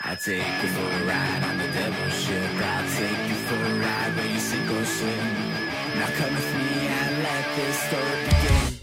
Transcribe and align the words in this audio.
I 0.00 0.14
take 0.14 0.38
you 0.62 0.68
for 0.68 0.86
a 0.86 1.06
ride 1.06 1.42
on 1.50 1.58
the 1.58 1.68
devil's 1.74 2.14
ship. 2.22 2.50
I'll 2.62 2.86
take 2.96 3.28
you 3.28 3.34
for 3.48 3.56
a 3.56 3.74
ride 3.82 4.14
where 4.16 4.30
you 4.32 4.38
sink 4.38 4.70
or 4.70 4.84
swim. 4.84 5.28
Now 5.98 6.06
come 6.16 6.34
with 6.34 6.50
me 6.54 6.86
and 6.86 7.22
let 7.26 7.44
this 7.56 7.76
story 7.88 8.18
begin. 8.28 8.78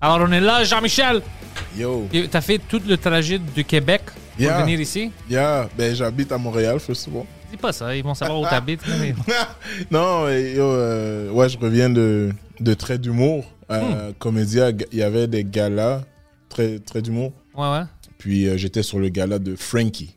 Alors, 0.00 0.20
on 0.28 0.32
est 0.32 0.40
là, 0.40 0.62
Jean-Michel. 0.64 1.22
Yo, 1.76 2.06
Tu 2.12 2.28
as 2.32 2.40
fait 2.42 2.58
tout 2.58 2.82
le 2.86 2.96
trajet 2.98 3.38
du 3.38 3.64
Québec 3.64 4.02
pour 4.06 4.40
Yeah. 4.42 4.60
venir 4.62 4.78
ici? 4.80 5.10
yeah, 5.30 5.68
ben 5.76 5.94
j'habite 5.94 6.30
à 6.32 6.38
Montréal, 6.38 6.78
first 6.80 7.08
of 7.08 7.14
all. 7.16 7.24
Dis 7.50 7.56
pas 7.56 7.72
ça, 7.72 7.94
ils 7.96 8.02
vont 8.04 8.14
savoir 8.14 8.40
où 8.40 8.44
t'habites. 8.44 8.82
mais- 9.00 9.14
non, 9.90 10.28
yo, 10.28 10.62
euh, 10.64 11.30
ouais, 11.30 11.48
je 11.48 11.56
reviens 11.58 11.88
de, 11.88 12.30
de 12.60 12.74
Trait 12.74 12.98
d'humour. 12.98 13.44
Euh, 13.70 14.12
Comédia, 14.18 14.70
il 14.92 14.98
y 14.98 15.02
avait 15.02 15.26
des 15.26 15.44
galas, 15.44 16.02
Trait, 16.50 16.78
Trait 16.84 17.00
d'humour. 17.02 17.32
Ouais, 17.54 17.70
ouais. 17.70 17.82
Puis 18.18 18.46
euh, 18.48 18.56
j'étais 18.58 18.82
sur 18.82 18.98
le 18.98 19.08
gala 19.08 19.38
de 19.38 19.56
Frankie. 19.56 20.14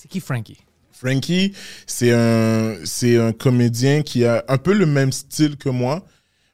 C'est 0.00 0.08
qui 0.08 0.20
Frankie? 0.20 0.56
Frankie, 0.92 1.52
c'est 1.86 2.12
un, 2.12 2.76
c'est 2.84 3.18
un 3.18 3.32
comédien 3.32 4.00
qui 4.02 4.24
a 4.24 4.44
un 4.48 4.56
peu 4.56 4.72
le 4.72 4.86
même 4.86 5.12
style 5.12 5.56
que 5.56 5.68
moi, 5.68 6.04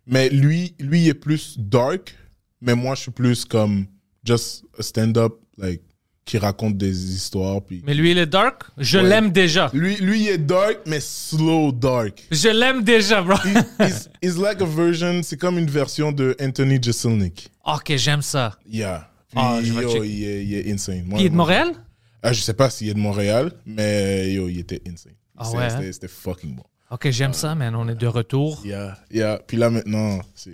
mais 0.07 0.29
lui, 0.31 0.75
lui 0.81 1.03
il 1.03 1.09
est 1.09 1.15
plus 1.15 1.57
dark, 1.59 2.17
mais 2.61 2.75
moi 2.75 2.95
je 2.97 3.03
suis 3.03 3.11
plus 3.13 3.45
comme 3.45 3.87
just 4.25 4.65
a 4.79 4.83
stand-up, 4.83 5.35
like, 5.59 5.83
qui 6.25 6.39
raconte 6.39 6.77
des 6.77 7.15
histoires. 7.15 7.63
Puis 7.63 7.83
Mais 7.87 7.95
lui, 7.95 8.11
il 8.11 8.19
est 8.19 8.27
dark? 8.27 8.65
Je 8.79 8.99
Ouais. 8.99 9.09
l'aime 9.09 9.31
déjà. 9.31 9.71
lui, 9.73 9.95
lui 9.97 10.23
il 10.23 10.29
est 10.29 10.39
dark, 10.39 10.79
mais 10.87 10.99
slow 11.01 11.71
dark. 11.71 12.25
Je 12.33 12.49
l'aime 12.49 12.83
déjà, 12.83 13.23
bro. 13.23 13.37
He's, 13.81 14.11
he's 14.23 14.37
like 14.37 14.61
a 14.61 14.65
version, 14.65 15.23
c'est 15.23 15.37
comme 15.37 15.57
une 15.57 15.71
version 15.71 16.11
de 16.11 16.35
Anthony 16.41 16.83
Jeselnik. 16.83 17.49
ok, 17.65 17.93
j'aime 17.97 18.23
ça. 18.23 18.59
Yeah. 18.69 19.09
Puis, 19.29 19.39
Ah, 19.41 19.61
je 19.63 19.73
yo, 19.73 20.03
il, 20.05 20.25
est, 20.25 20.45
il 20.45 20.55
est 20.55 20.73
insane. 20.73 21.05
Moi- 21.07 21.21
Il 21.21 21.27
est 21.27 21.31
de 21.31 21.35
Montréal? 21.37 21.73
Ah, 22.27 22.33
je 22.33 22.41
sais 22.41 22.55
pas 22.55 22.71
s'il 22.71 22.89
est 22.89 22.95
de 22.95 22.99
Montréal, 22.99 23.53
mais 23.65 24.33
yo, 24.33 24.49
il 24.49 24.59
était 24.59 24.83
insane. 24.89 25.13
Ah 25.39 25.49
ouais, 25.53 25.71
C'était 25.71 25.87
hein? 25.87 25.93
c'était 25.93 26.09
fucking 26.09 26.57
bon. 26.57 26.65
Ok, 26.91 27.09
j'aime 27.11 27.33
ça, 27.33 27.55
man. 27.55 27.77
On 27.77 27.89
est 27.89 27.95
de 27.95 28.07
retour. 28.09 28.63
Yeah, 28.65 28.99
yeah. 29.13 29.41
Puis 29.47 29.57
là 29.57 29.71
maintenant, 29.71 30.21
je 30.45 30.51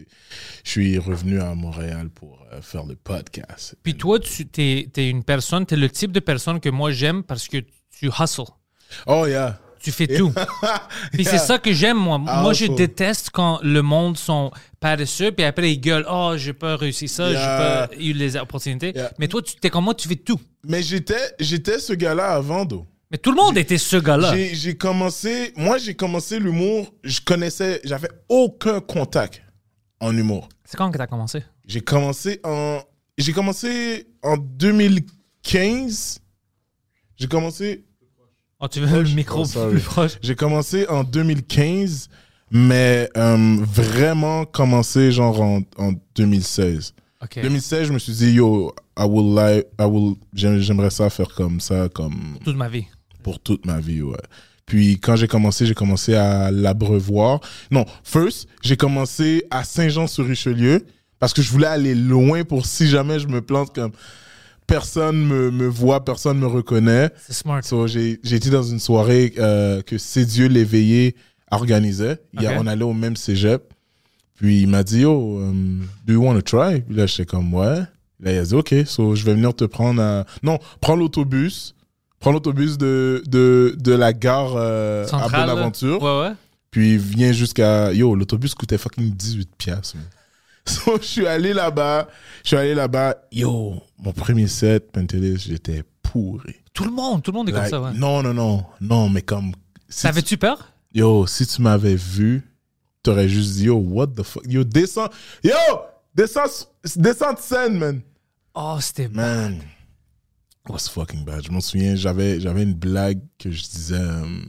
suis 0.65 0.99
revenu 0.99 1.41
à 1.41 1.55
Montréal 1.55 2.11
pour 2.11 2.45
euh, 2.53 2.61
faire 2.61 2.85
le 2.85 2.95
podcast. 2.95 3.75
Puis 3.83 3.97
toi, 3.97 4.19
tu 4.21 4.47
es, 4.59 5.11
une 5.11 5.25
personne, 5.25 5.65
tu 5.65 5.75
es 5.75 5.77
le 5.79 5.89
type 5.89 6.13
de 6.13 6.21
personne 6.21 6.61
que 6.61 6.69
moi 6.69 6.91
j'aime 6.91 7.23
parce 7.23 7.49
que 7.49 7.59
tu 7.91 8.09
hustles. 8.09 8.53
Oh 9.07 9.27
yeah. 9.27 9.59
Tu 9.83 9.91
fais 9.91 10.07
tout. 10.07 10.33
Puis 11.13 11.25
c'est 11.25 11.39
ça 11.39 11.59
que 11.59 11.73
j'aime, 11.73 11.97
moi. 11.99 12.21
Ah, 12.27 12.43
moi, 12.43 12.53
je 12.53 12.67
déteste 12.67 13.31
quand 13.33 13.59
le 13.63 13.83
monde 13.83 14.17
sont 14.17 14.51
paresseux, 14.81 15.33
puis 15.33 15.45
après, 15.45 15.73
ils 15.73 15.81
gueulent 15.81 16.07
Oh, 16.09 16.35
j'ai 16.37 16.53
pas 16.53 16.77
réussi 16.77 17.09
ça, 17.09 17.31
Yeah. 17.31 17.41
j'ai 17.41 17.47
pas 17.97 18.03
eu 18.03 18.13
les 18.13 18.37
opportunités. 18.37 18.93
Yeah. 18.95 19.13
Mais 19.19 19.29
toi, 19.29 19.43
tu 19.43 19.55
es 19.63 19.71
comme 19.71 19.85
moi, 19.85 19.95
tu 19.95 20.09
fais 20.09 20.17
tout. 20.17 20.41
Mais 20.65 20.83
j'étais, 20.83 21.35
j'étais 21.41 21.79
ce 21.79 21.93
gars-là 21.93 22.31
avant, 22.35 22.65
d'eau. 22.65 22.87
Mais 23.11 23.19
tout 23.19 23.31
le 23.31 23.37
monde 23.37 23.59
était 23.59 23.77
ce 23.79 23.97
gars-là. 23.97 24.35
J'ai 24.53 24.77
commencé, 24.77 25.53
moi 25.57 25.77
j'ai 25.79 25.95
commencé 25.95 26.39
l'humour, 26.39 26.95
je 27.05 27.21
connaissais, 27.21 27.81
j'avais 27.85 28.09
aucun 28.29 28.81
contact 28.81 29.43
en 30.01 30.17
humour. 30.17 30.49
C'est 30.65 30.79
quand 30.79 30.91
que 30.91 30.97
t'as 30.97 31.07
commencé? 31.07 31.43
J'ai 31.67 31.83
commencé 31.83 32.41
en, 32.43 32.81
j'ai 33.19 33.33
commencé 33.33 34.07
en 34.23 34.39
2015. 34.39 36.21
J'ai 37.17 37.29
commencé, 37.29 37.85
Oh, 38.65 38.69
tu 38.69 38.79
veux 38.81 39.03
le 39.03 39.09
micro 39.11 39.45
plus 39.45 39.81
proche? 39.81 40.13
j'ai 40.23 40.37
commencé 40.37 40.87
en 40.89 41.03
2015, 41.03 42.09
mais 42.53 43.09
euh, 43.17 43.57
vraiment 43.61 44.45
commencé 44.45 45.11
genre 45.11 45.41
en, 45.41 45.63
en 45.79 45.93
2016. 46.15 46.95
Ok. 47.23 47.41
2016, 47.43 47.89
je 47.89 47.93
me 47.93 47.99
suis 47.99 48.13
dit, 48.13 48.33
yo, 48.35 48.73
I 48.97 49.03
will 49.05 49.35
like, 49.35 49.67
I 49.81 49.85
will, 49.85 50.15
j'aim- 50.33 50.59
j'aimerais 50.61 50.91
ça 50.91 51.11
faire 51.11 51.29
comme 51.35 51.61
ça, 51.61 51.89
comme 51.89 52.39
Toute 52.45 52.57
ma 52.57 52.69
vie. 52.69 52.85
pour 53.25 53.41
toute 53.41 53.67
ma 53.67 53.81
vie, 53.81 54.03
ouais. 54.03 54.17
Puis 54.65 55.01
quand 55.01 55.17
j'ai 55.17 55.27
commencé, 55.29 55.67
j'ai 55.67 55.75
commencé 55.75 56.15
à 56.15 56.51
l'Abreuvoir. 56.53 57.41
Non, 57.73 57.85
first, 58.05 58.47
j'ai 58.63 58.77
commencé 58.77 59.45
à 59.51 59.65
Saint-Jean-sur-Richelieu 59.65 60.85
parce 61.19 61.33
que 61.33 61.43
je 61.43 61.51
voulais 61.51 61.67
aller 61.67 61.95
loin 61.97 62.45
pour 62.45 62.65
si 62.65 62.87
jamais 62.89 63.19
je 63.19 63.27
me 63.27 63.41
plante 63.41 63.75
comme 63.75 63.91
personne 64.73 65.25
me, 65.25 65.51
me 65.51 65.67
voit, 65.67 66.05
personne 66.05 66.39
me 66.39 66.47
reconnaît. 66.47 67.11
C'est 67.27 67.33
smart. 67.35 67.63
So, 67.63 67.87
j'ai 67.87 68.19
été 68.23 68.51
dans 68.51 68.63
une 68.63 68.79
soirée 68.81 69.35
euh, 69.39 69.83
que 69.83 69.99
C'est 69.99 70.25
Dieu 70.25 70.47
l'éveillé 70.49 71.15
organisait. 71.51 72.19
A- 72.39 72.59
on 72.59 72.67
allait 72.67 72.83
au 72.85 72.95
même 72.95 73.17
cégep. 73.17 73.73
Puis 74.35 74.63
il 74.63 74.69
m'a 74.69 74.83
dit, 74.83 75.05
oh, 75.05 75.39
um, 75.41 75.87
do 76.07 76.15
you 76.15 76.23
want 76.25 76.35
to 76.35 76.43
try? 76.43 76.81
Puis 76.81 76.97
là, 76.97 77.07
j'étais 77.07 77.27
comme, 77.27 77.53
ouais. 77.55 77.81
Là, 78.21 78.33
il 78.33 78.39
a 78.39 78.43
dit, 78.45 78.55
OK, 78.55 78.75
so, 78.87 79.15
je 79.15 79.25
vais 79.25 79.35
venir 79.35 79.55
te 79.55 79.65
prendre 79.65 80.01
à... 80.03 80.25
Non, 80.43 80.59
prends 80.81 80.97
l'autobus. 80.97 81.75
Prends 82.19 82.33
l'autobus 82.33 82.79
de, 82.79 83.23
de, 83.27 83.77
de 83.79 83.93
la 83.93 84.13
gare 84.13 84.55
euh, 84.57 85.05
à 85.05 85.09
Centrale, 85.09 85.47
là. 85.47 85.55
Bonaventure. 85.55 86.03
Ouais, 86.03 86.21
ouais. 86.29 86.35
Puis 86.71 86.97
viens 86.97 87.33
jusqu'à... 87.33 87.93
Yo, 87.93 88.15
l'autobus 88.15 88.55
coûtait 88.55 88.79
fucking 88.79 89.11
18 89.11 89.51
piastres. 89.59 89.97
So, 90.67 90.97
je 91.01 91.07
suis 91.07 91.27
allé 91.27 91.53
là-bas. 91.53 92.09
Je 92.43 92.49
suis 92.49 92.57
allé 92.57 92.75
là-bas. 92.75 93.17
Yo, 93.33 93.83
mon 93.99 94.13
premier 94.13 94.47
set, 94.47 94.93
Pentelis, 94.93 95.39
j'étais 95.39 95.83
pourri. 96.03 96.55
Tout 96.73 96.85
le 96.85 96.91
monde, 96.93 97.23
tout 97.23 97.33
le 97.33 97.37
monde 97.39 97.49
est 97.49 97.53
Like, 97.53 97.71
comme 97.71 97.85
ça, 97.85 97.91
ouais. 97.91 97.99
Non, 97.99 98.23
non, 98.23 98.33
non. 98.33 98.65
Non, 98.81 99.09
mais 99.09 99.23
comme... 99.23 99.53
si 99.89 99.97
tu- 99.99 100.03
T'avais-tu 100.03 100.37
peur? 100.39 100.73
Yo, 100.95 101.27
si 101.27 101.47
tu 101.47 101.61
m'avais 101.63 101.97
vu, 101.97 102.43
t'aurais 103.03 103.29
juste 103.29 103.55
dit, 103.57 103.65
yo, 103.65 103.77
what 103.77 104.09
the 104.09 104.23
fuck? 104.23 104.45
Yo, 104.47 104.63
descends. 104.65 105.09
Yo! 105.43 105.51
Descends, 106.15 106.67
descends 106.97 107.33
de 107.33 107.39
scène, 107.39 107.79
man. 107.79 108.01
Oh, 108.55 108.77
c'était 108.81 109.09
Man. 109.09 109.55
It 110.65 110.71
was 110.71 110.89
fucking 110.89 111.25
bad. 111.25 111.45
Je 111.45 111.51
m'en 111.51 111.61
souviens, 111.61 111.97
j'avais, 111.97 112.39
j'avais 112.39 112.63
une 112.63 112.75
blague 112.75 113.21
que 113.39 113.51
je 113.51 113.63
disais. 113.63 113.95
euh, 113.97 114.43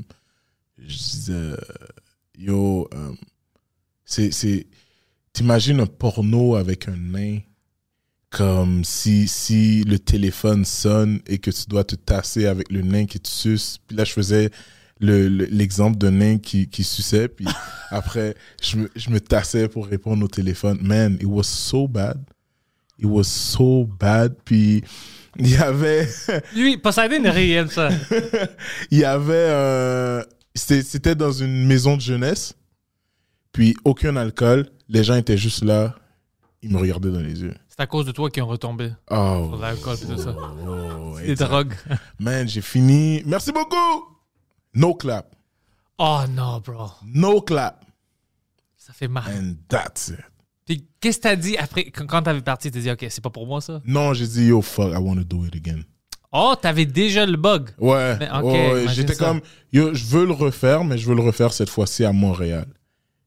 je 0.77 0.95
disais. 0.97 1.33
euh, 1.33 1.57
yo, 2.37 2.87
euh, 2.93 3.13
c'est, 4.05 4.31
c'est. 4.31 4.67
T'imagines 5.33 5.79
un 5.79 5.85
porno 5.87 6.55
avec 6.55 6.87
un 6.87 6.95
nain 6.95 7.39
comme 8.29 8.83
si, 8.83 9.27
si 9.27 9.83
le 9.83 9.99
téléphone 9.99 10.65
sonne 10.65 11.19
et 11.27 11.37
que 11.39 11.51
tu 11.51 11.63
dois 11.67 11.83
te 11.83 11.95
tasser 11.95 12.45
avec 12.47 12.71
le 12.71 12.81
nain 12.81 13.05
qui 13.05 13.19
te 13.19 13.27
suce. 13.29 13.77
Puis 13.87 13.95
là, 13.97 14.03
je 14.05 14.11
faisais 14.13 14.49
le- 14.99 15.27
le- 15.27 15.45
l'exemple 15.45 15.97
d'un 15.97 16.11
nain 16.11 16.37
qui, 16.39 16.67
qui 16.67 16.83
suçait. 16.83 17.27
Puis 17.27 17.45
après, 17.89 18.35
je 18.61 18.77
me, 18.77 18.89
je 18.95 19.09
me 19.09 19.19
tassais 19.19 19.67
pour 19.67 19.87
répondre 19.87 20.23
au 20.23 20.27
téléphone. 20.27 20.77
Man, 20.81 21.15
it 21.19 21.25
was 21.25 21.43
so 21.43 21.87
bad. 21.87 22.23
It 22.99 23.05
was 23.05 23.23
so 23.25 23.85
bad. 23.99 24.35
Puis 24.45 24.83
il 25.37 25.49
y 25.49 25.55
avait, 25.57 26.07
Lui, 26.55 26.77
Poseidon 26.77 27.31
réel, 27.31 27.69
ça. 27.71 27.89
il 28.91 28.99
y 28.99 29.03
avait, 29.03 29.33
euh, 29.33 30.23
c'était 30.55 31.15
dans 31.15 31.31
une 31.31 31.65
maison 31.65 31.97
de 31.97 32.01
jeunesse. 32.01 32.53
Puis 33.51 33.75
aucun 33.83 34.15
alcool. 34.15 34.69
Les 34.93 35.03
gens 35.03 35.15
étaient 35.15 35.37
juste 35.37 35.63
là. 35.63 35.95
Ils 36.61 36.69
me 36.69 36.77
regardaient 36.77 37.11
dans 37.11 37.19
les 37.19 37.41
yeux. 37.41 37.55
C'est 37.67 37.79
à 37.79 37.87
cause 37.87 38.05
de 38.05 38.11
toi 38.11 38.29
qu'ils 38.29 38.43
ont 38.43 38.47
retombé. 38.47 38.91
Oh. 39.09 39.47
Sur 39.49 39.57
l'alcool 39.57 39.97
et 40.01 40.05
tout 40.05 40.17
ça. 40.17 40.35
oh, 40.67 41.17
Les 41.19 41.33
drogues. 41.33 41.73
Man, 42.19 42.47
j'ai 42.47 42.61
fini. 42.61 43.23
Merci 43.25 43.51
beaucoup. 43.51 43.75
No 44.75 44.93
clap. 44.93 45.35
Oh 45.97 46.21
non, 46.29 46.61
bro. 46.63 46.91
No 47.03 47.41
clap. 47.41 47.83
Ça 48.77 48.93
fait 48.93 49.07
mal. 49.07 49.23
And 49.35 49.55
that's 49.67 50.09
it. 50.09 50.19
Puis 50.65 50.87
qu'est-ce 51.01 51.17
que 51.17 51.23
t'as 51.23 51.35
dit 51.35 51.57
après, 51.57 51.85
quand, 51.85 52.21
t'avais 52.21 52.41
parti, 52.41 52.69
t'as 52.69 52.79
dit, 52.79 52.91
OK, 52.91 53.05
c'est 53.09 53.23
pas 53.23 53.29
pour 53.31 53.47
moi, 53.47 53.61
ça? 53.61 53.81
Non, 53.85 54.13
j'ai 54.13 54.27
dit, 54.27 54.45
yo, 54.45 54.61
fuck, 54.61 54.93
I 54.93 54.97
want 54.97 55.15
to 55.15 55.23
do 55.23 55.43
it 55.43 55.55
again. 55.55 55.81
Oh, 56.31 56.53
t'avais 56.59 56.85
déjà 56.85 57.25
le 57.25 57.37
bug. 57.37 57.71
Ouais. 57.79 58.15
Mais, 58.19 58.27
imagine 58.27 58.89
J'étais 58.93 59.15
comme, 59.15 59.41
yo, 59.71 59.93
je 59.93 60.05
veux 60.05 60.25
le 60.25 60.33
refaire, 60.33 60.83
mais 60.83 60.97
je 60.97 61.07
veux 61.07 61.15
le 61.15 61.21
refaire 61.21 61.51
cette 61.51 61.69
fois-ci 61.69 62.05
à 62.05 62.13
Montréal. 62.13 62.67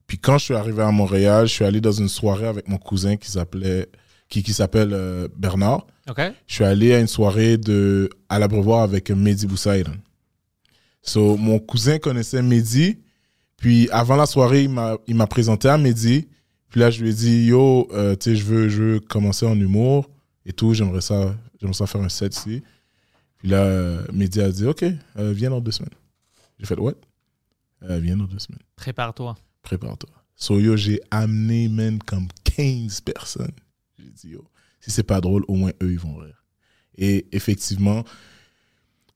Puis 0.07 0.19
quand 0.19 0.39
je 0.39 0.45
suis 0.45 0.55
arrivé 0.55 0.83
à 0.83 0.91
Montréal, 0.91 1.47
je 1.47 1.53
suis 1.53 1.65
allé 1.65 1.81
dans 1.81 1.93
une 1.93 2.09
soirée 2.09 2.47
avec 2.47 2.69
mon 2.69 2.79
cousin 2.79 3.17
qui 3.17 3.31
s'appelait, 3.31 3.89
qui, 4.29 4.43
qui 4.43 4.53
s'appelle 4.53 4.93
euh, 4.93 5.29
Bernard. 5.37 5.87
OK? 6.09 6.21
Je 6.47 6.55
suis 6.55 6.65
allé 6.65 6.95
à 6.95 7.01
une 7.01 7.09
soirée 7.09 7.59
de, 7.59 8.09
à 8.29 8.39
l'Abreuvoir 8.39 8.83
avec 8.83 9.11
Mehdi 9.11 9.47
Boussaïdan. 9.47 9.95
So, 11.03 11.37
mon 11.37 11.59
cousin 11.59 11.99
connaissait 11.99 12.43
Mehdi. 12.43 12.99
Puis 13.57 13.89
avant 13.91 14.17
la 14.17 14.27
soirée, 14.27 14.65
il 14.65 14.71
m'a, 14.71 15.27
présenté 15.27 15.69
à 15.69 15.79
Mehdi. 15.79 16.29
Puis 16.69 16.81
là, 16.81 16.91
je 16.91 17.03
lui 17.03 17.11
ai 17.11 17.15
dit, 17.15 17.47
yo, 17.47 17.89
euh, 17.93 18.15
tu 18.17 18.31
sais, 18.31 18.37
je 18.37 18.45
veux, 18.45 18.69
je 18.69 18.83
veux 18.83 19.01
commencer 19.01 19.47
en 19.47 19.59
humour 19.59 20.11
et 20.45 20.53
tout. 20.53 20.75
J'aimerais 20.75 21.01
ça, 21.01 21.35
ça 21.73 21.87
faire 21.87 22.03
un 22.03 22.09
set 22.09 22.37
ici. 22.37 22.63
Puis 23.39 23.49
là, 23.49 23.63
euh, 23.63 24.03
Mehdi 24.13 24.41
a 24.41 24.51
dit, 24.51 24.67
OK, 24.67 24.85
euh, 25.19 25.33
viens 25.33 25.51
dans 25.51 25.61
deux 25.61 25.71
semaines. 25.73 25.95
J'ai 26.59 26.67
fait, 26.67 26.79
what? 26.79 26.95
Viens 27.83 28.17
dans 28.17 28.25
deux 28.25 28.39
semaines. 28.39 28.63
Prépare-toi. 28.75 29.37
Prépare-toi. 29.67 30.11
So, 30.37 30.61
yo, 30.61 30.77
j'ai 30.77 31.01
amené, 31.11 31.69
man, 31.69 31.99
comme 31.99 32.29
15 32.45 33.01
personnes. 33.01 33.51
J'ai 33.99 34.11
dit, 34.11 34.29
yo, 34.35 34.45
si 34.81 34.93
c'est 34.93 35.03
pas 35.03 35.21
drôle, 35.21 35.45
au 35.49 35.55
moins 35.57 35.73
eux, 35.83 35.91
ils 35.91 35.99
vont 35.99 36.17
rire. 36.17 36.45
Et 36.97 37.27
effectivement, 37.33 38.05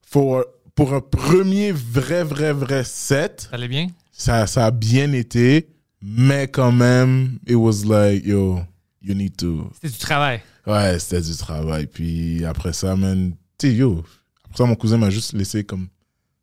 for- 0.02 0.44
pour 0.75 0.93
un 0.94 1.00
premier 1.00 1.73
vrai, 1.73 2.25
vrai, 2.25 2.52
vrai 2.52 2.85
set, 2.85 3.43
Ça 3.50 3.56
allait 3.56 3.69
bien? 3.69 3.88
ça, 4.12 4.47
ça 4.47 4.67
a 4.67 4.70
bien 4.70 5.12
été, 5.12 5.69
mais 6.02 6.49
quand 6.49 6.73
même, 6.73 7.38
it 7.47 7.55
was 7.55 7.85
like, 7.85 8.25
yo, 8.25 8.61
you 9.02 9.14
need 9.14 9.37
to. 9.37 9.70
C'était 9.75 9.91
du 9.93 9.99
travail. 9.99 10.41
Ouais, 10.67 10.99
c'était 10.99 11.20
du 11.23 11.37
travail. 11.37 11.87
Puis 11.87 12.44
après 12.44 12.73
ça, 12.73 12.97
man, 12.97 13.32
tu 13.58 13.69
sais, 13.69 13.75
yo, 13.75 14.02
après 14.44 14.56
ça, 14.58 14.64
mon 14.64 14.75
cousin 14.75 14.99
m'a 14.99 15.11
juste 15.11 15.32
laissé 15.32 15.62
comme 15.64 15.87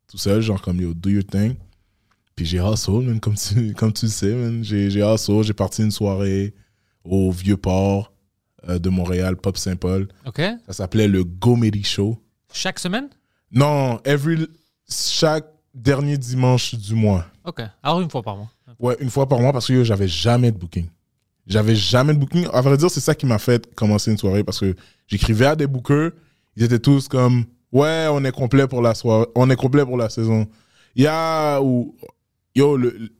tout 0.06 0.18
seul, 0.18 0.40
genre 0.40 0.62
comme, 0.62 0.80
yo, 0.80 0.94
do 0.94 1.10
your 1.10 1.24
thing. 1.26 1.54
Puis 2.38 2.46
j'ai 2.46 2.58
hustle, 2.58 3.00
man, 3.00 3.18
comme 3.18 3.34
tu, 3.34 3.74
comme 3.76 3.92
tu 3.92 4.04
le 4.04 4.12
sais, 4.12 4.32
man. 4.32 4.62
J'ai 4.62 4.90
j'ai 4.90 5.00
hustle, 5.00 5.42
j'ai 5.42 5.52
parti 5.52 5.82
une 5.82 5.90
soirée 5.90 6.54
au 7.02 7.32
Vieux-Port 7.32 8.12
euh, 8.68 8.78
de 8.78 8.88
Montréal, 8.88 9.36
Pop 9.36 9.56
Saint-Paul. 9.56 10.06
OK? 10.24 10.40
Ça 10.66 10.72
s'appelait 10.72 11.08
le 11.08 11.24
Comedy 11.24 11.82
Show. 11.82 12.16
Chaque 12.52 12.78
semaine? 12.78 13.08
Non, 13.50 13.98
every, 14.04 14.46
chaque 14.88 15.46
dernier 15.74 16.16
dimanche 16.16 16.76
du 16.76 16.94
mois. 16.94 17.26
OK. 17.44 17.60
Alors, 17.82 18.00
une 18.02 18.08
fois 18.08 18.22
par 18.22 18.36
mois. 18.36 18.48
Ouais, 18.78 18.96
une 19.00 19.10
fois 19.10 19.28
par 19.28 19.40
mois 19.40 19.52
parce 19.52 19.66
que 19.66 19.72
yo, 19.72 19.82
j'avais 19.82 20.06
jamais 20.06 20.52
de 20.52 20.58
booking. 20.58 20.86
J'avais 21.44 21.74
jamais 21.74 22.14
de 22.14 22.20
booking. 22.20 22.46
À 22.52 22.60
vrai 22.60 22.76
dire, 22.76 22.88
c'est 22.88 23.00
ça 23.00 23.16
qui 23.16 23.26
m'a 23.26 23.40
fait 23.40 23.74
commencer 23.74 24.12
une 24.12 24.18
soirée 24.18 24.44
parce 24.44 24.60
que 24.60 24.76
j'écrivais 25.08 25.46
à 25.46 25.56
des 25.56 25.66
bookers. 25.66 26.12
Ils 26.54 26.62
étaient 26.62 26.78
tous 26.78 27.08
comme 27.08 27.46
Ouais, 27.72 28.06
on 28.08 28.24
est 28.24 28.30
complet 28.30 28.68
pour 28.68 28.80
la 28.80 28.94
soirée. 28.94 29.26
On 29.34 29.50
est 29.50 29.56
complet 29.56 29.84
pour 29.84 29.96
la 29.96 30.08
saison. 30.08 30.46
Il 30.94 31.02
y 31.02 31.08
a. 31.08 31.60
Ou, 31.60 31.96
yo, 32.58 32.76
le- 32.76 32.90
le- 32.98 33.10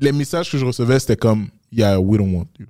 les 0.00 0.12
messages 0.12 0.50
que 0.50 0.58
je 0.58 0.64
recevais, 0.64 0.98
c'était 1.00 1.16
comme 1.16 1.48
Yeah, 1.72 1.98
we 2.00 2.18
don't 2.18 2.32
want 2.34 2.48
you. 2.58 2.66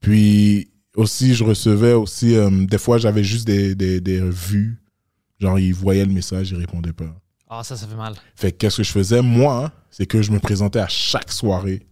Puis 0.00 0.70
aussi, 0.94 1.34
je 1.34 1.44
recevais 1.44 1.92
aussi. 1.92 2.34
euh, 2.36 2.50
des 2.66 2.78
fois, 2.78 2.98
j'avais 2.98 3.24
juste 3.24 3.46
des, 3.46 3.74
des, 3.74 4.00
des 4.00 4.20
vues. 4.20 4.80
Genre, 5.38 5.58
ils 5.58 5.74
voyaient 5.74 6.04
le 6.04 6.12
message, 6.12 6.50
ils 6.50 6.56
répondaient 6.56 6.92
pas. 6.94 7.14
Ah, 7.48 7.62
ça, 7.62 7.76
ça 7.76 7.86
fait 7.86 7.94
mal. 7.94 8.14
Fait 8.34 8.52
que 8.52 8.56
qu'est-ce 8.56 8.78
que 8.78 8.82
je 8.82 8.90
faisais, 8.90 9.22
moi, 9.22 9.70
c'est 9.90 10.06
que 10.06 10.22
je 10.22 10.32
me 10.32 10.38
présentais 10.40 10.80
à 10.80 10.88
chaque 10.88 11.30
soirée. 11.30 11.86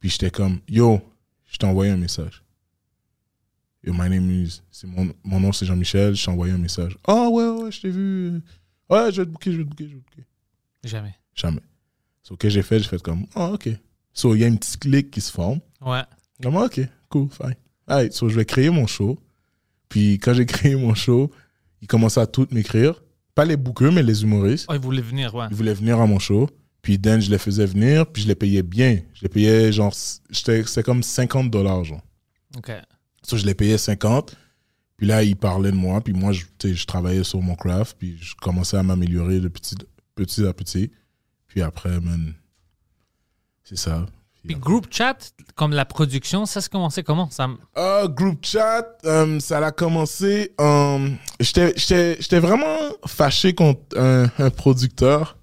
Puis 0.00 0.08
j'étais 0.10 0.30
comme, 0.30 0.60
yo, 0.68 1.00
je 1.46 1.56
t'ai 1.58 1.66
envoyé 1.66 1.92
un 1.92 1.96
message. 1.98 2.42
Yo, 3.84 3.92
my 3.92 4.08
name 4.10 4.30
is, 4.30 4.62
c'est 4.70 4.86
mon, 4.86 5.12
mon 5.24 5.40
nom 5.40 5.52
c'est 5.52 5.66
Jean-Michel, 5.66 6.14
je 6.14 6.24
t'ai 6.24 6.30
envoyé 6.30 6.52
un 6.52 6.58
message. 6.58 6.96
Ah 7.06 7.28
ouais, 7.28 7.48
ouais, 7.48 7.70
je 7.72 7.80
t'ai 7.80 7.90
vu. 7.90 8.40
Ouais, 8.88 9.12
je 9.12 9.20
vais 9.22 9.26
te 9.26 9.30
booker, 9.30 9.52
je 9.52 9.56
vais 9.58 9.64
te 9.64 9.68
booker, 9.68 9.88
je 9.88 9.94
vais 9.94 10.00
te 10.00 10.06
booker. 10.10 10.26
Jamais. 10.84 11.14
Jamais. 11.34 11.60
So, 12.30 12.36
que 12.36 12.48
j'ai 12.48 12.62
fait, 12.62 12.78
j'ai 12.78 12.88
fait 12.88 13.02
comme, 13.02 13.26
ah, 13.34 13.50
ok. 13.52 13.70
So, 14.12 14.34
il 14.36 14.40
y 14.40 14.44
a 14.44 14.46
une 14.46 14.58
petite 14.58 14.78
clique 14.78 15.10
qui 15.10 15.20
se 15.20 15.32
forme. 15.32 15.58
Ouais. 15.80 16.02
Comme, 16.40 16.56
ah, 16.56 16.66
ok, 16.66 16.80
cool, 17.08 17.28
fine. 17.28 17.56
Alright, 17.88 18.12
so 18.12 18.28
je 18.28 18.36
vais 18.36 18.44
créer 18.44 18.70
mon 18.70 18.86
show. 18.86 19.18
Puis 19.88 20.14
quand 20.20 20.32
j'ai 20.32 20.46
créé 20.46 20.76
mon 20.76 20.94
show, 20.94 21.30
ils 21.82 21.88
commençaient 21.88 22.20
à 22.20 22.26
tout 22.26 22.46
m'écrire. 22.52 23.02
Pas 23.34 23.44
les 23.44 23.56
bookers, 23.56 23.90
mais 23.90 24.04
les 24.04 24.22
humoristes. 24.22 24.66
Oh, 24.68 24.74
il 24.74 24.80
voulait 24.80 25.02
venir, 25.02 25.34
ouais. 25.34 25.46
Ils 25.50 25.56
voulaient 25.56 25.74
venir 25.74 26.00
à 26.00 26.06
mon 26.06 26.20
show. 26.20 26.48
Puis 26.82 26.98
Dan, 26.98 27.20
je 27.20 27.30
les 27.30 27.38
faisais 27.38 27.66
venir, 27.66 28.06
puis 28.06 28.22
je 28.22 28.28
les 28.28 28.36
payais 28.36 28.62
bien. 28.62 29.00
Je 29.12 29.22
les 29.22 29.28
payais 29.28 29.72
genre, 29.72 29.92
c'était 29.92 30.82
comme 30.84 31.02
50 31.02 31.50
dollars, 31.50 31.84
genre. 31.84 32.02
OK. 32.56 32.70
So, 33.22 33.36
je 33.36 33.44
les 33.44 33.54
payais 33.54 33.76
50. 33.76 34.36
Puis 34.96 35.06
là, 35.06 35.22
ils 35.24 35.36
parlaient 35.36 35.72
de 35.72 35.76
moi. 35.76 36.00
Puis 36.00 36.12
moi, 36.12 36.32
je, 36.32 36.44
je 36.62 36.86
travaillais 36.86 37.24
sur 37.24 37.42
mon 37.42 37.56
craft. 37.56 37.96
Puis 37.98 38.16
je 38.20 38.34
commençais 38.36 38.76
à 38.76 38.82
m'améliorer 38.82 39.40
de 39.40 39.48
petit, 39.48 39.74
petit 40.14 40.46
à 40.46 40.52
petit. 40.52 40.90
Puis 41.50 41.62
après, 41.62 42.00
man, 42.00 42.32
c'est 43.64 43.76
ça. 43.76 44.06
Puis 44.46 44.54
group 44.54 44.86
chat, 44.90 45.32
comme 45.54 45.72
la 45.72 45.84
production, 45.84 46.46
ça 46.46 46.62
se 46.62 46.70
commençait 46.70 47.02
comment? 47.02 47.28
Ça... 47.30 47.46
Ah, 47.74 48.04
group 48.08 48.38
chat, 48.42 48.86
euh, 49.04 49.38
ça 49.38 49.58
a 49.58 49.70
commencé. 49.70 50.52
euh, 50.58 51.10
J'étais 51.40 52.38
vraiment 52.40 52.78
fâché 53.06 53.52
contre 53.54 53.80
un, 53.98 54.30
un 54.38 54.48
producteur. 54.50 55.36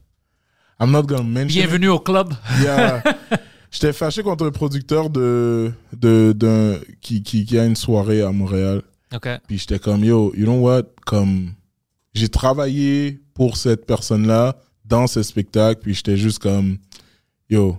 I'm 0.80 0.92
not 0.92 1.04
gonna 1.04 1.22
mention. 1.24 1.48
Bienvenue 1.62 1.90
au 1.90 2.00
club. 2.00 2.34
Yeah. 2.62 3.04
J'étais 3.72 3.94
fâché 3.94 4.24
contre 4.24 4.48
un 4.48 4.52
producteur 4.52 5.10
de, 5.12 5.72
de, 5.94 6.34
d'un- 6.36 6.80
qui, 7.02 7.22
qui, 7.22 7.46
qui 7.46 7.60
a 7.60 7.66
une 7.66 7.76
soirée 7.76 8.22
à 8.24 8.32
Montréal. 8.32 8.82
OK. 9.14 9.28
Puis 9.48 9.60
j'étais 9.60 9.78
comme, 9.80 10.04
yo, 10.04 10.34
you 10.36 10.46
know 10.46 10.60
what? 10.60 10.84
Comme, 11.06 11.52
j'ai 12.16 12.30
travaillé 12.30 13.22
pour 13.36 13.58
cette 13.58 13.86
personne-là 13.86 14.56
dans 14.88 15.08
ce 15.08 15.22
spectacle. 15.24 15.82
Puis 15.82 15.94
j'étais 15.94 16.18
juste 16.18 16.40
comme, 16.40 16.78
yo, 17.50 17.78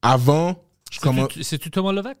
avant, 0.00 0.56
je 0.90 1.00
commence. 1.00 1.28
C'est-tu- 1.32 1.44
C'est-tu 1.44 1.70
Thomas 1.70 1.92
Levac? 1.92 2.18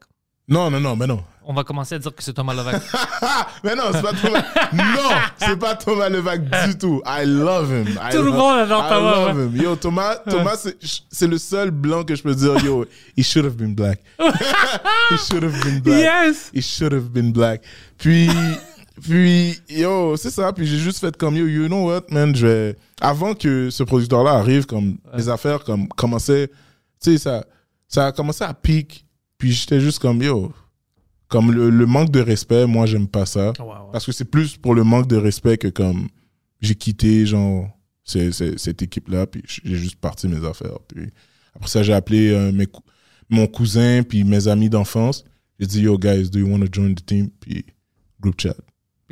Non, 0.48 0.70
non, 0.70 0.80
non, 0.80 0.96
mais 0.96 1.06
non. 1.06 1.22
On 1.44 1.54
va 1.54 1.64
commencer 1.64 1.94
à 1.96 1.98
dire 1.98 2.14
que 2.14 2.22
c'est 2.22 2.32
Thomas 2.32 2.54
Levac. 2.54 2.80
Mais 3.64 3.74
non, 3.74 3.84
c'est 3.92 4.02
pas 4.02 4.12
Thomas. 4.12 4.42
non, 4.72 5.10
c'est 5.38 5.56
pas 5.58 5.74
Thomas 5.74 6.08
Levac 6.08 6.68
du 6.68 6.78
tout. 6.78 7.02
I 7.04 7.24
love 7.24 7.68
him. 7.70 7.88
I 8.00 8.12
Tout 8.12 8.22
le 8.22 8.30
monde 8.30 8.58
adore 8.60 8.84
I 8.84 8.88
Thomas, 8.88 9.32
love 9.32 9.38
him. 9.54 9.56
Yo, 9.62 9.74
Thomas, 9.76 10.16
Thomas 10.30 10.56
c'est- 10.56 10.76
c'est 11.10 11.26
le 11.26 11.38
seul 11.38 11.70
blanc 11.72 12.04
que 12.04 12.14
je 12.14 12.22
peux 12.22 12.34
dire, 12.34 12.56
yo, 12.64 12.84
he 13.16 13.24
should 13.24 13.44
have 13.44 13.56
been 13.56 13.74
black. 13.74 14.00
he 15.10 15.16
should 15.18 15.42
have 15.42 15.60
been 15.64 15.80
black. 15.80 15.98
yes! 16.00 16.50
He 16.54 16.60
should 16.62 16.92
have 16.92 17.10
been 17.12 17.32
black. 17.32 17.62
Puis, 17.98 18.28
puis, 19.02 19.58
yo, 19.68 20.16
c'est 20.16 20.30
ça. 20.30 20.52
Puis 20.52 20.66
j'ai 20.66 20.78
juste 20.78 20.98
fait 20.98 21.16
comme, 21.16 21.36
yo, 21.36 21.46
you 21.46 21.66
know 21.66 21.86
what, 21.86 22.02
man, 22.10 22.34
je 22.34 22.46
vais... 22.46 22.76
Avant 23.00 23.34
que 23.34 23.70
ce 23.70 23.82
producteur-là 23.82 24.32
arrive, 24.32 24.66
comme, 24.66 24.98
les 25.16 25.28
affaires 25.28 25.64
comme, 25.64 25.88
commençaient, 25.88 26.48
tu 26.48 27.12
sais, 27.12 27.18
ça, 27.18 27.44
ça 27.88 28.06
a 28.06 28.12
commencé 28.12 28.44
à 28.44 28.54
pique. 28.54 29.06
Puis 29.38 29.52
j'étais 29.52 29.80
juste 29.80 29.98
comme, 29.98 30.22
yo, 30.22 30.52
comme 31.28 31.50
le, 31.52 31.70
le 31.70 31.86
manque 31.86 32.10
de 32.10 32.20
respect, 32.20 32.66
moi, 32.66 32.86
j'aime 32.86 33.08
pas 33.08 33.26
ça. 33.26 33.48
Ouais. 33.58 33.66
Parce 33.92 34.06
que 34.06 34.12
c'est 34.12 34.24
plus 34.30 34.56
pour 34.56 34.74
le 34.74 34.84
manque 34.84 35.08
de 35.08 35.16
respect 35.16 35.58
que 35.58 35.68
comme, 35.68 36.08
j'ai 36.60 36.74
quitté, 36.74 37.26
genre, 37.26 37.68
c'est- 38.04 38.30
c'est- 38.32 38.56
cette 38.58 38.82
équipe-là, 38.82 39.26
puis 39.26 39.42
j'ai 39.46 39.76
juste 39.76 39.96
parti 39.96 40.28
mes 40.28 40.46
affaires. 40.46 40.78
Puis 40.88 41.08
après 41.54 41.68
ça, 41.68 41.82
j'ai 41.82 41.92
appelé 41.92 42.30
euh, 42.30 42.52
mes 42.52 42.66
mon 43.30 43.46
cousin, 43.46 44.02
puis 44.02 44.24
mes 44.24 44.46
amis 44.46 44.68
d'enfance. 44.68 45.24
J'ai 45.58 45.66
dit, 45.66 45.80
yo, 45.82 45.96
guys, 45.98 46.28
do 46.30 46.38
you 46.38 46.46
want 46.46 46.60
to 46.60 46.66
join 46.70 46.94
the 46.94 47.04
team? 47.04 47.30
Puis 47.40 47.64
group 48.20 48.38
chat. 48.40 48.54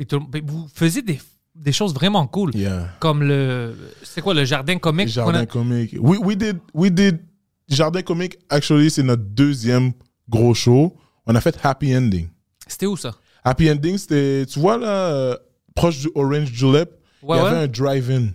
Puis 0.01 0.07
tout- 0.07 0.25
puis 0.31 0.41
vous 0.43 0.67
faisiez 0.73 1.03
des, 1.03 1.19
des 1.53 1.71
choses 1.71 1.93
vraiment 1.93 2.25
cool. 2.25 2.55
Yeah. 2.55 2.89
Comme 2.99 3.21
le. 3.21 3.75
C'est 4.01 4.21
quoi, 4.21 4.33
le 4.33 4.45
jardin 4.45 4.77
comique? 4.79 5.07
qu'on 5.09 5.13
Jardin 5.13 5.41
a- 5.41 5.45
comique. 5.45 5.95
We, 5.99 6.17
we 6.19 6.35
did, 6.35 6.57
we 6.73 6.91
did, 6.91 7.19
Jardin 7.69 8.01
comique, 8.01 8.37
actually, 8.49 8.89
c'est 8.89 9.03
notre 9.03 9.21
deuxième 9.23 9.91
gros 10.27 10.55
show. 10.55 10.95
On 11.27 11.35
a 11.35 11.39
fait 11.41 11.55
Happy 11.61 11.95
Ending. 11.95 12.27
C'était 12.65 12.87
où 12.87 12.97
ça? 12.97 13.13
Happy 13.43 13.69
Ending, 13.69 13.95
c'était, 13.99 14.43
tu 14.47 14.59
vois 14.59 14.77
là, 14.79 14.87
euh, 14.87 15.37
proche 15.75 15.99
du 15.99 16.09
Orange 16.15 16.51
Julep, 16.51 16.89
Ouais, 17.21 17.37
il 17.37 17.43
y 17.43 17.45
avait 17.45 17.57
ouais. 17.57 17.63
un 17.65 17.67
drive-in. 17.67 18.29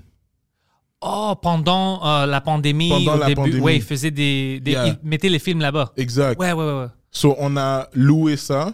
Oh, 1.01 1.35
pendant 1.43 2.05
euh, 2.07 2.27
la 2.27 2.41
pandémie, 2.41 2.91
Pendant 2.91 3.17
au 3.17 3.19
la 3.19 3.27
début. 3.27 3.41
pandémie. 3.43 3.61
Ouais, 3.61 3.77
ils 3.77 3.83
faisaient 3.83 4.13
des. 4.13 4.61
des 4.61 4.71
Yeah. 4.71 4.87
Ils 4.87 4.99
mettaient 5.09 5.29
les 5.29 5.39
films 5.41 5.61
là-bas. 5.61 5.93
Exact. 5.97 6.39
Ouais, 6.39 6.53
ouais, 6.53 6.65
ouais. 6.65 6.81
ouais. 6.83 6.87
So, 7.11 7.35
on 7.39 7.57
a 7.57 7.89
loué 7.93 8.37
ça, 8.37 8.73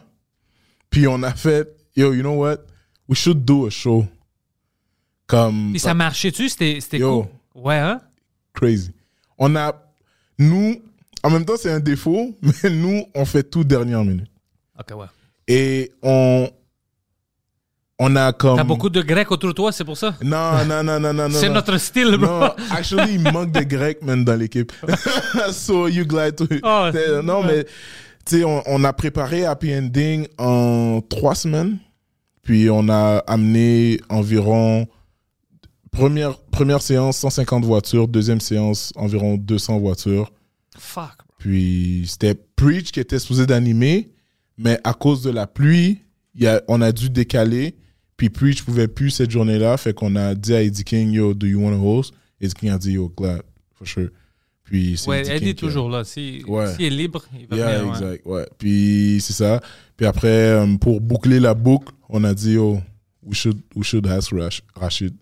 puis 0.91 1.07
on 1.09 1.23
a 1.23 1.33
fait, 1.33 1.75
yo, 1.97 2.13
you 2.13 2.21
know 2.21 2.35
what? 2.35 2.59
We 3.13 3.17
should 3.17 3.45
do 3.45 3.67
a 3.67 3.71
show. 3.71 4.07
Comme. 5.27 5.73
Puis 5.73 5.81
ça 5.81 5.93
marchait-tu? 5.93 6.49
C'était 6.49 6.81
cool? 6.99 7.27
Ouais, 7.55 7.77
hein? 7.77 8.01
crazy. 8.55 8.91
On 9.37 9.55
a. 9.55 9.75
Nous, 10.39 10.81
en 11.23 11.29
même 11.29 11.45
temps, 11.45 11.59
c'est 11.59 11.71
un 11.71 11.79
défaut, 11.79 12.35
mais 12.41 12.71
nous, 12.71 13.05
on 13.15 13.27
fait 13.27 13.43
tout 13.43 13.65
dernière 13.65 14.03
minute. 14.03 14.31
Ok, 14.81 14.99
ouais. 14.99 15.07
Et 15.47 15.93
on. 16.03 16.49
On 17.99 18.17
a 18.17 18.33
comme. 18.33 18.57
T'as 18.57 18.65
beaucoup 18.65 18.89
de 18.89 19.03
Grecs 19.03 19.31
autour 19.31 19.51
de 19.51 19.55
toi, 19.57 19.73
c'est 19.73 19.85
pour 19.85 19.99
ça? 19.99 20.15
Non, 20.23 20.65
non, 20.65 20.83
non, 20.83 20.99
non, 20.99 21.13
non. 21.13 21.29
non, 21.29 21.39
C'est 21.39 21.51
notre 21.51 21.77
style, 21.77 22.17
bro. 22.17 22.41
Non, 22.41 22.55
actually, 22.71 23.17
il 23.17 23.31
manque 23.31 23.53
de 23.53 23.61
Grecs, 23.61 24.01
man, 24.01 24.25
dans 24.25 24.37
l'équipe. 24.37 24.73
so, 25.53 25.87
you 25.87 26.07
glad 26.07 26.35
to. 26.37 26.47
Oh, 26.63 26.89
non, 27.23 27.43
mais, 27.43 27.65
tu 28.25 28.39
sais, 28.39 28.45
on, 28.45 28.63
on 28.65 28.83
a 28.85 28.93
préparé 28.95 29.45
Happy 29.45 29.77
Ending 29.77 30.27
en 30.39 31.03
trois 31.07 31.35
semaines. 31.35 31.77
Puis, 32.43 32.69
on 32.71 32.89
a 32.89 33.19
amené 33.27 34.01
environ. 34.09 34.87
Première, 35.91 36.39
première 36.39 36.83
séance, 36.83 37.19
150 37.19 37.65
voitures. 37.65 38.09
Deuxième 38.09 38.41
séance, 38.41 38.93
environ 38.97 39.37
200 39.37 39.79
voitures. 39.79 40.33
Fuck, 40.77 41.19
bro. 41.19 41.37
Puis, 41.39 42.05
c'était 42.09 42.35
Preach 42.35 42.93
qui 42.93 43.01
était 43.01 43.19
supposé 43.19 43.47
d'animer. 43.47 44.11
Mais 44.59 44.79
à 44.85 44.93
cause 44.95 45.23
de 45.23 45.31
la 45.31 45.47
pluie, 45.47 46.03
y 46.35 46.47
a, 46.47 46.63
on 46.69 46.81
a 46.81 46.93
dû 46.93 47.11
décaler. 47.11 47.77
Puis 48.17 48.31
Preach 48.31 48.63
pouvait 48.63 48.89
plus 48.89 49.11
cette 49.11 49.31
journée-là. 49.31 49.77
Fait 49.77 49.95
qu'on 49.95 50.15
a 50.17 50.35
dit 50.35 50.55
à 50.55 50.63
Eddie 50.63 50.85
King, 50.85 51.11
yo, 51.11 51.35
do 51.35 51.47
you 51.47 51.61
want 51.61 51.77
to 51.77 51.83
host? 51.83 52.15
Eddie 52.41 52.55
King 52.55 52.71
a 52.71 52.79
dit, 52.79 52.93
yo, 52.93 53.09
glad, 53.09 53.43
for 53.75 53.87
sure. 53.87 54.11
Puis 54.73 54.99
Ouais, 55.07 55.21
Eddie 55.37 55.51
est 55.51 55.59
toujours 55.59 55.91
là. 55.91 56.03
Si, 56.03 56.43
Ouais. 56.49 56.73
S'il 56.75 56.87
est 56.87 56.91
libre, 56.91 57.23
il 57.39 57.47
va 57.47 57.57
Yeah, 57.59 57.79
venir. 57.81 57.93
exact. 57.95 58.25
Ouais. 58.25 58.47
Puis 58.57 59.19
c'est 59.21 59.35
ça. 59.35 59.61
Puis 59.99 60.07
après, 60.07 60.29
euh, 60.29 60.77
pour 60.79 60.99
boucler 61.03 61.41
la 61.41 61.53
boucle, 61.53 61.93
on 62.09 62.25
a 62.25 62.33
dit, 62.33 62.57
oh, 62.57 62.81
we 63.23 63.37
should, 63.37 63.61
we 63.77 63.87
should 63.87 64.07
ask 64.07 64.33
Rash- 64.33 64.63
Rachid. 64.75 65.15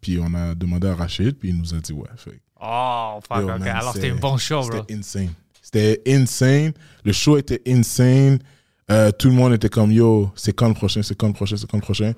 Puis 0.00 0.20
on 0.22 0.32
a 0.32 0.54
demandé 0.54 0.86
à 0.86 0.94
Rachid, 0.94 1.32
puis 1.36 1.48
il 1.48 1.56
nous 1.58 1.74
a 1.74 1.78
dit, 1.78 1.92
ouais. 1.92 2.06
Fait, 2.16 2.40
Oh, 2.60 3.18
fuck, 3.28 3.40
Yo, 3.40 3.46
man, 3.48 3.62
Alors, 3.64 3.94
c'était 3.94 4.10
un 4.10 4.14
bon 4.16 4.36
show, 4.36 4.60
bro. 4.60 4.78
C'était 4.78 4.94
insane. 4.94 5.30
C'était 5.60 6.00
insane. 6.06 6.72
Le 7.04 7.12
show 7.12 7.36
était 7.36 7.60
insane. 7.66 8.38
Euh, 8.92 9.10
tout 9.10 9.26
le 9.28 9.34
monde 9.34 9.54
était 9.54 9.68
comme, 9.68 9.90
yo, 9.90 10.30
c'est 10.36 10.52
quand 10.52 10.68
le 10.68 10.74
prochain, 10.74 11.02
c'est 11.02 11.16
quand 11.16 11.26
le 11.26 11.32
prochain, 11.34 11.56
c'est 11.56 11.68
quand 11.68 11.76
le 11.78 11.82
prochain. 11.82 12.12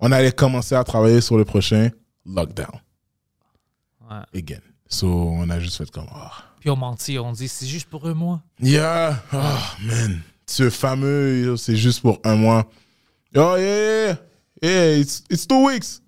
On 0.00 0.10
allait 0.10 0.32
commencer 0.32 0.74
à 0.74 0.82
travailler 0.82 1.20
sur 1.20 1.38
le 1.38 1.44
prochain. 1.44 1.90
Lockdown. 2.26 2.80
Ouais. 4.10 4.38
Again. 4.40 4.58
So, 4.90 5.06
on 5.08 5.48
a 5.50 5.58
juste 5.60 5.76
fait 5.78 5.90
comme, 5.90 6.08
ah. 6.12 6.32
Puis 6.60 6.68
on 6.68 6.76
mentit, 6.76 7.18
on 7.18 7.32
dit 7.32 7.48
c'est 7.48 7.66
juste 7.66 7.88
pour 7.88 8.06
un 8.06 8.12
mois. 8.12 8.42
Yeah, 8.60 9.22
oh 9.32 9.36
man, 9.82 10.20
ce 10.46 10.68
fameux, 10.68 11.56
c'est 11.56 11.76
juste 11.76 12.02
pour 12.02 12.18
un 12.24 12.34
mois. 12.34 12.68
Oh 13.34 13.54
yeah, 13.56 14.08
yeah, 14.08 14.16
yeah, 14.62 14.98
it's 14.98 15.22
it's 15.30 15.46
two 15.46 15.64
weeks. 15.64 16.02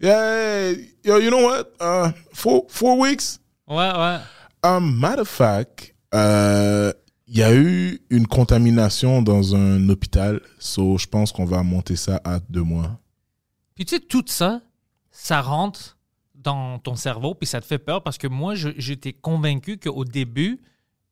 Yeah, 0.00 0.72
yo, 1.04 1.18
you 1.18 1.30
know 1.30 1.46
what? 1.46 1.72
Uh, 1.78 2.10
four 2.32 2.64
four 2.68 2.98
weeks? 2.98 3.38
Ouais, 3.68 3.92
ouais. 3.92 4.18
Um, 4.64 4.98
matter 4.98 5.20
of 5.20 5.28
fact, 5.28 5.94
euh, 6.12 6.92
il 7.28 7.36
y 7.36 7.42
a 7.44 7.54
eu 7.54 8.00
une 8.10 8.26
contamination 8.26 9.22
dans 9.22 9.54
un 9.54 9.88
hôpital, 9.88 10.40
so 10.58 10.98
je 10.98 11.06
pense 11.06 11.30
qu'on 11.30 11.44
va 11.44 11.62
monter 11.62 11.94
ça 11.96 12.20
à 12.24 12.40
deux 12.48 12.62
mois. 12.62 12.98
Puis 13.76 13.84
tu 13.84 13.94
sais, 13.94 14.00
tout 14.00 14.24
ça, 14.26 14.62
ça 15.12 15.40
rentre 15.42 15.95
dans 16.46 16.78
ton 16.78 16.94
cerveau, 16.96 17.34
puis 17.34 17.46
ça 17.46 17.60
te 17.60 17.66
fait 17.66 17.78
peur 17.78 18.02
parce 18.02 18.16
que 18.18 18.26
moi, 18.26 18.54
j'étais 18.54 19.12
convaincu 19.12 19.78
qu'au 19.78 20.04
début, 20.04 20.60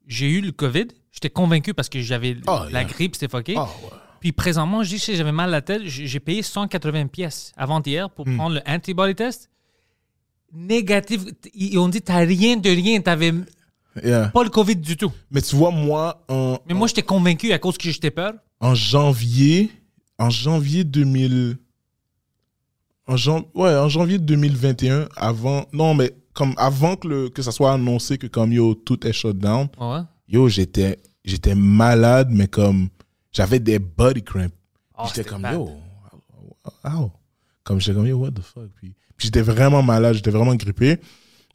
j'ai 0.07 0.29
eu 0.31 0.41
le 0.41 0.53
COVID. 0.53 0.87
J'étais 1.13 1.31
convaincu 1.31 1.75
parce 1.75 1.89
que 1.89 2.01
j'avais 2.01 2.37
Oh, 2.47 2.61
la 2.71 2.81
yeah. 2.81 2.85
grippe, 2.85 3.15
c'était 3.17 3.29
fucké. 3.29 3.55
Ah 3.57 3.65
ouais. 3.83 3.91
Puis 4.21 4.33
présentement, 4.33 4.83
je 4.83 4.89
dis 4.97 5.05
que 5.05 5.15
j'avais 5.15 5.33
mal 5.33 5.49
à 5.51 5.53
la 5.53 5.61
tête. 5.63 5.83
J'ai 5.85 6.21
payé 6.21 6.43
180 6.43 7.07
pièces 7.09 7.53
avant-hier 7.57 8.09
pour 8.11 8.27
Hmm. 8.27 8.37
prendre 8.37 8.55
le 8.57 8.63
antibody 8.67 9.15
test. 9.15 9.51
Négatif. 10.53 11.23
Ils 11.55 11.79
ont 11.79 11.89
dit 11.89 12.01
t'as 12.01 12.19
rien 12.25 12.57
de 12.57 12.69
rien, 12.71 13.01
t'avais 13.01 13.33
Yeah. 14.05 14.29
pas 14.29 14.43
le 14.43 14.51
COVID 14.51 14.75
du 14.77 14.97
tout. 14.97 15.13
Mais 15.31 15.41
tu 15.41 15.55
vois, 15.55 15.71
moi, 15.71 16.25
en, 16.29 16.59
Mais 16.67 16.75
moi, 16.75 16.89
j'étais 16.89 17.03
convaincu 17.03 17.53
à 17.53 17.59
cause 17.61 17.79
que 17.79 17.89
j'étais 17.91 18.11
peur. 18.11 18.35
en 18.61 18.75
janvier, 18.75 19.71
en 20.19 20.31
janvier 20.31 20.83
2000, 20.85 21.59
en, 23.07 23.17
jan- 23.17 23.47
ouais, 23.55 23.75
en 23.75 23.89
janvier 23.89 24.19
2021, 24.19 25.09
avant, 25.17 25.67
non, 25.73 25.95
mais 25.95 26.13
comme 26.33 26.55
avant 26.57 26.97
que, 26.97 27.07
le, 27.09 27.29
que 27.29 27.43
ça 27.43 27.53
soit 27.53 27.73
annoncé 27.73 28.19
que 28.19 28.27
comme 28.27 28.53
yo, 28.53 28.75
tout 28.75 29.07
est 29.07 29.13
shut 29.13 29.37
down, 29.39 29.69
Ouais? 29.79 30.01
yo, 30.29 30.49
j'étais, 30.49 30.99
j'étais 31.25 31.55
malade, 31.55 32.29
mais 32.31 32.49
comme, 32.49 32.89
j'avais 33.33 33.61
des 33.61 33.79
body 33.79 34.23
cramps. 34.23 34.49
Oh, 34.99 35.05
j'étais 35.09 35.29
comme, 35.29 35.43
bad. 35.43 35.55
yo, 35.55 35.71
ow. 36.85 37.11
Comme 37.63 37.81
j'étais 37.81 37.95
comme, 37.95 38.07
yo, 38.07 38.17
what 38.19 38.31
the 38.33 38.41
fuck? 38.43 38.69
Puis, 38.77 38.95
puis 39.17 39.27
j'étais 39.27 39.43
vraiment 39.43 39.83
malade, 39.83 40.15
j'étais 40.15 40.31
vraiment 40.31 40.55
grippé. 40.55 40.97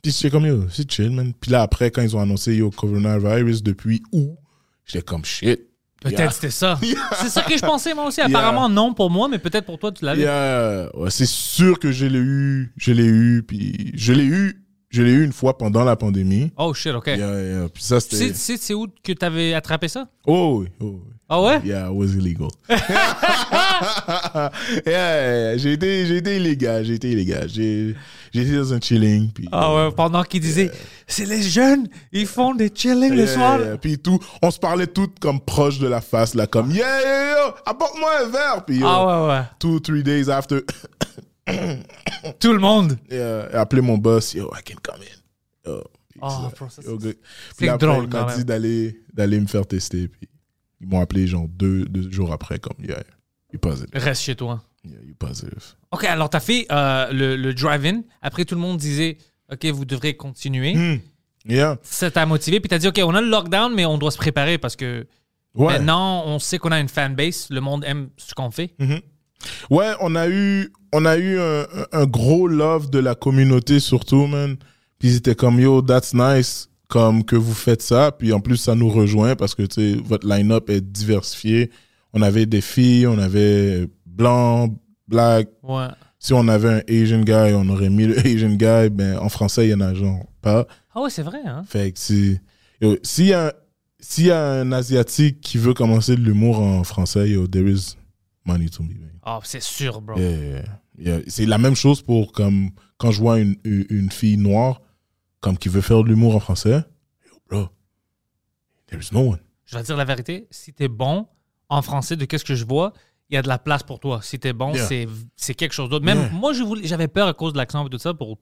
Puis 0.02 0.12
j'étais 0.12 0.30
comme, 0.30 0.46
yo, 0.46 0.70
c'est 0.70 0.90
chill, 0.90 1.12
man. 1.12 1.34
Puis 1.34 1.52
là, 1.52 1.62
après, 1.62 1.92
quand 1.92 2.02
ils 2.02 2.16
ont 2.16 2.20
annoncé, 2.22 2.56
yo, 2.56 2.72
coronavirus 2.72 3.62
depuis 3.64 4.02
où, 4.12 4.38
j'étais 4.86 5.04
comme, 5.04 5.26
shit. 5.26 5.62
Peut-être 6.02 6.20
Yeah. 6.20 6.32
c'était 6.32 6.50
ça. 6.50 6.80
C'est 7.22 7.30
ça 7.30 7.42
que 7.42 7.58
je 7.58 7.62
pensais 7.62 7.94
moi 7.94 8.06
aussi. 8.06 8.22
Apparemment 8.22 8.70
non 8.70 8.94
pour 8.94 9.10
moi, 9.10 9.28
mais 9.28 9.38
peut-être 9.38 9.66
pour 9.66 9.78
toi 9.80 9.92
tu 9.92 10.06
l'avais. 10.06 10.22
Yeah. 10.22 10.90
Ouais, 10.96 11.10
c'est 11.12 11.26
sûr 11.28 11.78
que 11.78 11.92
je 11.92 12.06
l'ai 12.06 12.20
eu, 12.20 12.72
je 12.78 12.94
l'ai 12.94 13.06
eu, 13.06 13.44
puis 13.46 13.92
je 13.96 14.14
l'ai 14.14 14.24
eu, 14.26 14.62
je 14.90 15.04
l'ai 15.04 15.12
eu 15.12 15.24
une 15.24 15.34
fois 15.34 15.58
pendant 15.58 15.84
la 15.84 15.96
pandémie. 15.96 16.52
Oh 16.58 16.74
shit, 16.74 16.94
ok. 16.94 17.08
Yeah, 17.08 17.18
yeah. 17.18 17.70
Puis 17.74 17.84
ça, 17.84 18.02
Tu 18.02 18.16
c'était. 18.16 18.34
tu 18.34 18.58
c'est 18.62 18.74
où 18.74 18.88
que 19.04 19.14
t'avais 19.14 19.54
attrapé 19.54 19.88
ça? 19.88 20.08
Oh, 20.26 20.62
oui, 20.62 20.68
oh, 20.80 21.02
oui. 21.06 21.14
Ah 21.32 21.40
ouais? 21.44 21.62
Yeah, 21.64 21.90
it 21.90 21.94
was 21.96 22.16
illegal. 22.16 22.50
yeah, 22.70 24.50
yeah, 24.86 25.58
j'ai 25.58 25.74
été, 25.74 26.06
j'ai 26.08 26.18
été 26.18 26.38
illégal, 26.38 26.84
j'ai 26.84 26.96
été 26.96 27.12
illégal. 27.12 27.48
J'ai, 27.48 27.96
été 28.34 28.56
dans 28.56 28.74
un 28.74 28.80
chilling, 28.80 29.30
puis. 29.32 29.48
Ah 29.52 29.74
ouais, 29.76 29.92
pendant 29.92 30.24
qu'il 30.24 30.42
disait 30.42 30.72
c'est 31.06 31.26
les 31.26 31.44
jeunes, 31.44 31.88
ils 32.12 32.26
font 32.26 32.56
des 32.56 32.72
chillings 32.74 33.14
le 33.14 33.28
soir. 33.28 33.60
yeah. 33.60 33.78
Puis 33.78 34.00
tout, 34.00 34.20
on 34.42 34.50
se 34.50 34.58
parlait 34.58 34.88
toutes 34.88 35.20
comme 35.20 35.40
proches 35.40 35.78
de 35.78 35.88
la 35.88 36.02
face, 36.02 36.34
là, 36.34 36.48
comme 36.48 36.72
yeah, 36.72 37.00
yeah, 37.02 37.26
yeah, 37.32 37.56
apporte-moi 37.66 38.10
un 38.24 38.30
verre. 38.30 38.66
Puis 38.66 38.82
Ah 38.84 39.06
ouais, 39.06 39.28
ouais. 39.34 39.42
two, 39.60 39.80
three 39.80 40.02
days 40.02 40.32
after, 40.32 40.62
Tout 42.40 42.54
le 42.54 42.60
monde. 42.60 42.98
yeah, 43.10 43.48
appelé 43.60 43.82
mon 43.82 43.98
boss, 43.98 44.34
yo, 44.34 44.52
I 44.58 44.62
can 44.64 44.76
come 44.82 45.02
in. 45.02 45.70
Yo, 45.72 45.84
Oh, 46.22 46.28
c'est- 46.70 47.78
drôle 47.78 48.04
il 48.04 48.10
m'a 48.10 48.36
dit 48.36 48.44
d'aller, 48.44 49.02
d'aller 49.14 49.40
me 49.40 49.48
faire 49.48 49.66
tester. 49.66 50.10
Puis 50.10 50.28
ils 50.82 50.88
m'ont 50.88 51.00
appelé 51.00 51.28
genre 51.28 51.48
deux, 51.48 51.86
deux 51.86 52.12
jours 52.12 52.34
après, 52.34 52.60
comme 52.60 52.76
yeah, 52.84 53.02
you 53.54 53.60
positive. 53.60 53.90
Reste 53.94 54.24
chez 54.24 54.36
toi. 54.36 54.62
Yeah, 54.84 54.98
you 55.06 55.16
positive. 55.18 55.64
Ok, 55.92 56.04
alors 56.04 56.30
t'as 56.30 56.42
fait 56.42 56.66
euh, 56.72 57.12
le, 57.14 57.38
le 57.38 57.54
drive-in. 57.54 58.02
Après, 58.22 58.44
tout 58.44 58.56
le 58.56 58.62
monde 58.62 58.78
disait 58.78 59.18
ok, 59.52 59.66
vous 59.68 59.86
devrez 59.86 60.18
continuer. 60.18 60.76
Hmm. 60.76 61.00
Yeah. 61.46 61.78
Ça 61.84 62.12
t'a 62.12 62.26
motivé. 62.26 62.60
Puis 62.60 62.68
t'as 62.68 62.80
dit 62.80 62.88
ok, 62.90 63.00
on 63.06 63.16
a 63.16 63.22
le 63.22 63.30
lockdown, 63.30 63.74
mais 63.74 63.86
on 63.86 63.98
doit 63.98 64.12
se 64.12 64.18
préparer 64.18 64.58
parce 64.58 64.76
que 64.76 65.08
Ouais. 65.56 65.74
maintenant, 65.74 66.24
on 66.28 66.38
sait 66.38 66.60
qu'on 66.60 66.72
a 66.72 66.80
une 66.82 66.90
fanbase. 66.90 67.48
Le 67.50 67.62
monde 67.62 67.84
aime 67.86 68.10
ce 68.18 68.34
qu'on 68.36 68.52
fait. 68.52 68.76
Ouais, 69.70 69.92
on 70.02 70.16
a 70.16 70.28
eu, 70.28 70.72
on 70.94 71.06
a 71.06 71.18
eu 71.18 71.40
un, 71.40 71.66
un 71.92 72.06
gros 72.06 72.48
love 72.48 72.90
de 72.90 73.00
la 73.00 73.16
communauté 73.16 73.80
surtout, 73.80 74.28
man. 74.28 74.58
Puis 75.00 75.10
ils 75.10 75.16
étaient 75.18 75.36
comme 75.36 75.60
yo, 75.60 75.82
that's 75.82 76.14
nice, 76.14 76.70
comme 76.88 77.24
que 77.24 77.36
vous 77.36 77.54
faites 77.54 77.82
ça. 77.82 78.12
Puis 78.12 78.34
en 78.34 78.42
plus, 78.42 78.58
ça 78.58 78.76
nous 78.76 78.90
rejoint 78.90 79.36
parce 79.36 79.56
que 79.56 79.64
tu 79.64 79.76
sais, 79.96 80.02
votre 80.04 80.28
line-up 80.28 80.70
est 80.70 80.82
diversifié. 80.82 81.72
On 82.14 82.22
avait 82.22 82.46
des 82.46 82.62
filles, 82.62 83.08
on 83.08 83.18
avait 83.18 83.88
blanc, 84.06 84.76
black. 85.08 85.50
Ouais. 85.64 85.88
Si 86.20 86.34
on 86.34 86.48
avait 86.50 86.70
un 86.70 86.82
Asian 86.90 87.22
guy, 87.22 87.54
on 87.54 87.70
aurait 87.70 87.90
mis 87.90 88.06
le 88.06 88.20
Asian 88.26 88.50
guy. 88.50 88.90
Ben 88.90 89.18
en 89.20 89.30
français, 89.30 89.68
il 89.68 89.70
y 89.70 89.74
en 89.74 89.82
a 89.82 89.94
genre 89.94 90.26
pas. 90.42 90.68
Ah 90.94 91.02
ouais, 91.02 91.10
c'est 91.10 91.24
vrai, 91.24 91.42
hein? 91.46 91.64
Fait 91.66 91.94
que 91.94 92.36
yo, 92.82 92.98
s'il 93.04 93.28
y 93.28 93.34
a, 93.34 93.54
s'il 94.00 94.26
y 94.26 94.32
a 94.32 94.44
un 94.52 94.72
asiatique 94.74 95.40
qui 95.40 95.58
veut 95.58 95.74
commencer 95.74 96.16
de 96.16 96.22
l'humour 96.22 96.60
en 96.60 96.84
français, 96.84 97.30
yo, 97.30 97.48
there 97.48 97.70
is 97.70 97.96
money 98.50 98.70
to 98.70 98.84
me. 98.84 98.96
man. 98.96 99.20
Oh, 99.26 99.40
c'est 99.44 99.62
sûr, 99.62 100.02
bro. 100.02 100.18
Yeah, 100.18 100.38
yeah, 100.38 100.64
yeah. 100.98 101.20
C'est 101.28 101.46
la 101.46 101.58
même 101.58 101.76
chose 101.76 102.02
pour 102.02 102.32
comme 102.32 102.72
quand 102.98 103.12
je 103.12 103.20
vois 103.20 103.40
une, 103.40 103.56
une, 103.64 104.12
fille 104.12 104.38
noire 104.38 104.82
comme 105.40 105.58
qui 105.58 105.70
veut 105.70 105.82
faire 105.82 106.04
de 106.04 106.10
l'humour 106.10 106.36
en 106.36 106.40
français. 106.40 106.84
Yo, 107.26 107.40
bro, 107.50 107.70
there 108.88 109.02
is 109.02 109.10
no 109.12 109.32
one. 109.32 109.40
Je 109.66 109.76
vais 109.76 109.82
te 109.82 109.88
dire 109.88 109.98
la 109.98 110.06
vérité. 110.06 110.48
Si 110.50 110.74
t'es 110.74 110.88
bon 110.88 111.28
en 111.70 111.82
français, 111.82 112.16
de 112.16 112.26
qu'est-ce 112.26 112.44
que 112.44 112.56
je 112.56 112.66
vois, 112.66 112.94
il 113.30 113.36
y 113.36 113.38
a 113.38 113.42
de 113.42 113.48
la 113.48 113.60
place 113.60 113.84
pour 113.84 114.00
toi. 114.00 114.22
Si 114.24 114.40
t'es 114.40 114.54
bon, 114.54 114.74
c'est, 114.74 115.08
c'est 115.36 115.54
quelque 115.54 115.74
chose 115.74 115.90
d'autre. 115.90 116.06
Même 116.06 116.32
moi, 116.34 116.54
je 116.54 116.64
voulais, 116.64 116.88
j'avais 116.88 117.08
peur 117.08 117.28
à 117.28 117.34
cause 117.34 117.54
de 117.54 117.58
l'accent 117.58 117.86
et 117.86 117.90
tout 117.90 118.00
ça 118.00 118.14
pour 118.14 118.40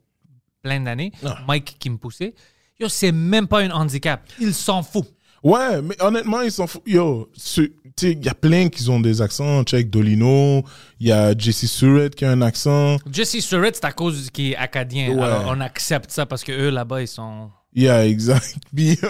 plein 0.61 0.79
d'années. 0.79 1.11
Ah. 1.25 1.39
Mike 1.47 1.77
qui 1.79 1.89
me 1.89 1.97
poussait. 1.97 2.33
Yo, 2.79 2.87
c'est 2.87 3.11
même 3.11 3.47
pas 3.47 3.61
un 3.61 3.71
handicap. 3.71 4.27
Il 4.39 4.53
s'en 4.53 4.83
fout. 4.83 5.05
Ouais, 5.43 5.81
mais 5.81 5.95
honnêtement, 6.01 6.41
ils 6.41 6.51
s'en 6.51 6.67
foutent. 6.67 6.83
Yo, 6.87 7.29
ce- 7.35 7.61
tu 7.61 7.73
sais, 8.07 8.11
il 8.13 8.25
y 8.25 8.29
a 8.29 8.33
plein 8.33 8.69
qui 8.69 8.87
ont 8.89 8.99
des 8.99 9.21
accents. 9.21 9.63
Check 9.63 9.89
Dolino, 9.89 10.63
il 10.99 11.07
y 11.07 11.11
a 11.11 11.35
Jesse 11.37 11.65
Surratt 11.71 12.13
qui 12.13 12.25
a 12.25 12.31
un 12.31 12.41
accent. 12.41 12.97
Jesse 13.11 13.39
Surratt, 13.39 13.75
c'est 13.75 13.85
à 13.85 13.91
cause 13.91 14.29
qu'il 14.31 14.51
est 14.51 14.55
acadien. 14.55 15.09
Ouais. 15.15 15.23
Alors, 15.23 15.45
on 15.55 15.61
accepte 15.61 16.11
ça 16.11 16.25
parce 16.25 16.43
que 16.43 16.51
eux, 16.51 16.69
là-bas, 16.69 17.01
ils 17.01 17.07
sont... 17.07 17.49
Yeah, 17.75 18.05
exact. 18.07 18.55
Puis, 18.75 18.97
yo, 19.01 19.09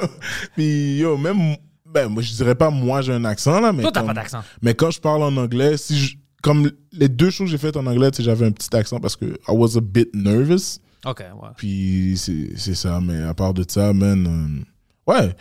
puis, 0.56 0.98
yo, 0.98 1.18
même, 1.18 1.56
ben, 1.86 2.10
moi, 2.10 2.22
je 2.22 2.34
dirais 2.34 2.56
pas 2.56 2.70
moi 2.70 3.02
j'ai 3.02 3.14
un 3.14 3.24
accent, 3.24 3.60
là, 3.62 3.72
mais. 3.72 3.82
Toi, 3.84 3.92
t'as 3.94 4.04
pas 4.04 4.14
d'accent. 4.14 4.42
Mais 4.62 4.74
quand 4.74 4.92
je 4.92 5.00
parle 5.00 5.24
en 5.24 5.36
anglais, 5.38 5.78
si 5.78 5.98
je- 5.98 6.18
comme 6.44 6.70
les 6.92 7.08
deux 7.10 7.30
choses 7.30 7.48
que 7.48 7.52
j'ai 7.52 7.58
faites 7.58 7.78
en 7.78 7.86
anglais, 7.86 8.12
tu 8.12 8.18
sais, 8.18 8.24
j'avais 8.24 8.46
un 8.46 8.52
petit 8.52 8.74
accent 8.76 9.00
parce 9.00 9.16
que 9.16 9.26
I 9.26 9.52
was 9.52 9.78
a 9.78 9.82
bit 9.82 10.10
nervous. 10.14 10.80
OK, 11.06 11.20
ouais. 11.20 11.50
Puis 11.56 12.14
c'est 12.18 12.52
c'est 12.58 12.76
ça, 12.76 13.00
mais 13.02 13.22
à 13.24 13.34
part 13.34 13.54
de 13.54 13.64
ça, 13.68 13.94
man, 13.94 14.66
euh, 15.08 15.12
ouais. 15.14 15.34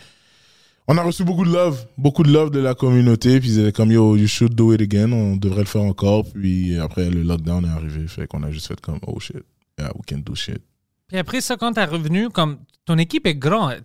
On 0.89 0.97
a 0.97 1.03
reçu 1.03 1.25
beaucoup 1.25 1.43
de 1.43 1.51
love, 1.51 1.85
beaucoup 1.97 2.23
de 2.23 2.31
love 2.31 2.49
de 2.49 2.59
la 2.59 2.73
communauté. 2.73 3.41
Puis 3.41 3.49
ils 3.49 3.59
étaient 3.59 3.73
comme, 3.73 3.91
yo, 3.91 4.15
you 4.15 4.27
should 4.27 4.55
do 4.55 4.73
it 4.73 4.81
again. 4.81 5.11
On 5.11 5.35
devrait 5.35 5.61
le 5.61 5.65
faire 5.65 5.81
encore. 5.83 6.23
Puis 6.31 6.77
après, 6.77 7.09
le 7.09 7.23
lockdown 7.23 7.65
est 7.65 7.69
arrivé. 7.69 8.07
Fait 8.07 8.25
qu'on 8.25 8.41
a 8.43 8.51
juste 8.51 8.67
fait 8.67 8.79
comme, 8.79 8.99
oh 9.05 9.19
shit, 9.19 9.43
yeah, 9.77 9.91
we 9.95 10.03
can 10.07 10.19
do 10.19 10.33
shit. 10.33 10.61
Puis 11.07 11.17
après 11.17 11.41
ça, 11.41 11.57
quand 11.57 11.73
t'es 11.73 11.83
revenu, 11.83 12.29
comme 12.29 12.59
ton 12.85 12.97
équipe 12.97 13.27
est 13.27 13.35
grande, 13.35 13.81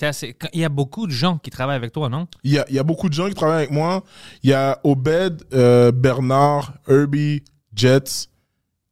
il 0.53 0.61
y 0.61 0.65
a 0.65 0.69
beaucoup 0.69 1.09
de 1.09 1.13
gens 1.13 1.39
qui 1.39 1.51
travaillent 1.51 1.77
avec 1.77 1.93
toi, 1.93 2.09
non? 2.09 2.29
Il 2.45 2.53
y 2.53 2.59
a, 2.59 2.71
y 2.71 2.79
a 2.79 2.85
beaucoup 2.85 3.09
de 3.09 3.15
gens 3.15 3.29
qui 3.29 3.35
travaillent 3.35 3.65
avec 3.65 3.73
moi. 3.73 4.05
Il 4.45 4.51
y 4.51 4.53
a 4.53 4.79
Obed, 4.85 5.43
euh, 5.53 5.91
Bernard, 5.91 6.75
Herbie, 6.87 7.43
Jets 7.75 8.29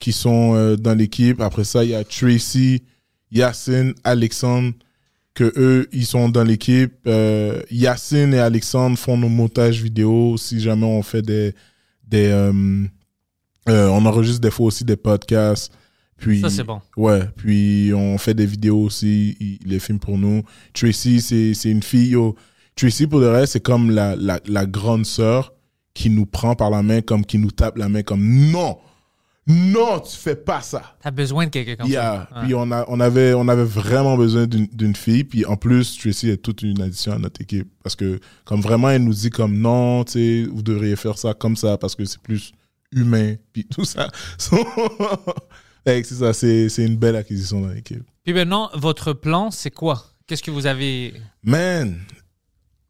qui 0.01 0.13
sont 0.13 0.55
euh, 0.55 0.77
dans 0.77 0.97
l'équipe. 0.97 1.41
Après 1.41 1.65
ça, 1.65 1.85
il 1.85 1.91
y 1.91 1.95
a 1.95 2.03
Tracy, 2.03 2.83
Yacine, 3.31 3.95
Alexandre, 4.03 4.73
que 5.41 5.53
eux, 5.59 5.89
ils 5.93 6.05
sont 6.05 6.29
dans 6.29 6.45
l'équipe. 6.45 6.93
Euh, 7.07 7.63
Yacine 7.71 8.35
et 8.35 8.39
Alexandre 8.39 8.99
font 8.99 9.17
nos 9.17 9.31
montages 9.31 9.83
vidéo. 9.83 10.37
Si 10.37 10.61
jamais 10.61 10.85
on 10.85 11.03
fait 11.03 11.23
des... 11.23 11.55
des 12.07 12.27
euh, 12.27 12.53
euh, 13.69 13.89
on 13.89 14.05
enregistre 14.05 14.41
des 14.41 14.51
fois 14.51 14.67
aussi 14.67 14.85
des 14.85 14.97
podcasts. 14.97 15.73
Puis, 16.19 16.43
Ça, 16.43 16.51
c'est 16.51 16.65
bon. 16.65 16.83
Ouais, 16.99 17.23
puis 17.37 17.93
on 17.95 18.19
fait 18.19 18.35
des 18.35 18.45
vidéos 18.45 18.83
aussi, 18.83 19.59
les 19.65 19.79
filme 19.79 19.99
pour 19.99 20.19
nous. 20.19 20.43
Tracy, 20.75 21.23
c'est 21.23 21.55
c'est 21.55 21.71
une 21.71 21.83
fille, 21.83 22.11
yo. 22.11 22.37
Tracy, 22.77 23.07
pour 23.07 23.21
le 23.21 23.31
reste, 23.31 23.55
c'est 23.55 23.63
comme 23.63 23.91
la, 23.91 24.17
la, 24.17 24.41
la 24.47 24.67
grande 24.67 25.07
sœur 25.07 25.55
qui 25.95 26.11
nous 26.11 26.27
prend 26.27 26.55
par 26.55 26.69
la 26.69 26.83
main, 26.83 27.01
comme 27.01 27.25
qui 27.25 27.39
nous 27.39 27.51
tape 27.51 27.79
la 27.79 27.89
main, 27.89 28.03
comme 28.03 28.23
non, 28.51 28.77
non, 29.47 29.99
tu 30.01 30.17
fais 30.17 30.37
pas 30.37 30.61
ça. 30.61 30.97
T'as 31.03 31.11
besoin 31.11 31.47
de 31.47 31.51
quelqu'un 31.51 31.77
comme 31.77 31.89
Yeah. 31.91 32.29
ça. 32.31 32.37
Ouais. 32.41 32.45
Puis 32.47 32.55
on, 32.55 32.71
a, 32.71 32.85
on, 32.89 33.01
avait, 33.01 33.35
on 33.35 33.49
avait 33.49 33.65
vraiment 33.65 34.17
besoin 34.17 34.47
d'une 34.47 34.95
fille. 34.95 35.25
Puis 35.25 35.45
en 35.45 35.57
plus, 35.57 35.97
Tracy 35.99 36.29
est 36.31 36.37
toute 36.37 36.63
une 36.63 36.81
addition 36.81 37.13
à 37.13 37.19
notre 37.19 37.41
équipe. 37.41 37.69
Parce 37.83 37.97
que, 37.97 38.21
comme 38.45 38.61
vraiment, 38.61 38.91
elle 38.91 39.03
nous 39.05 39.15
dit 39.15 39.31
comme 39.31 39.59
non, 39.59 40.05
tu 40.05 40.13
sais, 40.13 40.49
vous 40.53 40.63
devriez 40.63 40.95
faire 40.97 41.19
ça 41.19 41.35
comme 41.35 41.57
ça 41.57 41.79
parce 41.79 41.97
que 41.97 42.05
c'est 42.05 42.21
plus 42.21 42.53
humain. 42.93 43.35
Puis 43.53 43.65
tout 43.67 43.85
ça. 43.85 44.09
C'est 45.87 46.05
ça, 46.05 46.33
c'est 46.35 46.85
une 46.85 46.97
belle 46.97 47.17
acquisition 47.17 47.63
dans 47.63 47.69
l'équipe. 47.69 48.03
Puis 48.23 48.35
maintenant, 48.35 48.71
votre 48.75 49.13
plan, 49.15 49.51
c'est 49.51 49.71
quoi? 49.71 50.05
Qu'est-ce 50.27 50.43
que 50.43 50.51
vous 50.51 50.67
avez? 50.67 51.15
Man, 51.43 51.99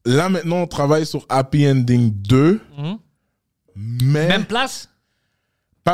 là 0.04 0.28
maintenant, 0.28 0.62
on 0.62 0.66
travaille 0.66 1.06
sur 1.06 1.24
Happy 1.28 1.66
Ending 1.66 2.10
2. 2.12 2.60
Mhm. 2.76 2.98
Mais 3.76 4.28
Même 4.28 4.44
place? 4.44 4.88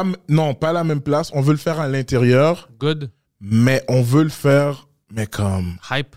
Pas, 0.04 0.18
non, 0.28 0.54
pas 0.54 0.72
la 0.72 0.84
même 0.84 1.00
place. 1.00 1.30
On 1.34 1.40
veut 1.40 1.52
le 1.52 1.58
faire 1.58 1.80
à 1.80 1.88
l'intérieur, 1.88 2.68
Good. 2.78 3.10
mais 3.40 3.82
on 3.88 4.02
veut 4.02 4.22
le 4.24 4.28
faire, 4.30 4.88
mais 5.10 5.26
comme 5.26 5.76
Hype. 5.90 6.16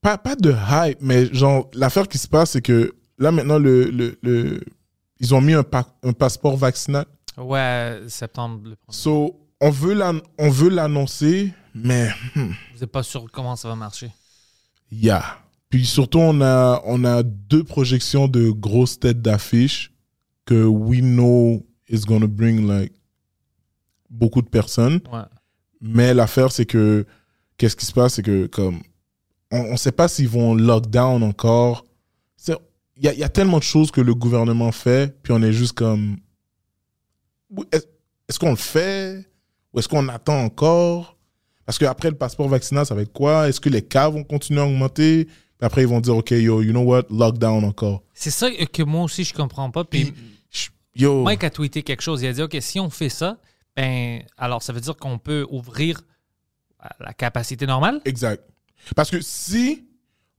pas, 0.00 0.18
pas 0.18 0.36
de 0.36 0.52
hype, 0.70 0.98
mais 1.00 1.32
genre, 1.32 1.68
l'affaire 1.74 2.08
qui 2.08 2.18
se 2.18 2.28
passe, 2.28 2.50
c'est 2.52 2.62
que 2.62 2.94
là, 3.18 3.30
maintenant, 3.32 3.58
le, 3.58 3.84
le, 3.90 4.18
le- 4.22 4.60
ils 5.20 5.34
ont 5.34 5.40
mis 5.40 5.52
un, 5.54 5.62
pa- 5.62 5.86
un 6.02 6.12
passeport 6.12 6.56
vaccinal. 6.56 7.06
Ouais, 7.38 8.00
septembre. 8.08 8.60
le 8.64 8.76
premier. 8.76 8.96
So, 8.96 9.38
on 9.60 9.70
veut 9.70 9.94
l'an- 9.94 10.20
on 10.38 10.50
veut 10.50 10.68
l'annoncer, 10.70 11.52
mais 11.74 12.10
hmm, 12.34 12.50
Vous 12.74 12.80
n'êtes 12.80 12.90
pas 12.90 13.02
sûr 13.04 13.24
comment 13.32 13.54
ça 13.56 13.68
va 13.68 13.76
marcher. 13.76 14.10
yeah. 14.90 15.38
Puis 15.70 15.86
surtout, 15.86 16.18
on 16.18 16.40
a, 16.42 16.82
on 16.84 17.02
a 17.04 17.22
deux 17.22 17.64
projections 17.64 18.28
de 18.28 18.50
grosses 18.50 18.98
têtes 19.00 19.22
d'affiche 19.22 19.90
que 20.44 20.64
we 20.64 21.00
know 21.00 21.64
is 21.92 22.00
gonna 22.06 22.26
bring, 22.26 22.66
like, 22.66 22.92
beaucoup 24.10 24.42
de 24.42 24.48
personnes. 24.48 25.00
Ouais. 25.12 25.20
Mais 25.80 26.12
l'affaire, 26.14 26.50
c'est 26.52 26.66
que, 26.66 27.06
qu'est-ce 27.56 27.76
qui 27.76 27.86
se 27.86 27.92
passe, 27.92 28.14
c'est 28.14 28.22
que, 28.22 28.46
comme, 28.46 28.80
on 29.50 29.72
ne 29.72 29.76
sait 29.76 29.92
pas 29.92 30.08
s'ils 30.08 30.28
vont 30.28 30.54
lockdown 30.54 31.22
encore. 31.22 31.84
C'est- 32.36 32.56
Il 32.96 33.04
y 33.04 33.08
a, 33.08 33.12
il 33.14 33.18
y 33.18 33.24
a 33.24 33.28
tellement 33.28 33.58
de 33.58 33.62
choses 33.62 33.90
que 33.90 34.00
le 34.00 34.14
gouvernement 34.14 34.70
fait, 34.72 35.16
puis 35.22 35.32
on 35.32 35.42
est 35.42 35.52
juste 35.52 35.72
comme, 35.72 36.16
est- 37.72 37.88
est-ce 38.28 38.38
qu'on 38.38 38.50
le 38.50 38.56
fait? 38.56 39.26
Ou 39.72 39.78
est-ce 39.78 39.88
qu'on 39.88 40.08
attend 40.08 40.42
encore? 40.44 41.16
Parce 41.64 41.78
qu'après 41.78 42.10
le 42.10 42.16
passeport 42.16 42.48
vaccinal, 42.48 42.84
ça 42.86 42.94
va 42.94 43.02
être 43.02 43.12
quoi? 43.12 43.48
Est-ce 43.48 43.60
que 43.60 43.68
les 43.68 43.82
cas 43.82 44.08
vont 44.08 44.24
continuer 44.24 44.60
à 44.60 44.66
augmenter? 44.66 45.24
Puis 45.24 45.34
après, 45.66 45.82
ils 45.82 45.88
vont 45.88 46.00
dire, 46.00 46.16
OK, 46.16 46.30
yo, 46.32 46.60
you 46.62 46.70
know 46.72 46.82
what, 46.82 47.04
lockdown 47.10 47.64
encore. 47.64 48.02
C'est 48.12 48.30
ça 48.30 48.50
que 48.50 48.82
moi 48.82 49.02
aussi, 49.04 49.24
je 49.24 49.32
comprends 49.32 49.70
pas. 49.70 49.84
Puis 49.84 50.06
Puis, 50.06 50.14
yo, 50.94 51.22
Mike 51.24 51.44
a 51.44 51.50
tweeté 51.50 51.82
quelque 51.82 52.02
chose. 52.02 52.22
Il 52.22 52.26
a 52.28 52.32
dit 52.32 52.42
OK, 52.42 52.56
si 52.60 52.78
on 52.80 52.90
fait 52.90 53.08
ça, 53.08 53.38
ben, 53.76 54.22
alors 54.36 54.62
ça 54.62 54.72
veut 54.72 54.80
dire 54.80 54.96
qu'on 54.96 55.18
peut 55.18 55.46
ouvrir 55.50 56.02
à 56.78 56.94
la 57.00 57.12
capacité 57.12 57.66
normale? 57.66 58.00
Exact. 58.04 58.42
Parce 58.96 59.10
que 59.10 59.20
si 59.20 59.86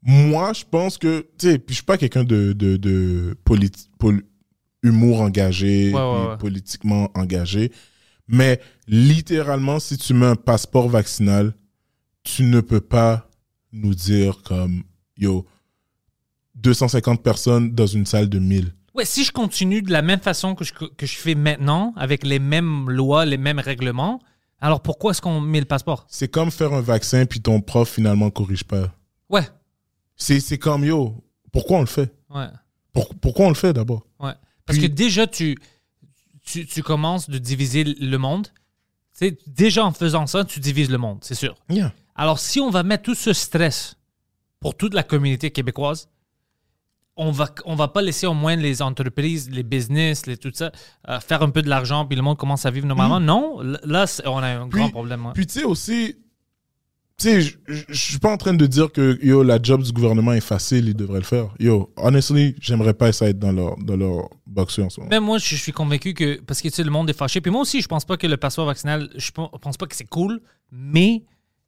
moi, 0.01 0.51
je 0.53 0.65
pense 0.69 0.97
que, 0.97 1.21
tu 1.37 1.47
sais, 1.51 1.57
puis 1.59 1.73
je 1.73 1.75
suis 1.75 1.85
pas 1.85 1.97
quelqu'un 1.97 2.25
de, 2.25 2.51
de, 2.51 2.75
de 2.75 3.37
politi- 3.45 3.87
pol- 3.97 4.23
humour 4.81 5.21
engagé, 5.21 5.93
Ouais, 5.93 5.99
ouais, 6.01 6.19
puis 6.23 6.27
ouais. 6.31 6.37
politiquement 6.37 7.09
engagé, 7.15 7.71
mais 8.27 8.59
littéralement, 8.87 9.79
si 9.79 9.97
tu 9.97 10.13
mets 10.13 10.25
un 10.25 10.35
passeport 10.35 10.89
vaccinal, 10.89 11.53
tu 12.23 12.43
ne 12.43 12.59
peux 12.59 12.81
pas 12.81 13.29
nous 13.71 13.95
dire 13.95 14.43
comme, 14.43 14.83
yo, 15.17 15.45
250 16.55 17.23
personnes 17.23 17.71
dans 17.73 17.87
une 17.87 18.05
salle 18.05 18.29
de 18.29 18.39
1000. 18.39 18.73
Ouais, 18.95 19.05
si 19.05 19.23
je 19.23 19.31
continue 19.31 19.81
de 19.81 19.91
la 19.91 20.01
même 20.03 20.19
façon 20.19 20.53
que 20.55 20.63
je, 20.63 20.73
que 20.73 21.05
je 21.05 21.17
fais 21.17 21.33
maintenant, 21.35 21.93
avec 21.95 22.23
les 22.23 22.39
mêmes 22.39 22.89
lois, 22.89 23.25
les 23.25 23.37
mêmes 23.37 23.59
règlements, 23.59 24.19
alors 24.61 24.81
pourquoi 24.81 25.11
est-ce 25.11 25.21
qu'on 25.21 25.41
met 25.41 25.59
le 25.59 25.65
passeport? 25.65 26.05
C'est 26.09 26.27
comme 26.27 26.51
faire 26.51 26.73
un 26.73 26.81
vaccin 26.81 27.25
puis 27.25 27.41
ton 27.41 27.59
prof 27.61 27.89
finalement 27.89 28.29
corrige 28.29 28.63
pas. 28.63 28.93
Ouais, 29.29 29.47
C'est 30.15 30.39
c'est 30.39 30.59
comme, 30.59 30.85
yo, 30.85 31.23
pourquoi 31.51 31.77
on 31.77 31.81
le 31.81 31.87
fait? 31.87 32.13
ouais, 32.29 32.47
Pour- 32.93 33.15
pourquoi 33.15 33.47
on 33.47 33.49
le 33.49 33.55
fait 33.55 33.73
d'abord? 33.73 34.05
ouais. 34.19 34.33
Parce 34.65 34.77
Puis- 34.79 34.87
que 34.87 34.93
déjà, 34.93 35.25
tu, 35.27 35.57
tu, 36.45 36.65
tu 36.67 36.83
commences 36.83 37.29
de 37.29 37.37
diviser 37.39 37.83
le 37.83 38.17
monde. 38.17 38.47
Sais, 39.11 39.37
déjà 39.47 39.83
en 39.85 39.91
faisant 39.91 40.25
ça, 40.27 40.45
tu 40.45 40.59
divises 40.59 40.89
le 40.89 40.97
monde, 40.97 41.19
c'est 41.21 41.35
sûr. 41.35 41.55
Yeah. 41.69 41.91
Alors, 42.15 42.39
si 42.39 42.59
on 42.59 42.69
va 42.69 42.83
mettre 42.83 43.03
tout 43.03 43.15
ce 43.15 43.33
stress 43.33 43.97
pour 44.59 44.75
toute 44.77 44.93
la 44.93 45.03
communauté 45.03 45.51
québécoise, 45.51 46.07
on 47.15 47.31
va, 47.31 47.47
on 47.65 47.75
va 47.75 47.87
pas 47.87 48.01
laisser 48.01 48.25
au 48.27 48.33
moins 48.33 48.55
les 48.55 48.81
entreprises, 48.81 49.49
les 49.51 49.63
business, 49.63 50.25
les, 50.25 50.37
tout 50.37 50.51
ça, 50.53 50.71
euh, 51.09 51.19
faire 51.19 51.41
un 51.43 51.49
peu 51.51 51.61
de 51.61 51.69
l'argent, 51.69 52.05
puis 52.05 52.15
le 52.15 52.21
monde 52.23 52.37
commence 52.37 52.65
à 52.65 52.71
vivre 52.71 52.87
normalement. 52.87 53.19
Non, 53.19 53.61
l- 53.61 53.79
là, 53.83 54.05
on 54.25 54.37
a 54.37 54.47
un 54.47 54.65
Mm. 54.65 54.69
Puis- 54.69 54.79
grand 54.79 54.89
problème. 54.89 55.31
Puis 55.35 55.45
tu 55.45 55.53
sais 55.59 55.63
aussi, 55.63 56.15
tu 57.15 57.29
sais, 57.29 57.41
je- 57.67 57.93
suis 57.93 58.17
pas 58.17 58.31
en 58.33 58.37
train 58.37 58.55
de 58.55 58.65
dire 58.65 58.91
que 58.91 59.19
yo 59.23 59.43
la 59.43 59.59
job 59.61 59.83
du 59.83 59.91
gouvernement 59.91 60.33
est 60.33 60.41
facile, 60.41 60.87
ils 60.87 60.95
devraient 60.95 61.19
le 61.19 61.25
faire. 61.25 61.49
Yo, 61.59 61.93
honestly, 61.97 62.55
j'aimerais 62.59 62.95
pas 62.95 63.11
ça 63.11 63.29
être 63.29 63.37
dans 63.37 63.51
leur 63.51 63.77
dans 63.77 63.95
leur 63.95 64.29
boxe 64.47 64.79
en 64.79 64.89
ce 64.89 64.99
moment. 64.99 65.11
Même 65.11 65.23
moi, 65.23 65.37
je 65.37 65.55
suis 65.55 65.71
convaincu 65.71 66.15
que, 66.15 66.41
parce 66.41 66.61
que 66.63 66.67
tu 66.69 66.73
sais, 66.73 66.83
le 66.83 66.89
monde 66.89 67.07
est 67.11 67.17
fâché. 67.17 67.39
Puis 67.41 67.51
moi 67.51 67.61
aussi, 67.61 67.81
je 67.81 67.87
pense 67.87 68.05
pas 68.05 68.17
que 68.17 68.25
le 68.25 68.37
passeport 68.37 68.65
vaccinal, 68.65 69.09
je 69.15 69.29
pen- 69.31 69.49
pense 69.61 69.77
pas 69.77 69.85
que 69.85 69.95
c'est 69.95 70.09
cool, 70.09 70.41
mais 70.71 71.23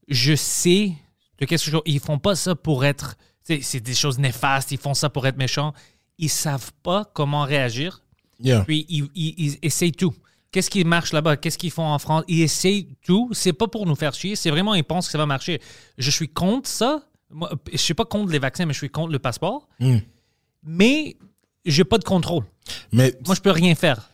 je 0.08 0.36
sais 0.36 0.94
de 1.40 1.46
qu'est-ce 1.46 1.66
que 1.66 1.72
je- 1.72 1.78
ils 1.86 2.00
font 2.00 2.18
pas 2.18 2.34
ça 2.36 2.56
pour 2.56 2.84
être, 2.84 3.16
c'est 3.62 3.80
des 3.80 3.94
choses 3.94 4.18
néfastes, 4.20 4.72
ils 4.72 4.78
font 4.80 4.94
ça 4.94 5.10
pour 5.10 5.26
être 5.28 5.38
méchants. 5.38 5.74
Ils 6.18 6.30
savent 6.30 6.72
pas 6.84 7.06
comment 7.14 7.44
réagir. 7.44 8.02
Yeah. 8.40 8.64
Puis 8.66 8.86
ils, 8.90 9.08
ils- 9.16 9.36
ils 9.38 9.58
essayent 9.62 9.92
tout. 9.92 10.14
Qu'est-ce 10.52 10.70
qui 10.70 10.84
marche 10.86 11.12
là-bas? 11.14 11.38
Qu'est-ce 11.38 11.58
qu'ils 11.58 11.72
font 11.72 11.86
en 11.86 12.00
France? 12.00 12.24
Ils 12.28 12.42
essayent 12.42 12.88
tout. 13.06 13.30
C'est 13.34 13.54
pas 13.54 13.68
pour 13.68 13.86
nous 13.86 13.96
faire 13.96 14.14
chier. 14.14 14.36
C'est 14.36 14.50
vraiment, 14.50 14.74
ils 14.74 14.84
pensent 14.84 15.08
que 15.08 15.12
ça 15.12 15.18
va 15.18 15.26
marcher. 15.26 15.62
Je 15.98 16.10
suis 16.10 16.30
contre 16.30 16.70
ça. 16.70 17.04
Moi, 17.30 17.52
je 17.72 17.78
suis 17.78 17.94
pas 17.94 18.06
contre 18.06 18.32
les 18.32 18.40
vaccins, 18.40 18.66
mais 18.66 18.74
je 18.74 18.78
suis 18.80 18.90
contre 18.90 19.12
le 19.12 19.20
passeport. 19.20 19.68
Mm. 19.80 19.98
Mais 20.64 21.18
j'ai 21.66 21.84
pas 21.84 21.98
de 21.98 22.04
contrôle. 22.04 22.44
Mais 22.92 23.14
Moi, 23.26 23.36
je 23.36 23.42
peux 23.42 23.52
rien 23.52 23.76
faire. 23.76 24.10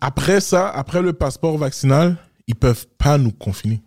après 0.00 0.40
ça, 0.40 0.68
après 0.70 1.02
le 1.02 1.12
passeport 1.12 1.58
vaccinal, 1.58 2.16
ils 2.46 2.54
peuvent 2.54 2.86
pas 2.98 3.18
nous 3.18 3.32
confiner. 3.32 3.82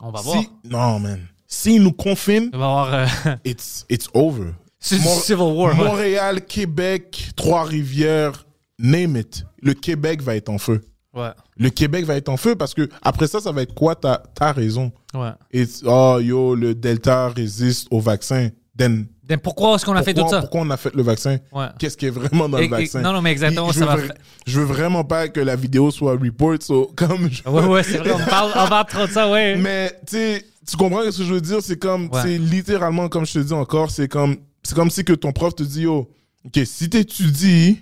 On 0.00 0.10
va 0.10 0.20
voir. 0.22 0.42
Non 0.64 0.98
man, 0.98 1.26
s'ils 1.54 1.82
nous 1.82 1.92
confinent, 1.92 2.50
On 2.52 2.58
va 2.58 2.66
voir. 2.66 2.94
euh, 2.94 3.06
it's 3.44 3.84
it's 3.88 4.08
over. 4.14 4.52
c'est 4.78 4.98
Mor- 5.02 5.20
Civil 5.22 5.42
War. 5.42 5.78
ouais. 5.78 5.84
Montréal, 5.84 6.40
Québec, 6.44 7.30
Trois-Rivières, 7.36 8.44
name 8.78 9.16
it. 9.16 9.44
Le 9.62 9.74
Québec 9.74 10.22
va 10.22 10.36
être 10.36 10.48
en 10.48 10.58
feu. 10.58 10.80
Ouais. 11.14 11.30
Le 11.56 11.70
Québec 11.70 12.04
va 12.04 12.16
être 12.16 12.28
en 12.28 12.36
feu 12.36 12.56
parce 12.56 12.74
que 12.74 12.88
après 13.02 13.28
ça, 13.28 13.40
ça 13.40 13.52
va 13.52 13.62
être 13.62 13.74
quoi 13.74 13.94
T'as 13.94 14.20
as 14.40 14.52
raison? 14.52 14.90
ouais. 15.14 15.30
It's, 15.52 15.82
oh 15.86 16.18
yo, 16.20 16.54
le 16.56 16.74
Delta 16.74 17.28
résiste 17.28 17.86
au 17.90 18.00
vaccin. 18.00 18.48
Then, 18.76 19.06
Donc, 19.28 19.40
pourquoi 19.42 19.76
est-ce 19.76 19.84
qu'on 19.84 19.94
a 19.94 20.02
fait 20.02 20.12
tout 20.14 20.28
ça? 20.28 20.40
pourquoi 20.40 20.62
on 20.62 20.70
a 20.70 20.76
fait 20.76 20.92
le 20.92 21.04
vaccin? 21.04 21.36
Ouais. 21.52 21.66
Qu'est-ce 21.78 21.96
qui 21.96 22.06
est 22.06 22.10
vraiment 22.10 22.48
dans 22.48 22.58
Et- 22.58 22.62
le 22.62 22.66
et- 22.66 22.80
vaccin? 22.80 23.00
non, 23.00 23.12
non, 23.12 23.22
mais 23.22 23.30
exactement, 23.30 23.70
je 23.70 23.78
ça 23.78 23.86
va 23.86 23.94
veux, 23.94 24.06
faire- 24.08 24.16
je 24.48 24.58
veux 24.58 24.66
vraiment 24.66 25.04
pas 25.04 25.28
que 25.28 25.38
la 25.38 25.54
vidéo 25.54 25.92
soit 25.92 26.12
report, 26.20 26.56
so, 26.60 26.90
comme 26.96 27.30
je- 27.30 27.48
Ouais, 27.48 27.64
ouais, 27.64 27.82
c'est 27.84 27.98
vrai. 27.98 28.10
On 28.12 28.28
parle, 28.28 28.50
on 28.56 28.68
parle 28.68 28.86
trop 28.86 29.06
de 29.06 29.12
ça, 29.12 29.30
ouais. 29.30 29.54
Mais 29.54 29.90
tu 30.08 30.16
sais, 30.16 30.44
tu 30.66 30.76
comprends 30.76 31.02
ce 31.10 31.18
que 31.18 31.24
je 31.24 31.34
veux 31.34 31.40
dire? 31.40 31.62
C'est 31.62 31.78
comme, 31.78 32.08
Ouais. 32.12 32.22
c'est 32.22 32.38
littéralement 32.38 33.08
comme 33.08 33.26
je 33.26 33.34
te 33.34 33.38
dis 33.38 33.52
encore, 33.52 33.90
c'est 33.90 34.08
comme, 34.08 34.36
c'est 34.62 34.74
comme 34.74 34.90
si 34.90 35.04
que 35.04 35.12
ton 35.12 35.32
prof 35.32 35.54
te 35.54 35.62
dit, 35.62 35.82
yo, 35.82 36.10
ok, 36.44 36.60
si 36.64 36.88
t'étudies, 36.90 37.78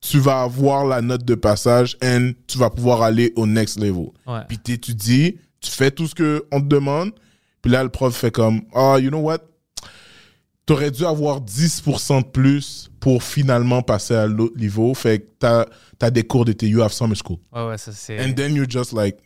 tu 0.00 0.18
vas 0.18 0.42
avoir 0.42 0.84
la 0.86 1.02
note 1.02 1.24
de 1.24 1.34
passage 1.34 1.96
et 2.00 2.36
tu 2.46 2.56
vas 2.58 2.70
pouvoir 2.70 3.02
aller 3.02 3.32
au 3.36 3.46
next 3.46 3.78
level. 3.80 4.10
Ouais. 4.26 4.40
Puis 4.48 4.58
t'étudies, 4.58 5.38
tu 5.60 5.70
fais 5.70 5.90
tout 5.90 6.06
ce 6.06 6.14
qu'on 6.14 6.60
te 6.60 6.66
demande. 6.66 7.10
Puis 7.62 7.72
là, 7.72 7.82
le 7.82 7.88
prof 7.88 8.14
fait 8.14 8.30
comme, 8.30 8.62
ah, 8.74 8.96
you 9.00 9.08
know 9.10 9.18
what? 9.20 9.38
T'aurais 10.66 10.90
dû 10.90 11.04
avoir 11.06 11.40
10% 11.40 12.20
de 12.22 12.26
plus 12.26 12.90
pour 13.00 13.22
finalement 13.22 13.80
passer 13.82 14.14
à 14.14 14.26
l'autre 14.26 14.56
niveau. 14.58 14.92
Fait 14.94 15.20
que 15.20 15.26
t'as 15.38 15.64
as 16.00 16.10
des 16.10 16.22
cours 16.24 16.44
d'été, 16.44 16.68
you 16.68 16.82
have 16.82 16.92
summer 16.92 17.16
school. 17.16 17.38
Ouais, 17.52 17.66
ouais, 17.66 17.78
ça 17.78 17.90
c'est. 17.92 18.20
And 18.20 18.34
then 18.34 18.54
you're 18.54 18.68
just 18.68 18.92
like, 18.92 19.16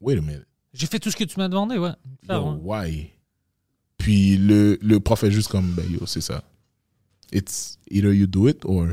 wait 0.00 0.16
a 0.18 0.20
minute. 0.22 0.46
J'ai 0.72 0.86
fait 0.86 0.98
tout 0.98 1.10
ce 1.10 1.16
que 1.16 1.24
tu 1.24 1.38
m'as 1.38 1.48
demandé, 1.48 1.76
ouais. 1.78 1.90
Yo, 2.28 2.34
ouais. 2.34 2.58
why? 2.62 3.10
Puis 3.98 4.36
le, 4.36 4.78
le 4.80 5.00
prof 5.00 5.22
est 5.24 5.30
juste 5.30 5.48
comme, 5.48 5.70
ben 5.72 5.84
yo, 5.90 6.06
c'est 6.06 6.20
ça. 6.20 6.42
It's 7.32 7.78
either 7.90 8.12
you 8.12 8.26
do 8.26 8.48
it 8.48 8.64
or 8.64 8.88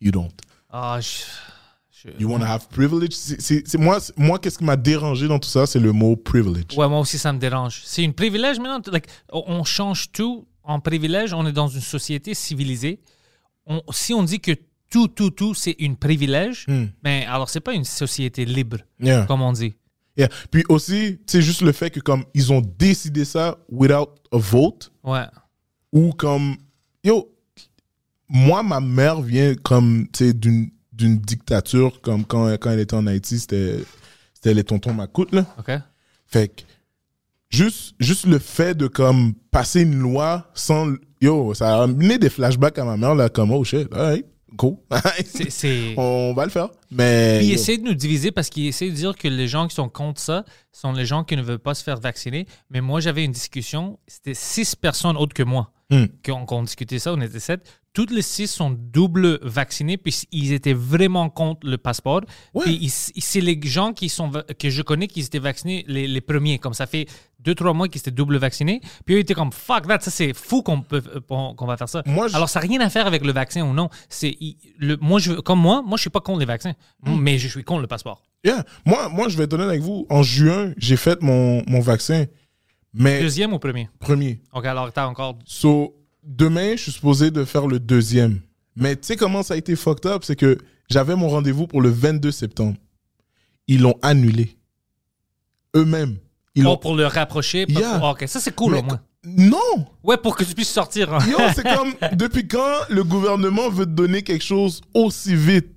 you 0.00 0.10
don't. 0.10 0.30
Ah, 0.70 0.98
je. 1.00 1.08
je- 1.90 2.10
You 2.18 2.28
want 2.28 2.40
to 2.40 2.44
have 2.46 2.68
privilege? 2.68 3.12
C'est- 3.14 3.76
moi, 3.78 3.98
moi 4.16 4.38
qu'est-ce 4.38 4.58
qui 4.58 4.64
m'a 4.64 4.76
dérangé 4.76 5.28
dans 5.28 5.38
tout 5.38 5.48
ça? 5.48 5.66
C'est 5.66 5.80
le 5.80 5.92
mot 5.92 6.16
privilege. 6.16 6.76
Ouais, 6.76 6.88
moi 6.88 7.00
aussi, 7.00 7.18
ça 7.18 7.32
me 7.32 7.38
dérange. 7.38 7.82
C'est 7.84 8.04
un 8.04 8.12
privilège 8.12 8.58
maintenant. 8.58 8.80
like, 8.92 9.06
on 9.32 9.64
change 9.64 10.10
tout 10.12 10.46
en 10.62 10.78
privilège. 10.80 11.32
On 11.32 11.46
est 11.46 11.52
dans 11.52 11.68
une 11.68 11.80
société 11.80 12.34
civilisée. 12.34 13.00
On- 13.66 13.82
si 13.92 14.14
on 14.14 14.22
dit 14.22 14.40
que 14.40 14.52
tout, 14.90 15.08
tout, 15.08 15.30
tout, 15.30 15.54
c'est 15.54 15.76
un 15.80 15.94
privilège, 15.94 16.64
Hmm. 16.68 16.86
ben 17.02 17.26
alors 17.28 17.48
c'est 17.48 17.60
pas 17.60 17.74
une 17.74 17.84
société 17.84 18.44
libre, 18.44 18.78
Yeah. 19.00 19.24
comme 19.26 19.42
on 19.42 19.52
dit. 19.52 19.74
Yeah. 20.20 20.28
Puis 20.50 20.64
aussi, 20.68 21.18
c'est 21.26 21.42
juste 21.42 21.62
le 21.62 21.72
fait 21.72 21.90
que 21.90 22.00
comme 22.00 22.24
ils 22.34 22.52
ont 22.52 22.60
décidé 22.78 23.24
ça 23.24 23.58
without 23.70 24.08
a 24.32 24.38
vote, 24.38 24.92
Ouais. 25.02 25.26
ou 25.92 26.12
comme, 26.12 26.56
yo, 27.02 27.28
moi, 28.28 28.62
ma 28.62 28.80
mère 28.80 29.20
vient 29.20 29.54
comme, 29.54 30.06
tu 30.12 30.26
sais, 30.26 30.32
d'une 30.32 30.70
d'une 30.92 31.16
dictature, 31.18 32.00
comme 32.02 32.26
quand, 32.26 32.46
quand 32.58 32.70
elle 32.72 32.80
était 32.80 32.94
en 32.94 33.06
Haïti, 33.06 33.38
c'était 33.38 33.78
c'était 34.34 34.52
les 34.52 34.64
tontons 34.64 34.92
Macoute, 34.92 35.32
là. 35.32 35.46
OK. 35.58 35.72
Fait 36.26 36.48
que, 36.48 36.62
juste, 37.48 37.94
juste 37.98 38.26
le 38.26 38.38
fait 38.38 38.74
de, 38.76 38.86
comme, 38.86 39.32
passer 39.50 39.80
une 39.80 39.98
loi 39.98 40.50
sans, 40.54 40.94
yo, 41.22 41.54
ça 41.54 41.78
a 41.78 41.82
amené 41.84 42.18
des 42.18 42.28
flashbacks 42.28 42.78
à 42.78 42.84
ma 42.84 42.96
mère, 42.98 43.14
là, 43.14 43.28
comme, 43.30 43.50
oh 43.50 43.64
shit, 43.64 43.88
C'est. 45.48 45.94
On 45.96 46.32
va 46.34 46.44
le 46.44 46.50
faire. 46.50 46.68
Mais. 46.90 47.38
Puis 47.38 47.48
il 47.48 47.52
essaie 47.52 47.78
de 47.78 47.82
nous 47.84 47.94
diviser 47.94 48.30
parce 48.30 48.48
qu'il 48.50 48.66
essaie 48.66 48.88
de 48.90 48.94
dire 48.94 49.16
que 49.16 49.28
les 49.28 49.48
gens 49.48 49.68
qui 49.68 49.74
sont 49.74 49.88
contre 49.88 50.20
ça 50.20 50.44
sont 50.72 50.92
les 50.92 51.04
gens 51.06 51.24
qui 51.24 51.36
ne 51.36 51.42
veulent 51.42 51.58
pas 51.58 51.74
se 51.74 51.82
faire 51.82 51.98
vacciner. 52.00 52.46
Mais 52.70 52.80
moi, 52.80 53.00
j'avais 53.00 53.24
une 53.24 53.32
discussion. 53.32 53.98
C'était 54.06 54.34
six 54.34 54.74
personnes 54.76 55.16
autres 55.16 55.34
que 55.34 55.42
moi 55.42 55.72
Hmm. 55.92 56.04
qui 56.22 56.30
ont, 56.30 56.46
qui 56.46 56.54
ont 56.54 56.62
discuté 56.62 57.00
ça. 57.00 57.12
On 57.12 57.20
était 57.20 57.40
sept. 57.40 57.62
Toutes 57.92 58.12
les 58.12 58.22
six 58.22 58.46
sont 58.46 58.70
double 58.70 59.40
vaccinés. 59.42 59.96
Puis 59.96 60.20
ils 60.30 60.52
étaient 60.52 60.72
vraiment 60.72 61.28
contre 61.30 61.66
le 61.66 61.78
passeport. 61.78 62.20
Ouais. 62.54 62.62
Puis 62.64 62.78
ils- 62.80 62.90
c'est 63.20 63.40
les 63.40 63.58
gens 63.64 63.92
qui 63.92 64.08
sont, 64.08 64.30
que 64.56 64.70
je 64.70 64.82
connais 64.82 65.08
qui 65.08 65.18
étaient 65.20 65.40
vaccinés 65.40 65.84
les, 65.88 66.06
les 66.06 66.20
premiers. 66.20 66.60
Comme 66.60 66.74
ça 66.74 66.86
fait 66.86 67.06
deux, 67.42 67.54
trois 67.54 67.72
mois 67.72 67.88
qu'ils 67.88 68.00
étaient 68.00 68.10
double 68.10 68.36
vaccinés. 68.38 68.80
Puis 69.04 69.14
eux 69.14 69.18
étaient 69.18 69.34
comme 69.34 69.52
fuck 69.52 69.86
that, 69.86 70.00
ça 70.00 70.10
c'est 70.10 70.32
fou 70.34 70.62
qu'on 70.62 70.82
peut 70.82 71.02
qu'on 71.28 71.66
va 71.66 71.76
faire 71.76 71.88
ça. 71.88 72.02
Moi, 72.06 72.28
je- 72.28 72.36
Alors 72.36 72.48
ça 72.48 72.60
n'a 72.60 72.66
rien 72.68 72.80
à 72.80 72.90
faire 72.90 73.06
avec 73.06 73.24
le 73.24 73.32
vaccin 73.32 73.62
ou 73.64 73.72
non. 73.72 73.88
C'est 74.08 74.36
le 74.78 74.96
moi 75.00 75.18
je 75.20 75.32
comme 75.34 75.60
moi, 75.60 75.82
moi 75.82 75.96
je 75.96 76.02
suis 76.02 76.10
pas 76.10 76.20
contre 76.20 76.40
les 76.40 76.46
vaccins, 76.46 76.74
Hmm. 77.04 77.16
mais 77.20 77.38
je 77.38 77.48
suis 77.48 77.64
contre 77.64 77.80
le 77.82 77.86
passeport. 77.86 78.22
yeah. 78.44 78.64
moi, 78.86 79.08
moi, 79.08 79.28
je 79.28 79.36
vais 79.36 79.44
être 79.44 79.52
honnête 79.54 79.68
avec 79.68 79.80
vous. 79.82 80.06
En 80.10 80.22
juin, 80.22 80.72
j'ai 80.78 80.96
fait 80.96 81.20
mon, 81.22 81.62
mon 81.66 81.80
vaccin. 81.80 82.26
Mais, 82.92 83.20
Deuxième 83.20 83.52
ou 83.52 83.58
premier? 83.58 83.88
Premier. 84.00 84.40
Ok 84.52 84.64
alors 84.66 84.92
t'as 84.92 85.06
encore. 85.06 85.38
So, 85.44 85.94
demain, 86.24 86.72
je 86.76 86.82
suis 86.82 86.92
supposé 86.92 87.30
de 87.30 87.44
faire 87.44 87.66
le 87.66 87.78
deuxième. 87.78 88.40
Mais 88.76 88.96
tu 88.96 89.02
sais 89.06 89.16
comment 89.16 89.42
ça 89.42 89.54
a 89.54 89.56
été 89.56 89.76
fucked 89.76 90.06
up? 90.06 90.22
C'est 90.24 90.36
que 90.36 90.58
j'avais 90.90 91.14
mon 91.16 91.28
rendez-vous 91.28 91.66
pour 91.66 91.80
le 91.82 91.88
22 91.90 92.30
septembre. 92.32 92.76
Ils 93.68 93.80
l'ont 93.82 93.94
annulé. 94.02 94.56
Eux-mêmes. 95.76 96.16
Ils 96.54 96.66
Oh, 96.66 96.76
pour 96.76 96.94
le 96.96 97.06
rapprocher. 97.06 97.64
Yeah. 97.68 98.00
Ok 98.10 98.24
ça 98.26 98.40
c'est 98.40 98.54
cool 98.54 98.72
Mais- 98.72 98.78
au 98.80 98.82
moins. 98.82 99.00
Non! 99.24 99.86
Ouais 100.02 100.16
pour 100.16 100.34
que 100.36 100.44
tu 100.44 100.54
puisses 100.54 100.70
sortir. 100.72 101.12
hein. 101.12 101.18
Yo, 101.28 101.36
c'est 101.54 101.62
comme, 101.62 101.92
depuis 102.16 102.48
quand 102.48 102.74
le 102.88 103.04
gouvernement 103.04 103.68
veut 103.68 103.84
te 103.84 103.90
donner 103.90 104.22
quelque 104.22 104.42
chose 104.44 104.80
aussi 104.94 105.34
vite? 105.36 105.68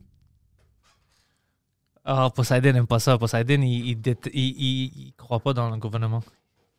Ah 2.06 2.30
Poseidon 2.36 2.74
n'aime 2.74 2.88
pas 2.88 3.00
ça. 3.00 3.18
Poseidon 3.18 3.62
il, 3.62 3.90
il, 3.90 3.98
il, 3.98 4.16
il- 4.34 4.92
il 5.08 5.14
croit 5.18 5.40
pas 5.40 5.54
dans 5.54 5.70
le 5.70 5.78
gouvernement. 5.78 6.22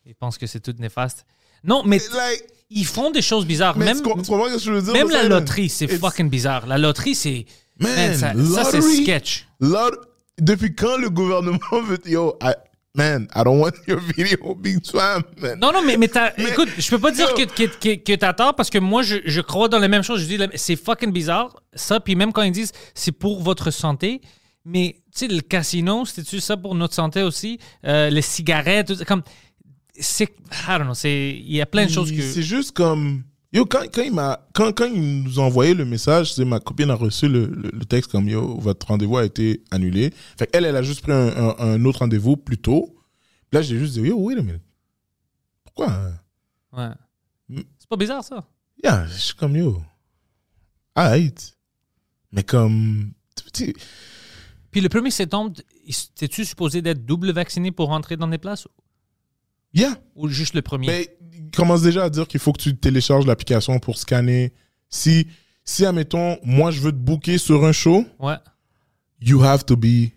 Il 0.06 0.14
pense 0.14 0.36
que 0.38 0.46
c'est 0.46 0.60
tout 0.60 0.74
néfaste. 0.78 1.24
Non 1.62 1.82
mais 1.84 1.98
Like, 2.14 2.44
ils 2.70 2.84
font 2.86 3.10
des 3.10 3.22
choses 3.22 3.46
bizarres. 3.46 3.76
Même 3.78 3.96
tu 3.98 4.02
com- 4.02 4.20
tu 4.22 4.30
comprends 4.30 4.48
ce 4.48 4.54
que 4.54 4.60
je 4.60 4.72
veux 4.72 4.82
dire? 4.82 4.92
même 4.92 5.08
la 5.10 5.24
loterie 5.24 5.68
c'est 5.70 5.86
It's- 5.86 5.98
fucking 5.98 6.28
bizarre. 6.28 6.66
La 6.66 6.76
loterie 6.78 7.14
c'est 7.14 7.46
Man, 7.80 7.92
Man, 7.96 8.14
ça, 8.16 8.64
ça, 8.64 8.70
c'est 8.70 8.80
sketch. 9.02 9.46
Lot- 9.60 9.98
depuis 10.38 10.74
quand 10.74 10.96
le 10.98 11.10
gouvernement 11.10 11.58
veut. 11.86 11.98
Yo, 12.06 12.36
I- 12.42 12.52
man, 12.94 13.26
I 13.34 13.42
don't 13.44 13.58
want 13.60 13.72
your 13.86 14.00
video 14.00 14.54
being 14.60 14.80
man. 15.40 15.58
Non, 15.60 15.72
non, 15.72 15.82
mais, 15.84 15.96
mais, 15.96 16.08
Mais- 16.38 16.50
écoute, 16.50 16.68
je 16.78 16.88
peux 16.90 16.98
pas 16.98 17.10
dire 17.10 17.34
que, 17.34 17.42
que, 17.42 17.64
que, 17.64 17.94
que 17.96 18.14
t'as 18.14 18.32
tort 18.32 18.54
parce 18.54 18.70
que 18.70 18.78
moi, 18.78 19.02
je, 19.02 19.16
je 19.24 19.40
crois 19.40 19.68
dans 19.68 19.78
les 19.78 19.88
mêmes 19.88 20.02
choses. 20.02 20.20
Je 20.20 20.26
dis, 20.26 20.36
la- 20.36 20.48
c'est 20.54 20.76
fucking 20.76 21.12
bizarre, 21.12 21.54
ça. 21.74 22.00
Puis 22.00 22.14
même 22.14 22.32
quand 22.32 22.42
ils 22.42 22.52
disent 22.52 22.72
c'est 22.94 23.12
pour 23.12 23.42
votre 23.42 23.70
santé, 23.70 24.20
mais 24.64 24.96
tu 25.14 25.26
sais, 25.26 25.28
le 25.28 25.40
casino, 25.40 26.04
c'était-tu 26.06 26.40
ça 26.40 26.56
pour 26.56 26.74
notre 26.74 26.94
santé 26.94 27.22
aussi? 27.22 27.58
Euh, 27.84 28.10
les 28.10 28.22
cigarettes, 28.22 28.86
tout- 28.96 29.04
comme. 29.04 29.22
C'est. 29.98 30.24
I 30.68 30.78
don't 30.78 30.84
know, 30.84 30.94
il 31.04 31.54
y 31.54 31.60
a 31.60 31.66
plein 31.66 31.86
de 31.86 31.90
choses 31.90 32.10
que. 32.10 32.20
C'est 32.22 32.42
juste 32.42 32.72
comme. 32.72 33.22
Yo, 33.54 33.64
quand, 33.66 33.84
quand, 33.92 34.02
il 34.02 34.12
m'a, 34.12 34.46
quand, 34.52 34.72
quand 34.72 34.86
il 34.86 35.22
nous 35.22 35.38
a 35.38 35.44
envoyé 35.44 35.74
le 35.74 35.84
message, 35.84 36.34
c'est 36.34 36.44
ma 36.44 36.58
copine 36.58 36.90
a 36.90 36.94
reçu 36.94 37.28
le, 37.28 37.46
le, 37.46 37.70
le 37.72 37.84
texte 37.84 38.10
comme 38.10 38.28
Yo, 38.28 38.58
votre 38.58 38.88
rendez-vous 38.88 39.16
a 39.16 39.24
été 39.24 39.62
annulé. 39.70 40.12
Fait 40.36 40.50
elle, 40.52 40.64
elle 40.64 40.74
a 40.76 40.82
juste 40.82 41.02
pris 41.02 41.12
un, 41.12 41.28
un- 41.28 41.54
un 41.58 41.84
autre 41.84 42.00
rendez-vous 42.00 42.36
plus 42.36 42.58
tôt. 42.58 42.96
Là, 43.52 43.62
j'ai 43.62 43.78
juste 43.78 43.94
dit 43.94 44.00
Yo, 44.00 44.18
wait 44.18 44.36
a 44.36 44.42
minute. 44.42 44.60
Pourquoi 45.62 45.92
hein? 45.92 46.12
Ouais. 46.72 47.58
C'est 47.78 47.88
pas 47.88 47.96
bizarre, 47.96 48.24
ça. 48.24 48.44
Yeah, 48.82 49.06
je 49.06 49.18
suis 49.18 49.34
comme 49.36 49.54
Yo. 49.56 49.80
Alright. 50.96 51.56
Mais 52.32 52.42
comme. 52.42 53.12
Puis 54.72 54.80
le 54.80 54.88
1er 54.88 55.10
septembre, 55.10 55.52
t'es-tu 56.16 56.44
supposé 56.44 56.82
d'être 56.82 57.04
double 57.06 57.30
vacciné 57.32 57.70
pour 57.70 57.86
rentrer 57.88 58.16
dans 58.16 58.26
des 58.26 58.38
places 58.38 58.66
Yeah. 59.74 59.94
ou 60.14 60.28
juste 60.28 60.54
le 60.54 60.62
premier? 60.62 60.86
Mais 60.86 61.16
il 61.34 61.50
commence 61.50 61.82
déjà 61.82 62.04
à 62.04 62.10
dire 62.10 62.26
qu'il 62.28 62.40
faut 62.40 62.52
que 62.52 62.62
tu 62.62 62.76
télécharges 62.76 63.26
l'application 63.26 63.78
pour 63.78 63.98
scanner. 63.98 64.52
Si, 64.88 65.26
si, 65.64 65.84
admettons, 65.84 66.38
moi, 66.44 66.70
je 66.70 66.80
veux 66.80 66.92
te 66.92 66.96
booker 66.96 67.38
sur 67.38 67.64
un 67.64 67.72
show, 67.72 68.04
Ouais. 68.20 68.36
you 69.20 69.42
have 69.42 69.64
to 69.64 69.76
be. 69.76 70.10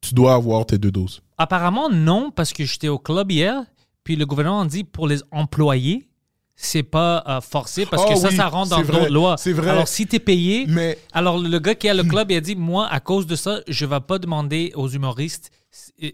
Tu 0.00 0.14
dois 0.14 0.34
avoir 0.34 0.64
tes 0.66 0.78
deux 0.78 0.90
doses. 0.90 1.22
Apparemment, 1.38 1.88
non, 1.90 2.30
parce 2.30 2.52
que 2.52 2.64
j'étais 2.64 2.88
au 2.88 2.98
club 2.98 3.30
hier, 3.30 3.62
puis 4.02 4.16
le 4.16 4.26
gouvernement 4.26 4.64
dit 4.64 4.82
pour 4.84 5.06
les 5.06 5.20
employés, 5.30 6.08
c'est 6.56 6.82
pas 6.82 7.22
euh, 7.26 7.40
forcé 7.40 7.86
parce 7.86 8.02
Oh 8.06 8.12
que 8.12 8.18
ça, 8.18 8.28
oui, 8.28 8.36
ça 8.36 8.48
rentre 8.48 8.70
dans 8.70 8.82
vrai, 8.82 8.98
d'autres 9.00 9.12
lois. 9.12 9.36
c'est 9.38 9.52
vrai. 9.52 9.70
Alors, 9.70 9.88
si 9.88 10.06
tu 10.06 10.16
es 10.16 10.18
payé, 10.18 10.66
Mais 10.68 10.98
alors 11.12 11.38
le 11.38 11.58
gars 11.58 11.74
qui 11.74 11.88
a 11.88 11.94
le 11.94 12.02
club, 12.04 12.30
il 12.30 12.36
a 12.36 12.40
dit 12.40 12.56
Moi, 12.56 12.86
à 12.88 13.00
cause 13.00 13.26
de 13.26 13.36
ça, 13.36 13.60
je 13.68 13.86
vais 13.86 14.00
pas 14.00 14.18
demander 14.18 14.72
aux 14.74 14.88
humoristes, 14.88 15.50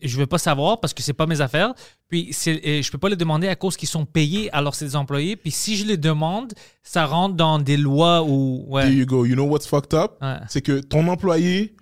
je 0.03 0.17
vais 0.19 0.27
pas 0.27 0.39
savoir 0.39 0.81
parce 0.81 0.93
que 0.93 1.03
c'est 1.03 1.13
pas 1.15 1.27
mes 1.27 1.41
affaires. 1.41 1.73
Puis, 2.09 2.29
c'est- 2.33 2.83
je 2.83 2.91
peux 2.91 2.99
pas 2.99 3.09
les 3.09 3.17
demander 3.17 3.49
à 3.49 3.57
cause 3.57 3.77
qu'ils 3.77 3.89
sont 3.89 4.05
payés, 4.05 4.51
alors 4.53 4.75
c'est 4.75 4.85
des 4.85 4.97
employés. 4.97 5.37
Puis, 5.37 5.51
si 5.51 5.77
je 5.77 5.87
les 5.87 5.97
demande, 5.97 6.53
ça 6.83 7.07
rentre 7.07 7.35
dans 7.37 7.59
des 7.59 7.77
lois 7.77 8.23
où. 8.23 8.67
there 8.73 8.91
you 8.93 9.07
go. 9.07 9.25
You 9.25 9.35
know 9.35 9.45
what's 9.47 9.67
fucked 9.67 9.95
up? 9.95 10.13
Ouais. 10.21 10.37
C'est 10.49 10.61
que 10.63 10.81
ton 10.81 11.09
employé, 11.09 11.75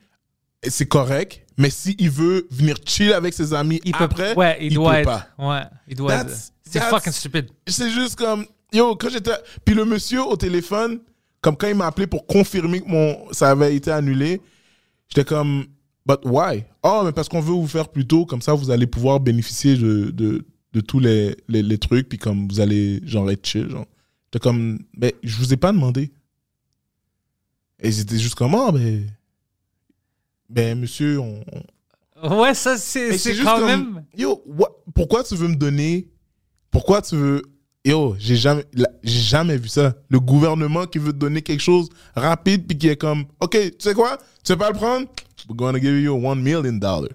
c'est 0.66 0.86
correct, 0.86 1.44
mais 1.58 1.70
s'il 1.70 2.10
veut 2.10 2.46
venir 2.50 2.76
chill 2.86 3.12
avec 3.12 3.34
ses 3.34 3.52
amis 3.52 3.80
Il 3.84 3.92
peut, 3.92 4.04
après, 4.04 4.34
ouais, 4.34 4.56
il, 4.60 4.66
il 4.68 4.74
doit 4.74 4.92
peut 4.92 4.98
être. 4.98 5.04
pas. 5.04 5.28
Ouais, 5.38 5.62
il 5.88 5.96
doit 5.96 6.24
C'est 6.62 6.80
fucking 6.80 7.12
stupide. 7.12 7.48
c'est 7.66 7.90
juste 7.90 8.16
comme 8.16 8.46
yo 8.72 8.96
quand 8.96 9.08
j'étais 9.10 9.30
puis 9.64 9.74
le 9.74 9.84
monsieur 9.84 10.24
au 10.24 10.34
téléphone 10.36 10.98
comme 11.40 11.56
quand 11.56 11.68
il 11.68 11.74
m'a 11.76 11.86
appelé 11.86 12.06
pour 12.08 12.26
confirmer 12.26 12.80
que 12.80 12.88
mon 12.88 13.30
ça 13.32 13.50
avait 13.50 13.76
été 13.76 13.92
annulé 13.92 14.40
j'étais 15.08 15.24
comme 15.24 15.66
but 16.06 16.18
why? 16.24 16.64
Oh 16.82 17.02
mais 17.04 17.12
parce 17.12 17.28
qu'on 17.28 17.40
veut 17.40 17.52
vous 17.52 17.66
faire 17.66 17.88
plus 17.88 18.06
tôt 18.06 18.26
comme 18.26 18.42
ça 18.42 18.54
vous 18.54 18.70
allez 18.70 18.86
pouvoir 18.86 19.20
bénéficier 19.20 19.76
de 19.76 20.10
de, 20.10 20.44
de 20.72 20.80
tous 20.80 20.98
les, 21.00 21.36
les, 21.48 21.62
les 21.62 21.78
trucs 21.78 22.08
puis 22.08 22.18
comme 22.18 22.48
vous 22.48 22.60
allez 22.60 23.00
genre 23.06 23.30
être 23.30 23.46
chill 23.46 23.68
genre 23.70 23.86
j'étais 24.26 24.42
comme 24.42 24.78
ben 24.96 25.12
je 25.22 25.36
vous 25.36 25.52
ai 25.52 25.56
pas 25.56 25.72
demandé 25.72 26.12
et 27.80 27.90
c'était 27.92 28.18
juste 28.18 28.34
comme 28.34 28.54
oh 28.54 28.72
ben 28.72 29.06
ben 30.48 30.78
monsieur 30.78 31.18
on, 31.20 31.40
on- 31.52 31.62
Ouais, 32.40 32.54
ça, 32.54 32.78
c'est 32.78 33.10
mais 33.10 33.18
quand 33.44 33.56
comme, 33.58 33.66
même. 33.66 34.04
Yo, 34.16 34.42
what- 34.46 34.82
pourquoi 34.94 35.24
tu 35.24 35.34
veux 35.34 35.48
me 35.48 35.56
donner. 35.56 36.08
Pourquoi 36.70 37.02
tu 37.02 37.16
veux. 37.16 37.42
Yo, 37.84 38.14
j'ai 38.18 38.36
jamais, 38.36 38.64
j'ai 39.02 39.18
jamais 39.20 39.58
vu 39.58 39.68
ça. 39.68 39.94
Le 40.08 40.20
gouvernement 40.20 40.86
qui 40.86 40.98
veut 40.98 41.12
te 41.12 41.18
donner 41.18 41.42
quelque 41.42 41.60
chose 41.60 41.90
rapide 42.14 42.66
puis 42.66 42.78
qui 42.78 42.88
est 42.88 42.96
comme, 42.96 43.26
OK, 43.40 43.50
tu 43.58 43.72
sais 43.78 43.92
quoi? 43.92 44.16
Tu 44.16 44.24
sais 44.44 44.56
pas 44.56 44.70
le 44.70 44.74
prendre? 44.76 45.06
We're 45.48 45.56
gonna 45.56 45.80
give 45.80 46.00
you 46.00 46.12
one 46.14 46.42
million 46.42 46.78
dollars. 46.78 47.12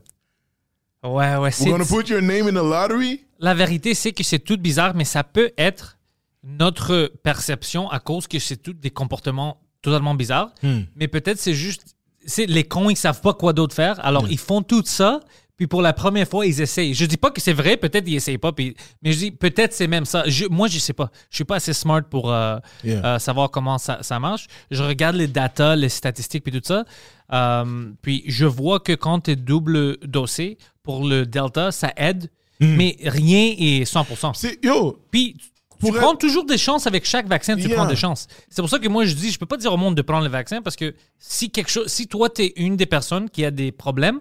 Ouais, 1.03 1.09
ouais, 1.35 1.37
We're 1.37 1.53
c'est. 1.53 1.69
gonna 1.69 1.85
put 1.85 2.09
your 2.09 2.21
name 2.21 2.47
in 2.47 2.51
the 2.51 2.63
lottery? 2.63 3.23
La 3.39 3.53
vérité, 3.53 3.93
c'est 3.93 4.11
que 4.11 4.23
c'est 4.23 4.39
tout 4.39 4.57
bizarre, 4.57 4.93
mais 4.95 5.05
ça 5.05 5.23
peut 5.23 5.51
être 5.57 5.97
notre 6.43 7.11
perception 7.23 7.89
à 7.89 7.99
cause 7.99 8.27
que 8.27 8.39
c'est 8.39 8.57
tout 8.57 8.73
des 8.73 8.91
comportements 8.91 9.61
totalement 9.81 10.13
bizarres. 10.13 10.53
Hmm. 10.61 10.81
Mais 10.95 11.07
peut-être 11.07 11.39
c'est 11.39 11.53
juste. 11.53 11.95
Les 12.37 12.65
cons, 12.65 12.89
ils 12.89 12.97
savent 12.97 13.21
pas 13.21 13.33
quoi 13.33 13.53
d'autre 13.53 13.73
faire. 13.73 14.03
Alors, 14.05 14.29
ils 14.29 14.37
font 14.37 14.61
tout 14.61 14.83
ça. 14.85 15.21
Puis 15.60 15.67
pour 15.67 15.82
la 15.82 15.91
première 15.91 16.26
fois, 16.26 16.45
ils 16.48 16.62
essayent. 16.62 16.93
Je 16.93 17.06
dis 17.06 17.17
pas 17.17 17.32
que 17.32 17.41
c'est 17.41 17.52
vrai, 17.54 17.76
peut-être 17.76 18.08
ils 18.08 18.15
essayent 18.15 18.38
pas. 18.38 18.54
Puis, 18.54 18.76
mais 19.04 19.12
je 19.12 19.17
dis 19.17 19.32
peut-être 19.32 19.74
c'est 19.74 19.88
même 19.88 20.06
ça. 20.06 20.24
Je- 20.26 20.45
moi, 20.45 20.69
je 20.69 20.80
sais 20.80 20.93
pas. 20.93 21.12
Je 21.30 21.36
suis 21.36 21.43
pas 21.43 21.58
assez 21.58 21.74
smart 21.74 22.02
pour 22.10 22.32
euh, 22.32 22.58
Yeah. 22.86 23.06
euh, 23.06 23.19
savoir 23.19 23.52
comment 23.52 23.78
ça, 23.78 24.00
ça 24.02 24.19
marche. 24.22 24.48
Je 24.72 24.82
regarde 24.82 25.17
les 25.17 25.28
datas, 25.28 25.76
les 25.76 25.89
statistiques 25.89 26.43
puis 26.45 26.54
tout 26.54 26.62
ça. 26.63 26.86
Euh, 27.34 27.91
puis 28.02 28.24
je 28.26 28.45
vois 28.45 28.80
que 28.80 28.93
quand 28.93 29.19
tu 29.19 29.32
es 29.32 29.36
double 29.36 29.98
dossé 29.98 30.58
pour 30.82 31.06
le 31.06 31.26
Delta, 31.26 31.72
ça 31.74 31.91
aide. 31.98 32.30
Mais 32.62 32.95
rien 33.04 33.54
est 33.58 33.84
100%. 33.86 34.34
C'est, 34.36 34.60
yo, 34.63 34.98
Puis 35.12 35.36
tu 35.84 35.91
prends 35.91 36.12
être- 36.13 36.19
toujours 36.19 36.45
des 36.45 36.58
chances 36.58 36.88
avec 36.88 37.06
chaque 37.06 37.28
vaccin, 37.28 37.56
tu 37.56 37.63
Yeah. 37.67 37.76
prends 37.76 37.86
des 37.86 37.95
chances. 37.98 38.28
C'est 38.50 38.62
pour 38.62 38.69
ça 38.69 38.80
que 38.80 38.88
moi 38.88 39.04
je 39.06 39.13
dis, 39.13 39.30
je 39.32 39.38
peux 39.39 39.45
pas 39.45 39.58
dire 39.58 39.74
au 39.74 39.78
monde 39.78 39.95
de 39.95 40.02
prendre 40.02 40.24
le 40.24 40.30
vaccin 40.30 40.62
parce 40.62 40.76
que 40.78 40.95
si 41.17 41.50
quelque 41.52 41.69
chose, 41.69 41.88
si 41.88 42.08
toi 42.08 42.30
tu 42.30 42.43
es 42.43 42.54
une 42.56 42.78
des 42.78 42.86
personnes 42.86 43.30
qui 43.30 43.43
a 43.43 43.52
des 43.52 43.72
problèmes, 43.74 44.19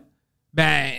ben 0.54 0.90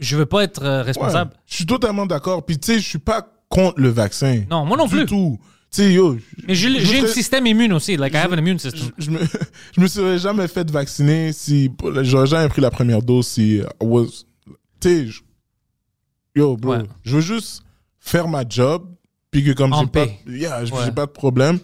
je 0.00 0.16
veux 0.16 0.26
pas 0.26 0.42
être 0.44 0.62
euh, 0.64 0.82
responsable. 0.82 1.30
ouais, 1.32 1.36
je 1.46 1.54
suis 1.56 1.66
totalement 1.66 2.06
d'accord. 2.06 2.44
Puis 2.44 2.58
tu 2.58 2.72
sais, 2.72 2.80
je 2.80 2.88
suis 2.88 2.98
pas 2.98 3.26
contre 3.48 3.80
le 3.80 3.88
vaccin. 3.90 4.44
Non, 4.50 4.64
moi 4.64 4.76
non 4.76 4.86
du 4.86 4.96
plus. 4.96 5.06
tout. 5.06 5.38
Tu 5.72 5.82
sais, 5.82 5.92
yo. 5.92 6.16
Mais 6.48 6.54
j'ai 6.56 6.80
je 6.80 7.04
un 7.04 7.06
système 7.06 7.46
immune 7.46 7.72
aussi, 7.72 7.96
like 7.96 8.12
I 8.14 8.16
have 8.16 8.32
an 8.32 8.38
immune 8.38 8.58
system. 8.58 8.90
je, 8.98 9.04
je 9.04 9.10
me, 9.12 9.18
je 9.76 9.80
me 9.80 9.86
serais 9.86 10.18
jamais 10.18 10.48
fait 10.48 10.68
vacciner 10.68 11.32
si. 11.32 11.70
J'aurais 12.02 12.26
jamais 12.26 12.48
pris 12.48 12.60
la 12.60 12.70
première 12.72 13.02
dose 13.02 13.28
si. 13.28 13.58
I 13.58 13.64
was, 13.80 14.24
tu 14.80 14.88
sais, 14.88 15.06
je- 15.06 15.20
yo, 16.34 16.56
bro, 16.56 16.72
Ouais. 16.72 16.82
je 17.04 17.16
veux 17.16 17.22
juste 17.22 17.62
faire 18.00 18.26
ma 18.26 18.42
job, 18.48 18.88
puis 19.30 19.44
que 19.44 19.52
comme 19.52 19.72
j'ai 19.78 19.86
pas, 19.86 20.06
yeah, 20.26 20.64
j'ai 20.64 20.72
Ouais. 20.72 20.90
pas 20.92 21.06
de 21.06 21.10
problème. 21.12 21.58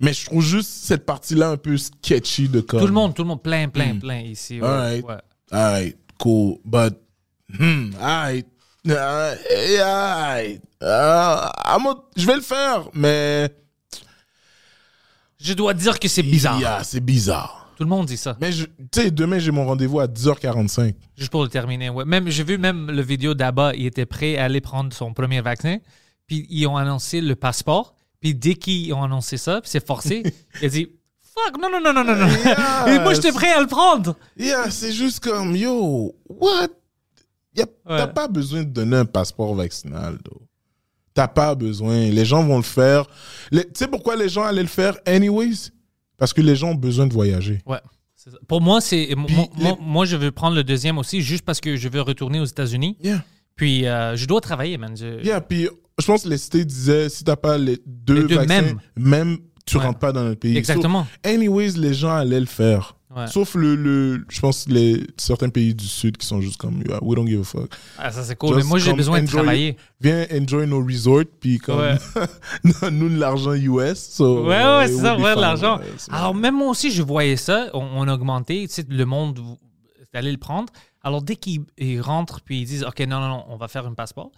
Mais 0.00 0.12
je 0.12 0.26
trouve 0.26 0.42
juste 0.42 0.70
cette 0.70 1.04
partie-là 1.04 1.50
un 1.50 1.56
peu 1.56 1.76
sketchy 1.76 2.48
de 2.48 2.60
comme. 2.60 2.80
Tout 2.80 2.86
le 2.86 2.92
monde, 2.92 3.14
tout 3.14 3.22
le 3.22 3.28
monde, 3.28 3.42
plein, 3.42 3.68
plein, 3.68 3.94
Hmm. 3.94 3.98
plein 4.00 4.20
ici. 4.20 4.60
Ouais. 4.60 4.66
Alright. 4.66 5.04
Ouais. 5.04 5.16
Alright, 5.50 5.96
cool, 6.18 6.58
but 6.64 6.94
hmm, 7.58 7.90
alright, 8.00 8.46
uh, 8.86 8.92
alright, 8.92 10.62
uh, 10.82 11.48
je 12.16 12.26
vais 12.26 12.34
le 12.36 12.40
faire, 12.40 12.88
mais 12.94 13.50
Je 15.40 15.54
dois 15.54 15.72
dire 15.74 15.98
que 16.00 16.08
c'est 16.08 16.22
bizarre. 16.22 16.58
Yeah, 16.58 16.82
c'est 16.82 17.00
bizarre. 17.00 17.72
Tout 17.76 17.84
le 17.84 17.90
monde 17.90 18.06
dit 18.06 18.16
ça. 18.16 18.36
Mais 18.40 18.50
tu 18.50 18.66
sais, 18.92 19.10
demain 19.12 19.38
j'ai 19.38 19.52
mon 19.52 19.64
rendez-vous 19.64 20.00
à 20.00 20.06
10h45. 20.06 20.94
Juste 21.16 21.30
pour 21.30 21.44
le 21.44 21.48
terminer. 21.48 21.90
Ouais. 21.90 22.04
Même, 22.04 22.28
j'ai 22.28 22.42
vu 22.42 22.58
même 22.58 22.90
le 22.90 23.02
vidéo 23.02 23.34
d'Abba, 23.34 23.72
il 23.74 23.86
était 23.86 24.04
prêt 24.04 24.36
à 24.36 24.44
aller 24.44 24.60
prendre 24.60 24.92
son 24.92 25.14
premier 25.14 25.40
vaccin. 25.40 25.78
Puis 26.26 26.44
ils 26.50 26.66
ont 26.66 26.76
annoncé 26.76 27.20
le 27.20 27.36
passeport. 27.36 27.94
Puis 28.20 28.34
dès 28.34 28.56
qu'ils 28.56 28.92
ont 28.94 29.04
annoncé 29.04 29.36
ça, 29.36 29.60
puis 29.60 29.70
c'est 29.70 29.86
forcé, 29.86 30.24
il 30.60 30.66
a 30.66 30.68
dit 30.68 30.88
Fuck, 31.22 31.60
non, 31.62 31.70
non, 31.70 31.80
non, 31.80 31.92
non, 31.92 32.02
non, 32.02 32.16
non. 32.16 32.86
Et 32.88 32.98
moi, 32.98 33.14
j'étais 33.14 33.30
prêt 33.30 33.52
à 33.52 33.60
le 33.60 33.68
prendre. 33.68 34.16
Yeah, 34.36 34.70
c'est 34.70 34.90
juste 34.90 35.20
comme 35.20 35.54
yo, 35.54 36.16
what? 36.28 36.66
T'as 37.86 38.06
Ouais. 38.06 38.12
pas 38.12 38.28
besoin 38.28 38.62
de 38.62 38.68
donner 38.70 38.96
un 38.96 39.04
passeport 39.04 39.54
vaccinal. 39.54 40.18
T'as 41.14 41.28
pas 41.28 41.54
besoin. 41.54 42.08
Les 42.10 42.24
gens 42.24 42.44
vont 42.44 42.58
le 42.58 42.62
faire. 42.62 43.06
Les- 43.50 43.64
Tu 43.64 43.70
sais 43.74 43.88
pourquoi 43.88 44.14
les 44.16 44.28
gens 44.28 44.44
allaient 44.44 44.62
le 44.62 44.68
faire 44.68 44.96
anyways? 45.06 45.70
Parce 46.16 46.32
que 46.32 46.40
les 46.40 46.54
gens 46.56 46.70
ont 46.70 46.74
besoin 46.74 47.06
de 47.06 47.12
voyager. 47.12 47.60
Ouais. 47.66 47.80
ça. 48.14 48.30
Pour 48.48 48.60
moi, 48.60 48.80
c'est 48.80 49.14
moi, 49.16 50.04
les- 50.04 50.10
je 50.10 50.16
veux 50.16 50.30
prendre 50.32 50.56
le 50.56 50.64
deuxième 50.64 50.98
aussi, 50.98 51.22
juste 51.22 51.44
parce 51.44 51.60
que 51.60 51.76
je 51.76 51.88
veux 51.88 52.00
retourner 52.02 52.40
aux 52.40 52.44
États-Unis. 52.44 52.96
Yeah. 53.02 53.24
Puis 53.56 53.86
euh, 53.86 54.16
je 54.16 54.26
dois 54.26 54.40
travailler, 54.40 54.76
man. 54.78 54.96
Je- 54.96 55.24
Yeah, 55.24 55.40
puis 55.40 55.68
je 55.98 56.06
pense 56.06 56.24
que 56.24 56.28
les 56.28 56.38
cités 56.38 56.64
disaient 56.64 57.08
si 57.08 57.22
t'as 57.24 57.36
pas 57.36 57.56
les 57.58 57.78
deux, 57.86 58.22
Les 58.22 58.24
deux 58.28 58.34
vaccins, 58.36 58.76
même 58.96 59.38
tu 59.64 59.76
Ouais. 59.78 59.84
rentres 59.84 59.98
pas 60.00 60.12
dans 60.12 60.24
le 60.28 60.34
pays. 60.34 60.56
Exactement. 60.56 61.04
So, 61.24 61.30
anyways, 61.30 61.72
les 61.78 61.94
gens 61.94 62.14
allaient 62.14 62.40
le 62.40 62.46
faire. 62.46 62.96
Ouais. 63.16 63.26
Sauf 63.26 63.54
le, 63.54 63.74
le, 63.74 64.24
je 64.28 64.38
pense 64.40 64.68
les 64.68 65.06
certains 65.16 65.48
pays 65.48 65.74
du 65.74 65.86
sud 65.86 66.18
qui 66.18 66.26
sont 66.26 66.42
juste 66.42 66.58
comme 66.58 66.82
yeah, 66.86 66.98
we 67.02 67.16
don't 67.16 67.26
give 67.26 67.40
a 67.40 67.44
fuck. 67.44 67.70
Ah, 67.96 68.10
ça, 68.12 68.22
c'est 68.22 68.36
cool. 68.36 68.50
Just 68.50 68.58
Mais 68.64 68.68
moi, 68.68 68.78
j'ai 68.78 68.92
besoin 68.92 69.20
de 69.20 69.24
enjoy- 69.26 69.32
travailler. 69.38 69.76
Viens 70.00 70.26
enjoy 70.30 70.66
nos 70.66 70.84
resorts 70.84 71.24
puis 71.40 71.58
comme 71.58 71.78
Ouais. 71.80 71.96
nous 72.92 73.08
de 73.08 73.16
l'argent 73.18 73.54
US. 73.54 73.98
So, 74.10 74.44
Ouais, 74.46 74.60
uh, 74.60 74.64
ouais, 74.78 74.86
it 74.90 74.94
c'est 74.96 75.02
ça, 75.02 75.16
ouais, 75.16 75.34
fun, 75.34 75.40
l'argent. 75.40 75.80
Alors, 76.10 76.34
même 76.34 76.54
moi 76.56 76.68
aussi, 76.68 76.90
je 76.90 77.02
voyais 77.02 77.36
ça. 77.38 77.68
On, 77.72 77.80
on 77.94 78.06
a 78.08 78.12
augmenté, 78.14 78.68
tu 78.68 78.74
sais, 78.74 78.84
le 78.88 79.04
monde 79.06 79.40
d'aller 80.12 80.30
le 80.32 80.38
prendre. 80.38 80.70
Alors, 81.02 81.22
dès 81.22 81.36
qu'ils 81.36 81.62
ils 81.78 82.00
rentrent 82.02 82.42
puis 82.42 82.60
ils 82.60 82.66
disent, 82.66 82.84
OK, 82.84 83.00
non, 83.00 83.20
non, 83.20 83.28
non, 83.28 83.44
on 83.48 83.56
va 83.56 83.68
faire 83.68 83.86
un 83.86 83.94
passeport. 83.94 84.30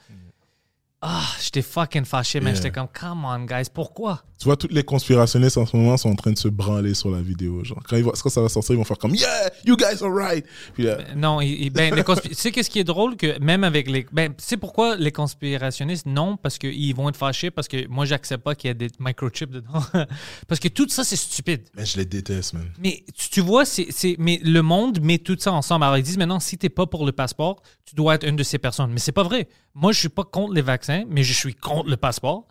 Ah, 1.03 1.25
j'étais 1.43 1.63
fucking 1.63 2.05
fâché, 2.05 2.41
man. 2.41 2.49
Yeah. 2.49 2.57
J'étais 2.57 2.71
comme, 2.73 2.89
come 2.93 3.25
on, 3.25 3.47
guys, 3.47 3.71
pourquoi? 3.73 4.23
Tu 4.39 4.45
vois, 4.45 4.57
toutes 4.57 4.73
les 4.73 4.83
conspirationnistes 4.83 5.57
en 5.59 5.65
ce 5.67 5.75
moment 5.77 5.97
sont 5.97 6.11
en 6.11 6.15
train 6.15 6.33
de 6.33 6.39
se 6.39 6.49
branler 6.49 6.93
sur 6.95 7.11
la 7.11 7.21
vidéo. 7.23 7.63
Genre, 7.65 7.83
quand, 7.89 7.97
ils 7.97 8.05
vont- 8.05 8.13
quand 8.13 8.29
ça 8.31 8.41
va 8.43 8.49
sortir, 8.51 8.75
ils 8.75 8.79
vont 8.79 8.85
faire 8.85 8.99
comme 8.99 9.15
Yeah, 9.15 9.51
you 9.67 9.77
guys 9.77 10.03
are 10.03 10.13
right. 10.13 10.45
Puis 10.75 10.85
là, 10.85 10.99
Non, 11.17 11.41
il- 11.41 11.71
ben, 11.71 11.95
les 11.95 12.05
tu 12.29 12.35
sais 12.35 12.51
qu'est-ce 12.53 12.69
qui 12.71 12.79
est 12.81 12.85
drôle 12.85 13.17
que 13.17 13.39
même 13.39 13.65
avec 13.65 13.89
les, 13.91 14.07
ben, 14.13 14.29
tu 14.35 14.45
sais 14.45 14.57
pourquoi 14.59 14.97
les 14.97 15.13
conspirationnistes 15.13 16.05
non? 16.07 16.37
Parce 16.37 16.59
qu'ils 16.59 16.95
vont 16.95 17.09
être 17.09 17.17
fâchés 17.17 17.51
parce 17.51 17.69
que 17.69 17.87
moi 17.89 18.05
j'accepte 18.07 18.43
pas 18.45 18.55
qu'il 18.55 18.69
y 18.69 18.71
a 18.71 18.75
des 18.75 18.89
microchips 18.99 19.51
dedans 19.51 19.83
parce 20.49 20.59
que 20.61 20.69
tout 20.69 20.89
ça 20.89 21.05
c'est 21.05 21.17
stupide. 21.17 21.63
mais 21.77 21.85
je 21.87 21.97
les 21.99 22.07
déteste, 22.07 22.55
man. 22.55 22.67
Mais 22.79 23.05
tu, 23.17 23.29
tu 23.31 23.41
vois, 23.41 23.65
c'est- 23.67 24.17
mais 24.19 24.41
le 24.43 24.63
monde 24.63 25.01
met 25.03 25.19
tout 25.19 25.37
ça 25.39 25.53
ensemble. 25.53 25.85
Alors 25.85 25.97
ils 25.99 26.03
disent 26.03 26.19
maintenant, 26.19 26.41
si 26.41 26.57
t'es 26.59 26.69
pas 26.71 26.87
pour 26.87 27.05
le 27.07 27.13
passeport, 27.13 27.63
tu 27.85 27.95
dois 27.95 28.15
être 28.15 28.27
une 28.27 28.37
de 28.37 28.43
ces 28.43 28.59
personnes. 28.59 28.91
Mais 28.93 29.01
c'est 29.01 29.13
pas 29.13 29.23
vrai. 29.25 29.49
Moi, 29.75 29.93
je 29.93 30.01
suis 30.01 30.09
pas 30.09 30.25
contre 30.25 30.53
les 30.53 30.63
vaccins, 30.63 31.05
mais 31.09 31.23
je 31.23 31.33
suis 31.33 31.55
contre 31.55 31.89
le 31.89 31.97
passeport. 31.97 32.47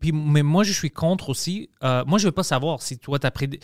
Puis, 0.00 0.12
mais 0.12 0.42
moi, 0.42 0.64
je 0.64 0.72
suis 0.72 0.90
contre 0.90 1.28
aussi. 1.28 1.68
euh, 1.84 2.04
moi, 2.06 2.18
je 2.18 2.26
veux 2.26 2.32
pas 2.32 2.42
savoir 2.42 2.80
si 2.82 2.98
toi 2.98 3.18
t'as 3.18 3.30
pris. 3.30 3.46
des- 3.48 3.60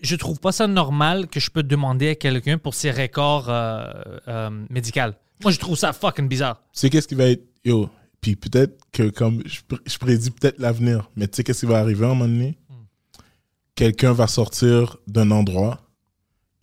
Je 0.00 0.16
trouve 0.16 0.40
pas 0.40 0.50
ça 0.52 0.66
normal 0.66 1.28
que 1.28 1.38
je 1.40 1.50
peux 1.50 1.62
demander 1.62 2.08
à 2.08 2.14
quelqu'un 2.14 2.58
pour 2.58 2.74
ses 2.74 2.90
records 2.90 3.48
euh, 3.50 3.84
euh, 4.28 4.50
médicaux. 4.70 5.12
Moi, 5.42 5.52
je 5.52 5.58
trouve 5.58 5.76
ça 5.76 5.92
fucking 5.92 6.26
bizarre. 6.28 6.62
Tu 6.72 6.80
sais 6.80 6.90
qu'est-ce 6.90 7.06
qui 7.08 7.14
va 7.14 7.26
être. 7.26 7.44
Yo, 7.64 7.88
puis 8.20 8.34
peut-être 8.36 8.78
que 8.92 9.10
comme. 9.10 9.42
Je, 9.46 9.60
pr- 9.60 9.80
je 9.86 9.98
prédis 9.98 10.30
peut-être 10.30 10.58
l'avenir, 10.58 11.10
mais 11.16 11.28
tu 11.28 11.36
sais 11.36 11.44
qu'est-ce 11.44 11.60
qui 11.60 11.66
va 11.66 11.78
arriver 11.80 12.04
à 12.04 12.08
un 12.10 12.14
moment 12.14 12.24
donné? 12.26 12.56
Quelqu'un 13.74 14.12
va 14.12 14.26
sortir 14.26 14.96
d'un 15.06 15.30
endroit, 15.30 15.80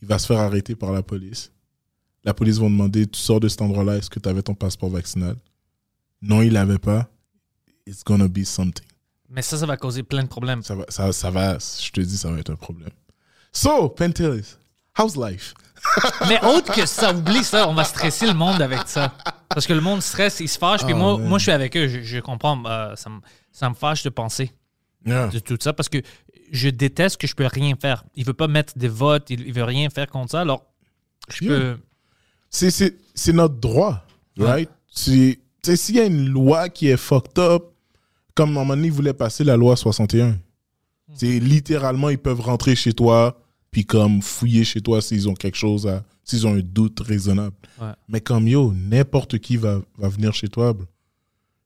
il 0.02 0.08
va 0.08 0.20
se 0.20 0.28
faire 0.28 0.40
arrêter 0.40 0.76
par 0.76 0.92
la 0.92 1.02
police. 1.02 1.52
La 2.24 2.34
police 2.34 2.58
va 2.58 2.66
demander 2.66 3.08
Tu 3.08 3.20
sors 3.20 3.40
de 3.40 3.48
cet 3.48 3.62
endroit-là, 3.62 3.98
est-ce 3.98 4.10
que 4.10 4.20
tu 4.20 4.30
avais 4.30 4.42
ton 4.42 4.54
passeport 4.54 4.90
vaccinal? 4.90 5.36
Non, 6.22 6.42
il 6.42 6.54
l'avait 6.54 6.78
pas. 6.80 7.10
It's 7.88 8.04
gonna 8.04 8.28
be 8.28 8.44
something. 8.44 8.86
Mais 9.30 9.42
ça, 9.42 9.58
ça 9.58 9.66
va 9.66 9.78
causer 9.78 10.04
plein 10.04 10.24
de 10.24 10.28
problèmes. 10.28 10.64
Ça 10.64 10.76
va, 10.76 10.86
ça, 10.90 11.12
ça 11.14 11.30
va, 11.30 11.58
je 11.60 11.92
te 11.92 12.02
dis, 12.02 12.18
ça 12.18 12.32
va 12.32 12.40
être 12.40 12.50
un 12.52 12.56
problème. 12.56 12.90
So, 13.52 13.90
Pentelis, 13.90 14.56
how's 14.98 15.16
life? 15.16 15.54
Mais 16.28 16.44
autre 16.44 16.74
que 16.74 16.86
ça, 16.86 17.14
oublie 17.14 17.44
ça, 17.44 17.70
on 17.70 17.74
va 17.74 17.84
stresser 17.84 18.28
le 18.28 18.34
monde 18.34 18.62
avec 18.62 18.88
ça. 18.88 19.14
Parce 19.48 19.66
que 19.66 19.74
le 19.74 19.82
monde 19.82 20.02
stresse, 20.02 20.40
il 20.40 20.50
se 20.50 20.58
fâche, 20.58 20.84
puis 20.84 20.94
Ah, 20.94 20.98
moi, 20.98 21.18
man. 21.18 21.28
moi, 21.28 21.38
je 21.38 21.44
suis 21.44 21.52
avec 21.52 21.76
eux, 21.78 21.88
je, 21.88 22.02
je 22.02 22.20
comprends, 22.20 22.62
euh, 22.66 22.96
ça, 22.96 23.10
me, 23.10 23.20
ça 23.52 23.70
me 23.70 23.76
fâche 23.76 24.04
de 24.04 24.10
penser 24.10 24.52
Yeah. 25.06 25.28
de 25.28 25.40
tout 25.40 25.58
ça, 25.62 25.72
parce 25.72 25.88
que 25.88 26.00
je 26.52 26.68
déteste 26.68 27.16
que 27.22 27.26
je 27.26 27.34
peux 27.34 27.46
rien 27.46 27.74
faire. 27.80 28.04
Il 28.16 28.26
veut 28.26 28.34
pas 28.34 28.50
mettre 28.50 28.78
des 28.78 28.90
votes, 28.90 29.30
il, 29.30 29.48
il 29.48 29.54
veut 29.54 29.64
rien 29.64 29.90
faire 29.90 30.08
contre 30.08 30.32
ça, 30.32 30.42
alors 30.42 30.66
je 31.30 31.46
Yeah. 31.46 31.58
peux... 31.58 31.78
C'est, 32.50 33.32
notre 33.34 33.56
droit, 33.56 34.04
right? 34.38 34.70
C'est, 34.92 35.40
sais, 35.64 35.76
s'il 35.76 35.96
y 35.96 36.00
a 36.00 36.06
une 36.06 36.28
loi 36.30 36.70
qui 36.70 36.88
est 36.88 36.98
fucked 36.98 37.38
up, 37.40 37.64
comme 38.36 38.50
à 38.50 38.52
un 38.52 38.64
moment 38.64 38.76
donné, 38.76 38.88
ils 38.88 38.94
voulaient 38.94 39.14
passer 39.14 39.44
la 39.44 39.58
loi 39.58 39.76
61. 39.76 40.38
C'est 41.16 41.40
littéralement, 41.40 42.10
ils 42.10 42.18
peuvent 42.20 42.40
rentrer 42.42 42.76
chez 42.76 42.94
toi, 42.94 43.42
puis 43.72 43.84
comme 43.86 44.22
fouiller 44.22 44.64
chez 44.64 44.82
toi 44.82 45.02
s'ils 45.02 45.28
ont 45.28 45.34
quelque 45.34 45.58
chose 45.58 45.88
à. 45.88 46.04
s'ils 46.24 46.46
ont 46.46 46.54
un 46.54 46.60
doute 46.60 47.00
raisonnable. 47.00 47.56
Ouais. 47.82 47.88
Mais 48.08 48.22
comme 48.22 48.48
yo, 48.48 48.72
n'importe 48.76 49.40
qui 49.40 49.58
va, 49.58 49.82
va 49.98 50.10
venir 50.10 50.34
chez 50.34 50.48
toi. 50.48 50.76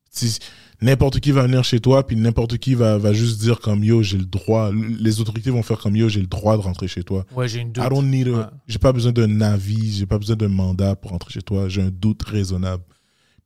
Si- 0.10 0.40
n'importe 0.82 1.20
qui 1.20 1.32
va 1.32 1.44
venir 1.44 1.64
chez 1.64 1.80
toi, 1.82 2.06
puis 2.08 2.16
n'importe 2.16 2.58
qui 2.58 2.74
va, 2.76 2.98
va 2.98 3.12
juste 3.14 3.42
dire 3.42 3.60
comme 3.60 3.84
yo, 3.84 4.02
j'ai 4.04 4.18
le 4.18 4.26
droit. 4.26 4.72
Les 5.00 5.20
autorités 5.20 5.50
vont 5.50 5.64
faire 5.64 5.80
comme 5.80 5.96
yo, 5.98 6.08
j'ai 6.08 6.22
le 6.22 6.28
droit 6.28 6.56
de 6.56 6.62
rentrer 6.62 6.88
chez 6.88 7.04
toi. 7.04 7.26
Ouais, 7.36 7.48
j'ai 7.50 7.60
une 7.60 7.72
doute. 7.74 7.84
I 7.84 7.90
don't 7.90 8.10
need 8.10 8.28
a- 8.30 8.32
Ouais. 8.32 8.46
J'ai 8.68 8.80
pas 8.80 8.94
besoin 8.94 9.12
d'un 9.12 9.42
avis, 9.42 9.92
j'ai 9.98 10.06
pas 10.06 10.18
besoin 10.18 10.36
d'un 10.38 10.48
mandat 10.50 10.96
pour 10.96 11.12
rentrer 11.12 11.32
chez 11.34 11.42
toi. 11.42 11.68
J'ai 11.68 11.82
un 11.82 11.92
doute 11.92 12.24
raisonnable. 12.24 12.84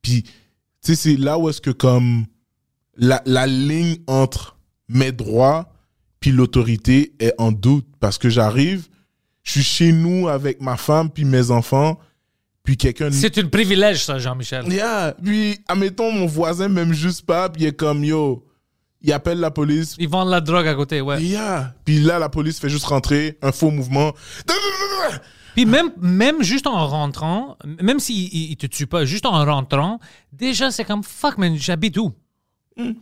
Puis, 0.02 0.22
tu 0.22 0.30
sais, 0.80 0.94
c'est 0.94 1.16
là 1.16 1.38
où 1.38 1.48
est-ce 1.48 1.60
que 1.60 1.70
comme 1.70 2.26
la, 2.96 3.22
la 3.26 3.46
ligne 3.46 3.96
entre 4.06 4.56
mes 4.88 5.12
droits 5.12 5.72
puis 6.20 6.32
l'autorité 6.32 7.12
est 7.20 7.34
en 7.38 7.52
doute. 7.52 7.86
Parce 8.00 8.18
que 8.18 8.28
j'arrive, 8.28 8.88
je 9.42 9.52
suis 9.52 9.62
chez 9.62 9.92
nous 9.92 10.28
avec 10.28 10.60
ma 10.60 10.76
femme 10.76 11.10
puis 11.10 11.24
mes 11.24 11.50
enfants, 11.50 11.98
puis 12.62 12.76
quelqu'un... 12.76 13.10
C'est 13.10 13.38
un 13.38 13.46
privilège, 13.46 14.04
ça, 14.04 14.18
Jean-Michel. 14.18 14.70
Yeah. 14.70 15.14
Puis, 15.22 15.58
admettons, 15.68 16.12
mon 16.12 16.26
voisin 16.26 16.68
m'aime 16.68 16.92
juste 16.92 17.24
pas, 17.24 17.48
puis 17.48 17.62
il 17.62 17.66
est 17.68 17.72
comme, 17.76 18.04
yo, 18.04 18.44
il 19.00 19.12
appelle 19.12 19.38
la 19.38 19.50
police, 19.50 19.94
Ils 19.98 20.08
vendent 20.08 20.30
la 20.30 20.40
drogue 20.40 20.66
à 20.66 20.74
côté, 20.74 21.00
ouais. 21.00 21.22
Yeah. 21.22 21.74
Puis 21.84 22.00
là, 22.00 22.18
la 22.18 22.28
police 22.28 22.58
fait 22.58 22.68
juste 22.68 22.84
rentrer, 22.84 23.38
un 23.42 23.52
faux 23.52 23.70
mouvement. 23.70 24.12
Puis 25.58 25.66
même, 25.66 25.90
même 25.96 26.40
juste 26.40 26.68
en 26.68 26.86
rentrant, 26.86 27.58
même 27.82 27.98
s'il 27.98 28.32
il, 28.32 28.52
il 28.52 28.56
te 28.56 28.66
tue 28.68 28.86
pas, 28.86 29.04
juste 29.04 29.26
en 29.26 29.44
rentrant, 29.44 29.98
déjà, 30.32 30.70
c'est 30.70 30.84
comme, 30.84 31.02
fuck, 31.02 31.36
man, 31.36 31.56
j'habite 31.56 31.96
où? 31.96 32.14
Tu 32.76 32.94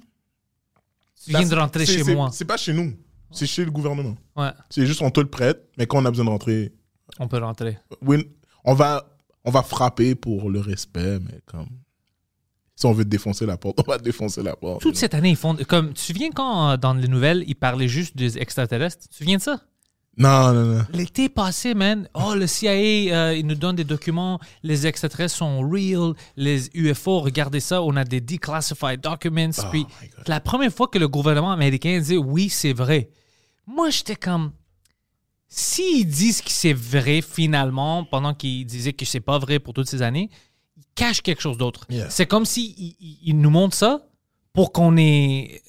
viens 1.26 1.46
de 1.46 1.54
rentrer 1.54 1.84
chez 1.84 2.02
moi. 2.14 2.30
C'est 2.32 2.46
pas 2.46 2.56
chez 2.56 2.72
nous. 2.72 2.94
C'est 3.30 3.44
chez 3.46 3.62
le 3.62 3.70
gouvernement. 3.70 4.16
Ouais, 4.36 4.52
C'est 4.70 4.86
juste 4.86 5.02
on 5.02 5.10
te 5.10 5.20
le 5.20 5.26
prête, 5.26 5.68
mais 5.76 5.86
quand 5.86 5.98
on 5.98 6.06
a 6.06 6.10
besoin 6.10 6.24
de 6.24 6.30
rentrer, 6.30 6.72
on 7.18 7.28
peut 7.28 7.36
rentrer. 7.36 7.76
oui, 8.00 8.26
on 8.64 8.72
va, 8.72 9.06
on 9.44 9.50
va 9.50 9.62
frapper 9.62 10.14
pour 10.14 10.48
le 10.48 10.60
respect, 10.60 11.18
mais 11.20 11.42
comme 11.44 11.68
si 12.74 12.86
on 12.86 12.92
veut 12.94 13.04
défoncer 13.04 13.44
la 13.44 13.58
porte, 13.58 13.80
on 13.86 13.90
va 13.90 13.98
défoncer 13.98 14.42
la 14.42 14.56
porte. 14.56 14.80
Toute 14.80 14.96
cette 14.96 15.12
année, 15.12 15.28
ils 15.28 15.36
font. 15.36 15.54
Comme, 15.68 15.88
tu 15.88 15.94
te 15.94 16.00
souviens 16.00 16.30
quand, 16.30 16.78
dans 16.78 16.94
les 16.94 17.08
nouvelles, 17.08 17.44
ils 17.46 17.54
parlaient 17.54 17.86
juste 17.86 18.16
des 18.16 18.38
extraterrestres? 18.38 19.02
Tu 19.02 19.08
te 19.08 19.14
souviens 19.14 19.36
de 19.36 19.42
ça? 19.42 19.60
Non, 20.18 20.52
non, 20.54 20.64
non. 20.78 20.84
L'été 20.94 21.28
passé, 21.28 21.74
man, 21.74 22.08
oh, 22.14 22.34
le 22.34 22.46
CIA, 22.46 22.70
euh, 22.72 23.36
il 23.36 23.46
nous 23.46 23.54
donne 23.54 23.76
des 23.76 23.84
documents, 23.84 24.40
les 24.62 24.86
extraterrestres 24.86 25.36
sont 25.36 25.60
real, 25.60 26.14
les 26.36 26.70
UFO, 26.74 27.20
regardez 27.20 27.60
ça, 27.60 27.82
on 27.82 27.94
a 27.96 28.04
des 28.04 28.22
declassified 28.22 29.00
documents. 29.00 29.50
Oh 29.58 29.62
puis, 29.70 29.86
la 30.26 30.40
première 30.40 30.72
fois 30.72 30.88
que 30.88 30.98
le 30.98 31.06
gouvernement 31.08 31.52
américain 31.52 32.00
dit 32.00 32.16
oui, 32.16 32.48
c'est 32.48 32.72
vrai. 32.72 33.10
Moi, 33.66 33.90
j'étais 33.90 34.16
comme. 34.16 34.52
S'ils 35.48 36.06
disent 36.08 36.40
que 36.42 36.50
c'est 36.50 36.72
vrai 36.72 37.20
finalement, 37.22 38.04
pendant 38.04 38.34
qu'ils 38.34 38.66
disaient 38.66 38.92
que 38.92 39.04
c'est 39.04 39.20
pas 39.20 39.38
vrai 39.38 39.58
pour 39.60 39.74
toutes 39.74 39.88
ces 39.88 40.02
années, 40.02 40.28
ils 40.76 40.84
cachent 40.94 41.22
quelque 41.22 41.40
chose 41.42 41.56
d'autre. 41.56 41.86
Yeah. 41.88 42.10
C'est 42.10 42.26
comme 42.26 42.44
s'ils 42.44 42.74
ils- 42.78 43.18
ils 43.22 43.38
nous 43.38 43.50
montrent 43.50 43.76
ça 43.76 44.06
pour 44.52 44.72
qu'on 44.72 44.96
ait 44.96 45.62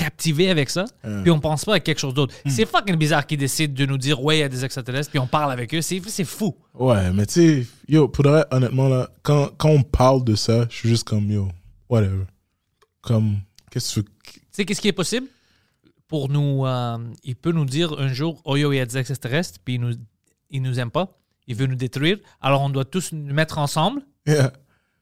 captivé 0.00 0.48
avec 0.48 0.70
ça, 0.70 0.86
puis 1.22 1.30
on 1.30 1.40
pense 1.40 1.66
pas 1.66 1.74
à 1.74 1.80
quelque 1.80 1.98
chose 1.98 2.14
d'autre. 2.14 2.34
C'est 2.46 2.64
fucking 2.66 2.96
bizarre 2.96 3.26
qu'ils 3.26 3.38
décident 3.38 3.74
de 3.74 3.84
nous 3.84 3.98
dire, 3.98 4.22
ouais, 4.22 4.38
il 4.38 4.40
y 4.40 4.42
a 4.42 4.48
des 4.48 4.64
extraterrestres, 4.64 5.10
puis 5.10 5.18
on 5.18 5.26
parle 5.26 5.52
avec 5.52 5.74
eux. 5.74 5.82
C'est 5.82 6.00
c'est 6.08 6.24
fou. 6.24 6.56
Ouais, 6.74 7.12
mais 7.12 7.26
tu 7.26 7.32
sais, 7.34 7.66
yo, 7.86 8.08
pour 8.08 8.24
vrai, 8.24 8.44
honnêtement, 8.50 8.88
là, 8.88 9.10
quand, 9.22 9.50
quand 9.58 9.68
on 9.68 9.82
parle 9.82 10.24
de 10.24 10.34
ça, 10.34 10.66
je 10.70 10.76
suis 10.76 10.88
juste 10.88 11.04
comme, 11.04 11.30
yo, 11.30 11.48
whatever. 11.90 12.24
Comme, 13.02 13.40
qu'est-ce 13.70 14.00
que 14.00 14.06
tu 14.06 14.32
sais, 14.52 14.64
qu'est-ce 14.64 14.80
qui 14.80 14.88
est 14.88 14.92
possible? 14.92 15.26
Pour 16.08 16.28
nous, 16.30 16.66
euh, 16.66 16.98
il 17.22 17.36
peut 17.36 17.52
nous 17.52 17.66
dire 17.66 17.92
un 17.98 18.12
jour, 18.12 18.40
oh 18.44 18.56
yo, 18.56 18.72
il 18.72 18.76
y 18.76 18.80
a 18.80 18.86
des 18.86 18.96
extraterrestres, 18.96 19.58
puis 19.62 19.74
il 19.74 19.80
nous, 19.80 19.94
il 20.50 20.62
nous 20.62 20.80
aime 20.80 20.90
pas, 20.90 21.18
il 21.46 21.54
veut 21.56 21.66
nous 21.66 21.76
détruire, 21.76 22.18
alors 22.40 22.62
on 22.62 22.70
doit 22.70 22.86
tous 22.86 23.12
nous 23.12 23.34
mettre 23.34 23.58
ensemble, 23.58 24.02
Yeah. 24.26 24.52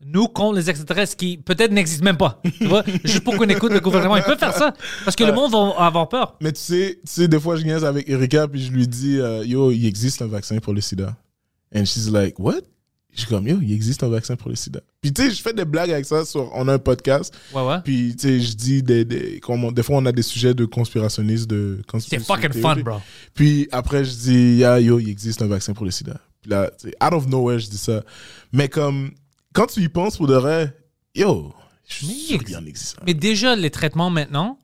Nous 0.05 0.27
contre 0.29 0.57
les 0.59 0.71
extraterrestres 0.71 1.17
qui 1.17 1.39
peut-être 1.39 1.73
n'existent 1.73 2.05
même 2.05 2.17
pas. 2.17 2.41
Tu 2.59 2.67
vois? 2.67 2.85
Juste 3.05 3.25
pour 3.25 3.37
qu'on 3.37 3.49
écoute 3.49 3.73
le 3.73 3.81
gouvernement. 3.81 4.17
Il 4.17 4.23
peut 4.23 4.37
faire 4.37 4.55
ça, 4.55 4.73
parce 5.05 5.17
que 5.17 5.25
le 5.25 5.33
monde 5.33 5.51
va 5.53 5.85
avoir 5.87 6.09
peur. 6.09 6.37
Mais 6.41 6.53
tu 6.53 6.61
sais, 6.61 7.01
tu 7.05 7.13
sais, 7.13 7.29
des 7.29 7.41
fois, 7.41 7.57
je 7.57 7.65
niaise 7.65 7.85
avec 7.85 8.09
Erika, 8.09 8.47
puis 8.47 8.63
je 8.65 8.71
lui 8.71 8.87
dis, 8.87 9.19
euh, 9.19 9.45
yo, 9.45 9.71
il 9.73 9.85
existe 9.87 10.23
un 10.23 10.27
vaccin 10.29 10.59
pour 10.59 10.73
le 10.73 10.81
sida. 10.81 11.17
And 11.75 11.85
she's 11.85 12.09
like, 12.11 12.39
what? 12.39 12.61
Je 13.13 13.21
suis 13.23 13.29
comme, 13.29 13.49
yo, 13.49 13.59
il 13.61 13.73
existe 13.73 14.05
un 14.05 14.09
vaccin 14.09 14.37
pour 14.37 14.51
le 14.51 14.55
sida. 14.55 14.81
Puis 15.01 15.13
tu 15.13 15.23
sais, 15.23 15.31
je 15.33 15.43
fais 15.43 15.53
des 15.53 15.65
blagues 15.65 15.91
avec 15.91 16.05
ça 16.05 16.25
sur, 16.25 16.49
on 16.55 16.69
a 16.69 16.75
un 16.75 16.79
podcast, 16.79 17.35
Ouais, 17.53 17.63
ouais. 17.67 17.79
puis 17.83 18.15
tu 18.15 18.29
sais, 18.29 18.41
je 18.41 18.55
dis 18.55 18.83
des, 18.83 19.05
des, 19.05 19.41
on- 19.49 19.73
des 19.73 19.83
fois, 19.83 19.97
on 19.97 20.07
a 20.07 20.13
des 20.13 20.23
sujets 20.23 20.55
de 20.55 20.65
conspirationnistes, 20.65 21.49
de 21.49 21.81
C'est 21.99 22.21
fucking 22.21 22.53
fun, 22.53 22.77
bro. 22.77 22.99
Puis 23.35 23.67
après, 23.73 24.05
je 24.05 24.13
dis, 24.15 24.57
yeah, 24.59 24.79
yo, 24.79 25.01
il 25.01 25.09
existe 25.11 25.43
un 25.43 25.49
vaccin 25.49 25.73
pour 25.75 25.85
le 25.87 25.91
sida. 25.91 26.21
Puis 26.41 26.51
là, 26.53 26.71
out 27.03 27.13
of 27.15 27.27
nowhere, 27.27 27.59
je 27.59 27.69
dis 27.69 27.79
ça. 27.79 28.05
Mais 28.53 28.69
comme, 28.69 29.11
quand 29.53 29.67
tu 29.67 29.81
y 29.83 29.89
penses 29.89 30.17
pour 30.17 30.27
de 30.27 30.35
vrai, 30.37 30.77
yo, 31.15 31.53
je 31.87 31.95
suis 31.95 32.07
Mais 32.07 32.13
sûr 32.15 32.37
il 32.41 32.45
qu'il 32.45 32.57
en 32.57 32.67
existe. 32.67 32.99
un. 33.01 33.05
Mais 33.07 33.15
déjà, 33.15 33.57
les 33.57 33.71
traitements 33.71 34.11
maintenant, 34.11 34.59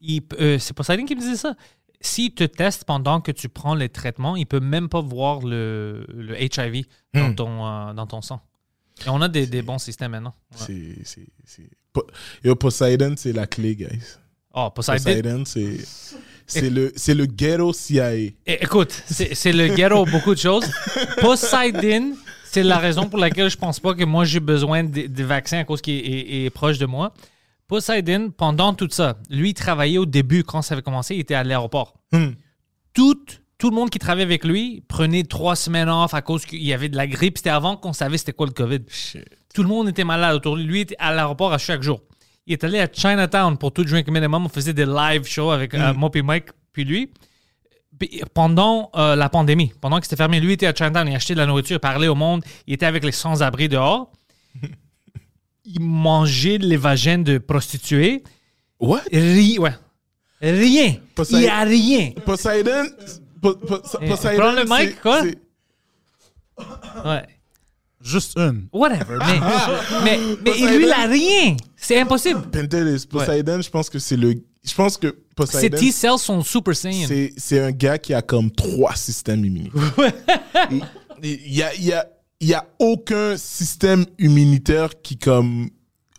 il 0.00 0.22
euh, 0.40 0.58
c'est 0.58 0.74
Poseidon 0.74 1.04
qui 1.04 1.14
me 1.16 1.20
disait 1.20 1.36
ça. 1.36 1.54
S'il 2.00 2.32
te 2.32 2.44
teste 2.44 2.84
pendant 2.84 3.20
que 3.20 3.32
tu 3.32 3.48
prends 3.48 3.74
les 3.74 3.88
traitements, 3.88 4.36
il 4.36 4.46
peut 4.46 4.60
même 4.60 4.88
pas 4.88 5.00
voir 5.00 5.40
le, 5.40 6.06
le 6.14 6.40
HIV 6.40 6.84
dans, 7.12 7.30
Hmm. 7.30 7.34
ton, 7.34 7.66
euh, 7.66 7.92
dans 7.94 8.06
ton 8.06 8.22
sang. 8.22 8.40
Et 9.04 9.08
on 9.08 9.20
a 9.20 9.28
des, 9.28 9.46
des 9.48 9.62
bons 9.62 9.78
systèmes 9.78 10.12
maintenant. 10.12 10.34
Ouais. 10.52 10.58
C'est, 10.66 10.98
c'est, 11.04 11.26
c'est... 11.44 11.68
Po- 11.92 12.06
Yo, 12.44 12.54
Poseidon, 12.54 13.14
c'est 13.16 13.32
la 13.32 13.46
clé, 13.48 13.74
guys. 13.74 14.00
Oh, 14.54 14.70
Poseidon. 14.70 15.02
Poseidon, 15.04 15.44
c'est, 15.44 15.78
c'est, 16.46 16.70
le, 16.70 16.92
c'est 16.94 17.14
le 17.14 17.26
ghetto 17.26 17.72
CIA. 17.72 18.14
É- 18.14 18.34
Écoute, 18.46 18.92
c'est 19.06 19.34
c'est 19.34 19.52
le 19.52 19.68
ghetto 19.74 20.04
beaucoup 20.04 20.34
de 20.34 20.40
choses. 20.40 20.70
Poseidon, 21.20 22.14
c'est 22.50 22.62
la 22.62 22.78
raison 22.78 23.08
pour 23.08 23.18
laquelle 23.18 23.50
je 23.50 23.56
pense 23.56 23.80
pas 23.80 23.94
que 23.94 24.04
moi 24.04 24.24
j'ai 24.24 24.40
besoin 24.40 24.84
de, 24.84 25.06
de 25.06 25.24
vaccins 25.24 25.58
à 25.60 25.64
cause 25.64 25.80
qu'il 25.80 25.94
est, 25.94 25.98
est- 26.06 26.44
est 26.46 26.50
proche 26.50 26.78
de 26.78 26.86
moi. 26.86 27.12
Poseidon, 27.66 28.30
pendant 28.36 28.72
tout 28.74 28.88
ça, 28.90 29.18
lui 29.30 29.50
il 29.50 29.54
travaillait 29.54 29.98
au 29.98 30.06
début 30.06 30.42
quand 30.44 30.62
ça 30.62 30.74
avait 30.74 30.82
commencé, 30.82 31.14
il 31.14 31.20
était 31.20 31.34
à 31.34 31.44
l'aéroport. 31.44 31.94
Hmm. 32.12 32.30
Tout, 32.94 33.18
tout 33.58 33.70
le 33.70 33.76
monde 33.76 33.90
qui 33.90 33.98
travaillait 33.98 34.24
avec 34.26 34.44
lui 34.44 34.82
prenait 34.88 35.22
trois 35.24 35.54
semaines 35.54 35.88
off 35.88 36.14
à 36.14 36.22
cause 36.22 36.46
qu'il 36.46 36.62
y 36.62 36.72
avait 36.72 36.88
de 36.88 36.96
la 36.96 37.06
grippe. 37.06 37.36
C'était 37.38 37.50
avant 37.50 37.76
qu'on 37.76 37.92
savait 37.92 38.16
c'était 38.18 38.32
quoi 38.32 38.46
le 38.46 38.52
COVID. 38.52 38.80
Tout 39.54 39.62
le 39.62 39.68
monde 39.68 39.88
était 39.88 40.04
malade 40.04 40.34
autour 40.36 40.56
de 40.56 40.62
lui. 40.62 40.68
Lui 40.68 40.80
était 40.80 40.96
à 40.98 41.12
l'aéroport 41.14 41.52
à 41.52 41.58
chaque 41.58 41.82
jour. 41.82 42.00
Il 42.46 42.54
est 42.54 42.64
allé 42.64 42.80
à 42.80 42.88
Chinatown 42.90 43.58
pour 43.58 43.72
tout 43.72 43.84
Drink 43.84 44.08
Minimum. 44.08 44.46
On 44.46 44.48
faisait 44.48 44.72
des 44.72 44.86
live 44.86 45.24
shows 45.26 45.50
avec 45.50 45.74
euh, 45.74 45.92
moi 45.92 46.10
puis 46.10 46.22
Mike 46.22 46.46
puis 46.72 46.84
lui. 46.84 47.10
Pendant 48.32 48.90
euh, 48.94 49.16
la 49.16 49.28
pandémie, 49.28 49.72
pendant 49.80 49.98
que 49.98 50.04
c'était 50.04 50.16
fermé, 50.16 50.38
lui 50.40 50.52
était 50.52 50.66
à 50.66 50.74
Chinatown, 50.74 51.08
il 51.08 51.16
achetait 51.16 51.34
de 51.34 51.40
la 51.40 51.46
nourriture, 51.46 51.76
il 51.76 51.80
parlait 51.80 52.06
au 52.08 52.14
monde, 52.14 52.44
il 52.66 52.74
était 52.74 52.86
avec 52.86 53.04
les 53.04 53.10
sans-abri 53.12 53.68
dehors. 53.68 54.12
il 55.64 55.80
mangeait 55.80 56.58
de 56.58 56.66
l'évagène 56.66 57.24
de 57.24 57.38
prostituées. 57.38 58.22
What? 58.78 59.02
Ri- 59.12 59.58
ouais. 59.58 59.72
Rien. 60.40 60.94
Il 61.30 61.38
n'y 61.38 61.48
a 61.48 61.62
rien. 61.64 62.12
Poseidon, 62.24 62.86
Po- 63.42 63.56
Po- 63.56 63.82
Eh, 64.00 64.08
Poseidon, 64.08 64.40
prends 64.42 64.52
le 64.52 64.64
mic, 64.64 65.00
quoi? 65.00 65.22
Ouais. 67.04 67.26
Juste 68.00 68.38
une. 68.38 68.68
Whatever. 68.72 69.18
Mais, 69.18 69.40
mais, 70.04 70.18
mais 70.44 70.52
lui, 70.76 70.84
il 70.84 70.88
n'a 70.88 71.06
rien. 71.06 71.56
C'est 71.76 72.00
impossible. 72.00 72.42
Pentelis, 72.50 73.06
Poseidon, 73.10 73.60
je 73.60 73.70
pense 73.70 73.90
que 73.90 73.98
c'est 73.98 74.16
le... 74.16 74.34
Je 74.68 74.74
pense 74.74 74.96
que 74.96 75.08
Ses 75.08 75.34
Poseidon, 75.34 75.78
T-cells 75.78 76.18
sont 76.18 76.42
super 76.42 76.76
saiyans. 76.76 77.08
c'est, 77.36 77.60
un 77.60 77.70
gars 77.70 77.98
qui 77.98 78.14
a 78.14 78.22
comme 78.22 78.50
trois 78.50 78.94
systèmes 78.94 79.44
immunitaires. 79.44 80.12
Il 81.22 81.52
y 81.52 81.62
a, 81.62 81.74
y, 81.74 81.92
a, 81.92 82.06
y 82.40 82.54
a 82.54 82.64
aucun 82.78 83.36
système 83.36 84.04
immunitaire 84.18 84.90
qui 85.02 85.14
est 85.14 85.22
comme 85.22 85.68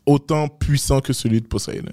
autant 0.05 0.47
puissant 0.47 0.99
que 0.99 1.13
celui 1.13 1.41
de 1.41 1.47
Poseidon. 1.47 1.91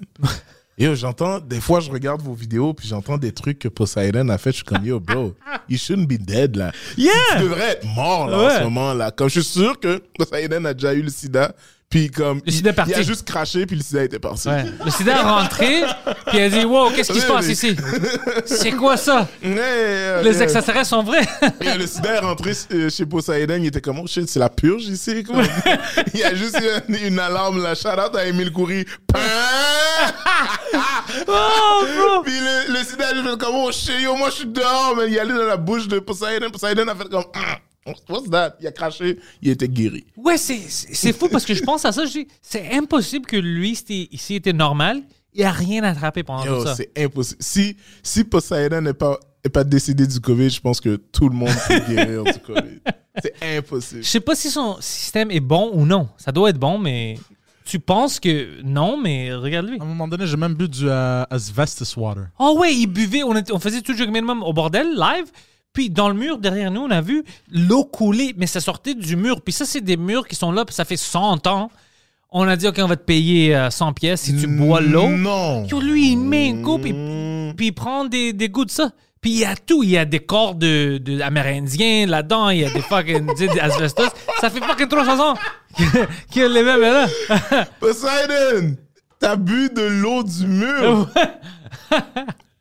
Et 0.79 0.83
yo, 0.85 0.93
j'entends, 0.93 1.39
des 1.39 1.59
fois, 1.59 1.79
je 1.79 1.89
regarde 1.89 2.21
vos 2.21 2.33
vidéos, 2.33 2.73
puis 2.73 2.87
j'entends 2.87 3.17
des 3.17 3.31
trucs 3.31 3.57
que 3.57 3.67
Poseidon 3.67 4.29
a 4.29 4.37
fait. 4.37 4.51
Je 4.51 4.57
suis 4.57 4.63
comme, 4.63 4.85
yo, 4.85 4.99
bro, 4.99 5.33
you 5.69 5.77
shouldn't 5.77 6.07
be 6.07 6.19
dead, 6.19 6.55
là. 6.55 6.71
Yeah! 6.95 7.13
Tu 7.33 7.43
devrais 7.43 7.71
être 7.71 7.85
mort, 7.95 8.27
là, 8.27 8.37
en 8.37 8.59
ce 8.59 8.63
moment, 8.63 8.93
là. 8.93 9.09
Comme 9.09 9.29
je 9.29 9.39
suis 9.39 9.59
sûr 9.59 9.79
que 9.79 10.03
Poseidon 10.17 10.65
a 10.65 10.73
déjà 10.73 10.93
eu 10.93 11.01
le 11.01 11.09
sida, 11.09 11.55
puis 11.89 12.11
comme. 12.11 12.41
Le 12.45 12.51
sida 12.51 12.71
il, 12.71 12.75
parti. 12.75 12.91
il 12.91 12.99
a 12.99 13.01
juste 13.01 13.25
craché, 13.25 13.65
puis 13.65 13.77
le 13.77 13.81
sida 13.83 14.03
était 14.03 14.19
parti. 14.19 14.49
Ouais. 14.49 14.65
Le 14.83 14.91
sida 14.91 15.17
est 15.19 15.21
rentré, 15.21 15.83
puis 16.27 16.37
il 16.37 16.41
a 16.41 16.49
dit 16.49 16.65
Wow, 16.65 16.89
qu'est-ce 16.91 17.13
qui 17.13 17.21
se 17.21 17.27
passe 17.27 17.47
ici? 17.47 17.75
C'est 18.45 18.71
quoi 18.71 18.97
ça? 18.97 19.27
Les 19.41 19.49
ouais. 19.51 20.41
extraterrestres 20.43 20.89
sont 20.89 21.03
vrais 21.03 21.25
Et 21.61 21.77
le 21.77 21.87
sida 21.87 22.15
est 22.15 22.19
rentré 22.19 22.51
euh, 22.73 22.89
chez 22.89 23.05
Poseidon, 23.05 23.55
il 23.59 23.67
était 23.67 23.81
comme, 23.81 23.99
oh 23.99 24.07
shit, 24.07 24.27
c'est 24.27 24.39
la 24.39 24.49
purge 24.49 24.83
ici. 24.83 25.23
quoi. 25.23 25.43
il 26.13 26.19
y 26.19 26.23
a 26.23 26.33
juste 26.35 26.57
une, 26.89 26.95
une 26.95 27.19
alarme, 27.19 27.61
là. 27.63 27.73
Shout 27.75 27.87
out 27.89 28.15
à 28.15 28.25
Emile 28.25 28.51
Coury. 28.51 28.85
Oh, 31.27 31.83
bro 31.85 32.21
Puis 32.23 32.33
le, 32.39 32.73
le 32.73 32.83
sida 32.83 33.07
a 33.07 33.13
juste 33.13 33.29
fait 33.29 33.37
comme, 33.37 33.55
oh 33.55 33.71
shit, 33.71 34.01
yo, 34.01 34.15
moi 34.15 34.29
je 34.29 34.35
suis 34.35 34.45
dehors, 34.47 34.93
mais 34.97 35.07
il 35.07 35.15
est 35.15 35.19
allé 35.19 35.33
dans 35.33 35.43
la 35.45 35.57
bouche 35.57 35.87
de 35.87 35.99
Poseidon. 35.99 36.49
Poseidon 36.49 36.87
a 36.87 36.95
fait 36.95 37.09
comme, 37.09 37.23
Ah, 37.33 37.57
what's 38.09 38.29
that? 38.29 38.55
Il 38.61 38.67
a 38.67 38.71
craché, 38.71 39.19
il 39.41 39.49
était 39.49 39.67
guéri. 39.67 40.05
Ouais, 40.15 40.37
c'est 40.37 40.59
c'est 40.69 41.13
fou 41.13 41.27
parce 41.29 41.45
que 41.45 41.53
je 41.53 41.63
pense 41.63 41.85
à 41.85 41.91
ça. 41.91 42.05
Je 42.05 42.11
dis 42.11 42.27
C'est 42.41 42.71
impossible 42.73 43.25
que 43.25 43.37
lui, 43.37 43.75
c'était- 43.75 44.09
s'il 44.17 44.35
était 44.37 44.53
normal, 44.53 45.01
il 45.33 45.43
a 45.43 45.51
rien 45.51 45.83
attrapé 45.83 46.23
pendant 46.23 46.45
Yo, 46.45 46.59
tout 46.59 46.65
ça. 46.67 46.75
c'est 46.75 46.91
impossible. 46.97 47.41
Si, 47.41 47.77
si 48.01 48.23
Poseidon 48.23 48.81
n'est 48.81 48.93
pas, 48.93 49.19
est 49.43 49.49
pas 49.49 49.63
décédé 49.63 50.07
du 50.07 50.19
COVID, 50.19 50.49
je 50.49 50.59
pense 50.59 50.81
que 50.81 50.95
tout 50.95 51.29
le 51.29 51.35
monde 51.35 51.53
peut 51.67 51.79
guérir 51.87 52.23
du 52.23 52.39
COVID. 52.39 52.79
C'est 53.21 53.57
impossible. 53.57 54.03
Je 54.03 54.07
sais 54.09 54.19
pas 54.19 54.35
si 54.35 54.49
son 54.49 54.77
système 54.79 55.31
est 55.31 55.39
bon 55.39 55.71
ou 55.73 55.85
non. 55.85 56.09
Ça 56.17 56.31
doit 56.31 56.49
être 56.49 56.57
bon, 56.59 56.77
mais 56.77 57.17
tu 57.65 57.79
penses 57.79 58.19
que 58.19 58.61
non, 58.63 58.97
mais 58.97 59.33
regarde-lui. 59.33 59.79
À 59.79 59.83
un 59.83 59.87
moment 59.87 60.07
donné, 60.07 60.25
j'ai 60.25 60.37
même 60.37 60.53
bu 60.53 60.67
du 60.69 60.87
euh, 60.89 61.23
asbestos 61.29 61.95
water. 61.97 62.27
Oh 62.39 62.55
ouais, 62.59 62.73
il 62.73 62.87
buvait, 62.87 63.23
on, 63.23 63.35
était- 63.35 63.51
on 63.51 63.59
faisait 63.59 63.81
tout 63.81 63.91
le 63.91 63.97
jeu 63.97 64.05
minimum 64.05 64.41
au 64.43 64.53
bordel, 64.53 64.87
live. 64.95 65.25
Puis 65.77 65.91
dans 65.91 66.09
le 66.09 66.15
mur 66.15 66.39
derrière 66.39 66.71
nous, 66.71 66.81
on 66.81 66.89
a 66.89 67.01
vu 67.01 67.23
l'eau 67.51 67.83
couler, 67.83 68.33
mais 68.35 68.47
ça 68.47 68.59
sortait 68.59 68.95
du 68.95 69.15
mur. 69.15 69.43
Puis 69.43 69.53
ça, 69.53 69.63
c'est 69.63 69.79
des 69.79 69.95
murs 69.95 70.27
qui 70.27 70.33
sont 70.33 70.51
là, 70.51 70.65
puis 70.65 70.73
ça 70.73 70.85
fait 70.85 70.97
100 70.97 71.45
ans. 71.45 71.69
On 72.31 72.47
a 72.47 72.55
dit, 72.55 72.67
OK, 72.67 72.79
on 72.79 72.87
va 72.87 72.95
te 72.95 73.03
payer 73.03 73.55
euh, 73.55 73.69
100 73.69 73.93
pièces 73.93 74.21
si 74.21 74.35
tu 74.35 74.47
bois 74.47 74.81
l'eau. 74.81 75.07
Non. 75.07 75.67
Yo, 75.67 75.79
lui, 75.79 76.13
il 76.13 76.17
met 76.17 76.47
une 76.47 76.63
coupe, 76.63 76.81
puis, 76.81 76.95
puis 77.55 77.67
il 77.67 77.73
prend 77.73 78.05
des, 78.05 78.33
des 78.33 78.49
goûts 78.49 78.65
de 78.65 78.71
ça. 78.71 78.89
Puis 79.21 79.29
il 79.29 79.37
y 79.37 79.45
a 79.45 79.55
tout. 79.55 79.83
Il 79.83 79.91
y 79.91 79.99
a 79.99 80.05
des 80.05 80.19
corps 80.19 80.55
de, 80.55 80.97
de 80.97 81.21
amérindiens 81.21 82.07
là-dedans. 82.07 82.49
Il 82.49 82.61
y 82.61 82.65
a 82.65 82.71
des 82.71 82.81
fucking 82.81 83.27
tu 83.35 83.45
sais, 83.45 83.53
des 83.53 83.59
asbestos. 83.59 84.09
Ça 84.41 84.49
fait 84.49 84.63
fucking 84.63 84.87
300 84.87 85.29
ans 85.29 85.35
que 85.77 86.39
les 86.39 86.63
mêmes 86.63 86.81
là. 86.81 87.05
Poseidon, 87.79 88.77
t'as 89.19 89.35
bu 89.35 89.69
de 89.69 89.83
l'eau 89.83 90.23
du 90.23 90.47
mur. 90.47 91.07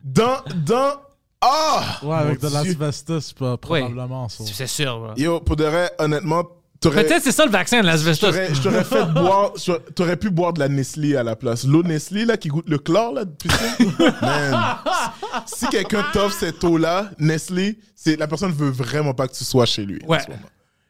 dans, 0.04 0.42
dans, 0.66 1.05
ah! 1.40 1.98
Ouais, 2.02 2.16
avec 2.16 2.40
de 2.40 2.48
Dieu. 2.48 2.76
pas- 3.38 3.56
probablement. 3.56 4.28
ça. 4.28 4.44
C'est 4.46 4.66
sûr. 4.66 5.14
Yo, 5.16 5.40
pour 5.40 5.56
de 5.56 5.64
vrai, 5.64 5.90
honnêtement, 5.98 6.44
t'aurais, 6.80 7.04
Peut-être 7.04 7.22
c'est 7.22 7.32
ça 7.32 7.44
le 7.44 7.50
vaccin 7.50 7.80
de 7.80 7.86
l'asbestos. 7.86 8.30
t'aurais, 8.30 8.54
je 8.54 8.62
t'aurais 8.62 8.84
fait 8.84 9.04
boire, 9.12 9.52
t'aurais 9.94 10.16
pu 10.16 10.30
boire 10.30 10.52
de 10.52 10.60
la 10.60 10.68
Nestlé 10.68 11.16
à 11.16 11.22
la 11.22 11.36
place. 11.36 11.64
L'eau 11.64 11.82
Nestlé, 11.82 12.24
là, 12.24 12.36
qui 12.36 12.48
goûte 12.48 12.68
le 12.68 12.78
chlore, 12.78 13.12
là, 13.12 13.24
depuis 13.24 13.48
ça. 13.50 13.84
Man. 14.22 14.76
Si 15.46 15.58
si 15.58 15.66
quelqu'un 15.68 16.04
t'offre 16.12 16.36
cette 16.38 16.62
eau-là, 16.64 17.10
Nestlé, 17.18 17.78
c'est, 17.94 18.16
la 18.16 18.26
personne 18.26 18.52
veut 18.52 18.70
vraiment 18.70 19.14
pas 19.14 19.28
que 19.28 19.34
tu 19.34 19.44
sois 19.44 19.66
chez 19.66 19.84
lui. 19.84 20.00
en 20.06 20.10
Ouais. 20.12 20.20
ce 20.20 20.28
moment. 20.28 20.40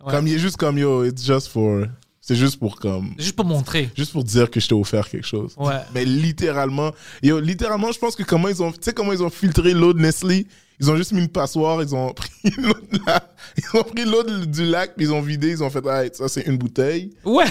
Ouais. 0.05 0.13
Comme 0.13 0.27
il 0.29 0.35
est 0.35 0.39
juste 0.39 0.57
comme, 0.57 0.79
yo, 0.79 1.05
it's 1.05 1.25
just 1.25 1.49
for, 1.49 1.85
c'est 2.27 2.35
juste 2.35 2.59
pour 2.59 2.77
comme, 2.81 3.15
Juste 3.19 3.37
pour 3.37 3.45
montrer. 3.45 3.89
juste 3.97 4.13
pour 4.13 4.25
dire 4.25 4.51
que 4.51 4.59
je 4.59 4.67
t'ai 4.69 4.75
offert 4.75 5.09
quelque 5.09 5.27
chose. 5.27 5.55
Ouais. 5.57 5.81
Mais 5.95 6.05
littéralement, 6.05 6.91
yo, 7.23 7.39
littéralement, 7.41 7.93
je 7.93 7.99
pense 7.99 8.17
que 8.17 8.23
comment 8.25 8.49
ils 8.49 8.63
ont, 8.63 8.73
tu 8.73 8.79
sais 8.81 8.93
comment 8.93 9.13
ils 9.13 9.23
ont 9.23 9.31
filtré 9.31 9.73
l'eau 9.75 9.93
de 9.93 10.01
Nestlé 10.01 10.47
Ils 10.81 10.91
ont 10.91 10.97
juste 10.97 11.13
mis 11.13 11.21
une 11.21 11.29
passoire, 11.29 11.83
ils 11.83 11.95
ont 11.95 12.13
pris 12.21 12.31
l'eau 12.59 12.75
la- 13.07 13.23
ils 13.57 13.79
ont 13.79 13.85
pris 13.85 14.05
l'eau 14.05 14.23
du 14.47 14.67
lac, 14.67 14.95
puis 14.97 15.07
ils 15.07 15.13
ont 15.13 15.23
vidé, 15.23 15.51
ils 15.51 15.63
ont 15.63 15.71
fait, 15.71 15.85
ah, 15.89 16.03
ça 16.13 16.29
c'est 16.29 16.47
une 16.47 16.59
bouteille, 16.59 17.13
Ouais. 17.25 17.47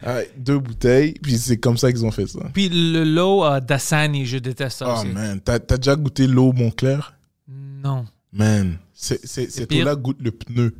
Ah, 0.00 0.20
deux 0.36 0.58
bouteilles, 0.60 1.14
puis 1.20 1.36
c'est 1.38 1.56
comme 1.56 1.76
ça 1.76 1.90
qu'ils 1.90 2.04
ont 2.04 2.12
fait 2.12 2.28
ça. 2.28 2.38
Puis 2.54 2.68
le 2.68 3.02
lot 3.02 3.44
euh, 3.44 3.58
d'Assani, 3.60 4.26
je 4.26 4.38
déteste 4.38 4.78
ça 4.78 4.86
Oh 4.94 5.00
aussi. 5.00 5.08
man, 5.08 5.40
t'as 5.44 5.58
t'as 5.58 5.76
déjà 5.76 5.96
goûté 5.96 6.26
l'eau 6.28 6.52
Montclair? 6.52 7.14
Non. 7.48 8.04
Man, 8.32 8.76
c'est- 8.94 9.26
cette 9.26 9.72
eau-là 9.72 9.96
goûte 9.96 10.18
le 10.20 10.30
pneu. 10.30 10.72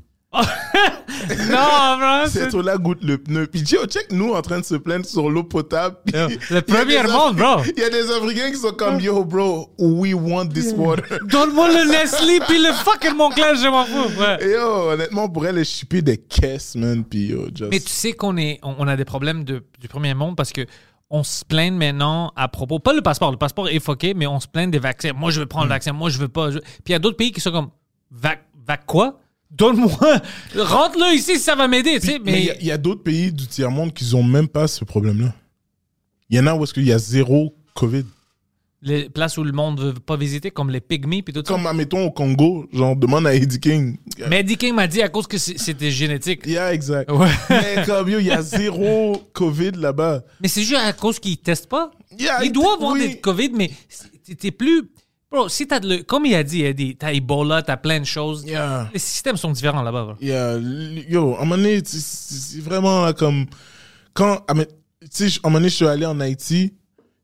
Non, 1.50 1.98
bro. 1.98 2.26
Cette 2.28 2.50
c'est- 2.50 2.54
eau-là 2.54 2.76
goûte 2.78 3.02
le 3.02 3.18
pneu. 3.18 3.46
Puis 3.46 3.62
yo, 3.62 3.84
check 3.86 4.06
nous 4.12 4.32
en 4.34 4.42
train 4.42 4.60
de 4.60 4.64
se 4.64 4.74
plaindre 4.76 5.04
sur 5.06 5.28
l'eau 5.30 5.42
potable. 5.44 5.96
Le 6.50 6.60
premier 6.60 7.02
monde, 7.02 7.36
bro. 7.36 7.62
Il 7.76 7.80
y 7.80 7.84
a 7.84 7.90
des 7.90 8.10
Africains 8.10 8.50
qui 8.50 8.56
sont 8.58 8.72
comme 8.72 9.00
yo, 9.00 9.24
bro, 9.24 9.70
we 9.78 10.14
want 10.14 10.48
this 10.48 10.72
water. 10.76 11.18
Donne-moi 11.26 11.68
le 11.70 11.90
Nestlé 11.90 12.40
puis 12.46 12.58
le 12.58 12.72
fucking 12.72 13.14
Montclair, 13.16 13.54
je 13.56 13.68
m'en 13.68 13.84
fous. 13.84 14.20
Ouais. 14.20 14.46
Et 14.46 14.52
yo, 14.52 14.90
honnêtement, 14.92 15.24
on 15.24 15.28
pourrait 15.28 15.52
les 15.52 15.64
shipper 15.64 16.02
des 16.02 16.16
caisses, 16.18 16.74
man. 16.76 17.04
Puis 17.04 17.26
yo, 17.28 17.46
just. 17.54 17.70
Mais 17.70 17.80
tu 17.80 17.88
sais 17.90 18.12
qu'on 18.12 18.36
est, 18.36 18.58
on, 18.62 18.76
on 18.78 18.88
a 18.88 18.96
des 18.96 19.04
problèmes 19.04 19.44
de, 19.44 19.64
du 19.80 19.88
premier 19.88 20.14
monde 20.14 20.36
parce 20.36 20.52
que 20.52 20.64
on 21.10 21.22
se 21.24 21.42
plaint 21.44 21.72
maintenant 21.74 22.32
à 22.36 22.48
propos, 22.48 22.78
pas 22.78 22.92
le 22.92 23.00
passeport, 23.00 23.30
le 23.30 23.38
passeport 23.38 23.68
est 23.68 23.80
foqué, 23.80 24.12
mais 24.14 24.26
on 24.26 24.40
se 24.40 24.46
plaint 24.46 24.70
des 24.70 24.78
vaccins. 24.78 25.12
Moi, 25.14 25.30
je 25.30 25.40
veux 25.40 25.46
prendre 25.46 25.64
le 25.64 25.70
vaccin, 25.70 25.92
moi, 25.92 26.10
je 26.10 26.18
veux 26.18 26.28
pas. 26.28 26.50
je- 26.50 26.58
Puis 26.58 26.68
il 26.88 26.92
y 26.92 26.94
a 26.94 26.98
d'autres 26.98 27.16
pays 27.16 27.32
qui 27.32 27.40
sont 27.40 27.50
comme, 27.50 27.68
vac, 28.10 28.44
vac 28.66 28.84
quoi? 28.86 29.18
Donne-moi, 29.50 30.20
rentre-le 30.56 31.14
ici 31.16 31.34
si 31.36 31.40
ça 31.40 31.54
va 31.56 31.66
m'aider, 31.68 31.98
tu 32.00 32.06
sais. 32.08 32.18
mais 32.22 32.40
il 32.60 32.66
y 32.66 32.70
a- 32.70 32.74
y, 32.74 32.78
d'autres 32.78 33.02
pays 33.02 33.32
du 33.32 33.46
tiers-monde 33.46 33.94
qui 33.94 34.04
n'ont 34.12 34.22
même 34.22 34.48
pas 34.48 34.68
ce 34.68 34.84
problème-là. 34.84 35.34
Il 36.30 36.36
y 36.36 36.40
en 36.40 36.46
a 36.46 36.54
où 36.54 36.62
est-ce 36.64 36.74
qu'il 36.74 36.84
y 36.86 36.92
a 36.92 36.98
zéro 36.98 37.54
COVID. 37.74 38.04
les 38.80 39.08
places 39.08 39.36
où 39.38 39.42
le 39.42 39.50
monde 39.50 39.80
veut 39.80 39.94
pas 39.94 40.16
visiter, 40.16 40.50
comme 40.52 40.70
les 40.70 40.80
pygmies 40.80 41.22
puis 41.22 41.32
tout 41.34 41.40
ça. 41.44 41.52
Comme, 41.52 41.66
admettons, 41.66 42.04
au 42.06 42.10
Congo, 42.12 42.68
genre, 42.72 42.94
demande 42.94 43.26
à 43.26 43.34
Eddie 43.34 43.58
King. 43.58 43.96
Mais 44.28 44.40
Eddie 44.40 44.56
King 44.56 44.72
m'a 44.74 44.86
dit 44.86 45.02
à 45.02 45.08
cause 45.08 45.26
que 45.26 45.36
c'était 45.38 45.90
génétique. 45.90 46.46
Yeah, 46.46 46.72
exact. 46.72 47.10
Ouais. 47.10 47.26
Mais 47.50 47.84
comme, 47.86 48.08
il 48.08 48.20
y 48.20 48.30
a 48.30 48.40
zéro 48.42 49.20
COVID 49.32 49.72
là-bas. 49.72 50.22
Mais 50.40 50.46
c'est 50.46 50.62
juste 50.62 50.76
à 50.80 50.92
cause 50.92 51.18
qu'ils 51.18 51.38
testent 51.38 51.66
pas. 51.68 51.90
Yeah, 52.16 52.44
Ils 52.44 52.52
doivent 52.52 52.74
avoir 52.74 52.92
oui. 52.92 53.08
des 53.08 53.18
COVID, 53.18 53.50
mais 53.54 53.70
t'es 54.38 54.50
plus. 54.52 54.88
Bro, 55.30 55.48
si 55.50 55.66
t'as 55.66 55.78
de 55.80 55.88
le. 55.88 56.02
Comme 56.02 56.24
il 56.24 56.34
a 56.34 56.42
dit, 56.42 56.62
Eddie, 56.62 56.96
t'as 56.96 57.12
Ebola, 57.12 57.62
t'as 57.62 57.76
plein 57.76 58.00
de 58.00 58.04
choses. 58.06 58.44
Yeah. 58.44 58.88
Les 58.92 58.98
systèmes 58.98 59.36
sont 59.36 59.50
différents 59.50 59.82
là-bas. 59.82 60.04
bro. 60.04 60.14
Yeah, 60.22 60.58
yo, 61.08 61.34
à 61.34 61.42
un 61.42 61.44
moment 61.44 61.56
donné, 61.56 61.82
c'est- 61.84 62.60
vraiment 62.60 63.04
là, 63.04 63.12
comme. 63.12 63.44
Quand. 64.14 64.42
ah, 64.48 64.52
à 64.52 64.52
un 64.52 64.56
moment 65.44 65.58
donné, 65.58 65.68
je 65.68 65.74
suis 65.74 65.86
allé 65.86 66.06
en 66.06 66.18
Haïti, 66.20 66.72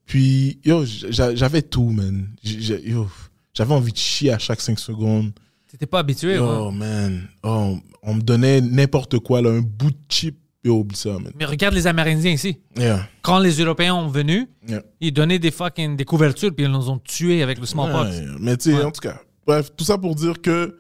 puis, 0.05 0.59
yo, 0.65 0.85
j'a- 0.85 1.35
j'avais 1.35 1.63
tout, 1.63 1.89
man. 1.91 2.29
Yo, 2.43 3.09
j'avais 3.55 3.73
envie 3.75 3.93
de 3.93 3.97
chier 3.97 4.33
à 4.33 4.39
chaque 4.39 4.61
5 4.61 4.79
secondes. 4.79 5.33
T'étais 5.71 5.87
pas 5.87 6.01
habitué. 6.01 6.39
Oh, 6.39 6.69
hein. 6.69 6.73
man. 6.73 7.29
Oh, 7.43 7.79
on 8.03 8.15
me 8.15 8.21
donnait 8.21 8.61
n'importe 8.61 9.19
quoi, 9.21 9.41
là, 9.41 9.49
un 9.51 9.61
bout 9.61 9.91
de 9.91 9.97
chip. 10.11 10.37
Yo, 10.65 10.79
oublie 10.81 10.97
ça, 10.97 11.11
man. 11.11 11.31
Mais 11.39 11.45
regarde 11.45 11.75
les 11.75 11.87
Amérindiens 11.87 12.31
ici. 12.33 12.59
Yeah. 12.77 13.07
Quand 13.23 13.39
les 13.39 13.61
Européens 13.61 13.95
ont 13.95 14.09
venu, 14.09 14.49
yeah. 14.67 14.81
ils 15.01 15.13
donnaient 15.13 15.39
des 15.39 15.51
fucking 15.51 15.95
des 15.97 16.05
couvertures 16.07 16.55
puis 16.55 16.65
ils 16.65 16.71
nous 16.73 16.89
ont 16.89 16.99
tués 16.99 17.43
avec 17.43 17.59
le 17.59 17.67
smallpox. 17.67 18.17
Mais 18.41 18.57
tu 18.57 18.71
sais, 18.71 18.77
Ouais. 18.79 18.85
en 18.85 18.91
tout 18.91 19.01
cas, 19.03 19.21
bref, 19.47 19.71
tout 19.77 19.85
ça 19.85 19.99
pour 19.99 20.15
dire 20.15 20.41
que 20.41 20.79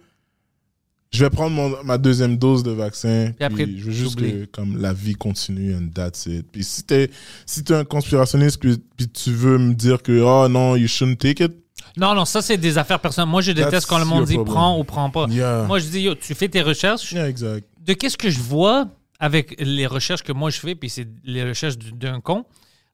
je 1.12 1.22
vais 1.22 1.30
prendre 1.30 1.55
mon- 1.55 1.85
ma 1.85 1.99
deuxième 1.99 2.37
dose 2.39 2.62
de 2.62 2.70
vaccin. 2.72 3.30
Puis 3.37 3.45
après, 3.45 3.66
je 3.66 3.85
veux 3.85 3.93
juste 3.93 4.16
que 4.18 4.47
comme 4.47 4.80
la 4.80 4.93
vie 4.93 5.14
continue 5.14 5.74
and 5.74 5.89
that's 5.95 6.26
it. 6.26 6.47
Puis 6.51 6.64
si 6.64 6.82
t'es 6.82 7.11
si 7.47 7.62
t'es 7.62 7.74
un 7.74 7.85
conspirationniste 7.85 8.59
puis, 8.59 8.78
puis 8.97 9.09
tu 9.09 9.30
veux 9.32 9.59
me 9.59 9.74
dire 9.74 10.03
que 10.03 10.18
oh 10.22 10.49
non, 10.49 10.76
you 10.76 10.89
shouldn't 10.89 11.18
take 11.18 11.45
it. 11.45 11.53
Non, 11.97 12.14
non, 12.14 12.24
ça 12.24 12.41
c'est 12.43 12.57
des 12.57 12.78
affaires 12.78 12.99
personnelles. 13.01 13.30
Moi, 13.30 13.43
je 13.43 13.53
déteste 13.53 13.70
That's 13.72 13.87
quand 13.87 13.99
le 13.99 14.05
monde 14.07 14.24
dit 14.24 14.39
prends 14.45 14.78
ou 14.80 14.82
prends 14.85 15.11
pas. 15.11 15.26
Yeah. 15.28 15.64
Moi, 15.68 15.78
je 15.78 15.87
dis, 15.89 16.01
yo, 16.01 16.14
tu 16.14 16.35
fais 16.35 16.49
tes 16.49 16.62
recherches. 16.62 17.12
Yeah, 17.12 17.28
exact. 17.28 17.68
de 17.85 17.93
qu'est-ce 17.93 18.16
que 18.16 18.30
je 18.30 18.41
vois 18.41 18.89
avec 19.29 19.47
les 19.61 19.87
recherches 19.97 20.22
que 20.29 20.33
moi 20.41 20.51
je 20.55 20.59
fais, 20.64 20.75
puis 20.81 20.91
c'est 20.97 21.09
les 21.25 21.45
recherches 21.51 21.79
du- 21.79 21.93
d'un 22.03 22.20
con. 22.29 22.41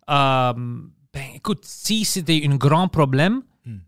euh, 0.08 0.52
ben 1.14 1.26
écoute, 1.34 1.62
si 1.64 2.04
c'était 2.04 2.40
un 2.48 2.56
grand 2.66 2.88
problème, 2.98 3.36
Hmm. 3.66 3.78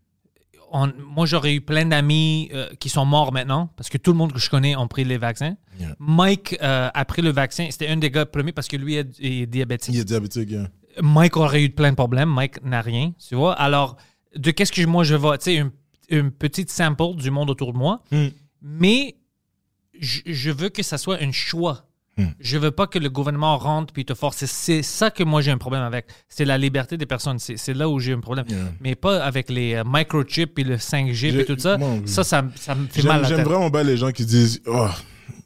on- 0.78 0.92
moi 1.16 1.24
j'aurais 1.30 1.54
eu 1.54 1.60
plein 1.60 1.86
d'amis 1.92 2.48
euh, 2.52 2.68
qui 2.80 2.88
sont 2.96 3.04
morts 3.14 3.32
maintenant, 3.32 3.64
parce 3.76 3.88
que 3.92 3.98
tout 4.04 4.12
le 4.14 4.18
monde 4.18 4.32
que 4.32 4.38
je 4.46 4.50
connais 4.54 4.74
ont 4.76 4.88
pris 4.94 5.04
les 5.04 5.18
vaccins. 5.18 5.54
Yeah. 5.80 5.94
Mike 5.98 6.48
euh, 6.62 6.90
a 6.92 7.04
pris 7.12 7.22
le 7.22 7.30
vaccin, 7.42 7.64
c'était 7.70 7.88
un 7.94 7.96
des 8.04 8.10
gars 8.10 8.26
premiers 8.26 8.52
parce 8.52 8.68
que 8.68 8.76
lui 8.76 8.94
est, 8.96 9.10
est 9.20 9.46
diabétique. 9.46 9.94
Il 9.94 10.00
est 10.00 10.04
diabétique, 10.14 10.50
yeah. 10.50 10.68
Mike 11.00 11.36
aurait 11.36 11.62
eu 11.64 11.70
plein 11.70 11.90
de 11.90 11.96
problèmes. 11.96 12.28
Mike 12.28 12.62
n'a 12.64 12.82
rien, 12.82 13.12
tu 13.26 13.34
vois. 13.34 13.54
Alors, 13.54 13.96
de 14.44 14.50
qu'est-ce 14.50 14.72
que 14.72 14.84
moi 14.86 15.04
je 15.04 15.14
vois, 15.16 15.38
tu 15.38 15.44
sais, 15.44 15.56
une, 15.56 15.70
une 16.10 16.30
petite 16.30 16.70
sample 16.70 17.14
du 17.16 17.30
monde 17.30 17.50
autour 17.50 17.72
de 17.72 17.78
moi, 17.78 17.94
Hmm. 18.10 18.28
mais 18.60 19.16
je, 19.98 20.20
je 20.26 20.50
veux 20.50 20.68
que 20.76 20.82
ça 20.82 20.98
soit 20.98 21.18
un 21.22 21.32
choix. 21.32 21.76
Hmm. 22.18 22.26
Je 22.40 22.58
veux 22.58 22.70
pas 22.70 22.86
que 22.86 22.98
le 22.98 23.08
gouvernement 23.08 23.56
rentre 23.56 23.92
puis 23.94 24.04
te 24.04 24.12
force. 24.14 24.44
C'est- 24.44 24.82
ça 24.82 25.10
que 25.10 25.24
moi 25.24 25.40
j'ai 25.40 25.50
un 25.50 25.56
problème 25.58 25.82
avec. 25.82 26.06
C'est 26.28 26.44
la 26.44 26.58
liberté 26.58 26.98
des 26.98 27.06
personnes. 27.06 27.38
C'est 27.38 27.72
là 27.74 27.88
où 27.88 27.98
j'ai 28.00 28.12
un 28.12 28.20
problème. 28.20 28.44
Yeah. 28.48 28.58
Mais 28.80 28.94
pas 28.94 29.24
avec 29.24 29.48
les 29.48 29.74
euh, 29.76 29.82
microchips 29.86 30.58
et 30.58 30.64
le 30.64 30.76
5G 30.76 31.38
et 31.40 31.44
tout 31.46 31.58
ça. 31.58 31.78
Ça, 32.04 32.22
ça, 32.22 32.42
me- 32.42 32.50
ça 32.56 32.74
me 32.74 32.86
fait 32.86 33.02
mal 33.02 33.26
J'aime 33.26 33.42
vraiment 33.44 33.70
pas 33.70 33.82
les 33.82 33.96
gens 33.96 34.10
qui 34.10 34.26
disent 34.26 34.60
oh, 34.66 34.88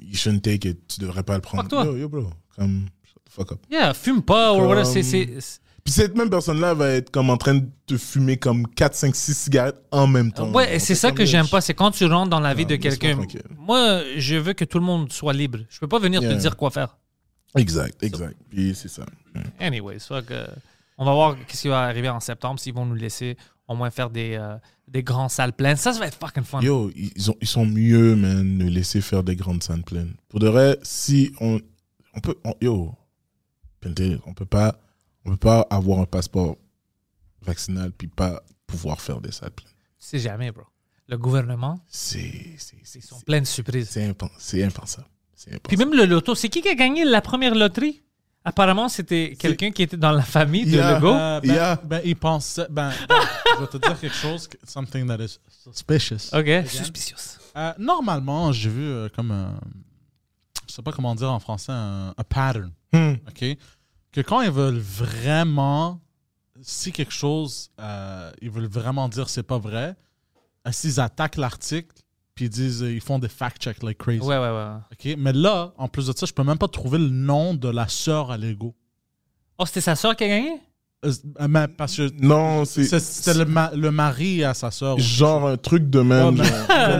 you 0.01 0.17
shouldn't 0.17 0.43
take 0.43 0.69
it, 0.69 0.79
tu 0.89 1.01
devrais 1.01 1.23
pas 1.23 1.35
le 1.37 1.41
prendre. 1.41 1.63
Fuck 1.63 1.71
toi. 1.71 1.85
Yo, 1.85 1.97
yo, 1.97 2.09
bro, 2.09 2.31
comme 2.57 2.87
shut 3.05 3.23
the 3.25 3.31
fuck 3.33 3.53
up. 3.53 3.59
Yeah, 3.71 3.95
fume 3.95 4.23
pas 4.23 4.53
Comme- 4.57 4.85
c'est- 5.03 5.61
Puis 5.87 5.93
cette 5.93 6.17
même 6.17 6.29
personne-là 6.29 6.75
va 6.75 6.89
être 6.91 7.11
comme 7.13 7.31
en 7.31 7.37
train 7.37 7.55
de 7.55 7.65
te 7.87 7.97
fumer 7.97 8.37
comme 8.39 8.67
4, 8.67 8.93
5, 8.93 9.15
6 9.15 9.35
cigarettes 9.35 9.81
en 9.93 10.09
même 10.09 10.33
temps. 10.33 10.51
Ouais, 10.53 10.81
c'est 10.81 10.97
ça 10.97 11.13
que 11.13 11.25
j'aime 11.25 11.47
pas. 11.47 11.61
C'est 11.61 11.75
quand 11.75 11.93
tu 11.93 12.05
rentres 12.07 12.29
dans 12.29 12.41
la 12.41 12.55
vie 12.55 12.65
Non, 12.65 12.71
de 12.71 12.77
quelqu'un. 12.77 13.17
Moi, 13.57 14.03
je 14.17 14.35
veux 14.35 14.53
que 14.53 14.65
tout 14.65 14.81
le 14.81 14.85
monde 14.85 15.13
soit 15.13 15.33
libre. 15.33 15.61
Je 15.71 15.79
peux 15.79 15.87
pas 15.87 16.01
venir 16.01 16.21
te 16.21 16.33
dire 16.35 16.57
quoi 16.57 16.71
faire. 16.73 16.99
Exact, 17.57 18.03
exact. 18.03 18.35
Puis 18.51 18.75
c'est 18.75 18.89
ça. 18.89 19.07
Anyways, 19.61 20.01
fuck, 20.01 20.29
euh, 20.33 20.49
on 20.99 21.05
va 21.05 21.13
voir 21.13 21.37
qu'est-ce 21.47 21.63
qui 21.63 21.69
va 21.69 21.83
arriver 21.83 22.09
en 22.09 22.19
septembre 22.19 22.59
s'ils 22.59 22.75
vont 22.75 22.85
nous 22.85 22.97
laisser 22.97 23.37
au 23.69 23.77
moins 23.77 23.91
faire 23.91 24.11
des, 24.11 24.35
euh, 24.35 24.57
des 24.89 25.05
grands 25.05 25.29
salles 25.29 25.53
pleines. 25.53 25.77
Ça, 25.77 25.93
ça 25.93 26.01
va 26.01 26.09
être 26.09 26.19
fucking 26.19 26.43
fun. 26.43 26.61
Yo, 26.63 26.91
ils, 26.97 27.31
ont, 27.31 27.37
ils 27.41 27.47
sont 27.47 27.65
mieux, 27.65 28.17
man, 28.17 28.59
de 28.59 28.65
laisser 28.65 29.01
faire 29.01 29.23
des 29.23 29.37
grandes 29.37 29.63
scènes 29.63 29.85
pleines. 29.85 30.15
Pour 30.29 30.41
de 30.41 30.49
vrai, 30.49 30.79
si 30.83 31.33
on, 31.41 31.61
on 32.15 32.21
peut, 32.21 32.35
on- 32.45 32.55
yo, 32.61 32.93
Pente, 33.81 34.01
on 34.27 34.35
peut 34.35 34.45
pas, 34.47 34.79
on 35.27 35.31
peut 35.33 35.37
pas 35.37 35.67
avoir 35.71 35.99
un 36.01 36.07
passeport 36.07 36.57
vaccinal 37.43 37.93
puis 37.93 38.09
pas 38.09 38.43
pouvoir 38.67 39.01
faire 39.01 39.21
des 39.21 39.33
salles 39.33 39.51
pleines. 39.51 39.69
Tu 40.01 40.07
sais 40.07 40.19
jamais, 40.19 40.51
bro. 40.51 40.63
Le 41.09 41.17
gouvernement, 41.19 41.79
C'est, 41.87 42.55
c'est, 42.59 42.77
c'est, 42.83 42.99
ils 42.99 43.03
sont 43.03 43.17
c'est, 43.19 43.25
pleins 43.25 43.41
de 43.41 43.47
surprises. 43.47 43.89
c'est 43.91 44.09
impen- 44.09 44.31
c'est 44.39 44.63
impensable. 44.65 45.07
C'est 45.35 45.51
impensable. 45.55 45.69
Puis 45.69 45.77
même 45.77 45.95
le 45.95 46.05
loto, 46.05 46.35
c'est 46.35 46.49
qui 46.49 46.63
qui 46.63 46.69
a 46.69 46.75
gagné 46.75 47.05
la 47.05 47.21
première 47.21 47.55
loterie? 47.55 48.03
Apparemment, 48.45 48.89
c'était 48.89 49.35
quelqu'un 49.39 49.71
qui 49.73 49.83
était 49.83 49.97
dans 49.97 50.13
la 50.13 50.23
famille 50.23 50.65
de 50.65 50.71
Yeah. 50.77 50.95
Legault. 50.97 51.15
Euh, 51.15 51.41
ben, 51.41 51.53
Yeah. 51.55 51.81
ben, 51.85 52.01
il 52.05 52.17
pensait. 52.17 52.67
Ben, 52.71 52.93
ben, 53.09 53.21
je 53.57 53.61
vais 53.61 53.67
te 53.69 53.77
dire 53.77 53.99
quelque 54.01 54.15
chose, 54.17 54.49
something 54.65 55.07
that 55.09 55.19
is 55.23 55.39
suspicious. 55.49 56.33
OK. 56.33 56.69
Suspicious. 56.69 57.39
Euh, 57.57 57.73
normalement, 57.79 58.53
j'ai 58.53 58.71
vu 58.71 58.83
euh, 58.85 59.09
comme 59.09 59.31
un. 59.33 59.59
Je 60.69 60.75
sais 60.75 60.83
pas 60.83 60.93
comment 60.93 61.15
dire 61.15 61.31
en 61.31 61.39
français, 61.41 61.73
un, 61.73 62.15
un 62.17 62.25
pattern. 62.29 62.71
Hmm. 62.93 63.15
OK? 63.29 63.45
Que 64.17 64.23
quand 64.23 64.41
ils 64.41 64.51
veulent 64.51 64.79
vraiment. 64.79 66.01
Si 66.63 66.91
quelque 66.91 67.13
chose. 67.13 67.71
euh, 67.79 68.33
ils 68.41 68.49
veulent 68.51 68.67
vraiment 68.67 69.11
dire 69.11 69.29
c'est 69.29 69.43
pas 69.43 69.59
vrai, 69.59 69.95
euh, 70.67 70.73
s'ils 70.73 71.01
attaquent 71.01 71.37
l'article, 71.37 71.95
puis 72.35 72.47
ils 72.47 72.49
disent. 72.49 72.83
euh, 72.83 72.91
Ils 72.95 73.03
font 73.03 73.19
des 73.19 73.29
fact-checks 73.29 73.83
like 73.83 73.99
crazy. 73.99 74.21
Ouais, 74.21 74.39
ouais, 74.39 74.51
ouais. 74.51 74.77
OK? 74.91 75.19
Mais 75.19 75.35
là, 75.35 75.75
en 75.77 75.87
plus 75.89 76.07
de 76.07 76.17
ça, 76.17 76.25
je 76.25 76.33
peux 76.33 76.45
même 76.45 76.57
pas 76.57 76.67
trouver 76.69 76.97
le 76.97 77.11
nom 77.11 77.53
de 77.53 77.69
la 77.69 77.89
sœur 77.89 78.31
à 78.31 78.39
Lego. 78.39 78.75
Oh, 79.59 79.67
c'était 79.67 79.83
sa 79.83 79.95
soeur 79.95 80.17
qui 80.17 80.25
a 80.25 80.29
gagné? 80.29 80.61
Euh, 81.07 81.47
mais 81.49 81.69
parce 81.69 81.97
que. 81.97 82.11
Non, 82.21 82.65
c'est, 82.65 82.85
c'est- 82.85 82.99
C'était 83.01 83.39
le, 83.39 83.45
ma- 83.45 83.71
le 83.75 83.91
mari 83.91 84.43
à 84.45 84.55
sa 84.55 84.71
sœur. 84.71 84.99
genre 84.99 85.47
un 85.49 85.57
truc 85.57 85.89
de 85.89 86.01
même. 86.01 86.39
Ouais, 86.41 86.47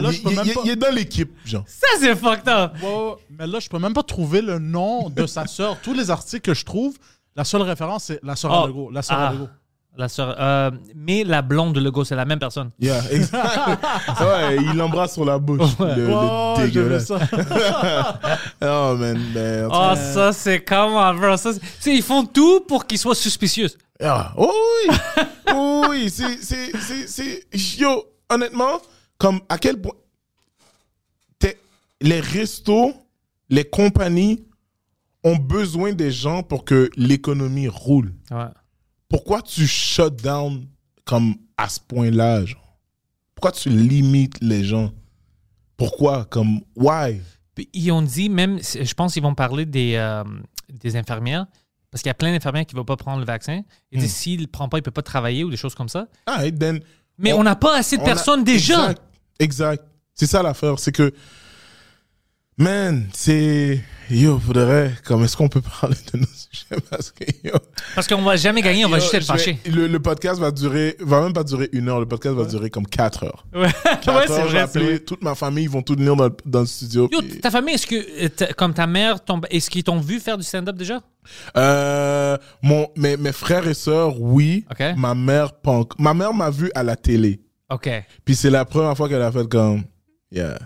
là, 0.01 0.09
il, 0.11 0.21
pas- 0.53 0.69
est 0.71 0.75
dans 0.75 0.93
l'équipe, 0.93 1.31
genre. 1.45 1.63
Ça, 1.67 1.87
c'est 1.99 2.15
fucked 2.15 2.47
up. 2.47 2.73
Ouais, 2.81 2.87
ouais, 2.87 3.13
mais 3.37 3.47
là, 3.47 3.59
je 3.59 3.67
peux 3.69 3.79
même 3.79 3.93
pas 3.93 4.03
trouver 4.03 4.41
le 4.41 4.59
nom 4.59 5.09
de 5.09 5.25
sa 5.25 5.45
sœur. 5.47 5.77
Tous 5.81 5.93
les 5.93 6.09
articles 6.11 6.41
que 6.41 6.53
je 6.53 6.65
trouve, 6.65 6.95
la 7.35 7.43
seule 7.43 7.61
référence, 7.63 8.05
c'est 8.05 8.19
la 8.23 8.35
sœur 8.35 8.51
Oh. 8.53 8.63
à 8.63 8.67
Lego. 8.67 8.89
La 8.91 9.01
sœur 9.01 9.17
Ah. 9.19 9.27
à. 9.29 9.33
La 9.99 10.07
sœur. 10.09 10.35
euh, 10.39 10.69
mais 10.95 11.23
la 11.23 11.41
blonde 11.41 11.73
de 11.73 11.79
Legault, 11.79 12.03
c'est 12.05 12.15
la 12.15 12.23
même 12.25 12.37
personne. 12.37 12.69
Yeah, 12.79 13.01
exact. 13.09 13.43
ouais, 14.21 14.57
il 14.61 14.77
l'embrasse 14.77 15.15
sur 15.15 15.25
la 15.25 15.39
bouche. 15.39 15.71
Le, 15.79 15.95
le 15.95 16.09
Oh, 16.13 16.53
vu 16.55 16.65
dégueulasse. 16.65 17.07
ça. 17.07 17.17
Oh, 18.61 18.95
man, 18.95 19.17
ben, 19.33 19.65
en 19.65 19.69
tout 19.69 19.75
Oh, 19.75 19.89
cas- 19.89 19.95
ça, 19.95 20.33
c'est 20.33 20.59
comment, 20.63 21.13
bro? 21.15 21.35
Ça, 21.37 21.49
ils 21.87 22.03
font 22.03 22.25
tout 22.25 22.61
pour 22.67 22.85
qu'ils 22.85 22.99
soient 22.99 23.15
suspicieux. 23.15 23.69
Ah, 24.01 24.33
oh 24.37 24.53
oui, 24.87 24.95
oh 25.53 25.85
oui, 25.89 26.09
c'est, 26.09 26.37
c'est, 26.41 26.71
c'est, 26.77 27.07
c'est, 27.07 27.79
yo, 27.79 28.05
honnêtement, 28.29 28.79
comme 29.17 29.41
à 29.49 29.57
quel 29.57 29.81
point, 29.81 29.93
les 32.01 32.19
restos, 32.19 32.93
les 33.49 33.63
compagnies 33.63 34.45
ont 35.23 35.35
besoin 35.35 35.93
des 35.93 36.11
gens 36.11 36.43
pour 36.43 36.63
que 36.63 36.89
l'économie 36.95 37.67
roule. 37.67 38.13
Ouais. 38.31 38.45
Pourquoi 39.09 39.41
tu 39.41 39.65
shut 39.67 40.21
down 40.21 40.67
comme 41.05 41.35
à 41.57 41.69
ce 41.69 41.79
point-là? 41.79 42.43
Pourquoi 43.35 43.51
tu 43.51 43.69
limites 43.69 44.37
les 44.41 44.63
gens? 44.63 44.91
Pourquoi? 45.75 46.25
Comme, 46.25 46.61
why? 46.75 47.21
Ils 47.73 47.91
ont 47.91 48.01
dit 48.01 48.29
même, 48.29 48.59
je 48.59 48.93
pense 48.93 49.13
qu'ils 49.13 49.23
vont 49.23 49.35
parler 49.35 49.65
des, 49.65 49.95
euh, 49.95 50.23
des 50.69 50.95
infirmières, 50.95 51.47
parce 51.97 52.03
qu'il 52.03 52.09
y 52.09 52.11
a 52.11 52.13
plein 52.13 52.31
d'infirmières 52.31 52.67
qui 52.67 52.75
ne 52.75 52.79
vont 52.79 52.85
pas 52.85 52.95
prendre 52.95 53.19
le 53.19 53.25
vaccin. 53.25 53.61
Ils 53.91 53.99
disent 53.99 54.13
s'il 54.13 54.37
ne 54.37 54.41
le 54.45 54.47
prend 54.51 54.69
pas, 54.69 54.77
il 54.77 54.81
ne 54.81 54.85
peut 54.85 54.91
pas 54.91 55.01
travailler 55.01 55.43
ou 55.43 55.49
des 55.49 55.57
choses 55.57 55.73
comme 55.73 55.89
ça. 55.89 56.05
Ah, 56.27 56.45
et 56.45 56.51
then, 56.53 56.79
Mais 57.17 57.33
On- 57.33 57.41
n'a 57.41 57.55
pas 57.55 57.75
assez 57.75 57.97
de 57.97 58.03
a- 58.03 58.05
personnes 58.05 58.43
déjà. 58.43 58.75
Exact. 58.91 59.01
exact. 59.39 59.83
C'est 60.13 60.27
ça 60.27 60.43
l'affaire. 60.43 60.77
C'est 60.77 60.91
que 60.91 61.11
Man, 62.57 63.07
c'est. 63.13 63.81
Yo, 64.09 64.39
faudrait. 64.39 64.93
Comme 65.05 65.23
est-ce 65.23 65.35
qu'on 65.37 65.49
peut 65.49 65.61
parler 65.81 65.97
de 66.13 66.19
nos 66.19 66.25
sujets? 66.25 66.81
Parce 66.89 67.11
que 67.11 67.23
yo. 67.43 67.53
Parce 67.93 68.07
qu'on 68.07 68.21
va 68.23 68.35
jamais 68.35 68.61
gagner, 68.63 68.83
on 68.85 68.89
va 68.89 68.97
yo, 68.97 69.01
juste 69.03 69.13
être 69.13 69.21
je 69.27 69.31
vais- 69.31 69.37
fâché. 69.37 69.59
Le, 69.69 69.85
le 69.87 69.99
podcast 69.99 70.39
va 70.39 70.49
durer. 70.49 70.95
Va 70.99 71.21
même 71.21 71.33
pas 71.33 71.43
durer 71.43 71.69
une 71.73 71.87
heure. 71.89 71.99
Le 71.99 72.07
podcast 72.07 72.33
va 72.35 72.45
durer 72.45 72.69
comme 72.71 72.87
quatre 72.87 73.25
heures. 73.25 73.45
Ouais, 73.53 73.67
Quatre 73.83 74.15
ouais 74.15 74.23
c'est 74.27 74.33
heures, 74.33 74.47
je 74.47 74.53
vais 74.53 74.59
vrai, 74.63 74.67
c'est 74.71 74.79
appeler 74.79 74.85
vrai. 74.85 74.99
toute 74.99 75.21
ma 75.23 75.35
famille, 75.35 75.65
ils 75.65 75.69
vont 75.69 75.83
tout 75.83 75.93
venir 75.95 76.15
dans, 76.15 76.29
dans 76.45 76.61
le 76.61 76.65
studio. 76.65 77.07
Yo, 77.11 77.19
puis- 77.21 77.39
ta 77.41 77.51
famille, 77.51 77.75
est-ce 77.75 77.85
que, 77.85 78.25
euh, 78.25 78.29
ta- 78.29 78.53
comme 78.53 78.73
ta 78.73 78.87
mère, 78.87 79.23
ton- 79.23 79.41
est-ce 79.51 79.69
qu'ils 79.69 79.83
t'ont 79.83 79.99
vu 79.99 80.19
faire 80.19 80.37
du 80.37 80.43
stand-up 80.43 80.75
déjà? 80.77 80.99
Euh, 81.57 82.37
mon, 82.63 82.87
mes, 82.95 83.17
mes 83.17 83.33
frères 83.33 83.67
et 83.67 83.73
sœurs, 83.75 84.19
oui. 84.19 84.65
Ok. 84.71 84.83
Ma 84.97 85.13
mère, 85.13 85.51
enc- 85.65 85.91
Ma 85.99 86.13
mère 86.15 86.33
m'a 86.33 86.49
vu 86.49 86.71
à 86.73 86.81
la 86.81 86.95
télé. 86.95 87.39
OK. 87.69 87.87
Puis 88.25 88.35
c'est 88.35 88.49
la 88.49 88.65
première 88.65 88.95
fois 88.97 89.07
qu'elle 89.09 89.21
a 89.21 89.31
fait 89.31 89.47
comme. 89.47 89.83
Yeah. 90.31 90.57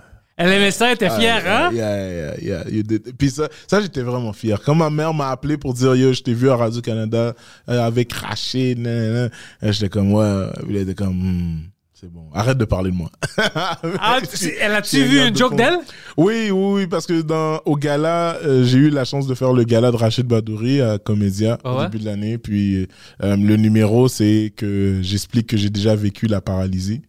Elle 0.43 0.51
aimait 0.53 0.71
ça, 0.71 0.87
elle 0.87 0.95
était 0.95 1.09
fière, 1.09 1.43
Ah, 1.45 1.67
hein? 1.67 1.71
Yeah, 1.73 2.13
yeah, 2.13 2.39
yeah. 2.41 2.69
You 2.69 2.83
did- 2.83 3.13
Puis 3.17 3.29
ça, 3.29 3.47
ça 3.67 3.79
j'étais 3.81 4.01
vraiment 4.01 4.33
fier. 4.33 4.59
Quand 4.61 4.75
ma 4.75 4.89
mère 4.89 5.13
m'a 5.13 5.29
appelé 5.29 5.57
pour 5.57 5.73
dire 5.73 5.95
Yo, 5.95 6.13
je 6.13 6.21
t'ai 6.21 6.33
vu 6.33 6.49
à 6.49 6.55
Radio-Canada 6.55 7.33
euh, 7.69 7.81
avec 7.85 8.11
Rachid. 8.13 8.85
Et 8.85 9.29
j'étais 9.71 9.89
comme 9.89 10.13
Ouais. 10.13 10.47
Elle 10.69 10.75
était 10.77 10.95
comme 10.95 11.13
Hmm, 11.15 11.59
C'est 11.93 12.11
bon, 12.11 12.29
arrête 12.33 12.57
de 12.57 12.65
parler 12.65 12.89
de 12.91 12.95
moi. 12.95 13.09
Ah, 13.37 14.19
elle 14.61 14.73
a-tu 14.73 15.03
vu 15.03 15.19
une 15.27 15.35
joke 15.35 15.55
d'elle? 15.55 15.77
Oui, 16.17 16.49
oui, 16.49 16.73
oui, 16.81 16.87
parce 16.87 17.05
que 17.05 17.21
dans, 17.21 17.59
au 17.65 17.75
gala, 17.75 18.37
euh, 18.43 18.63
j'ai 18.63 18.77
eu 18.79 18.89
la 18.89 19.05
chance 19.05 19.27
de 19.27 19.35
faire 19.35 19.53
le 19.53 19.63
gala 19.63 19.91
de 19.91 19.95
Rachid 19.97 20.25
Badouri 20.25 20.81
à 20.81 20.97
Comédia 20.97 21.57
Ah 21.63 21.73
au 21.73 21.77
ouais? 21.77 21.83
début 21.89 21.99
de 21.99 22.05
l'année. 22.05 22.37
Puis 22.39 22.87
euh, 23.23 23.35
le 23.35 23.55
numéro, 23.57 24.07
c'est 24.07 24.51
que 24.55 24.99
j'explique 25.03 25.47
que 25.47 25.57
j'ai 25.57 25.69
déjà 25.69 25.95
vécu 25.95 26.25
la 26.27 26.41
paralysie, 26.41 27.01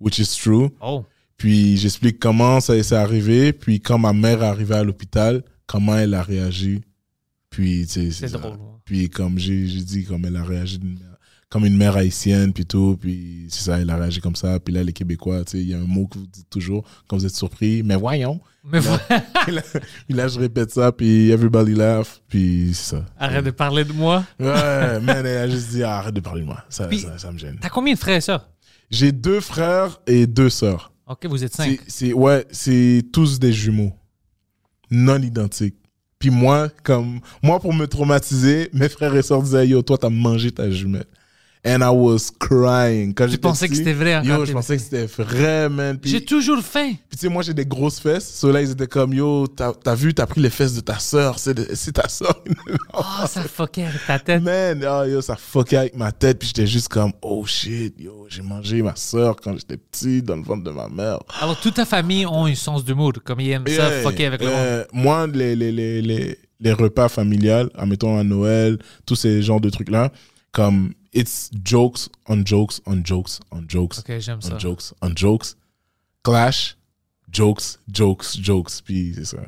which 0.00 0.18
is 0.18 0.28
true. 0.38 0.68
Oh. 0.82 1.04
Puis 1.36 1.76
j'explique 1.76 2.18
comment 2.18 2.60
ça 2.60 2.80
s'est 2.82 2.94
arrivé. 2.94 3.52
Puis 3.52 3.80
quand 3.80 3.98
ma 3.98 4.12
mère 4.12 4.42
est 4.42 4.46
arrivée 4.46 4.76
à 4.76 4.82
l'hôpital, 4.84 5.42
comment 5.66 5.96
elle 5.96 6.14
a 6.14 6.22
réagi. 6.22 6.82
Puis, 7.50 7.86
C'est 7.88 8.30
drôle. 8.32 8.52
ouais. 8.52 8.58
Puis 8.84 9.08
comme 9.08 9.38
j'ai 9.38 9.64
dit, 9.66 10.04
comme 10.04 10.24
elle 10.24 10.36
a 10.36 10.44
réagi 10.44 10.80
comme 11.50 11.66
une 11.66 11.76
mère 11.76 11.94
haïtienne, 11.96 12.52
puis 12.52 12.66
tout. 12.66 12.98
Puis 13.00 13.46
c'est 13.48 13.62
ça, 13.64 13.78
elle 13.78 13.88
a 13.90 13.96
réagi 13.96 14.20
comme 14.20 14.34
ça. 14.34 14.58
Puis 14.58 14.74
là, 14.74 14.82
les 14.82 14.92
Québécois, 14.92 15.44
tu 15.44 15.52
sais, 15.52 15.58
il 15.60 15.68
y 15.68 15.74
a 15.74 15.78
un 15.78 15.86
mot 15.86 16.08
que 16.08 16.18
vous 16.18 16.26
dites 16.26 16.50
toujours 16.50 16.84
quand 17.06 17.16
vous 17.16 17.24
êtes 17.26 17.36
surpris. 17.36 17.82
Mais 17.84 17.94
voyons. 17.94 18.40
Mais 18.64 18.80
Là, 18.80 18.98
puis 19.44 19.52
là, 19.54 19.62
là, 20.08 20.26
je 20.28 20.40
répète 20.40 20.70
ça, 20.72 20.90
puis 20.90 21.30
everybody 21.30 21.74
laugh, 21.74 22.06
puis 22.28 22.70
c'est 22.74 22.96
ça. 22.96 23.04
arrête 23.18 23.44
de 23.44 23.50
parler 23.52 23.84
de 23.84 23.92
moi. 23.92 24.24
Ouais, 24.40 24.98
man, 25.00 25.24
elle 25.24 25.26
a 25.26 25.48
juste 25.48 25.68
dit 25.70 25.82
ah, 25.84 25.98
arrête 25.98 26.14
de 26.14 26.20
parler 26.20 26.40
de 26.40 26.46
moi. 26.46 26.64
Ça, 26.70 26.86
Puis- 26.88 27.00
ça, 27.00 27.18
ça 27.18 27.30
me 27.30 27.38
gêne. 27.38 27.58
T'as 27.60 27.68
combien 27.68 27.92
de 27.94 27.98
frères 27.98 28.16
et 28.16 28.20
sœurs? 28.22 28.48
J'ai 28.90 29.12
deux 29.12 29.40
frères 29.40 30.00
et 30.08 30.26
deux 30.26 30.50
sœurs. 30.50 30.92
OK, 31.06 31.26
vous 31.26 31.44
êtes 31.44 31.54
cinq. 31.54 31.80
C'est, 31.86 32.12
ouais, 32.12 32.46
c'est 32.50 33.02
tous 33.12 33.38
des 33.38 33.52
jumeaux. 33.52 33.92
Non 34.90 35.20
identiques. 35.20 35.76
Puis 36.18 36.30
moi, 36.30 36.70
comme, 36.82 37.20
moi, 37.42 37.60
pour 37.60 37.74
me 37.74 37.86
traumatiser, 37.86 38.70
mes 38.72 38.88
frères 38.88 39.14
et 39.14 39.22
sœurs 39.22 39.42
disaient, 39.42 39.68
yo, 39.68 39.82
toi, 39.82 39.98
t'as 39.98 40.08
mangé 40.08 40.50
ta 40.50 40.70
jumelle. 40.70 41.06
And 41.66 41.80
I 41.80 41.88
was 41.90 42.30
crying. 42.38 43.14
Quand 43.14 43.26
pensais 43.40 43.68
que 43.70 43.74
c'était 43.74 43.94
vrai 43.94 44.20
Yo, 44.22 44.44
je 44.44 44.52
pensais 44.52 44.76
que 44.76 44.82
c'était 44.82 45.06
vrai, 45.06 45.70
man. 45.70 45.98
J'ai 46.04 46.22
toujours 46.22 46.60
faim. 46.62 46.92
Puis 47.08 47.16
tu 47.16 47.18
sais, 47.20 47.28
moi 47.30 47.42
j'ai 47.42 47.54
des 47.54 47.64
grosses 47.64 47.98
fesses. 48.00 48.34
Ceux-là, 48.38 48.60
ils 48.60 48.70
étaient 48.72 48.86
comme, 48.86 49.14
yo, 49.14 49.46
t'as 49.46 49.94
vu, 49.94 50.12
t'as 50.12 50.26
pris 50.26 50.42
les 50.42 50.50
fesses 50.50 50.74
de 50.74 50.80
ta 50.82 50.98
sœur. 50.98 51.38
C'est 51.38 51.92
ta 51.92 52.08
sœur. 52.08 52.42
Ah, 52.96 53.26
ça 53.26 53.42
fuckait 53.42 53.84
avec 53.86 54.06
ta 54.06 54.18
tête. 54.20 54.42
Man, 54.42 54.84
oh, 54.88 55.04
yo, 55.04 55.20
ça 55.20 55.34
fuckait 55.36 55.76
avec 55.78 55.96
ma 55.96 56.12
tête. 56.12 56.38
Puis 56.38 56.48
j'étais 56.48 56.66
juste 56.66 56.88
comme, 56.88 57.12
oh 57.22 57.44
shit, 57.46 57.94
yo, 57.98 58.26
j'ai 58.28 58.42
mangé 58.42 58.82
ma 58.82 58.94
sœur 58.94 59.34
quand 59.42 59.56
j'étais 59.56 59.76
petit 59.78 60.22
dans 60.22 60.36
le 60.36 60.42
ventre 60.42 60.62
de 60.64 60.70
ma 60.70 60.88
mère. 60.88 61.18
Alors, 61.40 61.58
toute 61.58 61.74
ta 61.74 61.84
famille 61.86 62.24
ont 62.26 62.44
un 62.46 62.54
sens 62.54 62.84
d'humour, 62.84 63.12
comme 63.24 63.40
ils 63.40 63.50
aiment 63.50 63.66
ça, 63.66 63.90
Yeah, 63.90 64.02
fucker 64.02 64.26
avec 64.26 64.40
le 64.42 64.46
monde. 64.46 64.54
euh, 64.56 64.84
Moi, 64.92 65.26
les, 65.28 65.56
les, 65.56 65.72
les, 65.72 66.02
les, 66.02 66.38
les 66.60 66.72
repas 66.72 67.08
familiales, 67.08 67.68
admettons 67.74 68.16
à 68.18 68.22
Noël, 68.22 68.78
tous 69.06 69.16
ces 69.16 69.42
genres 69.42 69.60
de 69.60 69.70
trucs-là, 69.70 70.12
comme, 70.52 70.92
it's 71.14 71.50
jokes 71.64 72.08
on 72.28 72.44
jokes 72.44 72.80
on 72.86 73.02
jokes 73.04 73.40
on 73.50 73.62
jokes 73.68 73.98
Ok, 74.00 74.18
j'aime 74.18 74.42
ça. 74.42 74.54
on 74.54 74.58
jokes 74.58 74.92
on 75.00 75.14
jokes. 75.16 75.54
Clash, 76.22 76.76
jokes, 77.30 77.78
jokes, 77.92 78.24
jokes. 78.40 78.82
Puis 78.84 79.12
c'est 79.14 79.24
ça. 79.26 79.38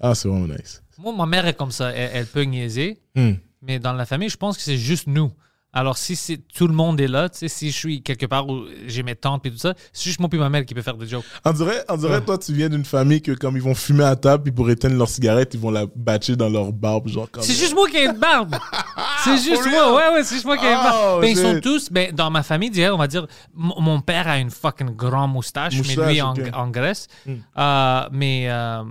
Ah, 0.00 0.14
c'est 0.14 0.28
vraiment 0.28 0.46
nice. 0.48 0.82
Moi, 0.98 1.14
ma 1.14 1.26
mère 1.26 1.46
est 1.46 1.54
comme 1.56 1.70
ça. 1.70 1.90
Elle, 1.90 2.10
elle 2.14 2.26
peut 2.26 2.42
niaiser, 2.42 2.98
Hmm. 3.14 3.34
mais 3.62 3.78
dans 3.78 3.92
la 3.92 4.06
famille, 4.06 4.28
je 4.28 4.36
pense 4.36 4.56
que 4.56 4.62
c'est 4.62 4.78
juste 4.78 5.06
nous. 5.06 5.30
Alors, 5.78 5.98
si 5.98 6.16
c'est 6.16 6.38
tout 6.38 6.66
le 6.66 6.72
monde 6.72 6.98
est 7.02 7.06
là, 7.06 7.28
tu 7.28 7.36
sais, 7.38 7.48
si 7.48 7.70
je 7.70 7.76
suis 7.76 8.02
quelque 8.02 8.24
part 8.24 8.48
où 8.48 8.64
j'ai 8.86 9.02
mes 9.02 9.14
tantes 9.14 9.44
et 9.44 9.50
tout 9.50 9.58
ça, 9.58 9.74
c'est 9.92 10.04
juste 10.04 10.20
moi 10.20 10.30
et 10.32 10.36
ma 10.38 10.48
mère 10.48 10.64
qui 10.64 10.72
peut 10.72 10.80
faire 10.80 10.96
des 10.96 11.06
jokes. 11.06 11.24
On 11.44 11.52
dirait, 11.52 11.84
on 11.90 11.98
dirait 11.98 12.24
toi, 12.24 12.38
tu 12.38 12.54
viens 12.54 12.70
d'une 12.70 12.84
famille 12.86 13.20
que, 13.20 13.32
comme 13.32 13.56
ils 13.56 13.62
vont 13.62 13.74
fumer 13.74 14.04
à 14.04 14.16
table, 14.16 14.44
puis 14.44 14.52
pour 14.52 14.70
éteindre 14.70 14.96
leur 14.96 15.08
cigarette, 15.10 15.52
ils 15.52 15.60
vont 15.60 15.70
la 15.70 15.84
batcher 15.94 16.34
dans 16.34 16.48
leur 16.48 16.72
barbe, 16.72 17.08
genre 17.08 17.30
comme. 17.30 17.42
C'est 17.42 17.52
juste 17.52 17.74
moi 17.74 17.88
qui 17.90 17.98
ai 17.98 18.06
une 18.06 18.18
barbe. 18.18 18.56
c'est 19.24 19.36
juste 19.36 19.66
moi. 19.70 19.94
Ouais, 19.94 20.14
ouais, 20.14 20.24
c'est 20.24 20.36
juste 20.36 20.46
moi 20.46 20.56
qui 20.56 20.64
ai 20.64 20.68
une 20.70 20.82
barbe. 20.82 21.16
Oh, 21.18 21.20
Ben, 21.20 21.28
ils 21.28 21.36
sont 21.36 21.60
tous, 21.60 21.90
ben, 21.90 22.10
dans 22.10 22.30
ma 22.30 22.42
famille, 22.42 22.70
direct, 22.70 22.94
on 22.94 22.98
va 22.98 23.06
dire, 23.06 23.26
mon 23.54 24.00
père 24.00 24.28
a 24.28 24.38
une 24.38 24.50
fucking 24.50 24.96
grande 24.96 25.32
moustache, 25.32 25.74
mais 25.86 26.06
lui 26.06 26.22
en, 26.22 26.34
en 26.54 26.68
Grèce. 26.70 27.06
Hmm. 27.26 27.34
Euh, 27.58 28.08
mais 28.12 28.46
euh, 28.48 28.82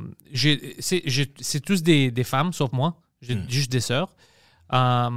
c'est 0.80 1.60
tous 1.66 1.82
des, 1.82 2.12
des 2.12 2.24
femmes, 2.24 2.54
sauf 2.54 2.72
moi. 2.72 2.96
J'ai 3.22 3.34
Hmm. 3.36 3.46
juste 3.50 3.72
des 3.72 3.80
sœurs. 3.80 4.10
Euh, 4.74 5.10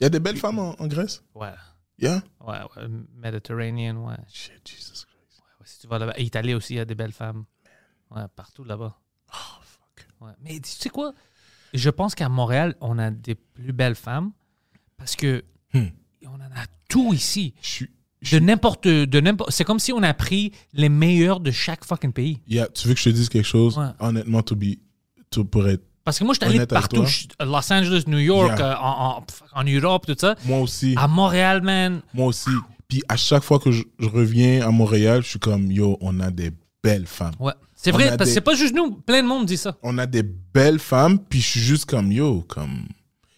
Il 0.00 0.04
y 0.04 0.06
a 0.06 0.10
des 0.10 0.20
belles 0.20 0.36
femmes 0.38 0.58
en, 0.58 0.80
en 0.80 0.86
Grèce? 0.86 1.22
ouais, 1.34 1.52
Yeah? 1.98 2.22
ouais, 2.40 2.56
ouais. 2.76 2.88
Mediterranean, 3.14 3.96
ouais. 4.06 4.16
Shit, 4.28 4.60
Jesus 4.66 5.04
Christ. 5.04 5.42
Ouais, 5.60 5.66
Si 5.66 5.80
tu 5.80 5.86
vas 5.86 5.98
là-bas. 5.98 6.14
Italie 6.18 6.54
aussi, 6.54 6.74
il 6.74 6.76
y 6.78 6.80
a 6.80 6.84
des 6.86 6.94
belles 6.94 7.12
femmes. 7.12 7.44
Ouais, 8.10 8.22
partout 8.34 8.64
là-bas. 8.64 8.98
Oh, 9.32 9.62
fuck. 9.62 10.06
Ouais. 10.20 10.32
Mais 10.42 10.58
tu 10.60 10.70
sais 10.70 10.88
quoi? 10.88 11.12
Je 11.74 11.90
pense 11.90 12.14
qu'à 12.14 12.28
Montréal, 12.28 12.74
on 12.80 12.98
a 12.98 13.10
des 13.10 13.34
plus 13.34 13.72
belles 13.72 13.94
femmes 13.94 14.32
parce 14.96 15.14
que 15.16 15.44
Hmm. 15.72 15.86
on 16.26 16.34
en 16.34 16.40
a 16.40 16.66
tout 16.88 17.12
ici. 17.14 17.54
Je 17.62 17.66
suis. 17.68 17.90
De 18.32 18.38
n'importe. 18.38 18.88
de 18.88 19.20
n'importe. 19.20 19.50
C'est 19.52 19.64
comme 19.64 19.78
si 19.78 19.92
on 19.92 20.02
a 20.02 20.12
pris 20.14 20.52
les 20.72 20.88
meilleurs 20.88 21.38
de 21.40 21.50
chaque 21.50 21.84
fucking 21.84 22.12
pays. 22.12 22.40
Yeah, 22.48 22.66
tu 22.68 22.88
veux 22.88 22.94
que 22.94 23.00
je 23.00 23.04
te 23.04 23.14
dise 23.14 23.28
quelque 23.28 23.46
chose? 23.46 23.78
Ouais. 23.78 23.86
Honnêtement, 24.00 24.42
to 24.42 24.56
be, 24.56 24.76
to, 25.30 25.44
pour 25.44 25.68
être. 25.68 25.84
Parce 26.10 26.18
que 26.18 26.24
moi, 26.24 26.34
je 26.34 26.44
suis 26.46 26.56
allé 26.58 26.66
partout. 26.66 27.04
Los 27.40 27.72
Angeles, 27.72 28.04
New 28.06 28.18
York, 28.18 28.58
Yeah. 28.58 28.72
euh, 28.72 28.76
en, 28.76 29.16
en- 29.18 29.22
pff, 29.22 29.42
en 29.52 29.64
Europe, 29.64 30.06
tout 30.06 30.16
ça. 30.18 30.34
Moi 30.44 30.58
aussi. 30.60 30.94
À 30.96 31.06
Montréal, 31.08 31.62
man. 31.62 32.02
Moi 32.14 32.26
aussi. 32.26 32.50
Puis 32.88 33.02
à 33.08 33.16
chaque 33.16 33.42
fois 33.44 33.58
que 33.58 33.70
je, 33.70 33.82
je 33.98 34.08
reviens 34.08 34.66
à 34.66 34.70
Montréal, 34.70 35.22
je 35.22 35.28
suis 35.30 35.38
comme, 35.38 35.70
yo, 35.70 35.96
on 36.00 36.18
a 36.20 36.30
des 36.30 36.50
belles 36.82 37.06
femmes. 37.06 37.34
Ouais. 37.38 37.52
C'est 37.76 37.92
vrai, 37.92 38.08
parce 38.08 38.16
que 38.18 38.24
des- 38.24 38.30
c'est 38.32 38.40
pas 38.40 38.54
juste 38.54 38.74
nous. 38.74 38.92
Plein 38.92 39.22
de 39.22 39.28
monde 39.28 39.46
dit 39.46 39.56
ça. 39.56 39.76
on 39.82 39.96
a 39.98 40.06
des 40.06 40.22
belles 40.22 40.78
femmes, 40.80 41.18
puis 41.18 41.40
je 41.40 41.46
suis 41.46 41.60
juste 41.60 41.86
comme 41.86 42.10
yo, 42.12 42.42
comme. 42.48 42.84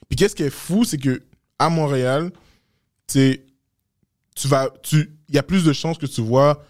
Puis 0.08 0.16
qu'est-ce 0.16 0.34
qui 0.34 0.42
est 0.42 0.50
fou, 0.50 0.84
c'est 0.84 0.98
que 0.98 1.22
à 1.58 1.68
Montréal, 1.68 2.32
tu 3.06 3.38
tu 4.34 4.48
vas, 4.48 4.68
tu, 4.82 5.10
il 5.28 5.34
y 5.34 5.38
a 5.38 5.42
plus 5.42 5.64
de 5.64 5.72
chances 5.72 5.98
que 5.98 6.06
tu 6.06 6.22
vois 6.22 6.62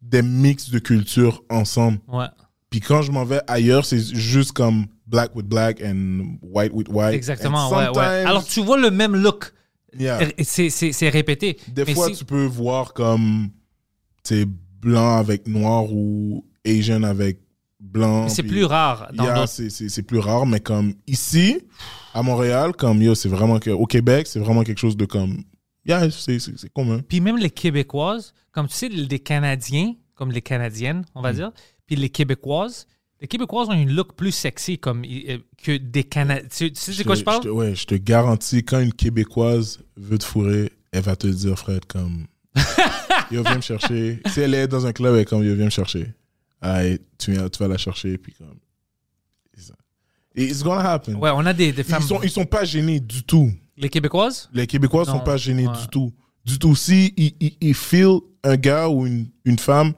des 0.00 0.22
mix 0.22 0.70
de 0.70 0.78
cultures 0.78 1.42
ensemble. 1.50 1.98
Ouais. 2.08 2.26
Puis 2.70 2.80
quand 2.80 3.02
je 3.02 3.12
m'en 3.12 3.24
vais 3.24 3.42
ailleurs, 3.46 3.84
c'est 3.84 4.02
juste 4.14 4.52
comme 4.52 4.86
black 5.10 5.34
with 5.34 5.46
black 5.46 5.80
and 5.82 6.38
white 6.42 6.72
with 6.72 6.88
white. 6.88 7.14
Exactement, 7.14 7.68
ouais, 7.70 7.88
ouais. 7.88 8.24
Alors, 8.24 8.44
tu 8.44 8.62
vois 8.62 8.78
le 8.78 8.90
même 8.90 9.16
look. 9.16 9.52
Yeah. 9.98 10.20
C'est 10.42 10.70
c'est- 10.70 10.92
c'est 10.92 11.08
répété. 11.08 11.58
Des 11.68 11.84
Mais 11.84 11.94
fois, 11.94 12.08
si- 12.08 12.16
tu 12.16 12.24
peux 12.24 12.44
voir 12.46 12.92
comme, 12.94 13.50
tu 14.24 14.34
sais, 14.42 14.46
blanc 14.80 15.16
avec 15.16 15.48
noir 15.48 15.92
ou 15.92 16.44
Asian 16.64 17.02
avec 17.02 17.40
blanc. 17.80 18.28
c'est 18.28 18.44
plus 18.44 18.64
rare 18.64 19.10
dans 19.12 19.24
Yeah, 19.24 19.46
c'est- 19.48 19.68
c'est 19.70 19.88
c'est 19.88 20.02
plus 20.04 20.20
rare, 20.20 20.46
mais 20.46 20.60
comme 20.60 20.94
ici, 21.08 21.58
à 22.14 22.22
Montréal, 22.22 22.72
comme 22.76 23.02
yo, 23.02 23.14
c'est 23.16 23.28
vraiment 23.28 23.58
que 23.58 23.70
au 23.70 23.86
Québec, 23.86 24.26
c'est 24.28 24.38
vraiment 24.38 24.62
quelque 24.62 24.78
chose 24.78 24.96
de 24.96 25.06
comme, 25.06 25.42
yeah, 25.84 26.08
c'est 26.10 26.38
c'est- 26.38 26.56
c'est 26.56 26.72
commun. 26.72 27.00
Puis 27.08 27.20
même 27.20 27.36
les 27.38 27.50
Québécoises, 27.50 28.32
comme 28.52 28.68
tu 28.68 28.74
sais, 28.74 28.88
les 28.88 29.18
Canadiens, 29.18 29.94
comme 30.14 30.30
les 30.30 30.42
Canadiennes, 30.42 31.04
on 31.16 31.20
Mm. 31.20 31.22
va 31.24 31.32
dire, 31.32 31.52
puis 31.86 31.96
les 31.96 32.10
Québécoises, 32.10 32.86
les 33.20 33.28
Québécoises 33.28 33.68
ont 33.68 33.72
une 33.74 33.92
look 33.92 34.14
plus 34.14 34.32
sexy 34.32 34.78
comme, 34.78 35.04
euh, 35.04 35.38
que 35.62 35.76
des 35.76 36.04
Canadiens. 36.04 36.48
Tu, 36.48 36.72
tu 36.72 36.80
sais 36.92 37.02
de 37.02 37.06
quoi 37.06 37.14
je 37.16 37.22
parle? 37.24 37.42
te- 37.42 37.48
ouais, 37.48 37.74
je 37.74 37.84
te 37.86 37.94
garantis, 37.94 38.64
quand 38.64 38.80
une 38.80 38.92
Québécoise 38.92 39.80
veut 39.96 40.18
te 40.18 40.24
fourrer, 40.24 40.72
elle 40.92 41.02
va 41.02 41.16
te 41.16 41.26
dire, 41.26 41.58
Fred, 41.58 41.84
comme, 41.84 42.26
yo, 43.30 43.42
viens 43.42 43.56
me 43.56 43.60
chercher. 43.60 44.20
Si 44.26 44.40
elle 44.40 44.54
est 44.54 44.66
dans 44.68 44.86
un 44.86 44.92
club, 44.92 45.14
elle 45.14 45.20
est 45.22 45.24
comme, 45.26 45.44
yo, 45.44 45.54
viens 45.54 45.66
me 45.66 45.70
chercher. 45.70 46.12
Allez, 46.62 46.98
tu, 47.18 47.34
tu 47.34 47.58
vas 47.58 47.68
la 47.68 47.78
chercher, 47.78 48.16
puis 48.18 48.32
comme, 48.34 48.58
It's 50.34 50.62
gonna 50.62 50.88
happen. 50.92 51.16
Ouais, 51.16 51.30
on 51.34 51.44
a 51.44 51.52
des, 51.52 51.72
des 51.72 51.82
femmes. 51.82 52.00
ils, 52.02 52.06
sont, 52.06 52.22
ils 52.22 52.30
sont 52.30 52.44
pas 52.46 52.64
gênés 52.64 53.00
du 53.00 53.24
tout. 53.24 53.52
Les 53.76 53.88
Québécoises? 53.88 54.48
Les 54.52 54.66
Québécois 54.66 55.04
Non, 55.06 55.14
sont 55.14 55.20
pas 55.20 55.36
gênés 55.36 55.66
ouais. 55.66 55.76
du 55.76 55.88
tout. 55.88 56.12
Du 56.44 56.58
tout. 56.58 56.76
Si 56.76 57.12
ils, 57.16 57.34
ils, 57.40 57.56
ils 57.60 57.74
feel 57.74 58.20
un 58.44 58.56
gars 58.56 58.88
ou 58.88 59.06
une, 59.06 59.26
une 59.44 59.58
femme, 59.58 59.92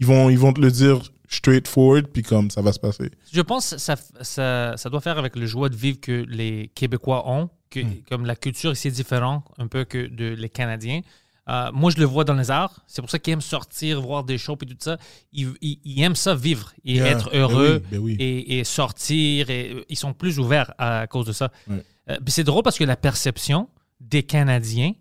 ils 0.00 0.06
vont, 0.06 0.30
ils 0.30 0.38
vont 0.38 0.52
te 0.52 0.60
le 0.60 0.70
dire 0.72 1.00
straightforward, 1.30 2.08
puis 2.08 2.22
comme 2.22 2.50
ça 2.50 2.60
va 2.60 2.72
se 2.72 2.80
passer. 2.80 3.10
Je 3.32 3.40
pense 3.40 3.70
que 3.70 3.78
ça, 3.78 3.96
ça, 4.20 4.76
ça 4.76 4.90
doit 4.90 5.00
faire 5.00 5.16
avec 5.18 5.36
le 5.36 5.46
joie 5.46 5.68
de 5.68 5.76
vivre 5.76 6.00
que 6.00 6.24
les 6.28 6.70
Québécois 6.74 7.28
ont, 7.30 7.48
que, 7.70 7.80
Hmm. 7.80 8.02
comme 8.08 8.26
la 8.26 8.34
culture 8.36 8.72
ici 8.72 8.88
est 8.88 8.90
différente 8.90 9.44
un 9.58 9.68
peu 9.68 9.84
que 9.84 10.06
de 10.08 10.34
les 10.34 10.48
Canadiens. 10.48 11.00
Euh, 11.48 11.70
moi, 11.72 11.90
je 11.90 11.98
le 11.98 12.04
vois 12.04 12.24
dans 12.24 12.34
les 12.34 12.50
arts. 12.50 12.82
C'est 12.86 13.00
pour 13.00 13.10
ça 13.10 13.18
qu'il 13.18 13.32
aime 13.32 13.40
sortir, 13.40 14.00
voir 14.00 14.24
des 14.24 14.38
shows 14.38 14.58
et 14.60 14.66
tout 14.66 14.76
ça. 14.78 14.98
Il, 15.32 15.52
il- 15.60 15.78
il 15.84 16.02
aime 16.02 16.14
ça 16.16 16.34
vivre 16.34 16.72
et 16.84 16.94
Yeah. 16.96 17.06
être 17.08 17.30
Ben 17.30 17.38
heureux 17.40 17.80
oui, 17.82 17.88
ben 17.90 17.98
oui. 17.98 18.16
Et, 18.20 18.58
et 18.58 18.64
sortir. 18.64 19.50
Et, 19.50 19.84
ils 19.88 19.96
sont 19.96 20.12
plus 20.12 20.38
ouverts 20.38 20.74
à, 20.78 21.06
cause 21.08 21.26
de 21.26 21.32
ça. 21.32 21.50
Euh, 21.70 22.18
c'est 22.26 22.44
drôle 22.44 22.62
parce 22.62 22.76
que 22.78 22.84
la 22.84 22.96
perception 22.96 23.68
des 24.00 24.22
Canadiens 24.24 24.92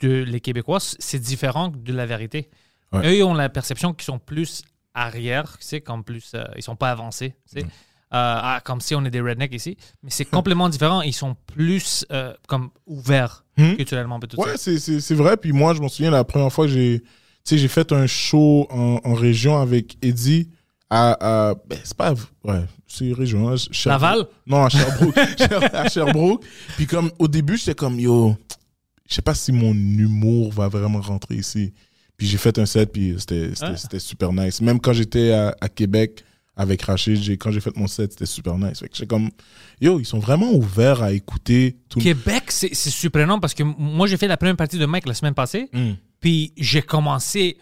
de 0.00 0.22
les 0.22 0.40
Québécois, 0.40 0.78
c'est 0.80 1.18
différent 1.20 1.68
de 1.74 1.92
la 1.92 2.06
vérité. 2.06 2.50
Ouais. 2.92 3.06
Eux, 3.08 3.16
ils 3.18 3.22
ont 3.22 3.34
la 3.34 3.48
perception 3.48 3.94
qu'ils 3.94 4.04
sont 4.04 4.18
plus 4.18 4.62
arrière, 4.94 5.56
tu 5.58 5.66
sais, 5.66 5.80
comme 5.80 6.04
plus, 6.04 6.32
euh, 6.34 6.44
ils 6.56 6.62
sont 6.62 6.76
pas 6.76 6.90
avancés, 6.90 7.34
tu 7.52 7.60
sais. 7.60 7.66
Euh, 7.66 7.66
ah, 8.12 8.60
comme 8.64 8.80
si 8.80 8.94
on 8.94 9.04
est 9.04 9.10
des 9.10 9.20
rednecks 9.20 9.52
ici. 9.54 9.76
Mais 10.04 10.10
c'est 10.10 10.24
complètement 10.24 10.68
différent. 10.68 11.02
Ils 11.02 11.12
sont 11.12 11.36
plus 11.46 12.04
euh, 12.12 12.32
comme 12.46 12.70
ouverts 12.86 13.44
Hmm? 13.56 13.74
culturellement. 13.76 14.18
tout 14.20 14.38
Ouais, 14.40 14.56
c'est- 14.56 14.78
c'est 14.80 15.00
c'est 15.00 15.14
vrai. 15.14 15.36
Puis 15.36 15.52
moi, 15.52 15.74
je 15.74 15.80
m'en 15.80 15.88
souviens 15.88 16.10
la 16.10 16.24
première 16.24 16.52
fois 16.52 16.66
que 16.66 16.72
j'ai 16.72 17.02
j'ai 17.48 17.68
fait 17.68 17.92
un 17.92 18.06
show 18.06 18.66
en, 18.70 19.00
en 19.04 19.14
région 19.14 19.58
avec 19.60 19.96
Eddie 20.02 20.48
à. 20.90 21.50
à- 21.50 21.54
ben, 21.68 21.78
c'est 21.84 21.96
pas. 21.96 22.14
Ouais, 22.44 22.64
c'est 22.88 23.12
région. 23.12 23.48
hein. 23.50 23.54
Laval? 23.86 24.26
Non, 24.46 24.64
à 24.64 24.68
Sherbrooke. 24.68 25.16
à 25.74 25.88
Sherbrooke. 25.88 26.44
Puis 26.76 26.86
comme 26.86 27.10
au 27.18 27.26
début, 27.28 27.56
j'étais 27.56 27.74
comme 27.74 27.98
yo, 28.00 28.36
je 29.08 29.14
sais 29.14 29.22
pas 29.22 29.34
si 29.34 29.50
mon 29.52 29.72
humour 29.72 30.52
va 30.52 30.68
vraiment 30.68 31.00
rentrer 31.00 31.34
ici. 31.36 31.72
Puis 32.16 32.26
j'ai 32.28 32.38
fait 32.38 32.58
un 32.58 32.66
set, 32.66 32.92
puis 32.92 33.14
c'était 33.18 33.50
Ah. 33.62 33.76
super 33.98 34.32
nice. 34.32 34.60
Même 34.60 34.80
quand 34.80 34.92
j'étais 34.92 35.32
à, 35.32 35.54
à 35.60 35.68
Québec 35.68 36.24
avec 36.56 36.82
Rachid, 36.82 37.28
quand 37.38 37.50
j'ai 37.50 37.60
fait 37.60 37.76
mon 37.76 37.88
set, 37.88 38.12
c'était 38.12 38.26
super 38.26 38.56
nice. 38.56 38.78
Fait 38.78 38.88
que 38.88 39.04
comme 39.04 39.30
yo, 39.80 39.98
ils 39.98 40.04
sont 40.04 40.20
vraiment 40.20 40.52
ouverts 40.52 41.02
à 41.02 41.12
écouter 41.12 41.76
tout 41.88 41.98
le 41.98 42.04
Québec, 42.04 42.44
c'est 42.50 42.72
surprenant 42.74 43.40
parce 43.40 43.54
que 43.54 43.64
moi, 43.64 44.06
j'ai 44.06 44.16
fait 44.16 44.28
la 44.28 44.36
première 44.36 44.56
partie 44.56 44.78
de 44.78 44.86
Mike 44.86 45.06
la 45.06 45.14
semaine 45.14 45.34
passée. 45.34 45.68
Hmm. 45.72 45.94
Puis 46.20 46.52
j'ai 46.56 46.82
commencé 46.82 47.58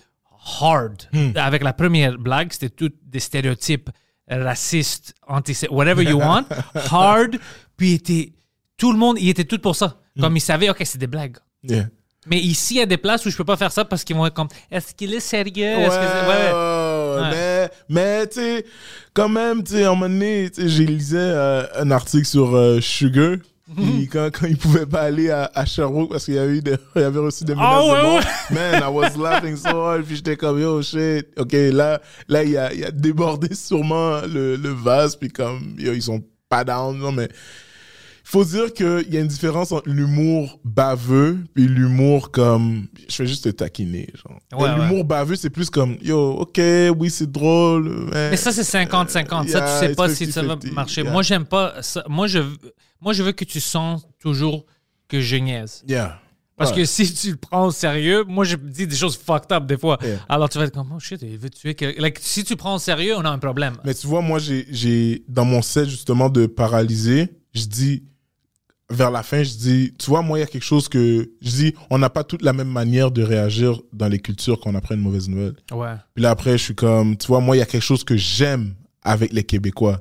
hard. 0.60 1.04
Hmm. 1.12 1.30
Avec 1.36 1.62
la 1.62 1.72
première 1.72 2.18
blague, 2.18 2.52
c'était 2.52 2.68
tout 2.68 2.92
des 3.06 3.20
stéréotypes 3.20 3.88
racistes, 4.28 5.14
anti 5.26 5.54
whatever 5.70 6.02
you 6.04 6.18
want. 6.18 6.44
hard. 6.90 7.38
Puis 7.76 7.94
était, 7.94 8.32
tout 8.76 8.92
le 8.92 8.98
monde, 8.98 9.16
il 9.20 9.28
était 9.28 9.44
tout 9.44 9.58
pour 9.58 9.76
ça. 9.76 9.98
Comme 10.20 10.36
ils 10.36 10.40
savaient, 10.40 10.68
OK, 10.68 10.82
c'est 10.84 10.98
des 10.98 11.06
blagues. 11.06 11.38
Yeah. 11.62 11.88
Mais 12.26 12.38
ici, 12.38 12.74
il 12.74 12.78
y 12.78 12.82
a 12.82 12.86
des 12.86 12.96
places 12.98 13.26
où 13.26 13.30
je 13.30 13.36
peux 13.36 13.44
pas 13.44 13.56
faire 13.56 13.72
ça 13.72 13.84
parce 13.84 14.04
qu'ils 14.04 14.14
vont 14.14 14.24
être 14.26 14.34
comme 14.34 14.48
Est-ce 14.70 14.94
qu'il 14.94 15.12
est 15.12 15.20
sérieux? 15.20 15.76
Ouais, 15.76 15.88
ouais. 15.88 15.88
ouais, 15.88 17.30
Mais, 17.30 17.70
mais 17.88 18.26
tu 18.28 18.34
sais, 18.40 18.64
quand 19.12 19.28
même, 19.28 19.62
tu 19.64 19.72
sais, 19.72 19.84
à 19.84 19.88
un 19.90 19.94
moment 19.94 20.08
donné, 20.08 20.50
j'ai 20.56 20.86
lisé 20.86 21.16
euh, 21.18 21.64
un 21.76 21.90
article 21.90 22.26
sur 22.26 22.54
euh, 22.56 22.80
Sugar. 22.80 23.36
Mhm. 23.74 23.92
Puis 23.96 24.08
quand, 24.08 24.28
quand 24.32 24.46
il 24.48 24.56
pouvait 24.58 24.84
pas 24.84 25.02
aller 25.02 25.30
à, 25.30 25.50
à 25.54 25.64
Sherbrooke 25.64 26.10
parce 26.10 26.26
qu'il 26.26 26.34
y 26.34 26.38
avait, 26.38 26.56
eu 26.58 26.60
des- 26.60 26.76
il 26.96 27.02
avait 27.02 27.20
reçu 27.20 27.44
des 27.44 27.54
menaces 27.54 27.68
Ah 27.70 27.86
ouais, 27.86 27.96
de 27.96 28.02
mort. 28.06 28.16
ouais. 28.16 28.24
Man, 28.50 28.82
I 28.82 28.86
was 28.92 29.16
laughing 29.16 29.56
so 29.56 29.68
hard. 29.68 30.02
Puis 30.02 30.16
j'étais 30.16 30.36
comme, 30.36 30.60
yo, 30.60 30.82
shit. 30.82 31.26
OK, 31.38 31.52
là, 31.52 31.98
là 32.28 32.42
il, 32.42 32.58
a, 32.58 32.74
il 32.74 32.84
a 32.84 32.90
débordé 32.90 33.54
sûrement 33.54 34.20
le, 34.22 34.56
le 34.56 34.68
vase. 34.70 35.16
Puis 35.16 35.30
comme, 35.30 35.74
yo, 35.78 35.92
ils 35.94 36.02
sont 36.02 36.22
pas 36.50 36.64
down. 36.64 36.98
Non, 36.98 37.12
mais 37.12 37.28
faut 38.24 38.44
dire 38.44 38.72
qu'il 38.72 39.06
y 39.12 39.16
a 39.16 39.20
une 39.20 39.26
différence 39.26 39.72
entre 39.72 39.88
l'humour 39.88 40.60
baveux 40.64 41.38
puis 41.54 41.66
l'humour 41.66 42.30
comme 42.30 42.86
je 43.08 43.14
fais 43.16 43.26
juste 43.26 43.44
te 43.44 43.48
taquiner 43.50 44.08
genre 44.14 44.38
Ouais, 44.60 44.70
Et 44.70 44.74
l'humour 44.80 45.04
baveux 45.04 45.36
c'est 45.36 45.50
plus 45.50 45.70
comme 45.70 45.96
yo 46.02 46.32
ok 46.40 46.60
oui 46.98 47.10
c'est 47.10 47.30
drôle 47.30 48.08
mais, 48.12 48.30
Mais 48.30 48.36
ça, 48.36 48.52
c'est 48.52 48.62
50-50. 48.62 49.48
ça, 49.48 49.60
tu 49.80 49.86
sais 49.88 49.94
pas 49.94 50.08
si 50.08 50.30
ça 50.30 50.42
va 50.42 50.54
50-50, 50.56 50.72
marcher. 50.72 51.02
yeah. 51.02 51.10
Moi, 51.12 51.22
j'aime 51.22 51.44
pas 51.44 51.82
ça. 51.82 52.04
Moi 52.08 52.26
je, 52.26 52.40
moi, 53.00 53.12
je 53.12 53.22
veux 53.22 53.32
que 53.32 53.44
tu 53.44 53.60
sens 53.60 54.06
toujours 54.20 54.64
que 55.08 55.20
je 55.20 55.36
niaise. 55.36 55.82
yeah 55.88 56.18
Parce 56.56 56.70
Ouais. 56.70 56.76
que 56.78 56.84
si 56.84 57.12
tu 57.12 57.30
le 57.32 57.36
prends 57.36 57.66
au 57.66 57.70
sérieux, 57.72 58.22
moi, 58.28 58.44
je 58.44 58.54
dis 58.56 58.86
des 58.86 58.94
choses 58.94 59.16
fucked 59.18 59.50
up 59.50 59.66
des 59.66 59.76
fois. 59.76 59.98
Yeah. 60.02 60.18
Alors, 60.28 60.48
tu 60.48 60.58
vas 60.58 60.64
être 60.64 60.74
comme, 60.74 60.92
oh 60.94 61.00
shit, 61.00 61.20
il 61.22 61.36
veut 61.36 61.50
tuer. 61.50 61.74
Like, 61.98 62.18
si 62.20 62.44
tu 62.44 62.54
prends 62.54 62.76
au 62.76 62.78
sérieux, 62.78 63.14
on 63.16 63.24
a 63.24 63.30
un 63.30 63.38
problème. 63.38 63.74
mais 63.84 63.94
tu 63.94 64.06
vois 64.06 64.22
moi 64.22 64.38
j'ai 64.38 64.66
j'ai 64.70 65.24
dans 65.28 65.44
mon 65.44 65.60
set 65.62 65.88
justement 65.88 66.28
de 66.28 66.46
paralyser 66.46 67.28
je 67.54 67.64
dis 67.66 68.04
vers 68.92 69.10
la 69.10 69.22
fin 69.22 69.42
je 69.42 69.54
dis 69.54 69.94
tu 69.98 70.06
vois 70.10 70.22
moi 70.22 70.38
il 70.38 70.42
y 70.42 70.44
a 70.44 70.46
quelque 70.46 70.64
chose 70.64 70.88
que 70.88 71.30
je 71.40 71.50
dis 71.50 71.74
on 71.90 71.98
n'a 71.98 72.10
pas 72.10 72.24
toute 72.24 72.42
la 72.42 72.52
même 72.52 72.68
manière 72.68 73.10
de 73.10 73.22
réagir 73.22 73.80
dans 73.92 74.08
les 74.08 74.18
cultures 74.18 74.60
quand 74.60 74.70
on 74.70 74.74
apprend 74.74 74.94
une 74.94 75.00
mauvaise 75.00 75.28
nouvelle 75.28 75.54
Ouais. 75.72 75.94
Puis 76.14 76.22
là, 76.22 76.30
après, 76.30 76.52
je 76.52 76.64
suis 76.64 76.74
comme, 76.74 77.16
tu 77.16 77.26
vois, 77.26 77.40
moi, 77.40 77.56
il 77.56 77.60
y 77.60 77.62
a 77.62 77.66
quelque 77.66 77.82
chose 77.82 78.04
que 78.04 78.16
j'aime 78.16 78.74
avec 79.02 79.32
les 79.32 79.42
Québécois. 79.44 80.00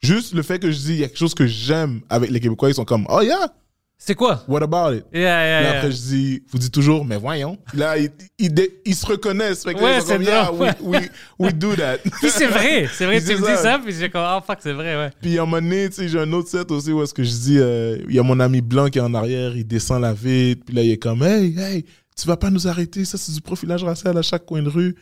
Juste 0.00 0.34
le 0.34 0.42
fait 0.42 0.58
que 0.58 0.70
je 0.70 0.78
dis, 0.78 0.92
il 0.92 0.98
y 0.98 1.04
a 1.04 1.08
quelque 1.08 1.18
chose 1.18 1.34
que 1.34 1.46
j'aime 1.46 2.00
avec 2.08 2.30
les 2.30 2.40
Québécois, 2.40 2.70
ils 2.70 2.74
sont 2.74 2.84
comme, 2.84 3.06
oh 3.08 3.20
yeah, 3.20 3.52
C'est 4.00 4.14
quoi? 4.14 4.44
what 4.46 4.62
about 4.62 4.94
it? 4.94 5.04
Yeah, 5.12 5.20
yeah, 5.22 5.60
yeah. 5.62 5.76
après, 5.78 5.90
je 5.90 5.96
dis, 5.96 6.42
vous 6.50 6.58
dites 6.58 6.72
toujours, 6.72 7.04
mais 7.04 7.16
voyons. 7.16 7.58
Là, 7.74 7.98
ils, 7.98 8.10
ils, 8.38 8.54
ils 8.86 8.94
se 8.94 9.04
reconnaissent. 9.04 9.64
Fait 9.64 9.74
que 9.74 9.82
Ouais, 9.82 10.00
c'est 10.00 10.22
yeah, 10.22 10.52
we, 10.52 10.70
we, 10.80 11.10
we 11.36 11.52
do 11.52 11.74
that. 11.74 11.98
Puis 12.20 12.30
c'est 12.30 12.46
vrai, 12.46 12.88
c'est 12.92 13.06
vrai, 13.06 13.20
tu 13.20 13.32
me 13.32 13.38
dis 13.38 13.44
ça. 13.44 13.56
ça, 13.56 13.80
puis 13.84 13.92
j'ai 13.92 14.08
comme, 14.08 14.24
oh 14.24 14.40
fuck, 14.46 14.58
c'est 14.60 14.72
vrai, 14.72 14.96
ouais. 14.96 15.10
Puis 15.20 15.36
à 15.36 15.42
un 15.42 15.46
moment 15.46 15.60
donné, 15.60 15.88
tu 15.88 15.96
sais, 15.96 16.08
j'ai 16.08 16.20
un 16.20 16.32
autre 16.32 16.48
set 16.48 16.70
aussi 16.70 16.92
où 16.92 17.02
est-ce 17.02 17.12
que 17.12 17.24
je 17.24 17.30
dis, 17.30 17.58
euh, 17.58 17.98
il 18.08 18.14
y 18.14 18.20
a 18.20 18.22
mon 18.22 18.38
ami 18.38 18.60
blanc 18.60 18.86
qui 18.88 18.98
est 18.98 19.02
en 19.02 19.14
arrière, 19.14 19.56
il 19.56 19.66
descend 19.66 20.00
la 20.00 20.14
vitre, 20.14 20.62
puis 20.64 20.76
là, 20.76 20.82
il 20.82 20.92
est 20.92 20.96
comme, 20.98 21.24
hey, 21.24 21.58
hey, 21.58 21.84
tu 22.16 22.28
vas 22.28 22.36
pas 22.36 22.50
nous 22.50 22.68
arrêter, 22.68 23.04
ça, 23.04 23.18
c'est 23.18 23.32
du 23.32 23.40
profilage 23.40 23.82
racial 23.82 24.16
à 24.16 24.22
chaque 24.22 24.46
coin 24.46 24.62
de 24.62 24.68
rue. 24.68 24.94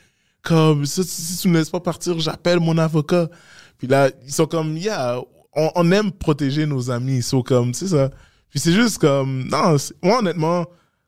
Comme, 0.43 0.87
ça, 0.87 1.03
si 1.05 1.37
tu 1.43 1.49
ne 1.49 1.59
laisses 1.59 1.71
pas 1.71 1.81
partir, 1.81 2.19
j'appelle 2.19 2.61
mon 2.61 2.79
avocat. 2.79 3.29
Puis 3.77 3.89
là, 3.89 4.09
ils 4.25 4.33
sont 4.33 4.47
comme, 4.47 4.77
yeah, 4.79 5.21
on, 5.55 5.71
on 5.75 5.93
aime 5.93 6.13
protéger 6.13 6.65
nos 6.65 6.91
amis, 6.91 7.17
ils 7.17 7.23
sont 7.23 7.43
comme, 7.43 7.75
c'est 7.75 7.89
ça. 7.89 8.11
Puis 8.57 8.63
c'est 8.63 8.73
juste 8.73 8.97
comme, 8.97 9.47
non, 9.49 9.77
moi, 10.03 10.19
honnêtement, 10.21 10.65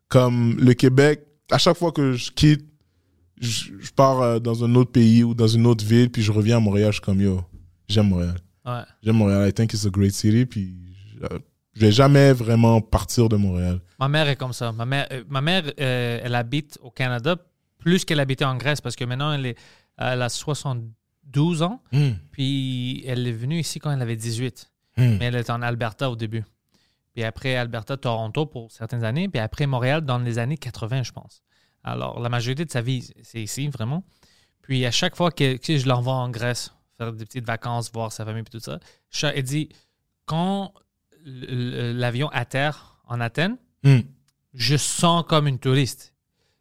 comme 0.09 0.59
le 0.59 0.75
Québec, 0.75 1.25
à 1.51 1.57
chaque 1.57 1.79
fois 1.79 1.93
que 1.93 2.13
je 2.13 2.31
quitte, 2.31 2.69
je, 3.41 3.71
je 3.81 3.91
pars 3.91 4.21
euh, 4.21 4.39
dans 4.39 4.63
un 4.65 4.75
autre 4.75 4.93
pays 4.93 5.25
ou 5.25 5.33
dans 5.33 5.49
une 5.49 5.67
autre 5.67 5.83
ville, 5.83 6.11
puis 6.11 6.21
je 6.21 6.31
reviens 6.31 6.59
à 6.59 6.61
Montréal, 6.61 6.89
je 6.89 6.97
suis 6.97 7.01
comme, 7.01 7.23
yo, 7.23 7.41
j'aime 7.89 8.11
Montréal. 8.11 8.37
Ouais. 8.67 8.83
J'aime 9.03 9.17
Montréal. 9.17 9.49
I 9.49 9.55
think 9.55 9.73
it's 9.73 9.87
a 9.87 9.89
great 9.89 10.13
city. 10.13 10.45
Puis 10.45 10.75
je, 11.23 11.81
vais 11.81 11.91
jamais 11.91 12.35
vraiment 12.35 12.83
partir 12.83 13.31
de 13.31 13.37
Montréal. 13.37 13.81
Ma 13.99 14.09
mère 14.09 14.29
est 14.29 14.37
comme 14.37 14.53
ça. 14.53 14.71
Ma 14.71 14.85
mère, 14.85 15.07
euh, 15.11 15.25
ma 15.27 15.41
mère 15.41 15.63
euh, 15.81 16.21
elle 16.23 16.35
habite 16.35 16.79
au 16.83 16.91
Canada 16.91 17.37
plus 17.79 18.05
qu'elle 18.05 18.21
habitait 18.21 18.45
en 18.45 18.57
Grèce 18.59 18.83
parce 18.83 18.95
que 18.95 19.07
maintenant, 19.07 19.33
elle, 19.33 19.47
est, 19.47 19.59
elle 19.97 20.21
a 20.21 20.29
72 20.29 21.63
ans. 21.63 21.83
Puis 22.33 23.05
elle 23.07 23.27
est 23.27 23.33
venue 23.33 23.59
ici 23.59 23.79
quand 23.79 23.91
elle 23.91 24.03
avait 24.03 24.17
18. 24.17 24.71
Hmm. 24.99 25.17
Mais 25.19 25.25
elle 25.25 25.37
était 25.37 25.51
en 25.51 25.63
Alberta 25.63 26.11
au 26.11 26.17
début. 26.17 26.45
Puis 27.19 27.25
après 27.25 27.57
Alberta, 27.57 27.97
Toronto 27.97 28.47
pour 28.47 28.71
certaines 28.71 29.03
années. 29.03 29.29
Puis 29.29 29.41
après 29.41 29.67
Montréal 29.67 30.03
dans 30.03 30.19
les 30.19 30.39
années 30.39 30.57
80, 30.57 31.03
je 31.03 31.11
pense. 31.11 31.43
Alors, 31.83 32.21
la 32.21 32.29
majorité 32.29 32.65
de 32.65 32.71
sa 32.71 32.81
vie, 32.81 33.11
c'est 33.25 33.43
ici, 33.43 33.67
vraiment. 33.67 34.05
Puis 34.63 34.87
à 34.87 34.93
chaque 34.93 35.17
fois 35.17 35.33
que 35.33 35.59
sais, 35.61 35.79
je 35.79 35.89
l'envoie 35.89 36.13
en 36.15 36.31
Grèce, 36.31 36.73
faire 36.97 37.13
des 37.13 37.25
petites 37.25 37.45
vacances, 37.45 37.91
voir 37.93 38.13
sa 38.13 38.25
famille 38.25 38.43
et 38.43 38.45
tout 38.45 38.61
ça, 38.61 38.79
elle 39.35 39.43
dit 39.43 39.69
quand 40.27 40.73
l'avion 41.25 42.29
atterre 42.29 43.01
en 43.09 43.21
Athènes, 43.21 43.57
Hmm. 43.83 43.99
je 44.55 44.77
sens 44.77 45.25
comme 45.29 45.49
une 45.49 45.59
touriste. 45.59 46.15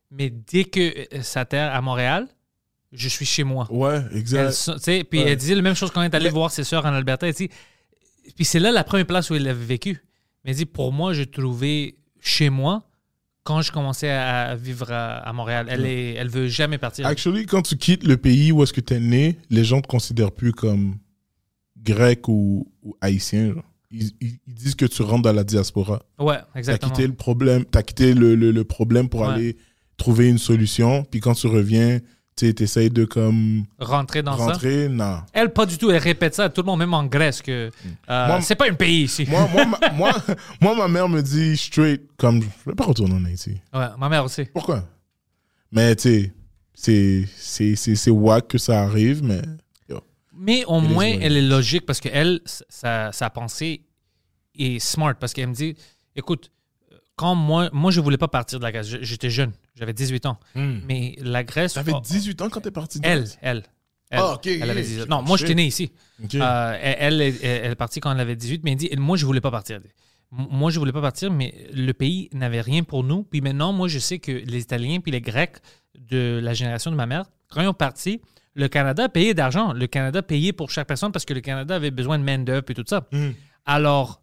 Mais 0.10 0.32
dès 0.32 0.66
que 0.66 1.16
euh, 1.16 1.22
ça 1.22 1.42
atterre 1.42 1.72
à 1.72 1.82
Montréal, 1.82 2.28
je 2.92 3.08
suis 3.10 3.26
chez 3.28 3.44
moi. 3.44 3.68
Ouais, 3.72 4.02
exact. 4.12 4.56
puis 5.04 5.20
Ouais. 5.20 5.30
elle 5.32 5.38
disait 5.38 5.54
la 5.54 5.62
même 5.62 5.76
chose 5.76 5.92
quand 5.92 6.02
elle 6.02 6.12
est 6.12 6.16
allée 6.16 6.30
voir 6.32 6.50
ses 6.50 6.64
soeurs 6.64 6.88
en 6.88 6.94
Alberta. 6.94 7.28
Elle 7.28 7.34
dit, 7.36 7.50
puis 8.36 8.44
c'est 8.46 8.60
là 8.60 8.72
la 8.72 8.84
première 8.84 9.06
place 9.06 9.30
où 9.30 9.36
elle 9.36 9.48
avait 9.48 9.64
vécu. 9.66 10.02
Mais 10.48 10.54
dit, 10.54 10.66
pour 10.66 10.94
moi, 10.94 11.14
je 11.14 11.24
trouvais 11.24 11.96
chez 12.22 12.50
moi 12.50 12.84
quand 13.44 13.62
je 13.62 13.72
commençais 13.72 14.10
à, 14.10 14.56
vivre 14.56 14.92
à, 14.92 15.18
à 15.18 15.34
Montréal. 15.34 15.68
Elle, 15.70 15.86
est, 15.86 16.14
elle 16.14 16.30
veut 16.30 16.48
jamais 16.48 16.78
partir. 16.78 17.06
Actually, 17.06 17.46
quand 17.46 17.62
tu 17.62 17.78
quittes 17.78 18.04
le 18.06 18.18
pays 18.18 18.52
où 18.52 18.64
est-ce 18.64 18.74
que 18.74 18.82
tu 18.82 18.94
es 18.94 19.00
né, 19.00 19.38
les 19.50 19.64
gens 19.64 19.82
te 19.82 19.88
considèrent 19.88 20.32
plus 20.32 20.52
comme 20.54 20.96
grec 21.82 22.28
ou, 22.28 22.72
ou 22.84 22.96
haïtien. 23.02 23.54
genre. 23.54 23.64
Ils, 23.92 24.12
ils- 24.20 24.40
ils 24.48 24.54
disent 24.54 24.76
que 24.76 24.86
tu 24.86 25.02
rentres 25.02 25.22
dans 25.24 25.34
la 25.34 25.44
diaspora. 25.46 26.02
Ouais, 26.20 26.36
Tu 26.38 26.42
as 26.56 26.60
exactement. 26.60 26.92
quitté 26.92 27.08
le 27.08 27.14
problème, 27.14 27.64
t'as 27.66 27.84
quitté 27.84 28.14
le, 28.14 28.36
le, 28.36 28.52
le 28.52 28.64
problème 28.64 29.08
pour 29.10 29.22
Ouais. 29.22 29.28
aller 29.34 29.58
trouver 29.96 30.28
une 30.30 30.38
solution. 30.38 31.04
Puis 31.10 31.20
quand 31.22 31.34
tu 31.36 31.48
reviens, 31.48 32.00
tu 32.38 32.64
essayes 32.64 32.90
de 32.90 33.06
comme 33.06 33.66
Rentrer 33.80 34.22
dans 34.24 34.38
ça? 34.38 34.46
rentrer. 34.46 34.88
Non. 34.90 35.22
Elle, 35.34 35.52
pas 35.52 35.66
du 35.66 35.78
tout. 35.78 35.90
Elle 35.92 35.98
répète 35.98 36.36
ça 36.36 36.46
à 36.46 36.50
tout 36.50 36.62
le 36.62 36.66
monde, 36.68 36.80
même 36.80 36.94
en 36.94 37.04
Grèce, 37.06 37.42
que 37.42 37.70
euh, 38.10 38.40
c'est 38.42 38.56
pas 38.56 38.70
un 38.70 38.74
pays 38.74 39.04
ici. 39.04 39.26
Moi, 39.30 39.48
moi, 39.52 39.66
ma, 39.82 39.90
moi, 39.92 40.12
moi, 40.62 40.76
ma 40.76 40.88
mère 40.88 41.10
me 41.10 41.22
dit 41.22 41.58
straight, 41.58 42.02
comme 42.18 42.42
je 42.42 42.48
vais 42.70 42.76
pas 42.76 42.86
retourner 42.86 43.16
en 43.16 43.26
Haïti. 43.26 43.60
Ouais, 43.74 43.88
ma 43.98 44.08
mère 44.10 44.24
aussi. 44.24 44.46
Pourquoi? 44.46 44.84
Mais 45.72 45.96
tu 45.96 46.02
sais, 46.04 46.34
c'est- 46.74 47.26
c'est- 47.38 47.76
c'est 47.76 47.96
c'est 47.96 48.12
wack 48.12 48.48
que 48.48 48.58
ça 48.58 48.82
arrive, 48.84 49.24
mais. 49.24 49.42
yo. 49.90 50.00
Mais 50.34 50.64
au 50.66 50.80
moins, 50.80 51.08
elle 51.20 51.36
est 51.36 51.42
logique 51.42 51.86
parce 51.86 52.00
qu'elle, 52.00 52.40
sa, 52.70 53.12
sa 53.12 53.30
pensée 53.30 53.82
est 54.58 54.80
smart 54.80 55.16
parce 55.20 55.34
qu'elle 55.34 55.48
me 55.50 55.54
dit 55.54 55.76
écoute, 56.16 56.52
quand 57.16 57.34
moi, 57.36 57.70
moi, 57.74 57.92
je 57.92 58.00
voulais 58.00 58.18
pas 58.18 58.28
partir 58.28 58.60
de 58.60 58.64
la 58.64 58.72
Grèce. 58.72 58.88
J'étais 59.02 59.30
jeune, 59.32 59.52
j'avais 59.78 59.94
18 59.94 60.26
ans. 60.26 60.38
Mais 60.56 61.16
la 61.22 61.44
Grèce. 61.44 61.74
T'avais 61.74 61.94
oh, 61.94 62.02
18 62.04 62.42
ans 62.42 62.50
quand 62.50 62.62
t'es 62.62 62.72
parti 62.72 63.00
de 63.00 63.06
Elle, 63.08 63.26
elle. 63.42 63.64
Elle, 64.10 64.20
Ah, 64.22 64.34
ok, 64.36 64.48
elle 64.48 64.70
avait 64.70 64.82
ok. 64.82 64.88
18 64.88 65.02
ans. 65.04 65.06
Non, 65.10 65.22
moi, 65.22 65.38
j'étais 65.38 65.56
né 65.56 65.66
ici. 65.66 65.92
Euh, 66.36 66.78
elle, 66.82 66.96
elle, 67.00 67.22
est- 67.22 67.44
elle 67.44 67.72
est 67.72 67.76
partie 67.76 68.00
quand 68.00 68.12
elle 68.12 68.20
avait 68.22 68.36
18, 68.38 68.62
mais 68.64 68.72
elle 68.72 68.78
dit, 68.78 68.90
moi, 68.98 69.18
je 69.18 69.26
voulais 69.26 69.42
pas 69.42 69.52
partir. 69.52 69.80
Moi, 70.32 70.72
je 70.72 70.80
voulais 70.80 70.92
pas 70.94 71.02
partir, 71.02 71.32
mais 71.32 71.54
le 71.74 71.92
pays 71.94 72.30
n'avait 72.34 72.62
rien 72.62 72.84
pour 72.84 73.04
nous. 73.04 73.24
Puis 73.24 73.42
maintenant, 73.42 73.74
moi, 73.74 73.88
je 73.88 74.00
sais 74.00 74.20
que 74.20 74.32
les 74.32 74.62
Italiens 74.62 75.00
puis 75.00 75.12
les 75.12 75.22
Grecs 75.22 75.58
de 76.10 76.40
la 76.42 76.54
génération 76.54 76.90
de 76.92 76.96
ma 76.96 77.06
mère, 77.06 77.26
quand 77.50 77.62
ils 77.62 77.68
ont 77.68 77.74
parti, 77.74 78.22
le 78.54 78.68
Canada 78.68 79.08
payait 79.10 79.34
d'argent. 79.34 79.72
Le 79.74 79.88
Canada 79.88 80.22
payait 80.22 80.54
pour 80.54 80.70
chaque 80.72 80.88
personne 80.88 81.12
parce 81.12 81.26
que 81.26 81.34
le 81.34 81.42
Canada 81.42 81.76
avait 81.76 81.92
besoin 81.92 82.18
de 82.18 82.24
main-d'œuvre 82.24 82.66
et 82.70 82.74
tout 82.74 82.84
ça. 82.88 83.08
Alors, 83.66 84.22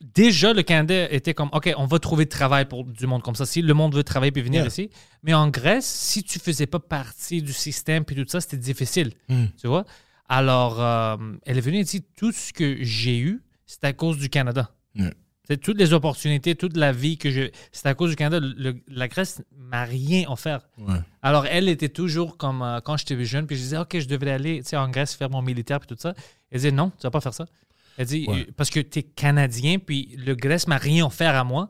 déjà, 0.00 0.52
le 0.52 0.62
Canada 0.62 1.10
était 1.12 1.34
comme, 1.34 1.48
OK, 1.52 1.72
on 1.76 1.86
va 1.86 1.98
trouver 1.98 2.24
de 2.24 2.30
travail 2.30 2.66
pour 2.66 2.84
du 2.84 3.06
monde 3.06 3.22
comme 3.22 3.34
ça. 3.34 3.46
Si 3.46 3.62
le 3.62 3.74
monde 3.74 3.94
veut 3.94 4.04
travailler 4.04 4.32
puis 4.32 4.42
venir 4.42 4.60
Yeah. 4.60 4.68
ici. 4.68 4.90
Mais 5.22 5.34
en 5.34 5.48
Grèce, 5.48 5.86
si 5.86 6.22
tu 6.22 6.38
faisais 6.38 6.66
pas 6.66 6.78
partie 6.80 7.42
du 7.42 7.52
système 7.52 8.04
puis 8.04 8.14
tout 8.16 8.24
ça, 8.28 8.40
c'était 8.40 8.56
difficile. 8.56 9.12
Tu 9.28 9.66
vois? 9.66 9.84
Alors, 10.28 10.80
euh, 10.80 11.16
elle 11.46 11.58
est 11.58 11.62
venue 11.62 11.80
ici. 11.80 12.04
Tout 12.16 12.32
ce 12.32 12.52
que 12.52 12.78
j'ai 12.82 13.18
eu, 13.18 13.42
c'est 13.66 13.84
à 13.84 13.92
cause 13.92 14.18
du 14.18 14.28
Canada. 14.28 14.70
C'est 15.44 15.56
toutes 15.58 15.78
les 15.78 15.94
opportunités, 15.94 16.54
toute 16.56 16.76
la 16.76 16.92
vie 16.92 17.16
que 17.16 17.30
je. 17.30 17.48
C'est 17.72 17.86
à 17.86 17.94
cause 17.94 18.10
du 18.10 18.16
Canada. 18.16 18.38
Le- 18.38 18.82
la 18.86 19.08
Grèce 19.08 19.42
m'a 19.56 19.84
rien 19.84 20.28
offert. 20.28 20.68
Ouais. 20.76 20.98
Alors, 21.22 21.46
elle 21.46 21.70
était 21.70 21.88
toujours 21.88 22.36
comme 22.36 22.60
euh, 22.60 22.80
quand 22.82 22.98
j'étais 22.98 23.24
jeune, 23.24 23.46
puis 23.46 23.56
je 23.56 23.62
disais, 23.62 23.78
OK, 23.78 23.98
je 23.98 24.06
devrais 24.08 24.32
aller 24.32 24.62
en 24.74 24.88
Grèce 24.90 25.14
faire 25.14 25.30
mon 25.30 25.40
militaire, 25.40 25.80
puis 25.80 25.88
tout 25.88 25.96
ça. 25.98 26.12
Elle 26.50 26.58
disait, 26.58 26.70
non, 26.70 26.90
tu 26.90 27.04
vas 27.04 27.10
pas 27.10 27.22
faire 27.22 27.32
ça. 27.32 27.46
Elle 27.98 28.06
dit, 28.06 28.24
Ouais. 28.28 28.46
parce 28.56 28.70
que 28.70 28.80
tu 28.80 29.00
es 29.00 29.02
Canadien, 29.02 29.78
puis 29.78 30.14
le 30.16 30.34
Grèce 30.34 30.66
m'a 30.66 30.78
rien 30.78 31.04
offert 31.04 31.34
à 31.36 31.44
moi. 31.44 31.68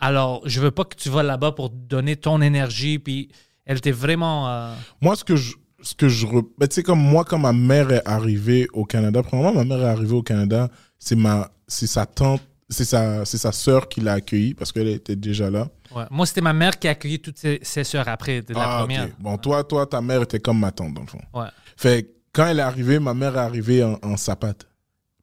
Alors, 0.00 0.40
je 0.48 0.60
veux 0.60 0.70
pas 0.70 0.84
que 0.84 0.96
tu 0.96 1.10
vas 1.10 1.22
là-bas 1.22 1.52
pour 1.52 1.68
donner 1.70 2.16
ton 2.16 2.40
énergie, 2.40 2.98
puis 2.98 3.28
elle 3.66 3.76
était 3.76 3.90
vraiment. 3.92 4.48
euh, 4.48 4.74
Moi, 5.00 5.14
ce 5.16 5.22
que 5.24 5.36
je. 5.36 5.54
Ce 5.82 5.94
que 5.94 6.08
je 6.08 6.26
ben, 6.26 6.66
tu 6.66 6.74
sais, 6.76 6.82
comme 6.82 6.98
moi, 6.98 7.24
quand 7.24 7.38
ma 7.38 7.52
mère 7.52 7.92
est 7.92 8.02
arrivée 8.08 8.66
au 8.72 8.84
Canada, 8.86 9.22
premièrement, 9.22 9.52
ma 9.52 9.64
mère 9.64 9.82
est 9.86 9.90
arrivée 9.90 10.14
au 10.14 10.22
Canada, 10.22 10.68
c'est 10.98 11.14
ma, 11.14 11.50
c'est 11.68 11.86
sa 11.86 12.06
tante, 12.06 12.40
c'est 12.70 12.86
sa, 12.86 13.24
c'est 13.26 13.36
sa 13.36 13.52
sœur 13.52 13.86
qui 13.86 14.00
l'a 14.00 14.14
accueillie 14.14 14.54
parce 14.54 14.72
qu'elle 14.72 14.88
était 14.88 15.14
déjà 15.14 15.50
là. 15.50 15.68
ouais. 15.94 16.04
Moi, 16.10 16.24
c'était 16.26 16.40
ma 16.40 16.54
mère 16.54 16.78
qui 16.78 16.88
a 16.88 16.92
accueilli 16.92 17.20
toutes 17.20 17.36
ses, 17.38 17.60
ses 17.62 17.84
sœurs 17.84 18.08
après, 18.08 18.40
de 18.40 18.54
la 18.54 18.62
Ah, 18.62 18.78
première. 18.80 19.08
Bon, 19.20 19.36
toi, 19.36 19.62
toi, 19.62 19.86
ta 19.86 20.00
mère 20.00 20.22
était 20.22 20.40
comme 20.40 20.58
ma 20.58 20.72
tante, 20.72 20.94
dans 20.94 21.02
le 21.02 21.06
fond. 21.06 21.20
Ouais. 21.34 21.46
Fait 21.76 22.10
quand 22.32 22.46
elle 22.46 22.58
est 22.58 22.62
arrivée, 22.62 22.98
ma 22.98 23.12
mère 23.14 23.36
est 23.36 23.40
arrivée 23.40 23.84
en, 23.84 23.98
en 24.02 24.16
sapate. 24.16 24.66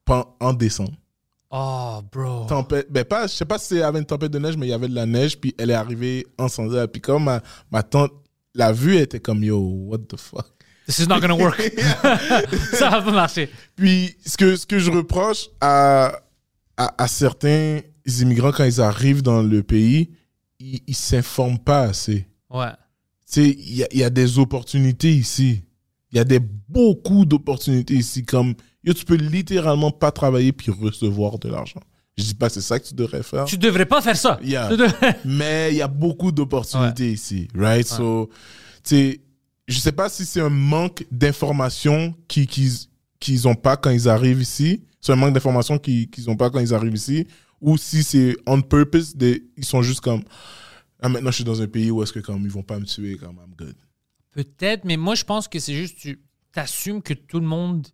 En 0.07 0.53
décembre. 0.53 0.93
Oh, 1.55 2.01
bro. 2.11 2.45
Tempête, 2.47 2.87
ben 2.91 3.05
pas, 3.05 3.27
je 3.27 3.33
sais 3.33 3.45
pas 3.45 3.59
si 3.59 3.75
il 3.75 3.79
y 3.79 3.83
avait 3.83 3.99
une 3.99 4.05
tempête 4.05 4.31
de 4.31 4.39
neige, 4.39 4.57
mais 4.57 4.65
il 4.65 4.71
y 4.71 4.73
avait 4.73 4.87
de 4.87 4.95
la 4.95 5.05
neige, 5.05 5.37
puis 5.39 5.53
elle 5.59 5.69
est 5.69 5.75
arrivée 5.75 6.25
en 6.39 6.47
sandales. 6.47 6.87
Puis 6.87 6.99
comme 6.99 7.25
ma, 7.25 7.41
ma 7.71 7.83
tante 7.83 8.11
l'a 8.55 8.71
vue, 8.71 8.95
elle 8.95 9.03
était 9.03 9.19
comme, 9.19 9.43
yo, 9.43 9.59
what 9.59 9.99
the 10.09 10.17
fuck? 10.17 10.47
This 10.87 10.97
is 10.97 11.07
not 11.07 11.19
gonna 11.19 11.35
work. 11.35 11.61
ça 12.73 12.89
va 12.89 13.01
pas 13.03 13.11
marcher. 13.11 13.49
Puis 13.75 14.17
ce 14.25 14.35
que, 14.35 14.55
ce 14.55 14.65
que 14.65 14.79
je 14.79 14.89
reproche 14.89 15.49
à, 15.61 16.19
à, 16.75 17.03
à 17.03 17.07
certains 17.07 17.81
immigrants 18.19 18.51
quand 18.51 18.65
ils 18.65 18.81
arrivent 18.81 19.21
dans 19.21 19.43
le 19.43 19.61
pays, 19.61 20.09
ils, 20.59 20.81
ils 20.87 20.95
s'informent 20.95 21.59
pas 21.59 21.81
assez. 21.81 22.27
Ouais. 22.49 22.71
Tu 23.31 23.43
sais, 23.43 23.49
il 23.49 23.75
y 23.75 23.83
a, 23.83 23.87
y 23.93 24.03
a 24.03 24.09
des 24.09 24.39
opportunités 24.39 25.13
ici. 25.13 25.63
Il 26.13 26.17
y 26.17 26.19
a 26.19 26.23
des, 26.23 26.39
beaucoup 26.39 27.25
d'opportunités 27.25 27.95
ici. 27.95 28.23
Comme, 28.23 28.53
yo, 28.83 28.93
tu 28.93 29.03
peux 29.03 29.15
littéralement 29.15 29.91
pas 29.91 30.11
travailler 30.11 30.51
puis 30.53 30.71
recevoir 30.71 31.39
de 31.39 31.49
l'argent. 31.49 31.81
Je 32.15 32.23
dis 32.23 32.33
pas 32.35 32.47
que 32.47 32.53
c'est 32.53 32.61
ça 32.61 32.79
que 32.79 32.87
tu 32.87 32.93
devrais 32.93 33.23
faire. 33.23 33.45
Tu 33.45 33.57
devrais 33.57 33.87
pas 33.87 33.99
faire 34.01 34.15
ça. 34.15 34.39
Yeah. 34.43 34.69
Tu 34.69 34.77
devrais- 34.77 35.19
Mais 35.25 35.69
il 35.71 35.77
y 35.77 35.81
a 35.81 35.87
beaucoup 35.87 36.31
d'opportunités 36.31 37.11
ici, 37.11 37.47
right? 37.55 37.85
So, 37.87 38.29
tu 38.83 38.89
sais, 38.95 39.21
je 39.67 39.79
sais 39.79 39.91
pas 39.91 40.07
si 40.09 40.23
c'est 40.25 40.39
un 40.41 40.49
manque 40.49 41.03
d'informations 41.11 42.13
qui- 42.27 42.47
qu'ils 42.47 42.71
qu'ils 43.19 43.47
ont 43.47 43.55
pas 43.55 43.77
quand 43.77 43.89
ils 43.89 44.07
arrivent 44.09 44.41
ici. 44.41 44.83
C'est 45.01 45.13
un 45.13 45.15
manque 45.15 45.33
d'informations 45.33 45.77
qu'ils 45.79 46.09
qu'ils 46.09 46.29
ont 46.29 46.35
pas 46.35 46.49
quand 46.51 46.59
ils 46.59 46.73
arrivent 46.73 46.93
ici. 46.95 47.25
Ou 47.61 47.77
si 47.77 48.03
c'est 48.03 48.35
on 48.45 48.61
purpose, 48.61 49.15
des, 49.15 49.41
ils 49.57 49.65
sont 49.65 49.81
juste 49.81 50.01
comme, 50.01 50.21
ah, 51.01 51.09
maintenant 51.09 51.31
je 51.31 51.35
suis 51.35 51.43
dans 51.45 51.61
un 51.61 51.67
pays 51.67 51.89
où 51.89 52.03
est-ce 52.03 52.13
que 52.13 52.19
comme 52.19 52.43
ils 52.43 52.51
vont 52.51 52.61
pas 52.63 52.77
me 52.77 52.85
tuer, 52.85 53.15
comme 53.17 53.37
I'm 53.37 53.55
good. 53.57 53.75
Peut-être, 54.33 54.83
mais 54.85 54.97
moi, 54.97 55.15
je 55.15 55.23
pense 55.23 55.47
que 55.47 55.59
c'est 55.59 55.73
juste 55.75 55.99
tu 56.01 56.19
assumes 56.55 57.01
que 57.01 57.13
tout 57.13 57.39
le 57.39 57.45
monde 57.47 57.87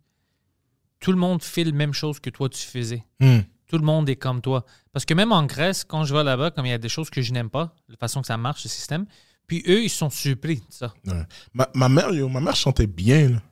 tout 0.98 1.12
le 1.12 1.18
monde 1.18 1.42
fait 1.42 1.64
la 1.64 1.72
même 1.72 1.94
chose 1.94 2.20
que 2.20 2.28
toi 2.28 2.48
tu 2.50 2.60
faisais. 2.66 3.02
Hmm. 3.20 3.38
Tout 3.66 3.78
le 3.78 3.84
monde 3.84 4.08
est 4.10 4.16
comme 4.16 4.40
toi. 4.42 4.66
Parce 4.92 5.04
que 5.06 5.14
même 5.14 5.32
en 5.32 5.44
Grèce, 5.46 5.84
quand 5.84 6.04
je 6.04 6.14
vais 6.14 6.24
là-bas, 6.24 6.50
comme 6.50 6.66
il 6.66 6.70
y 6.70 6.72
a 6.72 6.78
des 6.78 6.88
choses 6.90 7.08
que 7.08 7.22
je 7.22 7.32
n'aime 7.32 7.48
pas, 7.48 7.74
la 7.88 7.96
façon 7.96 8.20
que 8.20 8.26
ça 8.26 8.36
marche, 8.36 8.62
ce 8.62 8.68
système, 8.68 9.06
puis 9.46 9.62
eux, 9.68 9.82
ils 9.82 9.88
sont 9.90 10.10
surpris 10.10 10.56
de 10.56 10.62
ça. 10.68 10.92
Ouais. 11.06 11.22
Ma, 11.54 11.70
ma 11.74 11.88
mère, 11.88 12.12
yo, 12.12 12.28
ma 12.28 12.40
mère 12.40 12.54
chantait 12.56 12.86
bien. 12.86 13.30
là. 13.30 13.42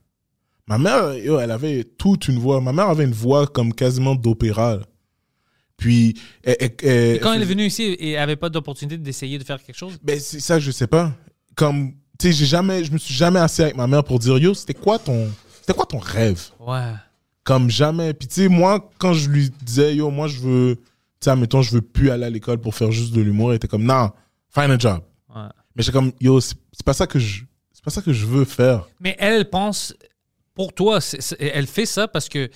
Ma 0.67 0.77
mère, 0.77 1.15
yo, 1.15 1.39
elle 1.39 1.51
avait 1.53 1.85
toute 1.85 2.29
une 2.29 2.39
voix. 2.39 2.61
Ma 2.61 2.73
mère 2.75 2.89
avait 2.91 3.05
une 3.05 3.13
voix 3.15 3.47
comme 3.47 3.73
quasiment 3.73 4.15
d'opéra. 4.15 4.81
Puis, 5.79 6.21
elle- 6.43 6.57
elle- 6.61 6.77
elle- 6.83 7.17
Et 7.17 7.21
quand 7.21 7.33
elle 7.33 7.43
est 7.43 7.47
venue 7.47 7.65
ici 7.67 7.97
et 7.99 8.19
avait 8.19 8.37
pas 8.37 8.51
d'opportunité 8.51 8.99
d'essayer 8.99 9.39
de 9.39 9.45
faire 9.45 9.63
quelque 9.63 9.77
chose, 9.77 9.97
Ben, 10.03 10.19
c'est 10.21 10.41
ça, 10.41 10.59
je 10.59 10.71
sais 10.71 10.89
pas. 10.89 11.15
Comme, 11.55 11.95
tu 12.19 12.27
sais, 12.27 12.33
j'ai 12.33 12.47
jamais, 12.47 12.85
je 12.85 12.93
me 12.93 12.99
suis 12.99 13.15
jamais 13.15 13.39
assis 13.39 13.63
avec 13.63 13.77
ma 13.77 13.87
mère 13.87 14.03
pour 14.05 14.19
dire, 14.19 14.37
yo, 14.39 14.53
c'était 14.55 14.75
quoi 14.75 14.99
ton, 14.99 15.29
c'était 15.61 15.73
quoi 15.75 15.87
ton 15.87 15.99
rêve? 15.99 16.51
ouais. 16.61 16.93
Comme 17.45 17.71
jamais. 17.71 18.13
Puis, 18.13 18.29
tu 18.29 18.35
sais, 18.43 18.49
moi, 18.49 18.91
quand 18.99 19.15
je 19.15 19.31
lui 19.31 19.51
disais, 19.63 19.97
yo, 19.97 20.11
moi, 20.11 20.29
je 20.29 20.39
veux, 20.41 20.77
tu 20.77 20.83
sais, 21.25 21.31
admettons, 21.31 21.63
je 21.63 21.73
veux 21.73 21.81
plus 21.81 22.11
aller 22.11 22.27
à 22.27 22.31
l'école 22.31 22.59
pour 22.61 22.75
faire 22.75 22.93
juste 22.93 23.15
de 23.15 23.23
l'humour, 23.23 23.51
elle 23.51 23.57
était 23.57 23.69
comme, 23.69 23.85
non, 23.85 24.11
find 24.51 24.71
a 24.71 24.77
job. 24.79 25.01
ouais. 25.35 25.43
Mais 25.75 25.83
j'étais 25.83 25.93
comme, 25.97 26.13
yo, 26.21 26.41
c'est 26.41 26.57
pas 26.85 26.93
ça 26.93 27.07
que 27.07 27.19
je, 27.19 27.45
c'est 27.73 27.83
pas 27.85 27.91
ça 27.91 28.03
que 28.03 28.13
je 28.13 28.27
veux 28.27 28.45
faire. 28.45 28.87
Mais 29.01 29.17
elle, 29.19 29.49
pense, 29.49 29.95
pour 30.55 30.75
toi, 30.75 30.99
elle 31.39 31.67
fait 31.69 31.87
ça 31.87 32.07
parce 32.09 32.29
que 32.29 32.51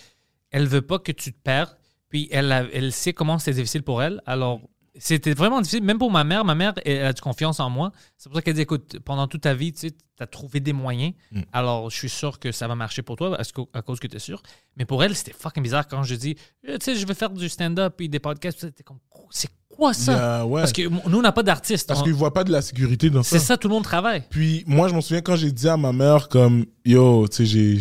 elle 0.51 0.67
veut 0.67 0.83
pas 0.83 0.99
que 0.99 1.13
tu 1.13 1.33
te 1.33 1.39
perds. 1.43 1.77
Puis 2.11 2.29
elle, 2.31 2.69
elle 2.75 2.93
sait 2.93 3.15
comment 3.15 3.39
c'est 3.39 3.55
difficile 3.55 3.83
pour 3.85 4.03
elle. 4.03 4.21
Alors, 4.27 4.61
c'était 4.99 5.33
vraiment 5.33 5.61
difficile. 5.61 5.85
Même 5.85 5.99
pour 5.99 6.11
ma 6.11 6.25
mère, 6.25 6.45
ma 6.45 6.55
mère, 6.55 6.75
elle 6.85 7.07
a 7.07 7.13
du 7.13 7.21
confiance 7.21 7.61
en 7.61 7.71
moi. 7.71 7.93
C'est 8.19 8.29
pour 8.29 8.37
ça 8.37 8.43
qu'elle 8.43 8.55
dit 8.55 8.61
écoute, 8.61 8.99
pendant 9.05 9.27
toute 9.27 9.43
ta 9.43 9.55
vie, 9.55 9.73
tu 9.73 9.91
as 10.21 10.27
trouvé 10.27 10.61
des 10.61 10.73
moyens. 10.73 11.15
Mm. 11.31 11.41
Alors, 11.53 11.91
je 11.91 11.97
suis 11.97 12.11
sûr 12.11 12.39
que 12.39 12.53
ça 12.53 12.69
va 12.69 12.75
marcher 12.75 13.03
pour 13.03 13.17
toi 13.17 13.39
à, 13.73 13.83
cause 13.83 14.01
que 14.01 14.07
tu 14.07 14.17
es 14.17 14.21
sûr. 14.21 14.43
Mais 14.77 14.85
pour 14.85 15.03
elle, 15.03 15.17
c'était 15.17 15.33
fucking 15.33 15.63
bizarre 15.63 15.89
quand 15.89 16.03
je 16.03 16.15
dis 16.15 16.37
Eh, 16.67 16.79
tu 16.79 16.85
sais, 16.85 16.95
je 16.95 17.07
vais 17.07 17.15
faire 17.15 17.31
du 17.31 17.49
stand-up 17.49 17.95
puis 17.97 18.09
des 18.09 18.19
podcasts. 18.19 18.61
C'était 18.61 18.83
comme 18.83 18.99
c'est 19.31 19.51
quoi 19.69 19.95
ça? 19.95 20.47
Ouais. 20.47 20.61
Parce 20.61 20.73
que 20.73 20.83
nous, 20.83 21.19
on 21.19 21.23
n'a 21.23 21.33
pas 21.33 21.43
d'artiste. 21.43 21.89
Parce 21.89 22.01
On- 22.01 22.05
qu'ils 22.05 22.13
voient 22.13 22.35
pas 22.35 22.45
de 22.45 22.53
la 22.53 22.61
sécurité 22.61 23.09
dans 23.09 23.23
ça. 23.23 23.39
C'est 23.39 23.45
ça, 23.45 23.57
tout 23.57 23.69
le 23.69 23.75
monde 23.75 23.85
travaille. 23.85 24.25
Puis 24.29 24.63
moi, 24.67 24.89
je 24.89 24.95
m'en 24.95 25.01
souviens 25.01 25.23
quand 25.23 25.37
j'ai 25.37 25.53
dit 25.53 25.69
à 25.69 25.79
ma 25.79 25.93
mère 25.93 26.29
comme 26.29 26.67
yo, 26.85 27.27
tu 27.29 27.37
sais, 27.37 27.47
j'ai 27.47 27.81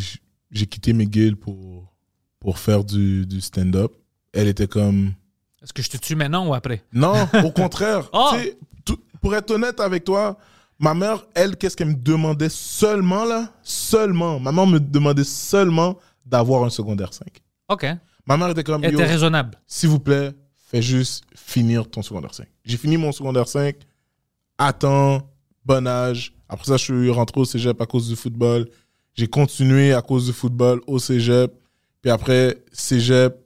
j'ai 0.51 0.65
quitté 0.65 0.93
McGill 0.93 1.35
pour 1.35 1.93
pour 2.39 2.57
faire 2.57 2.83
du, 2.83 3.25
du 3.25 3.41
stand-up. 3.41 3.91
Elle 4.33 4.47
était 4.47 4.67
comme 4.67 5.13
Est-ce 5.63 5.73
que 5.73 5.81
je 5.81 5.89
te 5.89 5.97
tue 5.97 6.15
maintenant 6.15 6.47
ou 6.47 6.53
après? 6.53 6.83
Non, 6.93 7.13
au 7.43 7.51
contraire. 7.51 8.09
Oh! 8.13 8.31
Tout- 8.85 8.99
pour 9.21 9.35
être 9.35 9.51
honnête 9.51 9.79
avec 9.79 10.03
toi, 10.03 10.37
ma 10.79 10.93
mère, 10.93 11.25
elle, 11.35 11.55
qu'est-ce 11.55 11.77
qu'elle 11.77 11.89
me 11.89 11.93
demandait 11.95 12.49
seulement 12.49 13.23
là, 13.25 13.49
seulement. 13.61 14.39
Ma 14.39 14.51
mère 14.51 14.65
me 14.67 14.79
demandait 14.79 15.23
seulement 15.23 15.97
d'avoir 16.25 16.63
un 16.63 16.69
secondaire 16.69 17.13
5. 17.13 17.27
OK. 17.69 17.85
Ma 18.25 18.37
mère 18.37 18.49
était 18.49 18.63
comme 18.63 18.83
Elle 18.83 18.93
était 18.93 19.05
raisonnable. 19.05 19.59
s'il 19.67 19.89
vous 19.89 19.99
plaît, 19.99 20.31
fais 20.69 20.81
juste 20.81 21.23
finir 21.35 21.89
ton 21.89 22.01
secondaire 22.01 22.33
5. 22.33 22.47
J'ai 22.65 22.77
fini 22.77 22.97
mon 22.97 23.11
secondaire 23.11 23.47
5. 23.47 23.75
Attends, 24.57 25.21
bon 25.65 25.87
âge. 25.87 26.33
Après 26.47 26.65
ça, 26.65 26.77
je 26.77 26.83
suis 26.83 27.09
rentré 27.09 27.39
au 27.39 27.45
cégep 27.45 27.79
à 27.81 27.85
cause 27.85 28.09
du 28.09 28.15
football. 28.15 28.67
J'ai 29.13 29.27
continué 29.27 29.93
à 29.93 30.01
cause 30.01 30.25
du 30.27 30.33
football 30.33 30.81
au 30.87 30.99
cégep. 30.99 31.51
Puis 32.01 32.11
après, 32.11 32.63
cégep, 32.71 33.37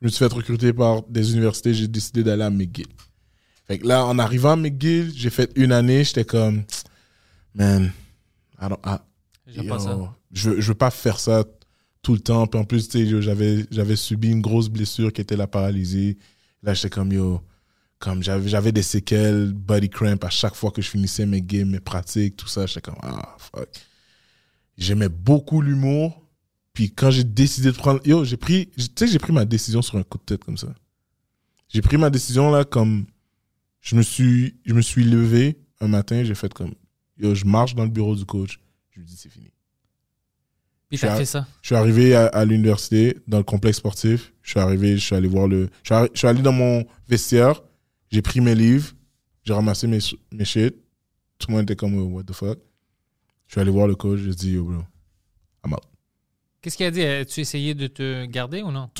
je 0.00 0.06
me 0.06 0.10
suis 0.10 0.18
fait 0.18 0.32
recruter 0.32 0.72
par 0.72 1.02
des 1.02 1.32
universités. 1.32 1.74
J'ai 1.74 1.88
décidé 1.88 2.22
d'aller 2.24 2.42
à 2.44 2.50
McGill. 2.50 2.86
Fait 3.66 3.78
que 3.78 3.86
là, 3.86 4.04
en 4.06 4.18
arrivant 4.18 4.52
à 4.52 4.56
McGill, 4.56 5.12
j'ai 5.14 5.30
fait 5.30 5.50
une 5.56 5.72
année. 5.72 6.04
J'étais 6.04 6.24
comme, 6.24 6.64
man, 7.54 7.92
I 8.60 8.66
don't- 8.68 8.78
I- 8.84 8.98
J'aime 9.46 9.64
Yo, 9.66 9.70
pas 9.74 9.78
ça. 9.80 9.98
Je, 10.32 10.50
veux- 10.50 10.60
je 10.60 10.68
veux 10.68 10.74
pas 10.74 10.90
faire 10.90 11.18
ça 11.20 11.44
tout 12.02 12.14
le 12.14 12.20
temps. 12.20 12.46
Puis 12.46 12.58
en 12.60 12.64
plus, 12.64 12.88
j'avais, 13.20 13.66
j'avais 13.70 13.96
subi 13.96 14.30
une 14.30 14.40
grosse 14.40 14.68
blessure 14.68 15.12
qui 15.12 15.20
était 15.20 15.36
la 15.36 15.46
paralysie. 15.46 16.18
Là, 16.62 16.72
j'étais 16.74 16.90
comme, 16.90 17.12
yo, 17.12 17.40
comme 17.98 18.22
j'avais, 18.22 18.48
j'avais 18.48 18.72
des 18.72 18.82
séquelles, 18.82 19.52
body 19.52 19.90
cramp 19.90 20.18
à 20.24 20.30
chaque 20.30 20.54
fois 20.54 20.70
que 20.70 20.80
je 20.82 20.88
finissais 20.88 21.26
mes 21.26 21.42
games, 21.42 21.68
mes 21.70 21.80
pratiques, 21.80 22.36
tout 22.36 22.48
ça. 22.48 22.64
J'étais 22.66 22.80
comme, 22.80 22.98
ah, 23.02 23.36
fuck. 23.38 23.68
J'aimais 24.78 25.08
beaucoup 25.08 25.60
l'humour. 25.60 26.22
Puis 26.72 26.92
quand 26.92 27.10
j'ai 27.10 27.24
décidé 27.24 27.72
de 27.72 27.76
prendre, 27.76 28.00
yo, 28.06 28.24
j'ai 28.24 28.36
pris, 28.36 28.68
tu 28.76 28.82
sais, 28.96 29.06
j'ai 29.06 29.18
pris 29.18 29.32
ma 29.32 29.44
décision 29.44 29.82
sur 29.82 29.96
un 29.96 30.02
coup 30.02 30.18
de 30.18 30.22
tête 30.24 30.44
comme 30.44 30.56
ça. 30.56 30.68
J'ai 31.68 31.82
pris 31.82 31.96
ma 31.96 32.10
décision 32.10 32.50
là 32.50 32.64
comme, 32.64 33.06
je 33.80 33.96
me 33.96 34.02
suis, 34.02 34.56
je 34.64 34.74
me 34.74 34.80
suis 34.82 35.04
levé 35.04 35.58
un 35.80 35.88
matin, 35.88 36.22
j'ai 36.24 36.34
fait 36.34 36.52
comme, 36.52 36.74
yo, 37.18 37.34
je 37.34 37.44
marche 37.44 37.74
dans 37.74 37.84
le 37.84 37.90
bureau 37.90 38.14
du 38.14 38.24
coach. 38.24 38.60
Je 38.90 39.00
lui 39.00 39.06
dis, 39.06 39.16
c'est 39.16 39.28
fini. 39.30 39.50
Puis 40.88 40.98
Je 40.98 41.06
t'as 41.06 41.16
fait 41.16 41.24
ça. 41.24 41.46
Je 41.62 41.68
suis 41.68 41.76
arrivé 41.76 42.14
à, 42.14 42.26
à 42.26 42.44
l'université, 42.44 43.16
dans 43.28 43.38
le 43.38 43.44
complexe 43.44 43.78
sportif. 43.78 44.32
Je 44.42 44.50
suis 44.50 44.60
arrivé, 44.60 44.96
je 44.96 45.04
suis 45.04 45.14
allé 45.14 45.28
voir 45.28 45.46
le. 45.46 45.70
Je 45.82 45.88
suis, 45.88 45.94
arri- 45.94 46.10
je 46.12 46.18
suis 46.18 46.26
allé 46.28 46.42
dans 46.42 46.52
mon 46.52 46.84
vestiaire, 47.08 47.62
j'ai 48.10 48.22
pris 48.22 48.40
mes 48.40 48.54
livres, 48.56 48.92
j'ai 49.44 49.52
ramassé 49.52 49.86
mes, 49.86 50.00
mes 50.32 50.44
shit. 50.44 50.74
Tout 51.38 51.46
le 51.48 51.54
monde 51.54 51.62
était 51.62 51.76
comme, 51.76 51.94
oh, 51.96 52.06
what 52.06 52.24
the 52.24 52.32
fuck. 52.32 52.58
Je 53.46 53.52
suis 53.52 53.60
allé 53.60 53.70
voir 53.70 53.86
le 53.86 53.94
coach, 53.94 54.18
j'ai 54.20 54.34
dit, 54.34 54.50
yo, 54.52 54.64
bro, 54.64 54.72
I'm 54.74 54.78
out. 54.80 54.86
Qu'est-ce 56.60 56.76
qu'il 56.76 56.86
a 56.86 56.90
dit? 56.90 57.02
As-tu 57.02 57.40
essayé 57.40 57.74
de 57.74 57.86
te 57.86 58.26
garder 58.26 58.62
ou 58.62 58.70
non? 58.70 58.90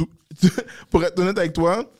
Pour 0.90 1.04
être 1.04 1.18
honnête 1.18 1.38
avec 1.38 1.52
toi, 1.52 1.90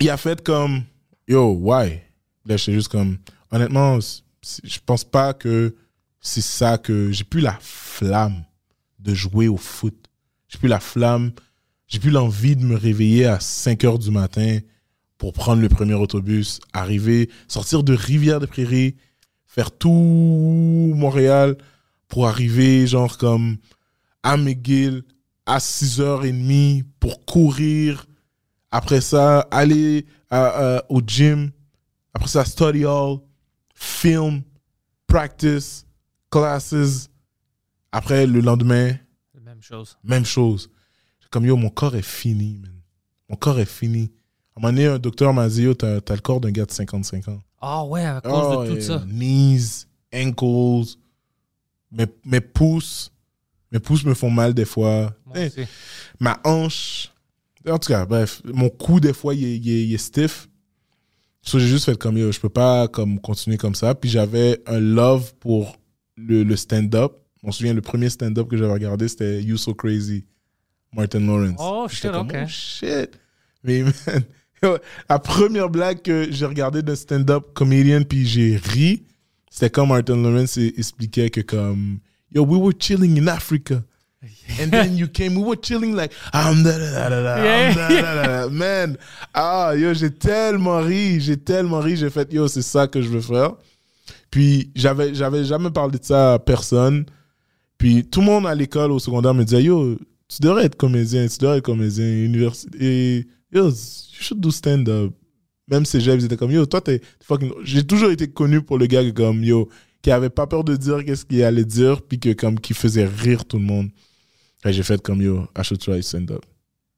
il 0.00 0.10
a 0.10 0.16
fait 0.16 0.42
comme, 0.42 0.82
yo, 1.26 1.52
why? 1.54 2.00
Là, 2.44 2.56
j'étais 2.56 2.72
juste 2.72 2.88
comme, 2.88 3.18
honnêtement, 3.50 3.98
je 4.00 4.78
pense 4.84 5.04
pas 5.04 5.32
que 5.32 5.74
c'est 6.20 6.42
ça 6.42 6.76
que 6.76 7.10
j'ai 7.10 7.24
plus 7.24 7.40
la 7.40 7.56
flamme 7.60 8.44
de 8.98 9.14
jouer 9.14 9.48
au 9.48 9.56
foot. 9.56 9.94
J'ai 10.48 10.58
plus 10.58 10.68
la 10.68 10.80
flamme, 10.80 11.32
j'ai 11.88 11.98
plus 11.98 12.10
l'envie 12.10 12.56
de 12.56 12.64
me 12.64 12.76
réveiller 12.76 13.24
à 13.26 13.40
5 13.40 13.84
heures 13.84 13.98
du 13.98 14.10
matin 14.10 14.58
pour 15.16 15.32
prendre 15.32 15.62
le 15.62 15.68
premier 15.68 15.94
autobus, 15.94 16.60
arriver, 16.72 17.30
sortir 17.48 17.82
de 17.82 17.94
Rivière-des-Prairies, 17.94 18.96
faire 19.46 19.70
tout 19.70 20.92
Montréal 20.94 21.56
pour 22.08 22.26
arriver, 22.26 22.86
genre, 22.86 23.16
comme 23.16 23.56
à 24.22 24.36
McGill 24.36 25.02
à 25.46 25.58
6h30 25.58 26.84
pour 27.00 27.24
courir. 27.24 28.06
Après 28.70 29.00
ça, 29.00 29.40
aller 29.50 30.06
à- 30.30 30.76
à- 30.78 30.84
au 30.88 31.00
gym. 31.06 31.50
Après 32.14 32.28
ça, 32.28 32.44
study 32.44 32.84
hall, 32.84 33.18
film, 33.74 34.42
practice, 35.06 35.84
classes. 36.30 37.08
Après, 37.90 38.26
le 38.26 38.40
lendemain, 38.40 38.94
Même 39.44 39.60
chose. 39.62 39.98
même 40.04 40.24
chose. 40.24 40.70
Comme 41.30 41.46
yo, 41.46 41.56
mon 41.56 41.70
corps 41.70 41.96
est 41.96 42.02
fini, 42.02 42.58
man. 42.58 42.72
Mon 43.28 43.36
corps 43.36 43.58
est 43.58 43.64
fini. 43.68 44.10
À 44.54 44.58
un 44.58 44.62
moment 44.62 44.72
donné, 44.74 44.86
un 44.86 44.98
docteur 44.98 45.32
m'a 45.32 45.48
dit, 45.48 45.62
yo, 45.62 45.74
t'as 45.74 46.00
t'as 46.02 46.14
le 46.14 46.20
corps 46.20 46.40
d'un 46.40 46.50
gars 46.50 46.66
de 46.66 46.70
55 46.72 47.28
ans. 47.28 47.40
Ah 47.60 47.84
ouais, 47.84 48.04
à 48.04 48.20
cause 48.20 48.32
Oh, 48.34 48.64
de 48.64 48.70
tout 48.70 48.76
et 48.76 48.80
ça. 48.80 49.02
Knees, 49.06 49.86
ankles, 50.14 50.96
mes, 51.90 52.06
mes 52.24 52.40
pouces. 52.40 53.11
Mes 53.72 53.80
pouces 53.80 54.04
me 54.04 54.14
font 54.14 54.30
mal 54.30 54.52
des 54.54 54.64
fois. 54.66 55.14
Eh, 55.34 55.48
ma 56.20 56.38
hanche. 56.44 57.08
En 57.68 57.78
tout 57.78 57.88
cas, 57.88 58.04
bref, 58.04 58.42
mon 58.44 58.68
cou, 58.68 59.00
des 59.00 59.12
fois, 59.12 59.34
il 59.34 59.44
est, 59.44 59.56
il 59.56 59.68
est- 59.70 59.84
il 59.86 59.94
est 59.94 59.98
stiff. 59.98 60.48
So, 61.42 61.58
j'ai 61.58 61.66
juste 61.68 61.86
fait 61.86 61.96
comme, 61.98 62.18
yo, 62.18 62.30
je 62.30 62.38
peux 62.38 62.48
pas 62.48 62.86
comme, 62.88 63.18
continuer 63.20 63.56
comme 63.56 63.74
ça. 63.74 63.94
Puis 63.94 64.10
j'avais 64.10 64.60
un 64.66 64.78
love 64.78 65.32
pour 65.40 65.76
le, 66.16 66.42
le 66.44 66.56
stand-up. 66.56 67.12
Je 67.40 67.46
me 67.46 67.52
souviens, 67.52 67.74
le 67.74 67.80
premier 67.80 68.10
stand-up 68.10 68.48
que 68.48 68.56
j'avais 68.56 68.72
regardé, 68.72 69.08
c'était 69.08 69.42
You 69.42 69.56
So 69.56 69.74
Crazy, 69.74 70.24
Martin 70.94 71.20
Lawrence. 71.20 71.56
Oh, 71.58 71.86
shit, 71.88 72.10
comme, 72.10 72.28
ok. 72.28 72.36
oh, 72.44 72.46
shit. 72.48 73.10
Mais, 73.64 73.82
man, 73.82 73.92
yo, 74.62 74.76
la 75.08 75.18
première 75.18 75.70
blague 75.70 76.02
que 76.02 76.28
j'ai 76.30 76.46
regardé 76.46 76.82
d'un 76.82 76.94
stand-up 76.96 77.52
comedian, 77.54 78.02
puis 78.02 78.26
j'ai 78.26 78.56
ri, 78.56 79.02
c'était 79.50 79.70
quand 79.70 79.86
Martin 79.86 80.16
Lawrence 80.16 80.56
expliquait 80.58 81.30
que 81.30 81.40
comme, 81.40 81.98
yo, 82.34 82.42
we 82.42 82.58
were 82.58 82.72
chilling 82.72 83.16
in 83.16 83.28
Africa. 83.28 83.84
And 84.60 84.70
then 84.70 84.96
you 84.96 85.08
came, 85.08 85.34
we 85.34 85.42
were 85.42 85.56
chilling 85.56 85.94
like, 85.94 86.12
I'm 86.32 86.62
da 86.62 86.78
da 86.78 86.90
da 86.92 87.08
da 87.08 87.22
da, 87.22 87.34
I'm 87.34 87.74
da 87.74 88.26
da. 88.26 88.48
Man, 88.48 88.96
ah, 89.34 89.72
yo, 89.72 89.92
j'ai 89.94 90.10
tellement 90.10 90.80
ri, 90.80 91.20
j'ai 91.20 91.36
tellement 91.36 91.80
ri, 91.80 91.96
j'ai 91.96 92.10
fait, 92.10 92.32
yo, 92.32 92.46
c'est 92.46 92.62
ça 92.62 92.86
que 92.86 93.02
je 93.02 93.08
veux 93.08 93.20
faire. 93.20 93.54
Puis, 94.30 94.70
j'avais, 94.74 95.14
j'avais 95.14 95.44
jamais 95.44 95.70
parlé 95.70 95.98
de 95.98 96.04
ça 96.04 96.34
à 96.34 96.38
personne. 96.38 97.04
Puis, 97.78 98.04
tout 98.04 98.20
le 98.20 98.26
monde 98.26 98.46
à 98.46 98.54
l'école, 98.54 98.92
au 98.92 98.98
secondaire, 98.98 99.34
me 99.34 99.44
disait, 99.44 99.64
yo, 99.64 99.96
tu 100.28 100.40
devrais 100.40 100.66
être 100.66 100.76
comédien, 100.76 101.26
tu 101.26 101.38
devrais 101.38 101.58
être 101.58 101.64
comédien, 101.64 102.06
université. 102.06 102.78
Et, 102.80 103.26
yo, 103.52 103.68
you 103.68 103.74
should 104.20 104.40
do 104.40 104.50
stand-up. 104.50 105.12
Même 105.68 105.84
cégep, 105.84 106.18
ils 106.18 106.26
étaient 106.26 106.36
comme, 106.36 106.52
yo, 106.52 106.64
toi, 106.66 106.80
t'es 106.80 107.00
fucking. 107.24 107.52
J'ai 107.64 107.84
toujours 107.84 108.10
été 108.10 108.28
connu 108.28 108.62
pour 108.62 108.78
le 108.78 108.86
gars 108.86 109.02
que, 109.02 109.10
comme, 109.10 109.42
yo, 109.42 109.68
qui 110.02 110.10
avait 110.10 110.30
pas 110.30 110.46
peur 110.46 110.64
de 110.64 110.76
dire 110.76 111.04
qu'est-ce 111.04 111.24
qu'il 111.24 111.42
allait 111.44 111.64
dire, 111.64 112.02
puis 112.02 112.18
que, 112.18 112.32
comme, 112.32 112.58
qui 112.58 112.74
faisait 112.74 113.06
rire 113.06 113.44
tout 113.44 113.58
le 113.58 113.64
monde. 113.64 113.90
Et 114.64 114.72
j'ai 114.72 114.82
fait 114.82 115.00
comme, 115.00 115.22
yo, 115.22 115.46
I 115.56 115.62
should 115.62 115.80
try 115.80 116.02
stand-up. 116.02 116.44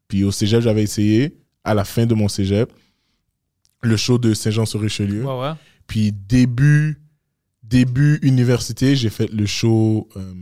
Puis 0.08 0.24
au 0.24 0.32
cégep, 0.32 0.62
j'avais 0.62 0.82
essayé, 0.82 1.36
à 1.62 1.74
la 1.74 1.84
fin 1.84 2.06
de 2.06 2.14
mon 2.14 2.28
cégep, 2.28 2.72
le 3.82 3.96
show 3.96 4.18
de 4.18 4.32
Saint-Jean-sur-Richelieu. 4.34 5.24
Ouais, 5.24 5.40
ouais. 5.40 5.52
Puis 5.86 6.12
début, 6.12 7.00
début 7.62 8.18
université, 8.22 8.96
j'ai 8.96 9.10
fait 9.10 9.30
le 9.30 9.44
show 9.46 10.08
euh, 10.16 10.32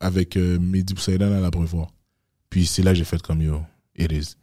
avec 0.00 0.36
euh, 0.36 0.58
Mehdi 0.58 0.94
Boussaïdan 0.94 1.32
à 1.32 1.40
l'Abreuvoir. 1.40 1.92
Puis 2.50 2.66
c'est 2.66 2.82
là 2.82 2.92
que 2.92 2.98
j'ai 2.98 3.04
fait 3.04 3.20
comme 3.22 3.40
yo, 3.40 3.62
it 3.96 4.12
is. 4.12 4.36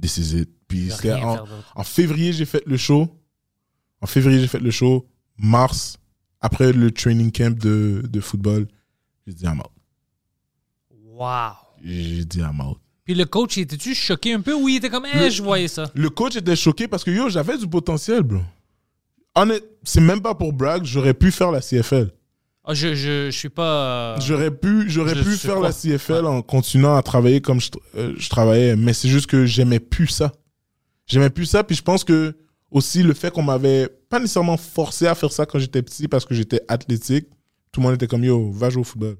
This 0.00 0.16
is 0.18 0.40
it. 0.40 0.50
Puis 0.68 0.90
en, 1.10 1.44
en 1.74 1.82
février, 1.82 2.32
j'ai 2.32 2.44
fait 2.44 2.62
le 2.64 2.76
show. 2.76 3.08
En 4.00 4.06
février, 4.06 4.38
j'ai 4.38 4.46
fait 4.46 4.60
le 4.60 4.70
show. 4.70 5.08
Mars, 5.36 5.98
après 6.40 6.72
le 6.72 6.90
training 6.90 7.30
camp 7.32 7.56
de, 7.58 8.02
de 8.08 8.20
football, 8.20 8.66
j'ai 9.26 9.34
dit 9.34 9.44
I'm 9.44 9.58
out. 9.60 9.70
Wow. 10.90 11.52
J'ai 11.84 12.24
dit 12.24 12.38
I'm 12.40 12.60
out. 12.60 12.78
Puis 13.04 13.14
le 13.14 13.24
coach, 13.24 13.58
était-tu 13.58 13.94
choqué 13.94 14.34
un 14.34 14.40
peu 14.40 14.54
ou 14.54 14.68
il 14.68 14.76
était 14.76 14.90
comme, 14.90 15.06
eh, 15.12 15.18
Le- 15.24 15.30
je 15.30 15.42
voyais 15.42 15.68
ça? 15.68 15.90
Le 15.94 16.10
coach 16.10 16.36
était 16.36 16.56
choqué 16.56 16.86
parce 16.88 17.02
que 17.04 17.10
yo, 17.10 17.28
j'avais 17.28 17.58
du 17.58 17.66
potentiel, 17.66 18.22
bro. 18.22 18.40
Honnête, 19.34 19.64
c'est 19.84 20.00
même 20.00 20.20
pas 20.20 20.34
pour 20.34 20.52
brag, 20.52 20.84
j'aurais 20.84 21.14
pu 21.14 21.30
faire 21.30 21.50
la 21.50 21.60
CFL. 21.60 22.10
Ah, 22.64 22.74
je, 22.74 22.94
je, 22.94 23.30
je 23.30 23.36
suis 23.36 23.48
pas. 23.48 24.14
euh, 24.16 24.20
J'aurais 24.20 24.50
pu, 24.50 24.88
j'aurais 24.90 25.14
pu 25.14 25.30
faire 25.36 25.60
la 25.60 25.72
CFL 25.72 26.26
en 26.26 26.42
continuant 26.42 26.94
à 26.94 27.02
travailler 27.02 27.40
comme 27.40 27.60
je, 27.60 27.70
euh, 27.96 28.14
je 28.18 28.28
travaillais, 28.28 28.76
mais 28.76 28.92
c'est 28.92 29.08
juste 29.08 29.26
que 29.28 29.46
j'aimais 29.46 29.80
plus 29.80 30.08
ça. 30.08 30.32
J'aimais 31.06 31.30
plus 31.30 31.46
ça, 31.46 31.64
puis 31.64 31.74
je 31.74 31.82
pense 31.82 32.04
que 32.04 32.36
aussi 32.70 33.02
le 33.02 33.14
fait 33.14 33.30
qu'on 33.32 33.42
m'avait 33.42 33.88
pas 34.08 34.18
nécessairement 34.18 34.56
forcé 34.56 35.06
à 35.06 35.14
faire 35.14 35.32
ça 35.32 35.46
quand 35.46 35.58
j'étais 35.58 35.82
petit 35.82 36.08
parce 36.08 36.24
que 36.24 36.34
j'étais 36.34 36.60
athlétique, 36.68 37.26
tout 37.72 37.80
le 37.80 37.86
monde 37.86 37.94
était 37.94 38.06
comme 38.06 38.24
yo, 38.24 38.50
va 38.52 38.70
jouer 38.70 38.80
au 38.82 38.84
football. 38.84 39.16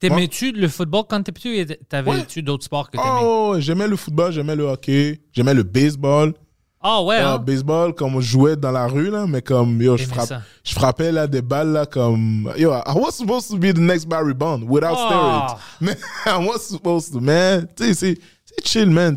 T'aimais-tu 0.00 0.52
le 0.52 0.68
football 0.68 1.04
quand 1.08 1.22
t'étais 1.22 1.32
petit 1.32 1.72
ou 1.72 1.74
t'avais-tu 1.88 2.42
d'autres 2.42 2.64
sports 2.64 2.88
que 2.90 2.96
t'aimais? 2.96 3.20
Oh, 3.22 3.56
j'aimais 3.58 3.88
le 3.88 3.96
football, 3.96 4.32
j'aimais 4.32 4.54
le 4.54 4.64
hockey, 4.64 5.20
j'aimais 5.32 5.54
le 5.54 5.64
baseball. 5.64 6.34
Ah 6.80 7.02
ouais, 7.02 7.16
Ah, 7.16 7.32
hein? 7.34 7.38
baseball, 7.38 7.92
comme 7.92 8.14
on 8.14 8.20
jouait 8.20 8.54
dans 8.54 8.70
la 8.70 8.86
rue, 8.86 9.10
là, 9.10 9.26
mais 9.26 9.42
comme 9.42 9.82
yo, 9.82 9.96
je, 9.96 10.04
frappe, 10.04 10.32
frappais 10.64 11.10
là 11.10 11.26
des 11.26 11.42
balles 11.42 11.72
là 11.72 11.86
comme 11.86 12.52
yo, 12.56 12.70
I 12.72 12.92
was 12.94 13.10
supposed 13.16 13.48
to 13.50 13.56
be 13.58 13.72
the 13.74 13.78
next 13.80 14.06
Barry 14.08 14.32
Bond 14.34 14.62
without 14.68 14.94
Ah. 14.96 15.56
steroids. 15.58 15.58
Man, 15.80 15.96
I 16.26 16.46
was 16.46 16.60
supposed 16.68 17.12
to, 17.12 17.20
man. 17.20 17.66
Tu 17.76 17.92
sais, 17.94 18.14
c'est 18.44 18.64
chill, 18.64 18.90
man. 18.90 19.16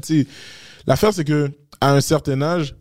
L'affaire, 0.88 1.14
c'est 1.14 1.24
que 1.24 1.52
à 1.80 1.92
un 1.94 2.02
certain 2.02 2.42
âge, 2.42 2.76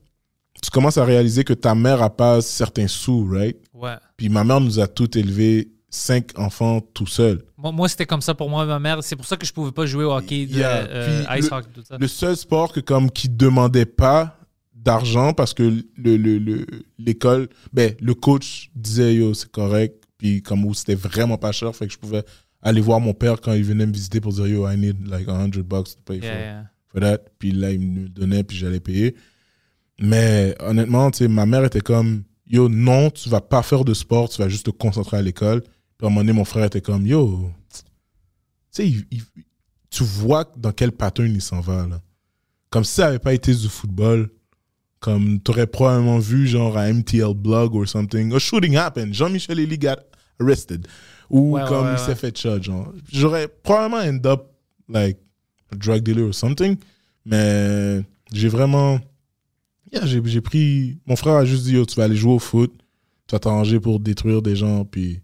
tu 0.63 0.71
commences 0.71 0.99
à 0.99 1.05
réaliser 1.05 1.45
que 1.45 1.53
ta 1.55 1.75
mère 1.75 2.03
a 2.03 2.11
pas 2.15 2.41
certains 2.41 2.89
sous, 2.89 3.25
right? 3.31 3.57
Ouais. 3.75 3.97
Puis 4.17 4.29
ma 4.29 4.45
mère 4.45 4.61
nous 4.61 4.79
a 4.81 4.87
tout 4.87 5.17
élevés, 5.17 5.71
cinq 5.89 6.39
enfants 6.39 6.81
tout 6.81 7.07
seul. 7.07 7.43
Moi, 7.57 7.73
moi, 7.73 7.89
c'était 7.89 8.07
comme 8.07 8.21
ça 8.21 8.35
pour 8.35 8.49
moi, 8.51 8.65
ma 8.67 8.79
mère. 8.79 9.03
C'est 9.03 9.17
pour 9.17 9.27
ça 9.27 9.37
que 9.37 9.45
je 9.47 9.53
pouvais 9.53 9.73
pas 9.73 9.87
jouer 9.87 10.05
au 10.05 10.13
hockey, 10.13 10.47
de, 10.47 10.55
Yeah. 10.59 10.87
euh, 10.89 11.25
ice 11.39 11.51
le- 11.51 11.57
hockey, 11.57 11.69
tout 11.75 11.83
ça. 11.87 11.97
Le 11.99 12.07
seul 12.07 12.37
sport 12.37 12.73
que 12.73 12.81
comme 12.81 13.11
qui 13.11 13.29
demandait 13.29 13.87
pas 13.87 14.37
d'argent 14.75 15.33
parce 15.35 15.53
que 15.53 15.63
le 15.63 16.17
le- 16.17 16.39
le- 16.39 16.67
l'école 16.99 17.49
ben 17.73 17.95
le 18.01 18.15
coach 18.15 18.71
disait 18.75 19.15
yo 19.17 19.35
c'est 19.35 19.51
correct 19.51 20.05
puis 20.17 20.41
comme 20.43 20.65
où 20.65 20.73
c'était 20.73 20.95
vraiment 20.95 21.37
pas 21.37 21.53
cher 21.53 21.77
fait 21.77 21.87
que 21.87 21.93
je 21.93 21.99
pouvais 21.99 22.25
aller 22.63 22.81
voir 22.81 22.99
mon 22.99 23.13
père 23.13 23.43
quand 23.43 23.53
il 23.53 23.63
venait 23.63 23.85
me 23.85 23.93
visiter 23.93 24.23
pour 24.23 24.33
dire 24.33 24.47
yo 24.47 24.67
I 24.67 24.79
need 24.79 25.07
like 25.07 25.27
100 25.29 25.59
bucks 25.65 25.97
to 25.97 26.03
pay 26.03 26.17
Yeah, 26.17 26.23
for, 26.33 26.41
yeah. 26.41 26.65
for 26.89 27.01
that 27.03 27.19
puis 27.39 27.53
là 27.53 27.73
il 27.73 27.81
me 27.81 28.01
le 28.05 28.09
donnait 28.09 28.43
puis 28.43 28.57
j'allais 28.57 28.81
payer 28.81 29.15
mais 30.01 30.55
honnêtement 30.61 31.11
tu 31.11 31.19
sais 31.19 31.29
ma 31.29 31.47
mère 31.47 31.65
était 31.65 31.81
comme 31.81 32.23
yo 32.47 32.69
non 32.69 33.11
tu 33.11 33.29
vas 33.29 33.41
pas 33.41 33.63
faire 33.63 33.85
de 33.85 33.95
sport 33.95 34.29
tu 34.29 34.41
vas 34.43 34.49
juste 34.49 34.67
te 34.67 34.71
concentrer 34.71 35.19
à 35.19 35.23
l'école. 35.23 35.61
Puis 35.63 35.71
à 36.03 36.07
un 36.07 36.11
moment 36.11 36.21
donné 36.21 36.33
mon 36.33 36.45
frère 36.45 36.65
était 36.65 36.81
comme 36.81 37.07
yo 37.07 37.51
tu 37.73 37.81
sais 38.71 38.89
il- 38.89 39.07
il- 39.11 39.23
tu 39.91 40.05
vois 40.05 40.45
dans 40.57 40.73
quel 40.73 40.93
pattern 40.93 41.31
il 41.31 41.43
s'en 41.43 41.61
va 41.61 41.87
là. 41.87 42.01
Comme 42.71 42.85
si 42.85 42.93
ça 42.95 43.09
avait 43.09 43.19
pas 43.19 43.35
été 43.35 43.53
du 43.55 43.69
football 43.69 44.31
comme 45.01 45.41
t'aurais 45.41 45.67
probablement 45.67 46.19
vu 46.19 46.47
genre 46.47 46.77
à 46.77 46.89
MTL 46.93 47.35
blog 47.35 47.75
or 47.75 47.89
something. 47.89 48.33
A 48.35 48.39
shooting 48.39 48.77
happened. 48.77 49.15
Jean-Michel 49.15 49.59
Elie 49.59 49.79
got 49.79 49.97
arrested. 50.41 50.87
Ou 51.31 51.53
Ouais, 51.57 51.63
comme 51.67 51.87
ouais, 51.87 51.95
il 51.95 51.99
s'est 51.99 52.15
fait 52.15 52.37
shot 52.37 52.63
genre. 52.63 52.93
J'aurais 53.11 53.49
probablement 53.49 53.99
end 54.03 54.21
up 54.27 54.47
like 54.89 55.19
a 55.73 55.77
drug 55.77 56.03
dealer 56.03 56.25
or 56.29 56.35
something. 56.35 56.77
Mais 57.25 58.03
j'ai 58.33 58.49
vraiment 58.49 59.01
yeah, 59.93 60.07
j'ai 60.07 60.41
pris 60.41 60.99
mon 61.07 61.17
frère 61.17 61.35
a 61.35 61.45
juste 61.45 61.65
dit 61.65 61.73
Yo, 61.75 61.85
tu 61.87 61.97
vas 61.97 62.05
aller 62.05 62.17
jouer 62.17 62.33
au 62.33 62.39
foot 62.39 62.73
tu 63.27 63.35
vas 63.35 63.39
t'arranger 63.41 63.79
pour 63.81 64.01
détruire 64.01 64.43
des 64.43 64.57
gens 64.57 64.85
puis 64.85 65.21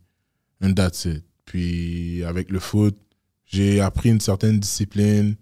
and 0.62 0.72
that's 0.74 1.04
it 1.04 1.24
puis 1.44 2.22
avec 2.24 2.50
le 2.50 2.58
foot 2.58 2.96
j'ai 3.44 3.80
appris 3.80 4.10
une 4.10 4.20
certaine 4.20 4.58
discipline 4.58 5.36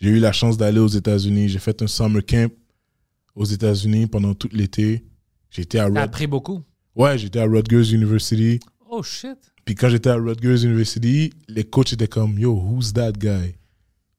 j'ai 0.00 0.10
eu 0.10 0.18
la 0.18 0.32
chance 0.32 0.56
d'aller 0.56 0.80
aux 0.80 0.88
États-Unis 0.88 1.48
j'ai 1.48 1.58
fait 1.58 1.80
un 1.82 1.86
summer 1.86 2.24
camp 2.24 2.52
aux 3.34 3.44
États-Unis 3.44 4.06
pendant 4.06 4.34
tout 4.34 4.48
l'été 4.52 5.04
j'étais 5.50 5.78
à 5.78 5.90
T'as 5.90 6.02
appris 6.02 6.26
beaucoup? 6.26 6.62
ouais 6.96 7.18
j'étais 7.18 7.40
à 7.40 7.44
Rutgers 7.46 7.92
University 7.94 8.60
Oh 8.88 9.02
shit. 9.02 9.38
puis 9.64 9.74
quand 9.74 9.88
j'étais 9.88 10.10
à 10.10 10.14
Rutgers 10.16 10.64
University, 10.64 11.32
les 11.48 11.64
coachs 11.64 11.92
étaient 11.94 12.06
comme 12.06 12.38
Yo, 12.38 12.52
who's 12.54 12.92
that 12.92 13.12
guy? 13.12 13.56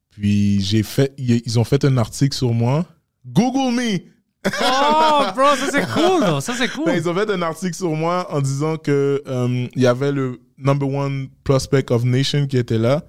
Puis 0.10 0.60
j'ai 0.62 0.84
fait, 0.84 1.14
ils 1.18 1.58
ont 1.60 1.64
fait 1.64 1.86
un 1.86 1.96
article 1.98 2.36
sur 2.36 2.54
moi. 2.54 2.86
Google 3.26 3.74
me! 3.74 4.00
Oh, 4.46 5.24
bro, 5.36 5.56
ça 5.56 5.72
c'est 5.72 5.88
cool. 5.88 6.41
Ça 6.41 6.54
c'est 6.58 6.68
cool. 6.70 6.86
Ben, 6.86 6.96
ils 6.98 7.10
ont 7.10 7.14
fait 7.14 7.30
un 7.30 7.41
article 7.41 7.76
sur 7.76 7.91
moi 7.91 8.28
en 8.32 8.41
disant 8.41 8.78
que 8.78 9.22
euh, 9.28 9.68
il 9.76 9.82
y 9.82 9.88
avait 9.88 10.12
le 10.12 10.39
number 10.58 10.88
one 10.88 11.28
prospect 11.43 11.91
of 11.91 12.04
nation 12.04 12.48
qui 12.48 12.58
était 12.58 12.78
là. 12.78 13.04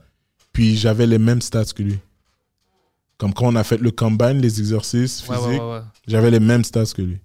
Puis 0.52 0.76
j'avais 0.76 1.06
les 1.06 1.18
mêmes 1.18 1.42
stats 1.42 1.66
que 1.74 1.82
lui. 1.82 1.98
Comme 3.18 3.32
quand 3.32 3.46
on 3.46 3.56
a 3.56 3.64
fait 3.64 3.78
le 3.78 3.90
combine, 3.90 4.40
les 4.40 4.60
exercices 4.60 5.20
physiques, 5.20 5.46
ouais, 5.46 5.58
ouais, 5.58 5.70
ouais. 5.72 5.80
j'avais 6.06 6.30
les 6.30 6.40
mêmes 6.40 6.64
stats 6.64 6.84
que 6.94 7.02
lui. 7.02 7.18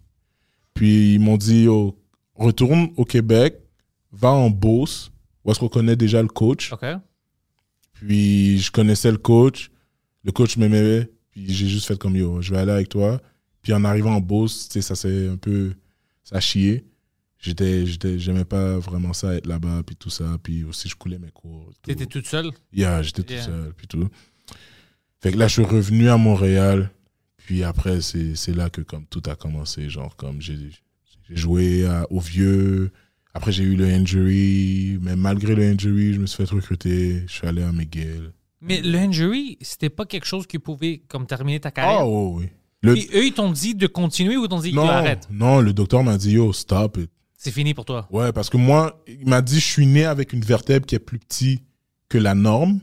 Puis 0.73 1.15
ils 1.15 1.19
m'ont 1.19 1.37
dit, 1.37 1.67
oh, 1.67 1.97
retourne 2.35 2.89
au 2.97 3.05
Québec, 3.05 3.59
va 4.11 4.29
en 4.29 4.49
Beauce, 4.49 5.11
où 5.43 5.51
est-ce 5.51 5.59
qu'on 5.59 5.69
connaît 5.69 5.95
déjà 5.95 6.21
le 6.21 6.27
coach. 6.27 6.73
Puis 7.93 8.59
je 8.59 8.71
connaissais 8.71 9.11
le 9.11 9.17
coach, 9.17 9.69
le 10.23 10.31
coach 10.31 10.57
m'aimait, 10.57 11.09
puis 11.31 11.45
j'ai 11.53 11.67
juste 11.67 11.87
fait 11.87 11.97
comme 11.97 12.15
yo, 12.15 12.41
je 12.41 12.51
vais 12.51 12.59
aller 12.59 12.71
avec 12.71 12.89
toi. 12.89 13.21
Puis 13.61 13.73
en 13.73 13.83
arrivant 13.83 14.15
en 14.15 14.21
Beauce, 14.21 14.69
ça 14.69 14.95
s'est 14.95 15.27
un 15.27 15.37
peu, 15.37 15.73
ça 16.23 16.37
a 16.37 16.39
chié. 16.39 16.85
J'étais, 17.39 17.85
j'étais, 17.87 18.19
j'aimais 18.19 18.45
pas 18.45 18.77
vraiment 18.77 19.13
ça 19.13 19.33
être 19.35 19.47
là-bas, 19.47 19.81
puis 19.85 19.95
tout 19.95 20.09
ça, 20.11 20.37
puis 20.43 20.63
aussi 20.63 20.87
je 20.89 20.95
coulais 20.95 21.17
mes 21.17 21.31
cours. 21.31 21.71
T'étais 21.81 22.05
toute 22.05 22.27
seule? 22.27 22.51
Yeah, 22.71 23.01
j'étais 23.01 23.23
tout 23.23 23.33
Yeah. 23.33 23.43
seul, 23.45 23.73
puis 23.75 23.87
tout. 23.87 24.07
Fait 25.21 25.31
que 25.31 25.37
là, 25.37 25.47
je 25.47 25.53
suis 25.53 25.63
revenu 25.63 26.09
à 26.09 26.17
Montréal, 26.17 26.91
puis 27.37 27.63
après, 27.63 28.01
c'est, 28.01 28.35
c'est 28.35 28.53
là 28.53 28.69
que 28.69 28.81
comme 28.81 29.05
tout 29.07 29.21
a 29.27 29.35
commencé, 29.35 29.89
genre 29.89 30.15
comme 30.15 30.41
j'ai, 30.41 30.57
j'ai 31.27 31.35
joué 31.35 31.85
à- 31.85 32.05
au 32.11 32.19
vieux. 32.19 32.91
Après, 33.33 33.51
j'ai 33.51 33.63
eu 33.63 33.75
le 33.75 33.85
injury, 33.85 34.97
mais 35.01 35.15
malgré 35.15 35.55
le 35.55 35.63
injury, 35.63 36.13
je 36.13 36.19
me 36.19 36.25
suis 36.27 36.37
fait 36.45 36.53
recruter. 36.53 37.23
Je 37.27 37.31
suis 37.31 37.47
allé 37.47 37.61
à 37.63 37.71
McGill. 37.71 38.31
Mais 38.59 38.81
le 38.81 38.97
injury, 38.97 39.57
c'était 39.61 39.89
pas 39.89 40.05
quelque 40.05 40.25
chose 40.25 40.45
qui 40.45 40.59
pouvait 40.59 41.01
comme 41.07 41.25
terminer 41.25 41.59
ta 41.59 41.71
carrière? 41.71 42.01
Ah, 42.01 42.05
oh, 42.05 42.35
oui. 42.39 42.49
Le- 42.81 42.93
Puis 42.93 43.09
eux, 43.13 43.25
ils 43.25 43.33
t'ont 43.33 43.51
dit 43.51 43.75
de 43.75 43.87
continuer 43.87 44.37
ou 44.37 44.43
ils 44.45 44.49
t'ont 44.49 44.59
dit 44.59 44.73
non, 44.73 44.87
arrête? 44.87 45.27
non, 45.29 45.59
le 45.61 45.71
docteur 45.73 46.03
m'a 46.03 46.17
dit, 46.17 46.31
yo, 46.31 46.51
stop. 46.53 46.97
C'est 47.37 47.51
fini 47.51 47.73
pour 47.73 47.85
toi. 47.85 48.07
Ouais, 48.11 48.31
parce 48.31 48.49
que 48.49 48.57
moi, 48.57 49.03
il 49.07 49.27
m'a 49.27 49.41
dit, 49.41 49.59
je 49.59 49.65
suis 49.65 49.85
né 49.87 50.05
avec 50.05 50.33
une 50.33 50.41
vertèbre 50.41 50.85
qui 50.85 50.95
est 50.95 50.99
plus 50.99 51.19
petite 51.19 51.63
que 52.09 52.17
la 52.17 52.33
norme. 52.35 52.79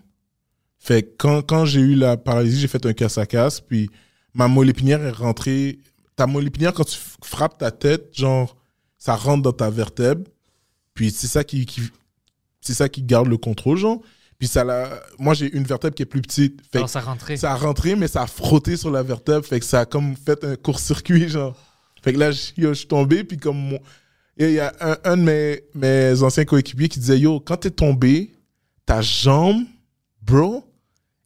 Fait 0.79 1.03
que 1.03 1.09
quand, 1.19 1.43
quand 1.43 1.65
j'ai 1.65 1.81
eu 1.81 1.95
la 1.95 2.17
paralysie, 2.17 2.61
j'ai 2.61 2.69
fait 2.69 2.85
un 2.87 2.93
casse 2.93 3.19
à 3.19 3.27
casse, 3.27 3.61
puis 3.61 3.91
ma 4.35 4.47
moelle 4.49 4.69
épinière 4.71 5.03
est 5.05 5.11
rentrée. 5.11 5.79
Ta 6.17 6.27
moelle 6.27 6.47
épinière, 6.47 6.73
quand 6.73 6.85
tu 6.85 6.97
frappes 7.25 7.59
ta 7.59 7.71
tête, 7.73 8.11
genre, 8.17 8.57
ça 8.99 9.15
rentre 9.17 9.43
dans 9.43 9.53
ta 9.53 9.71
vertèbre. 9.71 10.23
Puis 10.95 11.11
c'est 11.11 11.27
ça 11.29 11.43
qui, 11.45 11.67
qui- 11.67 11.83
c'est 12.61 12.75
ça 12.75 12.89
qui 12.89 13.03
garde 13.03 13.27
le 13.29 13.37
contrôle, 13.37 13.77
genre. 13.77 14.01
Puis 14.39 14.47
ça 14.49 14.63
l'a, 14.63 15.01
moi 15.19 15.35
j'ai 15.35 15.53
une 15.55 15.65
vertèbre 15.65 15.95
qui 15.97 16.03
est 16.03 16.07
plus 16.07 16.23
petite. 16.23 16.61
Fait 16.71 16.79
Alors 16.79 16.89
ça 16.89 17.01
rentrait. 17.01 17.37
ça 17.37 17.53
a 17.53 17.57
rentré, 17.57 17.97
mais 17.97 18.07
ça 18.09 18.23
a 18.23 18.27
frotté 18.27 18.77
sur 18.77 18.91
la 18.91 19.03
vertèbre. 19.03 19.45
Fait 19.45 19.59
que 19.59 19.67
ça 19.67 19.81
a 19.81 19.87
comme 19.87 20.15
fait 20.17 20.43
un 20.45 20.55
court-circuit, 20.57 21.29
genre. 21.29 21.57
Fait 22.03 22.13
que 22.13 22.19
là, 22.19 22.31
je, 22.31 22.53
yo, 22.57 22.69
je 22.69 22.75
suis 22.81 22.87
tombé, 22.89 23.25
puis 23.25 23.37
comme 23.37 23.57
mon... 23.59 23.79
et 24.37 24.47
Il 24.47 24.53
y 24.53 24.61
a 24.61 24.73
un, 24.81 24.97
un 25.03 25.17
de 25.17 25.23
mes, 25.23 25.63
mes 25.75 26.23
anciens 26.23 26.45
coéquipiers 26.45 26.89
qui 26.89 27.01
disait, 27.01 27.19
yo, 27.19 27.41
quand 27.41 27.57
t'es 27.57 27.73
tombé, 27.73 28.33
ta 28.87 29.01
jambe, 29.03 29.65
bro, 30.23 30.65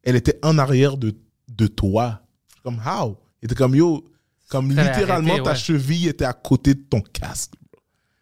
elle 0.02 0.16
était 0.16 0.38
en 0.42 0.56
arrière 0.56 0.96
de, 0.96 1.14
de 1.48 1.66
toi. 1.66 2.22
Comme, 2.64 2.80
how? 2.86 3.18
Il 3.42 3.46
était 3.46 3.54
comme, 3.54 3.74
yo, 3.74 4.02
comme 4.48 4.70
littéralement, 4.70 5.42
ta 5.42 5.54
cheville 5.54 6.08
était 6.08 6.24
à 6.24 6.32
côté 6.32 6.72
de 6.72 6.80
ton 6.80 7.02
casque. 7.02 7.52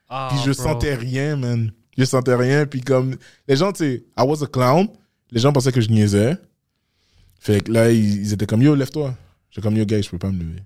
Ah, 0.09 0.29
Puis 0.33 0.41
je 0.45 0.51
bro. 0.53 0.63
sentais 0.69 0.97
rien, 0.97 1.37
man. 1.37 1.71
Je 2.01 2.07
sentais 2.07 2.35
rien. 2.35 2.65
Puis 2.65 2.81
comme, 2.81 3.17
les 3.47 3.57
gens, 3.57 3.73
tu 3.73 3.79
sais, 3.85 4.05
I 4.17 4.23
was 4.23 4.43
a 4.43 4.47
clown. 4.47 4.89
Les 5.31 5.39
gens 5.41 5.53
pensaient 5.53 5.71
que 5.71 5.83
je 5.83 5.91
niaisais. 5.91 6.37
Fait 7.39 7.63
que 7.63 7.71
là, 7.71 7.91
ils, 7.93 8.23
ils 8.23 8.33
étails 8.33 8.47
comme, 8.47 8.63
yo, 8.63 8.75
lève-toi. 8.75 9.15
J'étais 9.51 9.63
comme, 9.63 9.77
yo, 9.77 9.85
guys, 9.85 10.03
je 10.03 10.09
peux 10.11 10.19
pas 10.19 10.31
me 10.31 10.39
lever. 10.43 10.63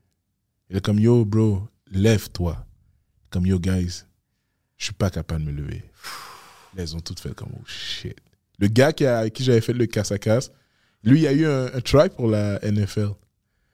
Il 0.70 0.76
est 0.76 0.80
comme, 0.80 1.00
yo, 1.00 1.24
bro, 1.24 1.62
lève-toi. 1.90 2.64
Comme, 3.30 3.46
yo, 3.46 3.58
guys, 3.58 4.04
je 4.76 4.84
suis 4.84 4.94
pas 4.94 5.10
capable 5.10 5.44
de 5.44 5.50
me 5.50 5.56
lever. 5.56 5.82
Là, 6.76 6.84
ils 6.84 6.94
ont 6.96 7.00
tout 7.00 7.14
fait 7.20 7.34
comme, 7.34 7.50
oh 7.54 7.62
shit. 7.66 8.16
Le 8.58 8.68
gars 8.68 8.92
qui 8.92 9.04
a, 9.06 9.18
avec 9.18 9.32
qui 9.32 9.42
j'avais 9.42 9.60
fait 9.60 9.72
le 9.72 9.86
casse 9.86 10.12
à 10.12 10.18
casse, 10.18 10.52
lui, 11.02 11.22
il 11.22 11.26
a 11.26 11.32
eu 11.32 11.46
un, 11.46 11.66
un 11.74 11.80
try 11.80 12.08
pour 12.08 12.28
la 12.28 12.60
NFL. 12.60 13.10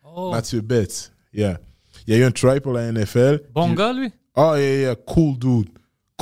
Oh, 0.02 0.30
Mathieu 0.32 0.62
Betts. 0.62 1.12
Yeah. 1.34 1.60
Il 2.06 2.14
y 2.14 2.16
a 2.16 2.20
eu 2.20 2.24
un 2.24 2.30
try 2.30 2.58
pour 2.60 2.72
la 2.72 2.90
NFL. 2.90 3.42
bon 3.52 3.66
Puis- 3.66 3.76
gars, 3.76 3.92
lui? 3.92 4.10
Oh, 4.34 4.54
yeah, 4.56 4.80
yeah, 4.80 4.94
cool 4.94 5.38
dude. 5.38 5.68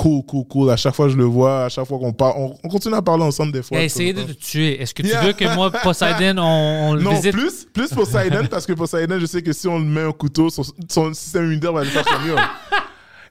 Cool, 0.01 0.23
cool, 0.25 0.45
cool. 0.47 0.69
À 0.71 0.77
chaque 0.77 0.95
fois 0.95 1.07
que 1.07 1.11
je 1.11 1.17
le 1.17 1.25
vois, 1.25 1.65
à 1.65 1.69
chaque 1.69 1.85
fois 1.85 1.99
qu'on 1.99 2.13
parle, 2.13 2.35
on, 2.37 2.55
on 2.63 2.69
continue 2.69 2.95
à 2.95 3.01
parler 3.01 3.23
ensemble 3.23 3.51
des 3.51 3.59
Il 3.59 3.63
fois. 3.63 3.77
a 3.79 3.83
essayé 3.83 4.13
de 4.13 4.23
te 4.23 4.31
tuer. 4.31 4.81
Est-ce 4.81 4.93
que 4.93 5.01
tu 5.01 5.09
Yeah. 5.09 5.21
veux 5.23 5.33
que 5.33 5.53
moi, 5.55 5.69
Poseidon, 5.71 6.41
on, 6.41 6.89
on 6.91 6.93
le 6.93 7.01
Non, 7.01 7.15
visite? 7.15 7.33
plus, 7.33 7.67
plus 7.73 7.89
Poseidon, 7.89 8.45
parce 8.49 8.65
que 8.65 8.71
Poseidon, 8.71 9.19
je 9.19 9.25
sais 9.25 9.41
que 9.41 9.51
si 9.51 9.67
on 9.67 9.77
le 9.77 9.83
met 9.83 10.03
un 10.03 10.13
couteau, 10.13 10.49
son, 10.49 10.63
son 10.89 11.13
système 11.13 11.43
immunitaire 11.47 11.73
va 11.73 11.83
le 11.83 11.89
faire 11.89 12.05
yo. 12.25 12.35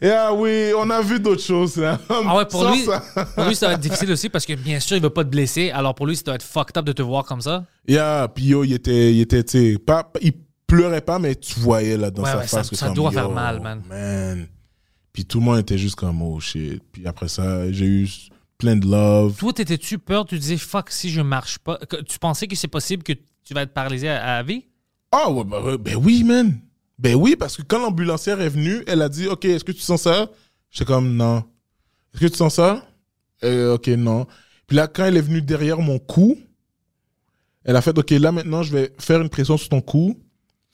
Yeah, 0.00 0.32
oui, 0.32 0.72
on 0.78 0.88
a 0.90 1.00
vu 1.00 1.18
d'autres 1.18 1.42
choses. 1.42 1.76
Là. 1.76 1.98
Ah 2.08 2.36
ouais, 2.36 2.44
pour 2.44 2.62
Sans 2.62 2.72
lui, 2.72 2.84
ça. 2.84 3.02
pour 3.34 3.44
lui, 3.46 3.56
ça 3.56 3.66
va 3.68 3.72
être 3.72 3.80
difficile 3.80 4.12
aussi 4.12 4.28
parce 4.28 4.44
que 4.46 4.52
bien 4.52 4.78
sûr, 4.78 4.96
il 4.96 5.02
veut 5.02 5.10
pas 5.10 5.24
te 5.24 5.28
blesser. 5.30 5.70
Alors 5.70 5.94
pour 5.94 6.06
lui, 6.06 6.14
ça 6.16 6.22
doit 6.24 6.34
être 6.36 6.42
fucked 6.44 6.76
up 6.76 6.84
de 6.84 6.92
te 6.92 7.02
voir 7.02 7.24
comme 7.24 7.40
ça. 7.40 7.64
Yeah, 7.88 8.28
puis 8.32 8.44
yo, 8.44 8.62
il 8.62 8.74
était, 8.74 9.12
il 9.12 9.20
était, 9.22 9.42
tu 9.42 9.72
sais, 9.72 9.78
pas, 9.78 10.08
il 10.20 10.34
pleurait 10.66 11.00
pas, 11.00 11.18
mais 11.18 11.34
tu 11.34 11.58
voyais 11.58 11.96
là 11.96 12.10
dans 12.10 12.22
Ouais, 12.22 12.30
sa 12.30 12.36
ouais, 12.38 12.46
ça- 12.46 12.58
face 12.58 12.70
que 12.70 12.76
ça 12.76 12.86
comme, 12.86 12.94
doit 12.94 13.10
yo, 13.10 13.18
faire 13.18 13.30
mal, 13.30 13.60
man. 13.60 14.46
Puis 15.12 15.24
tout 15.24 15.38
le 15.40 15.44
monde 15.44 15.58
était 15.58 15.78
juste 15.78 15.96
comme, 15.96 16.22
oh 16.22 16.38
shit. 16.40 16.82
Puis 16.92 17.06
après 17.06 17.28
ça, 17.28 17.70
j'ai 17.72 17.86
eu 17.86 18.08
plein 18.56 18.76
de 18.76 18.86
love. 18.86 19.36
Toi, 19.38 19.52
t'étais-tu 19.52 19.98
peur? 19.98 20.24
Tu 20.26 20.38
disais, 20.38 20.56
fuck, 20.56 20.90
si 20.90 21.10
je 21.10 21.20
marche 21.20 21.58
pas. 21.58 21.76
que- 21.78 22.02
Tu 22.02 22.18
pensais 22.18 22.46
que 22.46 22.56
c'est 22.56 22.68
possible 22.68 23.02
que 23.02 23.12
tu 23.44 23.54
vas 23.54 23.62
être 23.62 23.72
paralysé 23.72 24.08
à, 24.08 24.36
à 24.36 24.42
vie? 24.42 24.64
Ah, 25.10 25.30
ouais, 25.30 25.44
bah, 25.44 25.62
ouais, 25.62 25.78
ben 25.78 25.96
oui, 25.96 26.22
man. 26.24 26.58
Ben 26.98 27.14
oui, 27.14 27.36
parce 27.36 27.56
que 27.56 27.62
quand 27.62 27.78
l'ambulancière 27.80 28.40
est 28.40 28.48
venue, 28.48 28.82
elle 28.86 29.02
a 29.02 29.08
dit, 29.08 29.26
OK, 29.28 29.44
est-ce 29.44 29.64
que 29.64 29.72
tu 29.72 29.80
sens 29.80 30.02
ça? 30.02 30.30
J'étais 30.70 30.84
comme, 30.84 31.14
non. 31.16 31.44
Est-ce 32.12 32.20
que 32.20 32.26
tu 32.26 32.36
sens 32.36 32.54
ça? 32.54 32.84
Euh, 33.44 33.74
OK, 33.74 33.86
non. 33.88 34.26
Puis 34.66 34.76
là, 34.76 34.86
quand 34.88 35.04
elle 35.04 35.16
est 35.16 35.20
venue 35.22 35.40
derrière 35.40 35.78
mon 35.78 35.98
cou, 35.98 36.36
elle 37.64 37.76
a 37.76 37.80
fait, 37.82 37.96
OK, 37.96 38.10
là 38.10 38.32
maintenant, 38.32 38.62
je 38.62 38.72
vais 38.76 38.92
faire 38.98 39.20
une 39.22 39.28
pression 39.28 39.56
sur 39.56 39.68
ton 39.68 39.80
cou. 39.80 40.18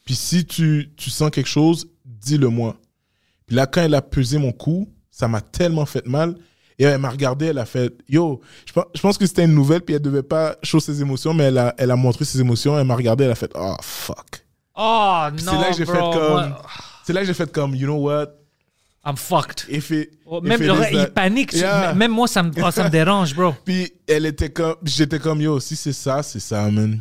Puis 0.05 0.15
si 0.15 0.45
tu, 0.45 0.91
tu 0.97 1.11
sens 1.11 1.31
quelque 1.31 1.49
chose, 1.49 1.89
dis-le 2.05 2.49
moi. 2.49 2.77
Puis 3.47 3.57
là, 3.57 3.67
quand 3.67 3.83
elle 3.83 3.95
a 3.95 4.03
pesé 4.03 4.39
mon 4.39 4.53
cou, 4.53 4.89
ça 5.11 5.29
m'a 5.29 5.41
tellement 5.41 5.87
fait 5.87 6.07
mal. 6.07 6.35
Et 6.79 6.85
elle 6.85 6.99
m'a 6.99 7.11
regardé, 7.11 7.47
elle 7.47 7.59
a 7.59 7.67
fait, 7.67 7.95
yo, 8.09 8.41
je 8.67 9.01
pense, 9.01 9.17
que 9.17 9.27
c'était 9.27 9.45
une 9.45 9.55
nouvelle, 9.55 9.81
puis 9.81 9.95
elle 9.95 10.03
devait 10.03 10.25
pas 10.25 10.57
show 10.65 10.81
ses 10.81 11.01
émotions, 11.01 11.33
mais 11.33 11.45
elle 11.45 11.59
a, 11.59 11.73
elle 11.79 11.93
a 11.93 11.97
montré 11.97 12.25
ses 12.25 12.41
émotions, 12.41 12.77
elle 12.77 12.85
m'a 12.87 12.97
regardé, 12.97 13.23
elle 13.25 13.31
a 13.31 13.37
fait, 13.37 13.53
oh, 13.55 13.77
fuck. 13.81 14.45
Oh 14.77 15.27
Puis 15.37 15.45
non, 15.45 15.53
c'est 15.53 15.59
là 15.59 15.71
que 15.71 15.77
j'ai 15.77 15.87
fait 15.87 15.93
comme. 15.93 16.55
C'est 17.07 17.13
là 17.13 17.21
que 17.21 17.27
j'ai 17.29 17.35
fait 17.35 17.53
comme, 17.53 17.77
you 17.77 17.87
know 17.87 17.99
what? 17.99 18.27
I'm 19.07 19.17
fucked. 19.17 19.67
If 19.69 19.91
it- 19.93 20.11
Oh, 20.27 20.39
if 20.43 20.49
Même, 20.49 20.63
it 20.63 20.67
le- 20.67 20.75
is 20.83 21.03
il 21.03 21.07
panique. 21.13 21.53
Yeah. 21.53 21.95
Même 21.95 22.11
moi, 22.11 22.27
ça 22.27 22.43
me, 22.43 22.51
oh, 22.61 22.71
ça 22.73 22.85
me 22.85 22.89
dérange, 22.91 23.37
bro. 23.37 23.55
Puis 23.65 23.93
elle 24.09 24.27
était 24.27 24.49
comme, 24.51 24.75
j'étais 24.83 25.21
comme, 25.21 25.41
yo, 25.43 25.61
si 25.61 25.77
c'est 25.77 25.93
ça, 25.93 26.25
c'est 26.25 26.41
ça, 26.41 26.69
man. 26.71 26.99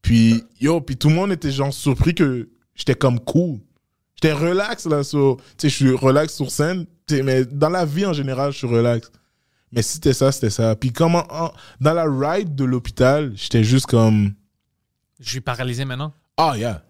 Puis, 0.00 0.44
yo, 0.60 0.80
puis 0.80 0.96
tout 0.96 1.08
le 1.08 1.14
monde 1.16 1.32
était 1.32 1.50
genre 1.50 1.72
surpris 1.72 2.14
que 2.14 2.48
j'étais 2.76 2.94
comme 2.94 3.18
cool. 3.18 3.58
J'étais 4.20 4.32
relax 4.34 4.86
là 4.86 5.04
sur, 5.04 5.36
tu 5.36 5.42
sais, 5.58 5.68
je 5.68 5.74
suis 5.74 5.94
relax 5.94 6.34
sur 6.34 6.50
scène, 6.50 6.86
mais 7.10 7.44
dans 7.44 7.68
la 7.68 7.84
vie 7.84 8.04
en 8.04 8.12
général, 8.12 8.50
je 8.52 8.58
suis 8.58 8.66
relax. 8.66 9.10
Mais 9.70 9.82
si 9.82 9.94
c'était 9.94 10.12
ça, 10.14 10.32
c'était 10.32 10.50
ça. 10.50 10.74
Puis 10.74 10.92
comment, 10.92 11.24
en- 11.30 11.52
dans 11.80 11.92
la 11.92 12.04
ride 12.08 12.54
de 12.54 12.64
l'hôpital, 12.64 13.32
j'étais 13.36 13.62
juste 13.62 13.86
comme, 13.86 14.32
Je 15.20 15.28
suis 15.30 15.40
paralysé 15.40 15.84
maintenant. 15.84 16.12
ah, 16.36 16.54
yeah. 16.56 16.82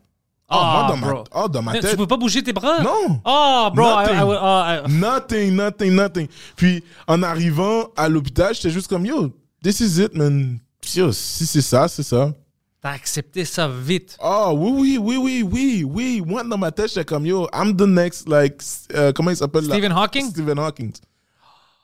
Ah, 0.51 0.57
Ah, 0.59 0.72
moi, 0.72 0.89
dans 0.89 0.97
ma, 1.16 1.24
ah, 1.33 1.49
dans 1.49 1.62
ma 1.62 1.72
Tu 1.74 1.81
tête. 1.81 1.97
peux 1.99 2.07
pas 2.07 2.16
bouger 2.16 2.43
tes 2.43 2.55
bras? 2.55 2.83
Non. 2.83 3.20
Oh, 3.22 3.68
bro. 3.74 3.85
Nothing. 3.85 4.14
I- 4.16 4.22
I- 4.22 4.81
I- 4.87 4.93
Nothing, 4.99 5.55
nothing, 5.57 5.93
nothing. 5.95 6.29
Puis 6.57 6.83
en 7.07 7.22
arrivant 7.22 7.89
à 7.95 8.09
l'hôpital, 8.09 8.55
j'étais 8.55 8.70
juste 8.70 8.89
comme 8.89 9.05
yo, 9.05 9.31
this 9.62 9.81
is 9.81 10.01
it, 10.03 10.14
man. 10.14 10.59
Yo, 10.95 11.12
si 11.12 11.45
c'est 11.45 11.61
ça, 11.61 11.87
c'est 11.89 12.03
ça. 12.03 12.33
T'as 12.81 12.91
accepté 12.91 13.45
ça 13.45 13.68
vite. 13.68 14.16
Oh 14.22 14.53
oui, 14.57 14.99
oui, 15.01 15.16
oui, 15.16 15.16
oui, 15.16 15.43
oui, 15.43 15.85
oui. 15.85 16.22
Moi 16.24 16.45
dans 16.45 16.59
ma 16.59 16.70
tête, 16.70 16.89
j'étais 16.89 17.05
comme 17.05 17.26
yo, 17.26 17.49
I'm 17.53 17.76
the 17.76 17.83
next, 17.83 18.29
like, 18.29 18.62
euh, 18.95 19.12
comment 19.12 19.31
il 19.31 19.37
s'appelle? 19.37 19.64
Stephen 19.64 19.91
Hawking? 19.93 20.31
Stephen 20.31 20.59
Hawking. 20.61 20.93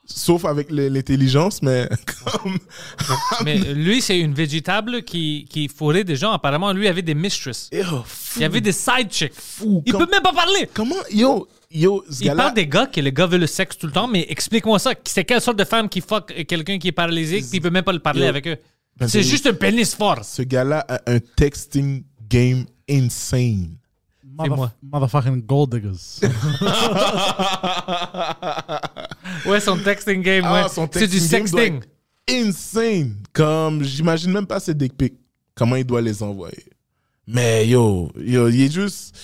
Sauf 0.06 0.44
avec 0.44 0.66
l'intelligence, 0.70 1.62
mais 1.62 1.88
comme. 2.42 2.58
Mais 3.44 3.56
lui, 3.58 4.02
c'est 4.02 4.18
une 4.20 4.34
végétable 4.34 5.02
qui, 5.02 5.46
qui 5.48 5.66
fourrait 5.68 6.04
des 6.04 6.14
gens. 6.14 6.30
Apparemment, 6.30 6.72
lui 6.74 6.86
avait 6.88 7.00
des 7.02 7.14
mistresses. 7.14 7.70
Yo, 7.72 8.04
Il 8.36 8.42
y 8.42 8.44
avait 8.44 8.60
des 8.60 8.72
side 8.72 9.10
chicks. 9.10 9.32
fou. 9.34 9.82
Il 9.86 9.92
Comme- 9.92 10.04
peut 10.04 10.10
même 10.12 10.22
pas 10.22 10.34
parler. 10.34 10.68
Comment, 10.74 10.94
yo, 11.10 11.48
yo, 11.70 12.04
ce 12.10 12.22
Il 12.22 12.32
parle 12.34 12.52
des 12.54 12.66
gars 12.68 12.86
que 12.86 13.00
le 13.00 13.08
gars 13.10 13.26
veut 13.26 13.38
le 13.38 13.46
sexe 13.46 13.78
tout 13.78 13.86
le 13.86 13.92
temps, 13.92 14.06
mais 14.06 14.26
explique-moi 14.28 14.78
ça. 14.78 14.92
C'est 15.04 15.24
quelle 15.24 15.40
sorte 15.40 15.58
de 15.58 15.64
femme 15.64 15.88
qui 15.88 16.02
fuck 16.02 16.32
quelqu'un 16.46 16.78
qui 16.78 16.88
est 16.88 16.92
paralysé 16.92 17.38
puis 17.40 17.48
il 17.54 17.60
peut 17.62 17.70
même 17.70 17.82
pas 17.84 17.92
le 17.94 17.98
parler 17.98 18.22
Yo. 18.24 18.28
avec 18.28 18.46
eux? 18.46 18.58
Ben, 18.96 19.08
C'est 19.08 19.22
juste 19.22 19.46
un 19.46 19.54
pénis 19.54 19.94
fort. 19.94 20.24
Ce 20.24 20.42
gars-là 20.42 20.84
a 20.88 21.00
un 21.10 21.18
texting 21.36 22.04
game 22.28 22.64
insane. 22.88 23.76
Moi. 24.36 24.72
Motherfucking 24.82 25.42
gold 25.46 25.70
diggers. 25.74 26.20
Ouais, 29.46 29.60
son 29.60 29.76
texting 29.78 30.22
game, 30.22 30.44
Ah, 30.46 30.62
ouais. 30.64 30.68
son 30.68 30.88
C'est 30.92 31.06
du 31.06 31.18
texting 31.18 31.44
game 31.44 31.46
doit 31.50 31.60
sexting. 31.60 31.82
insane. 32.30 33.16
Comme, 33.32 33.82
j'imagine 33.82 34.32
même 34.32 34.46
pas 34.46 34.60
ses 34.60 34.74
dick 34.74 34.96
pics. 34.96 35.14
Comment 35.54 35.76
il 35.76 35.84
doit 35.84 36.00
les 36.00 36.22
envoyer. 36.22 36.64
Mais 37.26 37.66
yo, 37.68 38.10
yo, 38.16 38.48
il 38.48 38.62
est 38.62 38.72
juste. 38.72 39.16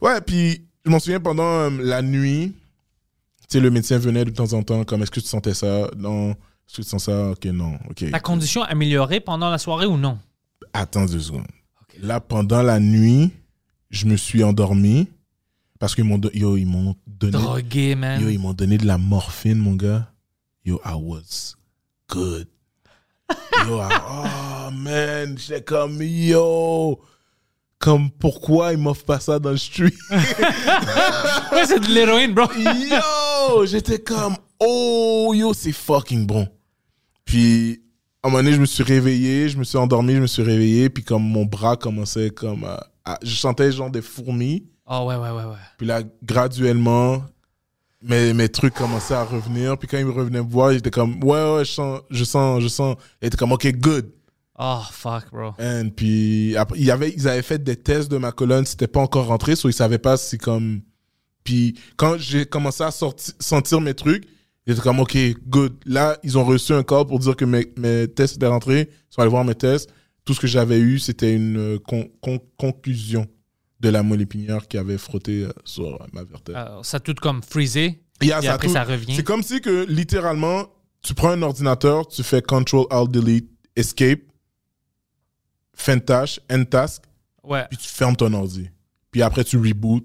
Ouais, 0.00 0.20
puis 0.20 0.62
je 0.84 0.90
m'en 0.90 0.98
souviens 0.98 1.20
pendant 1.20 1.44
euh, 1.44 1.70
la 1.80 2.02
nuit, 2.02 2.52
tu 2.52 3.44
sais, 3.48 3.60
le 3.60 3.70
médecin 3.70 3.98
venait 3.98 4.24
de 4.24 4.30
temps 4.30 4.52
en 4.52 4.62
temps, 4.62 4.84
comme 4.84 5.02
est-ce 5.02 5.10
que 5.10 5.20
tu 5.20 5.26
sentais 5.26 5.54
ça 5.54 5.88
Non. 5.96 6.34
Tu 6.72 6.82
sens 6.82 7.04
ça 7.04 7.30
Ok, 7.30 7.44
non. 7.46 7.78
Ok. 7.88 8.10
Ta 8.10 8.20
condition 8.20 8.62
améliorée 8.62 9.20
pendant 9.20 9.50
la 9.50 9.58
soirée 9.58 9.86
ou 9.86 9.96
non? 9.96 10.18
Attends 10.72 11.06
deux 11.06 11.20
secondes. 11.20 11.46
Là, 12.00 12.20
pendant 12.20 12.62
la 12.62 12.78
nuit, 12.80 13.30
je 13.90 14.06
me 14.06 14.16
suis 14.16 14.42
endormi 14.44 15.08
parce 15.78 15.94
qu'ils 15.94 16.04
m'ont 16.04 16.20
yo, 16.34 16.56
ils 16.56 16.66
m'ont 16.66 16.94
donné 17.06 17.32
Drogué, 17.32 17.94
man. 17.94 18.20
yo, 18.20 18.28
ils 18.28 18.38
m'ont 18.38 18.52
donné 18.52 18.76
de 18.78 18.86
la 18.86 18.98
morphine, 18.98 19.58
mon 19.58 19.74
gars. 19.74 20.10
Yo, 20.64 20.80
I 20.84 20.94
was 20.94 21.54
good. 22.10 22.48
Yo, 23.66 23.78
I- 23.80 23.88
oh 24.10 24.70
man, 24.72 25.36
j'étais 25.38 25.62
comme 25.62 26.02
yo. 26.02 27.00
Comme 27.78 28.10
pourquoi 28.10 28.72
ils 28.72 28.78
m'offrent 28.78 29.04
pas 29.04 29.20
ça 29.20 29.38
dans 29.38 29.50
le 29.50 29.56
street? 29.56 29.92
Ouais, 31.52 31.66
c'est 31.66 31.80
de 31.80 31.86
l'héroïne, 31.88 32.34
bro. 32.34 32.46
Yo, 32.54 33.64
j'étais 33.66 33.98
comme, 33.98 34.36
oh, 34.60 35.32
yo, 35.34 35.54
c'est 35.54 35.72
fucking 35.72 36.26
bon. 36.26 36.48
Puis, 37.26 37.82
à 38.22 38.28
un 38.28 38.30
moment 38.30 38.42
donné, 38.42 38.54
je 38.56 38.60
me 38.60 38.66
suis 38.66 38.82
réveillé, 38.82 39.48
je 39.50 39.58
me 39.58 39.64
suis 39.64 39.76
endormi, 39.76 40.14
je 40.14 40.20
me 40.20 40.26
suis 40.26 40.42
réveillé, 40.42 40.88
puis 40.88 41.04
comme 41.04 41.22
mon 41.22 41.44
bras 41.44 41.76
commençait 41.76 42.30
comme 42.30 42.64
à, 42.64 42.86
à- 43.04 43.18
je 43.22 43.34
sentais 43.36 43.70
genre 43.70 43.90
des 43.90 44.00
fourmis. 44.02 44.64
Oh, 44.86 45.04
ouais, 45.08 45.16
ouais, 45.16 45.30
ouais, 45.30 45.44
ouais. 45.44 45.56
Puis 45.76 45.86
là, 45.86 46.02
graduellement, 46.22 47.22
mes, 48.02 48.32
mes 48.32 48.48
trucs 48.48 48.74
commençaient 48.74 49.14
à 49.14 49.24
revenir. 49.24 49.76
Puis 49.76 49.88
quand 49.88 49.98
ils 49.98 50.06
me 50.06 50.12
revenaient 50.12 50.42
me 50.42 50.48
voir, 50.50 50.72
j'étais 50.72 50.90
comme, 50.90 51.22
ouais, 51.24 51.54
ouais, 51.56 51.64
je 51.64 51.72
sens, 51.72 52.00
je 52.10 52.24
sens, 52.24 52.62
je 52.62 52.68
sens. 52.68 52.96
Ils 53.20 53.26
étaient 53.26 53.36
comme, 53.36 53.52
ok, 53.52 53.66
good. 53.76 54.12
Oh, 54.58 54.80
fuck, 54.90 55.30
bro. 55.32 55.50
And 55.60 55.90
puis 55.94 56.56
après, 56.56 56.78
il 56.78 56.84
y 56.86 56.90
avait, 56.90 57.10
ils 57.14 57.28
avaient 57.28 57.42
fait 57.42 57.62
des 57.62 57.76
tests 57.76 58.10
de 58.10 58.16
ma 58.16 58.32
colonne, 58.32 58.64
c'était 58.64 58.86
pas 58.86 59.00
encore 59.00 59.26
rentré, 59.26 59.54
so 59.54 59.68
ils 59.68 59.72
savaient 59.74 59.98
pas 59.98 60.16
si 60.16 60.38
comme. 60.38 60.80
Puis 61.44 61.78
quand 61.96 62.16
j'ai 62.18 62.46
commencé 62.46 62.82
à 62.82 62.90
sorti- 62.90 63.32
sentir 63.38 63.80
mes 63.82 63.92
trucs, 63.94 64.24
étaient 64.72 64.80
comme 64.82 65.00
ok, 65.00 65.16
good. 65.46 65.74
Là, 65.86 66.18
ils 66.22 66.36
ont 66.38 66.44
reçu 66.44 66.72
un 66.72 66.82
call 66.82 67.06
pour 67.06 67.18
dire 67.18 67.36
que 67.36 67.44
mes, 67.44 67.72
mes 67.76 68.08
tests 68.08 68.36
étaient 68.36 68.46
rentrés. 68.46 68.88
Ils 68.90 69.14
sont 69.14 69.20
allés 69.22 69.30
voir 69.30 69.44
mes 69.44 69.54
tests. 69.54 69.90
Tout 70.24 70.34
ce 70.34 70.40
que 70.40 70.46
j'avais 70.46 70.78
eu, 70.80 70.98
c'était 70.98 71.34
une 71.34 71.56
euh, 71.56 71.78
con- 71.78 72.10
con- 72.20 72.40
conclusion 72.58 73.26
de 73.78 73.88
la 73.90 74.02
moelle 74.02 74.22
épinière 74.22 74.66
qui 74.66 74.76
avait 74.78 74.98
frotté 74.98 75.44
euh, 75.44 75.52
sur 75.64 75.84
euh, 76.02 76.06
ma 76.12 76.24
vertèbre. 76.24 76.80
Ça 76.84 76.98
tout 76.98 77.14
comme 77.14 77.42
freezé. 77.42 78.02
Et 78.20 78.28
ça 78.28 78.38
après, 78.54 78.66
tout- 78.66 78.72
ça 78.72 78.82
revient. 78.84 79.14
C'est 79.14 79.22
comme 79.22 79.42
si 79.42 79.60
que 79.60 79.84
littéralement, 79.88 80.64
tu 81.02 81.14
prends 81.14 81.30
un 81.30 81.42
ordinateur, 81.42 82.08
tu 82.08 82.22
fais 82.24 82.42
Control 82.42 82.86
Alt 82.90 83.10
Delete 83.12 83.46
Escape, 83.76 84.20
fin 85.74 85.96
de 85.96 86.02
tâche, 86.02 86.40
end 86.50 86.64
task, 86.64 87.02
Ouais. 87.44 87.64
puis 87.68 87.78
tu 87.78 87.88
fermes 87.88 88.16
ton 88.16 88.32
ordi. 88.32 88.68
Puis 89.12 89.22
après, 89.22 89.44
tu 89.44 89.58
reboot. 89.58 90.04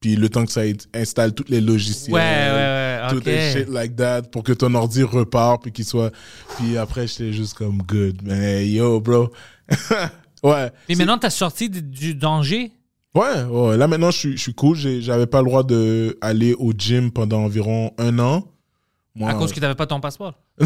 Puis 0.00 0.14
le 0.14 0.28
temps 0.28 0.44
que 0.44 0.52
ça 0.52 0.60
installe 0.92 1.32
tous 1.34 1.46
les 1.48 1.60
logiciels. 1.60 2.12
Ouais, 2.14 2.20
ouais, 2.20 2.65
ouais. 3.14 3.18
Tout 3.20 3.22
les 3.26 3.52
shit 3.52 3.68
like 3.68 3.96
that 3.96 4.22
pour 4.22 4.42
que 4.42 4.52
ton 4.52 4.74
ordi 4.74 5.02
repart 5.02 5.62
puis 5.62 5.72
qu'il 5.72 5.84
soit. 5.84 6.12
Puis 6.56 6.76
après, 6.76 7.06
j'étais 7.06 7.32
juste 7.32 7.54
comme 7.54 7.78
good. 7.82 8.20
Mais 8.22 8.68
yo, 8.68 9.00
bro. 9.00 9.30
ouais. 10.42 10.70
Mais 10.88 10.94
maintenant, 10.94 11.18
t'as 11.18 11.30
sorti 11.30 11.68
du- 11.68 12.14
danger? 12.14 12.72
Ouais, 13.14 13.42
ouais. 13.44 13.76
Là 13.76 13.88
maintenant, 13.88 14.10
je 14.10 14.18
suis, 14.18 14.36
je 14.36 14.42
suis 14.42 14.54
cool. 14.54 14.76
J'avais 14.76 15.26
pas 15.26 15.40
le 15.40 15.46
droit 15.46 15.62
d'aller 15.62 16.54
au 16.54 16.72
gym 16.76 17.10
pendant 17.10 17.44
environ 17.44 17.92
un 17.98 18.18
an. 18.18 18.44
Moi, 19.18 19.30
À 19.30 19.34
cause 19.34 19.50
que 19.52 19.58
t'avais 19.60 19.74
pas 19.74 19.86
ton 19.86 19.98
passeport. 19.98 20.34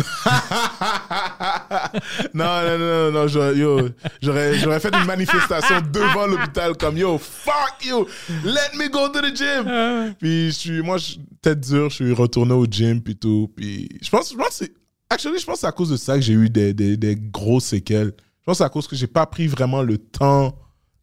non, 2.35 2.45
non, 2.45 2.79
non, 2.79 3.11
non, 3.13 3.29
j'aurais, 3.29 3.57
yo, 3.57 3.89
j'aurais, 4.21 4.59
j'aurais 4.59 4.81
fait 4.81 4.93
une 4.95 5.05
manifestation 5.07 5.77
devant 5.93 6.27
l'hôpital 6.27 6.77
comme 6.77 6.97
yo, 6.97 7.17
fuck 7.19 7.85
you, 7.85 8.07
let 8.45 8.77
me 8.77 8.89
go 8.89 9.09
to 9.09 9.21
the 9.21 9.35
gym. 9.37 10.15
Puis 10.19 10.47
je 10.49 10.51
suis, 10.59 10.83
moi, 10.83 10.99
je- 10.99 11.17
tête 11.41 11.61
dure, 11.61 11.91
je 11.91 11.95
suis 11.95 12.13
retourné 12.13 12.53
au 12.53 12.67
gym 12.67 13.01
puis 13.01 13.17
tout. 13.17 13.51
Puis 13.57 13.89
je 14.03 14.11
pense, 14.11 14.31
je 14.33 14.37
pense, 14.37 14.51
c'est, 14.53 14.73
actually, 15.09 15.39
je 15.39 15.47
pense 15.47 15.61
c'est 15.61 15.67
à 15.69 15.73
cause 15.73 15.91
de 15.91 15.97
ça 15.97 16.17
que 16.17 16.21
j'ai 16.23 16.33
eu 16.35 16.51
des, 16.51 16.75
des, 16.75 16.97
des 16.97 17.17
grosses 17.17 17.67
séquelles. 17.67 18.13
Je 18.41 18.45
pense 18.47 18.59
c'est 18.59 18.65
à 18.65 18.69
cause 18.69 18.87
que 18.89 18.97
j'ai 18.97 19.07
pas 19.07 19.27
pris 19.27 19.47
vraiment 19.47 19.83
le 19.83 19.97
temps 19.99 20.57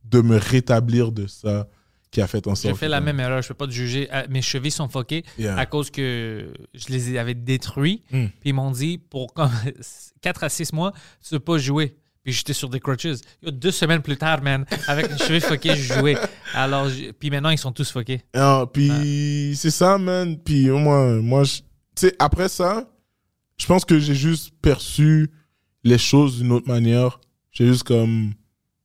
de 0.03 0.21
me 0.21 0.37
rétablir 0.37 1.11
de 1.11 1.27
ça 1.27 1.67
qui 2.11 2.21
a 2.21 2.27
fait 2.27 2.45
en 2.47 2.55
sorte. 2.55 2.73
J'ai 2.73 2.79
fait 2.79 2.87
la 2.87 3.01
même 3.01 3.19
erreur. 3.19 3.41
Je 3.41 3.49
peux 3.49 3.53
pas 3.53 3.67
te 3.67 3.71
juger. 3.71 4.07
Euh, 4.13 4.25
Mes 4.29 4.41
chevilles 4.41 4.71
sont 4.71 4.87
foquées 4.89 5.23
Yeah. 5.37 5.57
à 5.57 5.65
cause 5.65 5.89
que 5.91 6.53
je 6.73 6.87
les 6.89 7.17
avais 7.17 7.33
détruits. 7.35 8.03
Mm. 8.11 8.25
Puis 8.39 8.49
ils 8.49 8.53
m'ont 8.53 8.71
dit 8.71 8.97
pour 8.97 9.33
comme 9.33 9.51
4 10.21 10.43
à 10.43 10.49
6 10.49 10.73
mois, 10.73 10.93
tu 11.27 11.33
ne 11.33 11.39
peux 11.39 11.43
pas 11.53 11.57
jouer. 11.57 11.95
Puis 12.23 12.33
j'étais 12.33 12.53
sur 12.53 12.69
des 12.69 12.79
crutches. 12.81 13.07
Deux 13.41 13.71
semaines 13.71 14.01
plus 14.01 14.17
tard, 14.17 14.41
man, 14.41 14.65
avec 14.87 15.09
mes 15.11 15.17
cheveux 15.17 15.39
foqués, 15.39 15.75
je 15.77 15.93
jouais. 15.93 16.17
Alors, 16.53 16.87
puis 17.19 17.29
maintenant, 17.29 17.51
ils 17.51 17.57
sont 17.57 17.71
tous 17.71 17.89
foqués. 17.89 18.21
Puis 18.73 19.53
c'est 19.55 19.71
ça, 19.71 19.97
man. 19.97 20.37
Puis 20.37 20.67
moi, 20.69 21.21
moi 21.21 21.43
je- 21.45 21.59
tu 21.59 21.63
sais, 22.07 22.15
après 22.19 22.49
ça, 22.49 22.89
je 23.57 23.65
pense 23.65 23.85
que 23.85 23.97
j'ai 23.97 24.13
juste 24.15 24.51
perçu 24.61 25.29
les 25.83 25.97
choses 25.97 26.39
d'une 26.39 26.51
autre 26.51 26.67
manière. 26.67 27.19
J'ai 27.51 27.65
juste 27.67 27.83
comme, 27.83 28.33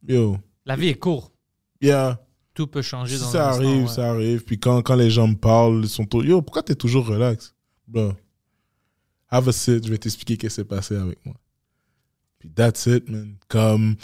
yo, 0.06 0.38
La 0.64 0.76
vie 0.76 0.88
est 0.88 0.94
courte. 0.94 1.32
yeah, 1.80 2.21
Tout 2.54 2.66
peut 2.66 2.82
changer 2.82 3.16
si 3.16 3.22
dans 3.22 3.30
ça 3.30 3.48
arrive, 3.50 3.82
ouais. 3.82 3.88
ça 3.88 4.10
arrive. 4.10 4.44
Puis 4.44 4.58
quand, 4.58 4.82
quand 4.82 4.94
les 4.94 5.10
gens 5.10 5.26
me 5.26 5.34
parlent, 5.36 5.80
ils 5.84 5.88
sont 5.88 6.04
tous, 6.04 6.22
yo, 6.22 6.42
pourquoi 6.42 6.62
t'es 6.62 6.74
toujours 6.74 7.06
relax? 7.06 7.54
Bro, 7.88 8.12
have 9.30 9.48
a 9.48 9.52
sit, 9.52 9.84
je 9.84 9.90
vais 9.90 9.98
t'expliquer 9.98 10.36
qu'est-ce 10.36 10.56
qui 10.56 10.60
s'est 10.60 10.64
passé 10.64 10.96
avec 10.96 11.18
moi. 11.24 11.34
Puis 12.38 12.50
that's 12.50 12.86
it, 12.86 13.08
man. 13.08 13.36
Comme, 13.48 13.96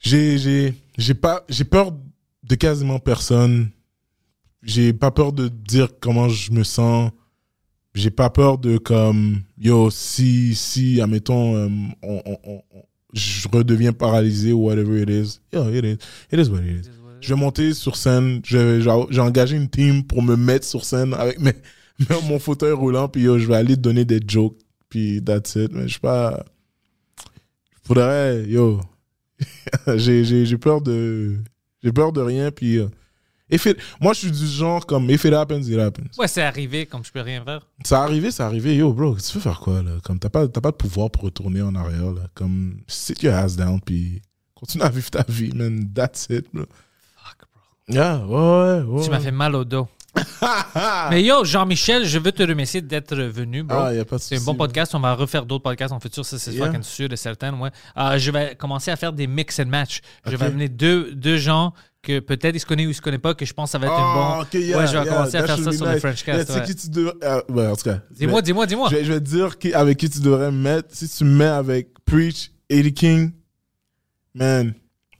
j'ai, 0.00 0.38
j'ai, 0.38 0.74
j'ai 0.98 1.14
pas, 1.14 1.44
j'ai 1.48 1.64
peur 1.64 1.92
de 2.42 2.54
quasiment 2.54 2.98
personne. 2.98 3.70
J'ai 4.62 4.92
pas 4.92 5.10
peur 5.12 5.32
de 5.32 5.46
dire 5.48 5.88
comment 6.00 6.28
je 6.28 6.50
me 6.50 6.64
sens. 6.64 7.12
J'ai 7.94 8.10
pas 8.10 8.28
peur 8.30 8.58
de 8.58 8.76
comme, 8.78 9.42
yo, 9.56 9.90
si, 9.90 10.54
si, 10.54 11.00
admettons, 11.00 11.54
euh, 11.56 11.68
on- 12.02 12.38
on- 12.44 12.62
je 13.12 13.48
redeviens 13.48 13.92
paralysé 13.92 14.52
ou 14.52 14.66
whatever 14.66 15.00
it 15.00 15.08
is. 15.08 15.40
Yo, 15.52 15.70
it 15.72 15.84
is, 15.84 15.96
it 16.32 16.38
is 16.38 16.50
what 16.50 16.60
it 16.62 16.84
is. 16.84 16.90
Je 17.20 17.34
vais 17.34 17.40
monter 17.40 17.74
sur 17.74 17.96
scène. 17.96 18.40
Je- 18.44 19.06
J'ai 19.10 19.20
engagé 19.20 19.56
une 19.56 19.68
team 19.68 20.04
pour 20.04 20.22
me 20.22 20.36
mettre 20.36 20.66
sur 20.66 20.84
scène 20.84 21.14
avec 21.14 21.38
mes, 21.40 21.52
mon 22.28 22.38
fauteuil 22.38 22.72
roulant. 22.72 23.08
Puis 23.08 23.22
yo, 23.22 23.38
je 23.38 23.46
vais 23.46 23.56
aller 23.56 23.76
donner 23.76 24.04
des 24.04 24.20
jokes. 24.26 24.56
Puis 24.88 25.22
that's 25.24 25.54
it. 25.56 25.72
Mais 25.72 25.82
je 25.84 25.92
suis 25.92 26.00
pas. 26.00 26.44
Faudrait, 27.84 28.44
yo. 28.46 28.80
j'ai 29.96 30.58
peur 30.58 30.80
de. 30.80 31.36
J'ai 31.82 31.92
peur 31.92 32.12
de 32.12 32.20
rien. 32.20 32.50
Puis. 32.50 32.78
euh, 32.78 32.88
if 33.50 33.66
it- 33.66 33.78
moi, 34.00 34.12
je 34.12 34.20
suis 34.20 34.30
du 34.30 34.46
genre 34.46 34.84
comme 34.86 35.10
if 35.10 35.24
it 35.24 35.32
happens, 35.32 35.62
it 35.68 35.78
happens. 35.78 36.16
Ouais, 36.18 36.28
c'est 36.28 36.42
arrivé, 36.42 36.86
comme 36.86 37.04
je 37.04 37.12
peux 37.12 37.20
rien 37.20 37.42
faire. 37.44 37.66
Ça 37.84 38.02
arrivé, 38.02 38.30
ça 38.30 38.46
arrivé. 38.46 38.76
Yo, 38.76 38.92
bro, 38.92 39.16
tu 39.16 39.34
veux 39.34 39.40
faire 39.40 39.60
quoi, 39.60 39.82
là? 39.82 39.92
Comme 40.04 40.18
t'as 40.18 40.28
pas, 40.28 40.46
pas 40.48 40.70
de 40.70 40.76
pouvoir 40.76 41.10
pour 41.10 41.22
retourner 41.24 41.62
en 41.62 41.74
arrière, 41.74 42.12
là. 42.12 42.22
Comme 42.34 42.80
sit 42.86 43.22
your 43.22 43.34
ass 43.34 43.56
down, 43.56 43.80
puis 43.80 44.22
continue 44.54 44.84
à 44.84 44.88
vivre 44.90 45.10
ta 45.10 45.24
vie, 45.28 45.52
man. 45.54 45.88
That's 45.94 46.26
it, 46.30 46.46
bro. 46.52 46.64
Yeah, 47.88 48.18
ouais, 48.26 48.82
ouais. 48.82 49.04
Tu 49.04 49.10
m'as 49.10 49.20
fait 49.20 49.30
mal 49.30 49.54
au 49.54 49.64
dos. 49.64 49.86
Mais 51.10 51.22
yo, 51.22 51.44
Jean-Michel, 51.44 52.04
je 52.04 52.18
veux 52.18 52.32
te 52.32 52.42
remercier 52.42 52.80
d'être 52.80 53.14
venu, 53.16 53.62
bro. 53.62 53.78
Ah, 53.78 53.94
y 53.94 53.98
a 53.98 54.04
pas 54.04 54.16
de 54.16 54.22
C'est 54.22 54.34
un 54.34 54.38
souci, 54.38 54.46
bon 54.50 54.54
podcast. 54.56 54.94
On 54.94 55.00
va 55.00 55.14
refaire 55.14 55.44
d'autres 55.46 55.62
podcasts 55.62 55.92
en 55.92 56.00
futur. 56.00 56.24
Ça, 56.24 56.38
c'est 56.38 56.52
Yeah. 56.52 56.66
fucking 56.66 56.82
sûr 56.82 57.12
et 57.12 57.16
certain. 57.16 57.56
Ouais. 57.60 57.70
Euh, 57.96 58.18
je 58.18 58.30
vais 58.30 58.56
commencer 58.56 58.90
à 58.90 58.96
faire 58.96 59.12
des 59.12 59.26
mix 59.26 59.60
and 59.60 59.66
match. 59.66 60.00
Je 60.24 60.32
Ok. 60.32 60.38
vais 60.40 60.46
amener 60.46 60.68
deux, 60.68 61.12
deux 61.14 61.36
gens 61.36 61.74
que 62.02 62.18
peut-être 62.20 62.56
ils 62.56 62.60
se 62.60 62.66
connaissent 62.66 62.86
ou 62.86 62.90
ils 62.90 62.94
se 62.94 63.02
connaissent 63.02 63.20
pas, 63.20 63.34
que 63.34 63.44
je 63.44 63.52
pense 63.52 63.68
que 63.68 63.72
ça 63.72 63.78
va 63.78 63.86
être 63.86 63.94
Ah, 63.96 64.00
un 64.00 64.36
bon. 64.38 64.42
ok, 64.42 64.54
yeah, 64.54 64.78
ouais, 64.78 64.86
je 64.86 64.92
vais 64.98 65.04
yeah, 65.04 65.12
commencer 65.14 65.36
à 65.36 65.40
that 65.42 65.46
faire 65.46 65.56
should 65.56 65.64
ça 65.64 65.70
be 65.70 65.74
sur 65.76 65.84
le 65.86 65.92
nice. 65.92 66.00
French 66.00 66.26
Yeah, 66.26 66.36
Cast. 66.36 66.46
tu 66.46 66.52
sais 66.54 66.58
ouais. 66.60 66.66
qui 66.66 66.74
tu 66.76 66.88
devrais. 66.90 67.14
ah, 67.22 67.42
ouais, 67.52 67.66
en 67.68 67.76
tout 67.76 67.82
cas. 67.84 67.98
Dis-moi, 68.10 68.42
dis-moi, 68.42 68.66
dis-moi. 68.66 68.88
Je 68.90 68.96
vais, 68.96 69.04
je 69.04 69.12
vais 69.12 69.20
te 69.20 69.24
dire 69.28 69.58
qui, 69.58 69.72
avec 69.74 69.98
qui 69.98 70.08
tu 70.10 70.20
devrais 70.20 70.50
me 70.50 70.58
mettre. 70.58 70.88
Si 70.92 71.08
tu 71.08 71.24
me 71.24 71.36
mets 71.36 71.44
avec 71.44 71.88
Preach, 72.04 72.50
Eddie 72.70 72.94
King, 72.94 73.32
man, 74.34 74.74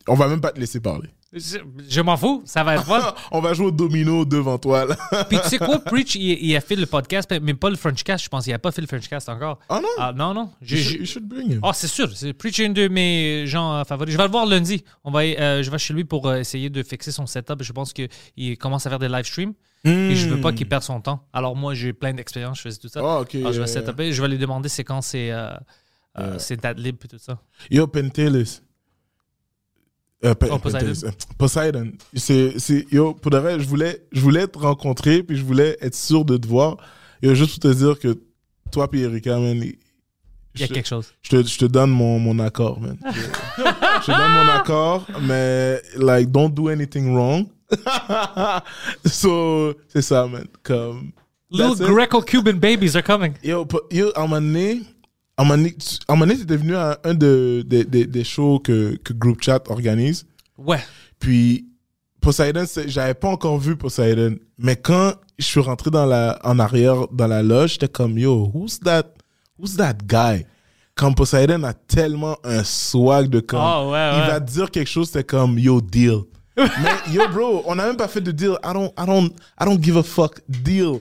on 0.09 0.15
va 0.15 0.27
même 0.29 0.41
pas 0.41 0.51
te 0.53 0.59
laisser 0.59 0.81
parler. 0.81 1.09
Je, 1.37 1.59
je 1.89 2.01
m'en 2.01 2.17
fous, 2.17 2.43
ça 2.47 2.65
va 2.65 2.77
être 2.77 2.85
fun. 2.85 3.15
on 3.31 3.41
va 3.41 3.53
jouer 3.53 3.67
au 3.67 3.71
domino 3.71 4.25
devant 4.25 4.57
toi, 4.59 4.87
là. 4.87 4.97
Puis 5.29 5.39
tu 5.43 5.49
sais 5.51 5.59
quoi, 5.59 5.79
Preach, 5.81 6.15
il, 6.15 6.23
il 6.43 6.57
a 6.57 6.61
fait 6.63 6.77
le 6.77 6.87
podcast, 6.87 7.31
mais 7.43 7.53
pas 7.55 7.69
le 7.69 7.77
French 7.77 8.03
Cast, 8.03 8.25
je 8.25 8.29
pense. 8.31 8.47
Il 8.47 8.53
a 8.55 8.59
pas 8.59 8.73
fait 8.73 8.81
le 8.81 8.87
French 8.87 9.07
Cast 9.09 9.29
encore. 9.29 9.59
Ah 9.69 9.81
non? 9.83 9.89
Ah, 9.99 10.13
non, 10.17 10.33
non. 10.35 10.51
J'ai- 10.63 10.77
You 10.79 10.83
should, 10.83 11.01
you 11.01 11.07
should 11.07 11.29
bring 11.29 11.53
him. 11.53 11.61
Ah, 11.63 11.73
c'est 11.75 11.89
sûr. 11.89 12.09
Preach 12.39 12.59
est 12.61 12.67
un 12.67 12.71
de 12.71 12.89
mes 12.89 13.47
gens 13.47 13.75
euh, 13.75 13.85
favoris. 13.85 14.13
Je 14.13 14.19
vais 14.19 14.25
le 14.25 14.31
voir 14.31 14.47
lundi. 14.47 14.83
On 15.05 15.11
va, 15.11 15.21
euh, 15.21 15.63
je 15.63 15.71
vais 15.71 15.79
chez 15.79 15.93
lui 15.95 16.05
pour 16.05 16.27
euh, 16.27 16.37
essayer 16.39 16.71
de 16.71 16.83
fixer 16.83 17.13
son 17.13 17.27
setup. 17.27 17.63
Je 17.63 17.73
pense 17.73 17.93
qu'il 17.93 18.09
commence 18.59 18.87
à 18.87 18.91
faire 18.91 18.99
des 18.99 19.09
live 19.09 19.25
streams 19.27 19.53
et 19.85 20.17
je 20.17 20.29
veux 20.29 20.41
pas 20.41 20.53
qu'il 20.53 20.67
perde 20.69 20.83
son 20.83 21.01
temps. 21.01 21.23
Alors 21.33 21.55
moi, 21.55 21.75
j'ai 21.75 21.93
plein 21.93 22.13
d'expérience, 22.13 22.57
je 22.59 22.63
faisais 22.63 22.79
tout 22.79 22.89
ça. 22.89 23.01
Hmm. 23.03 23.07
Ah, 23.07 23.21
ok. 23.21 23.35
Alors, 23.37 23.53
je 23.53 23.61
vais 23.61 23.67
setuper. 23.69 24.13
Je 24.13 24.21
vais 24.23 24.29
lui 24.29 24.39
demander 24.39 24.69
c'est 24.69 24.83
quand 24.85 25.01
c'est 25.03 25.31
euh, 25.31 25.51
euh, 26.19 26.31
Yeah. 26.31 26.39
c'est 26.39 26.79
libre 26.79 26.99
et 27.05 27.09
tout 27.09 27.19
ça. 27.19 27.39
Yo, 27.71 27.87
Pentelis. 27.87 28.63
Euh, 30.25 30.35
Oh, 30.51 30.59
Poseidon. 30.59 31.11
Poseidon. 31.39 31.93
C'est, 32.15 32.59
c'est, 32.59 32.87
yo, 32.91 33.13
pour 33.15 33.31
de 33.31 33.39
vrai, 33.39 33.61
je 33.61 33.67
voulais, 33.67 34.03
je 34.13 34.21
voulais 34.21 34.47
te 34.47 34.59
rencontrer, 34.59 35.23
puis 35.23 35.37
je 35.37 35.45
voulais 35.45 35.77
être 35.81 35.95
sûr 35.95 36.25
de 36.25 36.37
te 36.37 36.47
voir. 36.47 36.79
Yo, 37.23 37.35
juste 37.35 37.61
pour 37.61 37.71
te 37.71 37.77
dire 37.77 37.99
que 37.99 38.19
toi 38.73 38.91
puis 38.91 39.03
Erika, 39.03 39.39
man, 39.39 39.57
Il 39.63 39.75
y 40.61 40.65
a 40.65 40.67
je- 40.67 40.73
quelque 40.73 40.89
chose. 40.89 41.13
je 41.23 41.29
te, 41.31 41.43
je 41.47 41.59
te 41.59 41.65
donne 41.67 41.91
mon, 41.91 42.19
mon 42.19 42.39
accord, 42.39 42.81
man. 42.81 42.97
Je, 43.05 43.11
je 43.63 44.07
te 44.07 44.11
donne 44.11 44.33
mon 44.33 44.49
accord, 44.53 45.07
mais, 45.21 45.83
like, 45.97 46.31
don't 46.31 46.51
do 46.53 46.69
anything 46.69 47.15
wrong. 47.15 47.47
so, 49.05 49.75
c'est 49.89 50.03
ça, 50.03 50.27
man. 50.27 50.47
Comme, 50.63 51.13
Little. 51.51 51.87
Greco-Cuban 51.95 52.55
babies 52.59 52.97
are 52.97 53.03
coming. 53.05 53.35
Yo, 53.43 53.67
yo, 53.91 54.11
à 54.17 54.21
un 54.21 54.27
moment 54.27 54.41
donné, 54.41 54.81
donné, 55.45 56.37
t'étais 56.39 56.57
venu 56.57 56.75
à 56.77 56.99
un 57.05 57.15
de, 57.15 57.63
des- 57.67 57.85
des- 57.85 58.07
des 58.07 58.25
shows 58.25 58.59
que, 58.61 58.97
que 58.97 59.13
Group 59.13 59.43
Chat 59.43 59.69
organise. 59.69 60.27
Ouais. 60.57 60.81
Puis 61.19 61.67
Poseidon, 62.21 62.65
j'avais 62.87 63.15
pas 63.15 63.29
encore 63.29 63.59
vu 63.59 63.77
Poseidon. 63.77 64.37
Mais 64.59 64.77
quand 64.77 65.13
je 65.39 65.45
suis 65.45 65.61
rentré 65.61 65.91
dans 65.91 66.07
la, 66.07 66.39
en 66.45 66.59
arrière 66.59 67.07
dans 67.13 67.27
la 67.27 67.43
loge, 67.43 67.73
j'étais 67.73 67.89
comme 67.89 68.19
yo, 68.19 68.51
who's 68.55 68.81
that, 68.81 69.05
who's 69.59 69.77
that 69.77 69.95
guy? 70.07 70.47
Comme 70.95 71.15
Poseidon 71.15 71.63
a 71.65 71.75
tellement 71.75 72.39
un 72.43 72.65
swag 72.65 73.29
de 73.29 73.41
comme, 73.41 73.61
Ah, 73.63 73.87
ouais, 73.87 74.19
il 74.25 74.31
va 74.31 74.41
dire 74.41 74.71
quelque 74.71 74.89
chose, 74.89 75.11
c'est 75.13 75.25
comme 75.25 75.59
yo 75.59 75.81
deal. 75.83 76.21
mais 76.57 77.13
yo 77.13 77.29
bro, 77.29 77.63
on 77.67 77.75
n'a 77.75 77.87
même 77.87 77.99
pas 77.99 78.09
fait 78.09 78.23
de 78.23 78.31
deal. 78.33 78.57
I 78.65 78.73
don't, 78.73 78.91
I 78.99 79.05
don't, 79.05 79.29
I 79.61 79.65
don't 79.67 79.79
give 79.83 79.99
a 79.99 80.03
fuck. 80.03 80.41
Deal, 80.49 81.01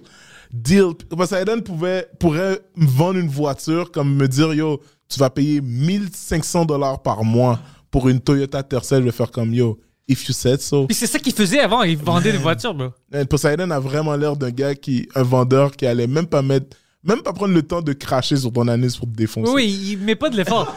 deal. 0.56 0.94
Poseidon 1.10 1.62
pouvait, 1.62 2.08
pourrait 2.20 2.60
me 2.76 2.88
vendre 2.88 3.20
une 3.20 3.30
voiture 3.30 3.92
comme 3.92 4.16
me 4.16 4.28
dire 4.28 4.54
yo, 4.54 4.82
tu 5.10 5.20
vas 5.20 5.30
payer 5.30 5.62
1500 5.62 6.66
dollars 6.66 7.02
par 7.02 7.24
mois 7.24 7.60
pour 7.92 8.10
une 8.10 8.20
Toyota 8.20 8.64
Tercel. 8.64 9.00
Je 9.02 9.06
vais 9.06 9.12
faire 9.12 9.32
comme 9.32 9.54
yo, 9.54 9.80
if 10.08 10.28
you 10.28 10.34
said 10.34 10.62
so. 10.62 10.86
Puis 10.88 10.96
c'est 10.96 11.08
ça 11.08 11.20
qu'il 11.20 11.34
faisait 11.34 11.60
avant, 11.60 11.84
il 11.84 11.98
vendait 11.98 12.32
des 12.32 12.38
voitures, 12.38 12.74
bro. 12.74 12.90
Poseidon 13.30 13.70
a 13.72 13.80
vraiment 13.80 14.16
l'air 14.16 14.36
d'un 14.36 14.52
gars 14.52 14.76
qui, 14.76 15.08
un 15.16 15.24
vendeur 15.24 15.72
qui 15.72 15.86
allait 15.86 16.08
même 16.08 16.28
pas 16.28 16.42
mettre, 16.42 16.76
même 17.04 17.22
pas 17.22 17.34
prendre 17.34 17.54
le 17.54 17.62
temps 17.62 17.82
de 17.82 17.94
cracher 17.94 18.36
sur 18.38 18.52
ton 18.52 18.68
anus 18.68 18.98
pour 18.98 19.08
te 19.08 19.14
défoncer. 19.16 19.52
Oui, 19.52 19.92
il 19.92 20.00
met 20.00 20.16
pas 20.16 20.30
de 20.30 20.38
l'effort. 20.38 20.74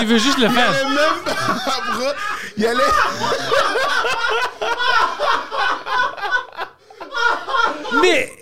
il 0.00 0.06
veut 0.06 0.18
juste 0.18 0.38
le 0.38 0.44
Il 0.44 0.48
allait 0.48 0.60
faire. 0.60 0.88
même 0.88 0.96
pas. 1.24 2.14
Il 2.58 2.66
allait. 2.66 2.82
Mais 8.00 8.32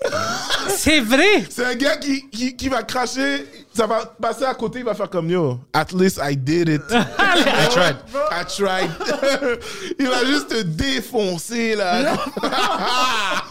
c'est 0.69 1.01
vrai. 1.01 1.45
C'est 1.49 1.65
un 1.65 1.75
gars 1.75 1.97
qui, 1.97 2.29
qui, 2.29 2.55
qui 2.55 2.69
va 2.69 2.83
cracher, 2.83 3.45
ça 3.73 3.85
va 3.85 4.05
passer 4.05 4.45
à 4.45 4.53
côté, 4.53 4.79
il 4.79 4.85
va 4.85 4.93
faire 4.93 5.09
comme 5.09 5.29
yo. 5.29 5.59
At 5.73 5.87
least 5.93 6.19
I 6.21 6.35
did 6.35 6.69
it. 6.69 6.81
I 6.91 7.67
tried. 7.69 7.95
I 8.31 8.43
tried. 8.45 8.91
il 9.99 10.07
va 10.07 10.25
juste 10.25 10.49
te 10.49 10.61
défoncer 10.61 11.75
là. 11.75 12.15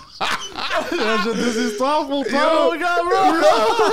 J'ai 1.24 1.34
des 1.34 1.70
histoires 1.70 2.06
pour 2.06 2.24
Yo. 2.24 2.30
toi, 2.30 2.40
mon 2.64 2.78
gars, 2.78 3.02
bro. 3.04 3.84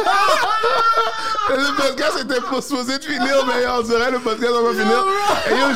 Le 1.58 1.78
podcast 1.78 2.20
était 2.24 2.42
supposé 2.62 2.98
de 2.98 3.04
finir, 3.04 3.46
mais 3.48 3.66
on 3.68 3.82
dirait 3.82 4.12
le 4.12 4.20
podcast 4.20 4.52
va 4.52 4.62
pas 4.62 4.74
finir. 4.74 5.06
Et 5.50 5.58
yo, 5.58 5.68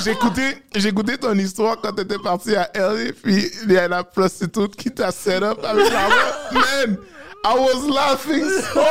j'ai 0.76 0.90
écouté 0.90 1.18
ton 1.18 1.34
histoire 1.38 1.78
quand 1.82 1.94
t'étais 1.94 2.18
parti 2.18 2.56
à 2.56 2.70
LA, 2.76 3.14
puis 3.24 3.50
il 3.64 3.72
y 3.72 3.78
a 3.78 3.88
la 3.88 4.04
prostitute 4.04 4.76
qui 4.76 4.92
t'a 4.92 5.12
set 5.12 5.42
up 5.42 5.60
avec 5.64 5.90
l'argent. 5.90 6.16
Man, 6.52 6.98
I 7.44 7.56
was 7.58 7.88
laughing 7.90 8.44
so 8.74 8.82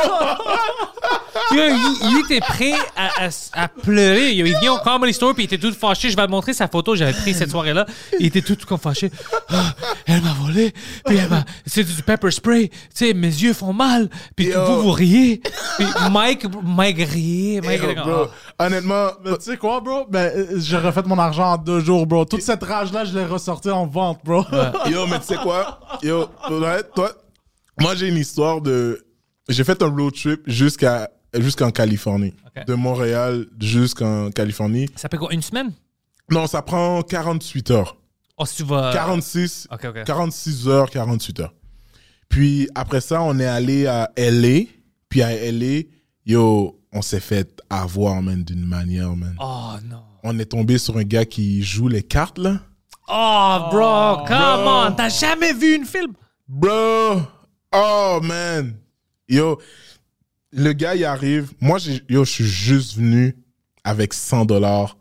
Yo, 1.55 1.61
il, 1.63 1.97
il 2.11 2.19
était 2.25 2.39
prêt 2.41 2.73
à, 2.95 3.25
à- 3.25 3.63
à 3.63 3.67
pleurer. 3.67 4.33
Yo, 4.33 4.45
il 4.45 4.57
vient 4.59 4.73
au 4.73 4.79
Comedy 4.79 5.13
Store 5.13 5.33
puis 5.33 5.43
il 5.43 5.45
était 5.53 5.57
tout 5.57 5.73
fâché. 5.73 6.09
Je 6.09 6.15
vais 6.17 6.25
te 6.25 6.31
montrer 6.31 6.53
sa 6.53 6.67
photo. 6.67 6.95
J'avais 6.95 7.13
pris 7.13 7.33
cette 7.33 7.49
soirée-là. 7.51 7.85
Il 8.19 8.25
était 8.25 8.41
tout, 8.41 8.55
tout 8.55 8.65
comme 8.67 8.77
fâché. 8.77 9.09
Ah, 9.49 9.73
elle 10.05 10.21
m'a 10.21 10.33
volé. 10.33 10.73
Puis 11.05 11.17
elle 11.17 11.29
m'a... 11.29 11.43
C'est 11.65 11.83
du 11.83 12.03
pepper 12.03 12.31
spray. 12.31 12.69
Tu 12.69 12.75
sais, 12.93 13.13
mes 13.13 13.27
yeux 13.27 13.53
font 13.53 13.73
mal. 13.73 14.09
Puis 14.35 14.47
Yo. 14.47 14.63
vous, 14.65 14.81
vous 14.83 14.91
riez. 14.91 15.41
Puis 15.77 15.87
Mike, 16.11 16.45
Mike 16.63 16.97
riait. 17.09 17.61
Mike, 17.61 17.81
Yo, 17.81 17.89
était 17.89 17.95
comme, 18.01 18.11
bro, 18.11 18.25
Ah. 18.59 18.65
honnêtement, 18.65 19.07
Mais 19.23 19.37
tu 19.37 19.43
sais 19.45 19.57
quoi, 19.57 19.79
bro? 19.79 20.05
Ben, 20.09 20.31
j'ai 20.57 20.77
refait 20.77 21.03
mon 21.05 21.19
argent 21.19 21.53
en 21.53 21.57
deux 21.57 21.79
jours, 21.79 22.05
bro. 22.05 22.25
Toute 22.25 22.41
cette 22.41 22.63
rage-là, 22.63 23.05
je 23.05 23.17
l'ai 23.17 23.25
ressorti 23.25 23.69
en 23.69 23.85
vente, 23.87 24.19
bro. 24.25 24.45
yo, 24.89 25.07
mais 25.07 25.19
tu 25.19 25.27
sais 25.27 25.37
quoi? 25.37 25.79
Yo, 26.03 26.25
toi, 26.95 27.11
moi 27.79 27.95
j'ai 27.95 28.07
une 28.09 28.17
histoire 28.17 28.61
de. 28.61 29.05
J'ai 29.49 29.63
fait 29.63 29.81
un 29.81 29.87
road 29.87 30.13
trip 30.13 30.41
jusqu'à 30.47 31.09
jusqu'en 31.33 31.71
Californie. 31.71 32.33
De 32.67 32.73
Montréal 32.73 33.47
jusqu'en 33.59 34.29
Californie. 34.31 34.87
Ça 34.95 35.07
fait 35.09 35.17
quoi, 35.17 35.33
une 35.33 35.41
semaine? 35.41 35.71
Non, 36.29 36.47
ça 36.47 36.61
prend 36.61 37.01
48 37.01 37.71
heures. 37.71 37.97
Oh, 38.37 38.45
si 38.45 38.57
tu 38.57 38.63
vas... 38.63 38.91
46, 38.93 39.67
Ok, 39.71 39.85
ok. 39.85 40.03
46 40.03 40.67
heures, 40.67 40.89
48 40.89 41.39
heures. 41.41 41.53
Puis 42.27 42.69
après 42.75 43.01
ça, 43.01 43.21
on 43.21 43.37
est 43.39 43.45
allé 43.45 43.87
à 43.87 44.11
LA. 44.17 44.65
Puis 45.09 45.21
à 45.21 45.29
LA, 45.51 45.83
yo, 46.25 46.79
on 46.91 47.01
s'est 47.01 47.19
fait 47.19 47.61
avoir, 47.69 48.21
man, 48.21 48.43
d'une 48.43 48.65
manière, 48.65 49.15
man. 49.15 49.35
Oh, 49.39 49.73
non. 49.85 50.03
On 50.23 50.37
est 50.39 50.45
tombé 50.45 50.77
sur 50.77 50.97
un 50.97 51.03
gars 51.03 51.25
qui 51.25 51.63
joue 51.63 51.87
les 51.87 52.03
cartes, 52.03 52.37
là. 52.37 52.59
Oh, 53.07 53.57
bro, 53.69 54.25
come 54.25 54.63
bro. 54.63 54.85
on. 54.87 54.91
T'as 54.93 55.09
jamais 55.09 55.53
vu 55.53 55.75
une 55.75 55.85
film? 55.85 56.13
Bro, 56.47 57.21
oh 57.71 58.19
man, 58.23 58.75
yo, 59.27 59.59
le 60.51 60.73
gars 60.73 60.95
il 60.95 61.05
arrive. 61.05 61.53
Moi, 61.59 61.79
yo, 62.09 62.25
je 62.25 62.31
suis 62.31 62.45
juste 62.45 62.97
venu 62.97 63.35
avec 63.83 64.13
100 64.13 64.45
dollars 64.45 64.97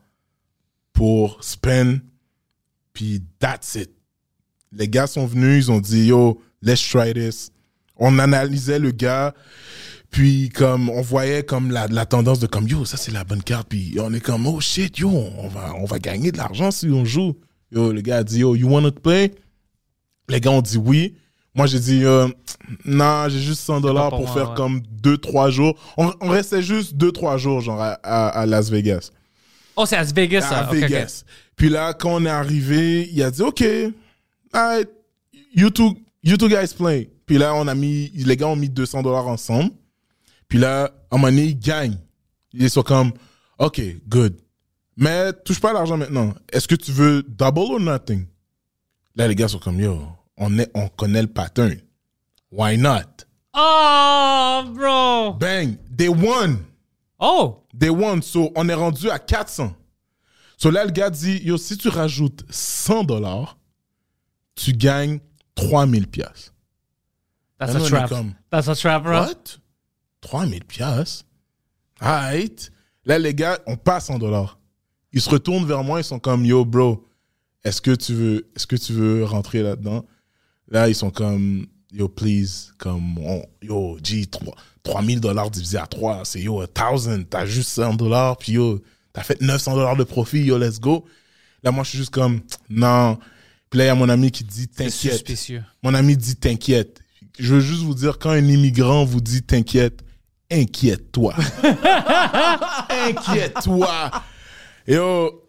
pour 0.93 1.43
spend, 1.43 2.01
puis 2.93 3.23
that's 3.39 3.75
it. 3.75 3.91
Les 4.73 4.89
gars 4.89 5.07
sont 5.07 5.27
venus, 5.27 5.67
ils 5.67 5.71
ont 5.71 5.81
dit 5.81 6.07
yo, 6.07 6.41
let's 6.63 6.87
try 6.87 7.13
this. 7.13 7.51
On 7.97 8.19
analysait 8.19 8.79
le 8.79 8.93
gars, 8.93 9.35
puis 10.11 10.49
comme 10.49 10.89
on 10.89 11.03
voyait 11.03 11.43
comme 11.43 11.71
la, 11.71 11.87
la 11.89 12.07
tendance 12.07 12.39
de 12.39 12.47
comme 12.47 12.69
yo, 12.69 12.85
ça 12.85 12.97
c'est 12.97 13.13
la 13.13 13.25
bonne 13.25 13.43
carte, 13.43 13.69
puis 13.69 13.97
on 14.01 14.13
est 14.13 14.21
comme 14.21 14.47
oh 14.47 14.61
shit 14.61 14.99
yo, 14.99 15.11
on 15.11 15.49
va 15.49 15.75
on 15.75 15.85
va 15.85 15.99
gagner 15.99 16.33
de 16.33 16.39
l'argent 16.39 16.71
si 16.71 16.89
on 16.89 17.05
joue. 17.05 17.37
Yo, 17.73 17.93
le 17.93 18.01
gars 18.01 18.19
a 18.19 18.25
dit 18.25 18.39
yo, 18.41 18.55
you 18.55 18.69
wanna 18.69 18.91
play? 18.91 19.35
Les 20.29 20.41
gars 20.41 20.53
ont 20.53 20.63
dit 20.63 20.79
oui. 20.79 21.15
Moi, 21.55 21.67
j'ai 21.67 21.81
dit, 21.81 22.05
euh, 22.05 22.29
non, 22.85 23.29
j'ai 23.29 23.41
juste 23.41 23.63
100 23.63 23.81
dollars 23.81 24.11
pour 24.11 24.19
pour 24.21 24.27
moi, 24.29 24.35
faire 24.37 24.51
ouais. 24.51 24.57
comme 24.57 24.83
2-3 25.03 25.51
jours. 25.51 25.75
On, 25.97 26.13
on 26.21 26.29
restait 26.29 26.63
juste 26.63 26.95
2-3 26.97 27.39
jours, 27.39 27.61
genre, 27.61 27.81
à, 27.81 27.93
à- 28.03 28.29
à 28.29 28.47
Las 28.47 28.71
Vegas. 28.71 29.11
Oh, 29.77 29.85
c'est 29.87 29.97
à 29.97 30.01
Las 30.01 30.13
Vegas, 30.15 30.43
ça. 30.43 30.59
à. 30.61 30.73
Vegas. 30.73 31.25
Puis 31.57 31.69
là, 31.69 31.93
quand 31.93 32.15
on 32.15 32.25
est 32.25 32.29
arrivé, 32.31 33.09
il 33.13 33.23
a 33.23 33.31
dit, 33.31 33.43
OK, 33.43 33.65
alright, 34.53 34.89
you 35.55 35.71
two, 35.71 35.95
you 36.23 36.37
two 36.37 36.49
guys 36.49 36.73
play. 36.77 37.11
Puis 37.27 37.39
là, 37.39 37.55
on 37.55 37.67
a 37.67 37.75
mis, 37.75 38.11
les 38.15 38.37
gars 38.37 38.47
ont 38.49 38.57
mis 38.57 38.69
200 38.69 39.03
dollars 39.03 39.27
ensemble. 39.27 39.71
Puis 40.49 40.59
là, 40.59 40.85
à 41.11 41.15
un 41.15 41.19
moment 41.19 41.29
donné, 41.29 41.45
ils 41.47 41.59
gagnent. 41.59 41.99
Ils 42.53 42.71
sont 42.71 42.83
comme, 42.83 43.13
OK, 43.59 43.81
good. 44.09 44.37
Mais 44.97 45.33
touche 45.45 45.61
pas 45.61 45.71
à 45.71 45.73
l'argent 45.73 45.97
maintenant. 45.97 46.35
Est-ce 46.53 46.67
que 46.69 46.75
tu 46.75 46.93
veux 46.93 47.23
double 47.23 47.59
or 47.61 47.81
nothing? 47.81 48.27
Là, 49.17 49.27
les 49.29 49.35
gars 49.35 49.49
sont 49.49 49.59
comme, 49.59 49.81
yo, 49.81 50.01
on, 50.41 50.59
est, 50.59 50.71
on 50.75 50.89
connaît 50.89 51.23
le 51.23 51.29
pattern. 51.29 51.77
Why 52.51 52.77
not? 52.77 53.25
Oh, 53.55 54.65
bro. 54.75 55.35
Bang, 55.35 55.77
they 55.97 56.09
won. 56.09 56.65
Oh. 57.21 57.63
They 57.79 57.91
won. 57.91 58.23
So, 58.23 58.51
on 58.57 58.69
est 58.69 58.75
rendu 58.75 59.09
à 59.11 59.19
400. 59.19 59.75
So 60.57 60.71
là, 60.71 60.85
le 60.85 60.91
gars 60.91 61.11
dit, 61.11 61.41
yo, 61.45 61.57
si 61.57 61.77
tu 61.77 61.89
rajoutes 61.89 62.45
100 62.51 63.05
dollars, 63.05 63.57
tu 64.55 64.73
gagnes 64.73 65.21
3000 65.55 66.07
pièces. 66.07 66.53
That's 67.59 67.75
a 67.75 67.81
trap. 67.81 68.13
That's 68.51 68.69
a 68.69 68.75
trap, 68.75 69.05
bro. 69.05 69.21
What? 69.21 69.59
3000 70.23 70.65
pièces? 70.65 71.25
Alright. 72.01 72.71
Là, 73.05 73.19
les 73.19 73.35
gars, 73.35 73.59
on 73.67 73.77
passe 73.77 74.07
100 74.07 74.19
dollars. 74.19 74.59
Ils 75.13 75.21
se 75.21 75.31
retournent 75.31 75.67
vers 75.67 75.83
moi, 75.83 76.01
ils 76.01 76.05
sont 76.05 76.19
comme, 76.19 76.45
yo, 76.45 76.65
bro, 76.65 77.07
est-ce 77.65 77.81
que 77.81 77.95
tu 77.95 78.15
veux, 78.15 78.51
est-ce 78.55 78.67
que 78.67 78.77
tu 78.77 78.93
veux 78.93 79.25
rentrer 79.25 79.63
là-dedans? 79.63 80.05
Là, 80.71 80.89
ils 80.89 80.95
sont 80.95 81.11
comme, 81.11 81.67
yo, 81.93 82.09
please, 82.09 82.73
comme, 82.79 83.19
on- 83.19 83.45
yo, 83.63 83.99
G, 84.03 84.27
3 84.27 84.55
3000 84.83 85.21
dollars 85.21 85.51
divisé 85.51 85.77
à 85.79 85.87
3, 85.87 86.25
c'est 86.25 86.41
yo, 86.41 86.61
1000, 86.61 87.27
t'as 87.29 87.45
juste 87.45 87.71
100 87.71 87.95
dollars, 87.95 88.37
puis 88.39 88.53
yo, 88.53 88.81
t'as 89.13 89.23
fait 89.23 89.41
900 89.41 89.75
dollars 89.75 89.97
de 89.97 90.05
profit, 90.05 90.43
yo, 90.43 90.57
let's 90.59 90.81
go. 90.81 91.05
Là, 91.63 91.71
moi, 91.71 91.85
je 91.85 91.91
suis 91.91 91.99
juste 91.99 92.11
comme, 92.11 92.41
non. 92.71 93.19
Puis 93.69 93.79
là, 93.79 93.85
il 93.85 93.89
y 93.89 93.91
a 93.91 93.95
mon 93.95 94.09
ami 94.09 94.31
qui 94.31 94.45
dit, 94.45 94.69
t'inquiète. 94.69 94.91
Mon 95.83 95.95
ami 95.95 96.17
dit 96.17 96.37
t'inquiète. 96.37 97.01
Je 97.39 97.55
veux 97.55 97.61
juste 97.61 97.83
vous 97.83 97.95
dire, 97.95 98.19
quand 98.19 98.31
un 98.31 98.47
immigrant 98.49 99.05
vous 99.05 99.21
dit 99.21 99.43
t'inquiète, 99.43 100.03
inquiète-toi. 100.51 101.35
inquiète-toi. 102.91 104.11
Et 104.87 104.99
oh, 104.99 105.45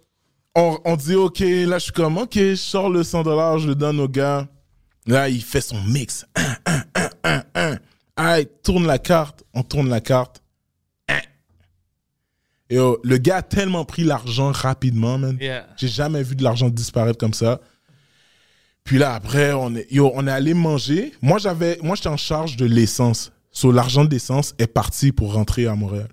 on, 0.56 0.78
on 0.86 0.96
dit 0.96 1.16
OK, 1.16 1.40
là 1.40 1.80
je 1.80 1.84
suis 1.86 1.92
comme 1.92 2.18
OK, 2.18 2.36
je 2.36 2.56
sors 2.56 2.90
le 2.90 3.04
100 3.04 3.24
dollars, 3.24 3.60
je 3.60 3.68
le 3.70 3.76
donne 3.76 4.00
au 4.00 4.08
gars. 4.08 4.48
Là, 5.08 5.30
il 5.30 5.42
fait 5.42 5.62
son 5.62 5.82
mix. 5.82 6.26
Un, 6.36 6.56
un, 6.66 6.84
un, 6.96 7.12
un, 7.24 7.44
un. 7.56 7.80
Ah, 8.16 8.40
il 8.40 8.48
tourne 8.64 8.86
la 8.86 9.00
carte, 9.00 9.44
on 9.54 9.64
tourne 9.64 9.90
la 9.90 10.00
carte. 10.02 10.44
Un. 11.08 11.20
Et 12.70 12.78
oh, 12.78 13.00
le 13.04 13.18
gars 13.18 13.38
a 13.38 13.42
tellement 13.42 13.84
pris 13.84 14.04
l'argent 14.04 14.52
rapidement, 14.52 15.18
man. 15.18 15.38
Yeah. 15.42 15.68
J'ai 15.78 15.88
jamais 15.88 16.22
vu 16.22 16.36
de 16.36 16.44
l'argent 16.44 16.70
disparaître 16.70 17.18
comme 17.18 17.34
ça. 17.34 17.60
Puis 18.84 18.98
là, 18.98 19.14
après, 19.14 19.54
on 19.54 19.76
est, 19.76 19.92
yo, 19.92 20.12
on 20.14 20.28
est 20.28 20.32
allé 20.32 20.54
manger. 20.54 21.14
Moi, 21.22 21.40
j'avais, 21.40 21.80
moi, 21.82 21.96
j'étais 21.96 22.10
en 22.10 22.18
charge 22.18 22.58
de 22.58 22.66
l'essence. 22.66 23.32
So, 23.52 23.72
l'argent 23.72 24.06
d'essence 24.06 24.54
est 24.60 24.68
parti 24.68 25.12
pour 25.12 25.34
rentrer 25.34 25.68
à 25.68 25.76
Montréal. 25.76 26.10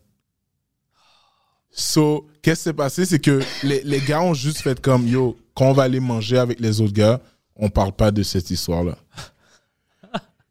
So, 1.70 2.26
qu'est-ce 2.42 2.60
qui 2.60 2.64
s'est 2.64 2.72
passé? 2.72 3.04
C'est 3.04 3.20
que 3.20 3.40
les, 3.62 3.82
les 3.84 4.00
gars 4.00 4.22
ont 4.22 4.34
juste 4.34 4.62
fait 4.62 4.80
comme, 4.80 5.06
yo, 5.06 5.38
quand 5.54 5.66
on 5.66 5.72
va 5.72 5.84
aller 5.84 6.00
manger 6.00 6.38
avec 6.38 6.58
les 6.58 6.80
autres 6.80 6.92
gars, 6.94 7.20
on 7.58 7.68
parle 7.68 7.92
pas 7.92 8.10
de 8.10 8.22
cette 8.22 8.50
histoire-là. 8.50 8.96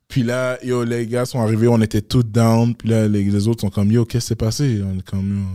Puis 0.08 0.24
là, 0.24 0.58
yo, 0.64 0.84
les 0.84 1.08
gars 1.08 1.26
sont 1.26 1.40
arrivés, 1.40 1.68
on 1.68 1.82
était 1.82 2.02
tous 2.02 2.24
down. 2.24 2.76
Puis 2.76 2.90
là, 2.90 3.08
les, 3.08 3.48
autres 3.48 3.62
sont 3.62 3.70
comme, 3.70 3.92
yo, 3.92 4.06
qu'est-ce 4.06 4.26
qui 4.26 4.28
s'est 4.30 4.36
passé? 4.36 4.82
On 4.84 4.98
est 4.98 5.08
comme, 5.08 5.46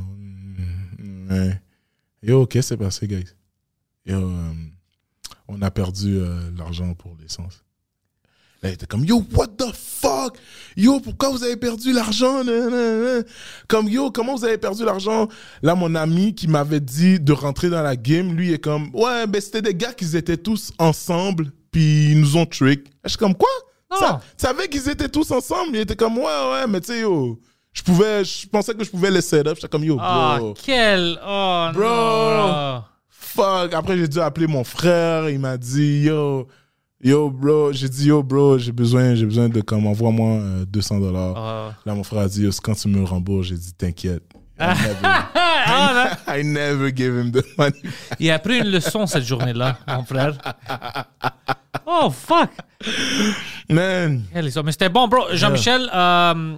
yo, 0.99 1.05
mm, 1.05 1.31
ouais. 1.31 1.63
yo 2.23 2.47
qu'est-ce 2.47 2.69
qui 2.69 2.81
s'est 2.81 2.85
passé, 2.85 3.07
guys? 3.07 3.25
Yo, 4.07 4.17
euh, 4.17 4.53
on 5.49 5.61
a 5.63 5.71
perdu 5.71 6.19
euh, 6.19 6.51
l'argent 6.57 6.95
pour 6.95 7.17
l'essence. 7.21 7.65
Là, 8.63 8.71
il 8.71 8.75
était 8.75 8.87
comme, 8.87 9.05
yo, 9.05 9.25
what 9.35 9.49
the 9.59 9.73
fuck? 9.75 10.39
Yo, 10.77 11.01
pourquoi 11.01 11.31
vous 11.31 11.43
avez 11.43 11.57
perdu 11.57 11.93
l'argent? 11.93 12.43
Comme, 13.69 13.89
yo, 13.89 14.11
comment 14.13 14.37
vous 14.37 14.45
avez 14.45 14.57
perdu 14.59 14.85
l'argent? 14.85 15.29
Là, 15.63 15.75
mon 15.75 15.95
ami 15.97 16.35
qui 16.35 16.47
m'avait 16.47 16.79
dit 16.81 17.19
de 17.19 17.33
rentrer 17.33 17.71
dans 17.71 17.83
la 17.83 17.97
game, 17.97 18.35
lui 18.37 18.53
est 18.53 18.59
comme, 18.59 18.91
ouais, 18.95 19.27
ben 19.27 19.41
c'était 19.41 19.63
des 19.63 19.75
gars 19.75 19.93
qui 19.93 20.17
étaient 20.17 20.37
tous 20.37 20.73
ensemble, 20.79 21.51
puis 21.73 22.11
ils 22.13 22.21
nous 22.21 22.37
ont 22.37 22.47
trick. 22.47 22.87
Je 23.05 23.11
suis 23.11 23.19
comme, 23.19 23.35
quoi? 23.35 23.49
Non. 23.91 23.99
Ça, 23.99 24.21
tu 24.39 24.47
savais 24.47 24.69
qu'ils 24.69 24.89
étaient 24.89 25.09
tous 25.09 25.31
ensemble? 25.33 25.71
Il 25.75 25.81
était 25.81 25.97
comme, 25.97 26.17
ouais, 26.19 26.25
ouais, 26.25 26.67
mais 26.69 26.81
tu 26.81 26.93
sais, 26.93 27.01
yo, 27.01 27.41
je 27.73 27.83
pouvais, 27.83 28.25
je 28.25 28.47
pensais 28.47 28.75
que 28.75 28.85
je 28.85 28.91
pouvais 28.91 29.11
les 29.11 29.23
set 29.23 29.45
up. 29.47 29.57
J'étais 29.57 29.69
comme, 29.69 29.83
yo, 29.85 29.97
bro. 29.97 30.05
Ah, 30.07 30.39
quel. 30.65 31.19
Oh, 31.27 31.69
Bro. 31.75 32.83
fuck. 33.09 33.75
Après, 33.75 33.97
j'ai 33.99 34.07
dû 34.09 34.21
appeler 34.21 34.47
mon 34.47 34.63
frère. 34.63 35.29
Il 35.29 35.41
m'a 35.41 35.57
dit, 35.57 36.03
yo, 36.05 36.47
yo, 37.03 37.31
bro. 37.31 37.73
J'ai 37.73 37.89
dit, 37.89 38.07
yo, 38.07 38.23
bro, 38.23 38.59
j'ai 38.59 38.73
besoin, 38.73 39.15
j'ai 39.15 39.27
besoin 39.27 39.49
de, 39.49 39.61
comme, 39.61 39.87
envoie-moi 39.87 40.31
euh, 40.41 40.65
200 40.67 41.01
dollars. 41.01 41.35
Ah. 41.37 41.75
Là, 41.85 41.95
mon 41.95 42.05
frère 42.05 42.23
a 42.23 42.29
dit, 42.29 42.43
yo, 42.43 42.51
quand 42.63 42.75
tu 42.75 42.89
me 42.89 43.05
rembourses, 43.05 43.49
j'ai 43.49 43.57
dit, 43.57 43.73
t'inquiète. 43.75 44.23
I 44.61 44.65
never, 44.65 44.99
Ah. 45.35 46.17
I 46.29 46.43
never 46.45 46.93
gave 46.93 47.15
him 47.15 47.33
the 47.33 47.45
money. 47.59 47.75
Il 48.21 48.31
a 48.31 48.35
appris 48.35 48.59
une 48.59 48.69
leçon 48.71 49.07
cette 49.07 49.25
journée-là, 49.25 49.79
mon 49.89 50.05
frère. 50.05 50.37
Oh, 51.87 52.11
fuck. 52.11 52.51
Man. 53.69 54.23
Mais 54.35 54.73
c'était 54.73 54.89
bon, 54.89 55.09
bro. 55.09 55.23
Jean-Michel, 55.33 55.91
euh, 55.93 56.57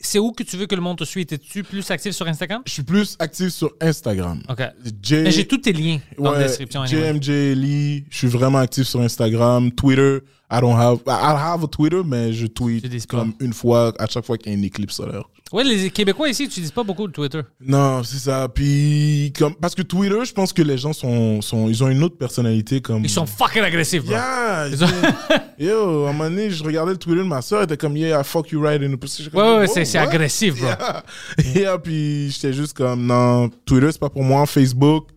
c'est 0.00 0.18
où 0.18 0.32
que 0.32 0.42
tu 0.42 0.56
veux 0.56 0.66
que 0.66 0.74
le 0.74 0.80
monde 0.80 0.98
te 0.98 1.04
suive? 1.04 1.26
Es-tu 1.30 1.62
plus 1.62 1.90
actif 1.90 2.12
sur 2.12 2.26
Instagram? 2.26 2.62
Je 2.66 2.72
suis 2.72 2.82
plus 2.82 3.16
actif 3.18 3.48
sur 3.50 3.70
Instagram. 3.80 4.40
OK. 4.48 4.62
J- 5.02 5.16
Mais 5.22 5.30
j'ai 5.30 5.46
tous 5.46 5.58
tes 5.58 5.72
liens 5.72 5.98
dans 6.18 6.32
la 6.32 6.44
description. 6.44 6.82
anyway. 6.82 7.12
JMJ 7.14 7.28
Lee, 7.56 8.04
je 8.10 8.16
suis 8.18 8.26
vraiment 8.28 8.58
actif 8.58 8.86
sur 8.86 9.00
Instagram, 9.00 9.70
Twitter. 9.72 10.18
I 10.52 10.60
don't 10.60 10.76
have, 10.76 10.98
I 11.06 11.36
have 11.36 11.62
a 11.62 11.68
Twitter, 11.68 12.02
mais 12.04 12.32
je 12.32 12.46
tweet 12.46 13.06
comme 13.06 13.34
une 13.40 13.52
fois 13.52 13.92
à 13.98 14.06
chaque 14.06 14.24
fois 14.24 14.36
qu'il 14.36 14.50
y 14.50 14.54
a 14.54 14.58
une 14.58 14.64
éclipse 14.64 14.96
solaire. 14.96 15.24
Ouais, 15.52 15.64
les 15.64 15.90
Québécois 15.90 16.28
ici, 16.28 16.48
tu 16.48 16.60
dis 16.60 16.70
pas 16.70 16.84
beaucoup 16.84 17.08
de 17.08 17.12
Twitter. 17.12 17.40
Non, 17.60 18.02
c'est 18.04 18.18
ça. 18.18 18.48
Puis 18.48 19.32
comme 19.36 19.54
parce 19.54 19.74
que 19.74 19.82
Twitter, 19.82 20.24
je 20.24 20.32
pense 20.32 20.52
que 20.52 20.62
les 20.62 20.78
gens 20.78 20.92
sont, 20.92 21.40
sont 21.40 21.68
ils 21.68 21.82
ont 21.82 21.88
une 21.88 22.02
autre 22.04 22.16
personnalité 22.16 22.80
comme. 22.80 23.04
Ils 23.04 23.10
sont 23.10 23.26
fucking 23.26 23.62
agressifs, 23.62 24.04
bro. 24.04 24.12
Yeah, 24.12 24.68
Ils 24.68 24.78
yo, 25.66 26.06
à 26.06 26.10
un 26.10 26.12
moment 26.12 26.30
donné, 26.30 26.50
je 26.50 26.62
regardais 26.62 26.92
le 26.92 26.98
Twitter 26.98 27.20
de 27.20 27.26
ma 27.26 27.42
soeur, 27.42 27.60
elle 27.60 27.64
était 27.64 27.76
comme 27.76 27.96
yeah, 27.96 28.20
I 28.20 28.24
fuck 28.24 28.50
you 28.50 28.60
right 28.62 28.80
in 28.80 28.96
the 28.96 29.30
comme, 29.30 29.40
Ouais, 29.40 29.58
ouais, 29.58 29.66
oh, 29.68 29.80
c'est 29.84 29.98
agressif, 29.98 30.56
bro. 30.56 30.66
Yeah. 30.66 31.04
Yeah, 31.54 31.78
puis 31.78 32.30
j'étais 32.30 32.52
juste 32.52 32.76
comme 32.76 33.06
non, 33.06 33.50
Twitter 33.64 33.88
c'est 33.90 34.00
pas 34.00 34.10
pour 34.10 34.22
moi, 34.22 34.46
Facebook, 34.46 35.08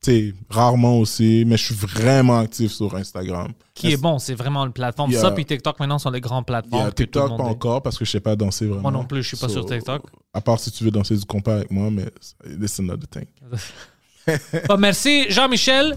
sais, 0.00 0.34
rarement 0.48 0.98
aussi, 0.98 1.44
mais 1.46 1.56
je 1.56 1.66
suis 1.66 1.74
vraiment 1.74 2.38
actif 2.38 2.72
sur 2.72 2.94
Instagram. 2.94 3.52
Qui 3.74 3.92
est 3.92 3.96
bon, 3.96 4.18
c'est 4.18 4.34
vraiment 4.34 4.64
une 4.64 4.72
plateforme. 4.72 5.10
Yeah. 5.10 5.20
Ça, 5.20 5.30
puis 5.30 5.44
TikTok, 5.44 5.78
maintenant, 5.78 5.98
sont 5.98 6.10
les 6.10 6.20
grandes 6.20 6.46
plateformes. 6.46 6.82
Yeah, 6.82 6.92
TikTok 6.92 7.36
pas 7.36 7.44
est. 7.44 7.48
encore 7.48 7.82
parce 7.82 7.98
que 7.98 8.04
je 8.04 8.10
sais 8.10 8.20
pas 8.20 8.36
danser 8.36 8.66
vraiment. 8.66 8.82
Moi 8.82 8.90
non 8.92 9.04
plus, 9.04 9.22
je 9.22 9.28
suis 9.28 9.36
pas 9.36 9.48
sur 9.48 9.64
TikTok. 9.66 10.02
À 10.32 10.40
part 10.40 10.58
si 10.58 10.70
tu 10.70 10.84
veux 10.84 10.90
danser 10.90 11.16
du 11.16 11.24
compas 11.24 11.56
avec 11.56 11.70
moi, 11.70 11.90
mais 11.90 12.06
it's 12.60 12.78
another 12.80 13.08
thing. 13.08 13.26
Bah, 14.68 14.76
merci, 14.76 15.26
Jean-Michel. 15.28 15.96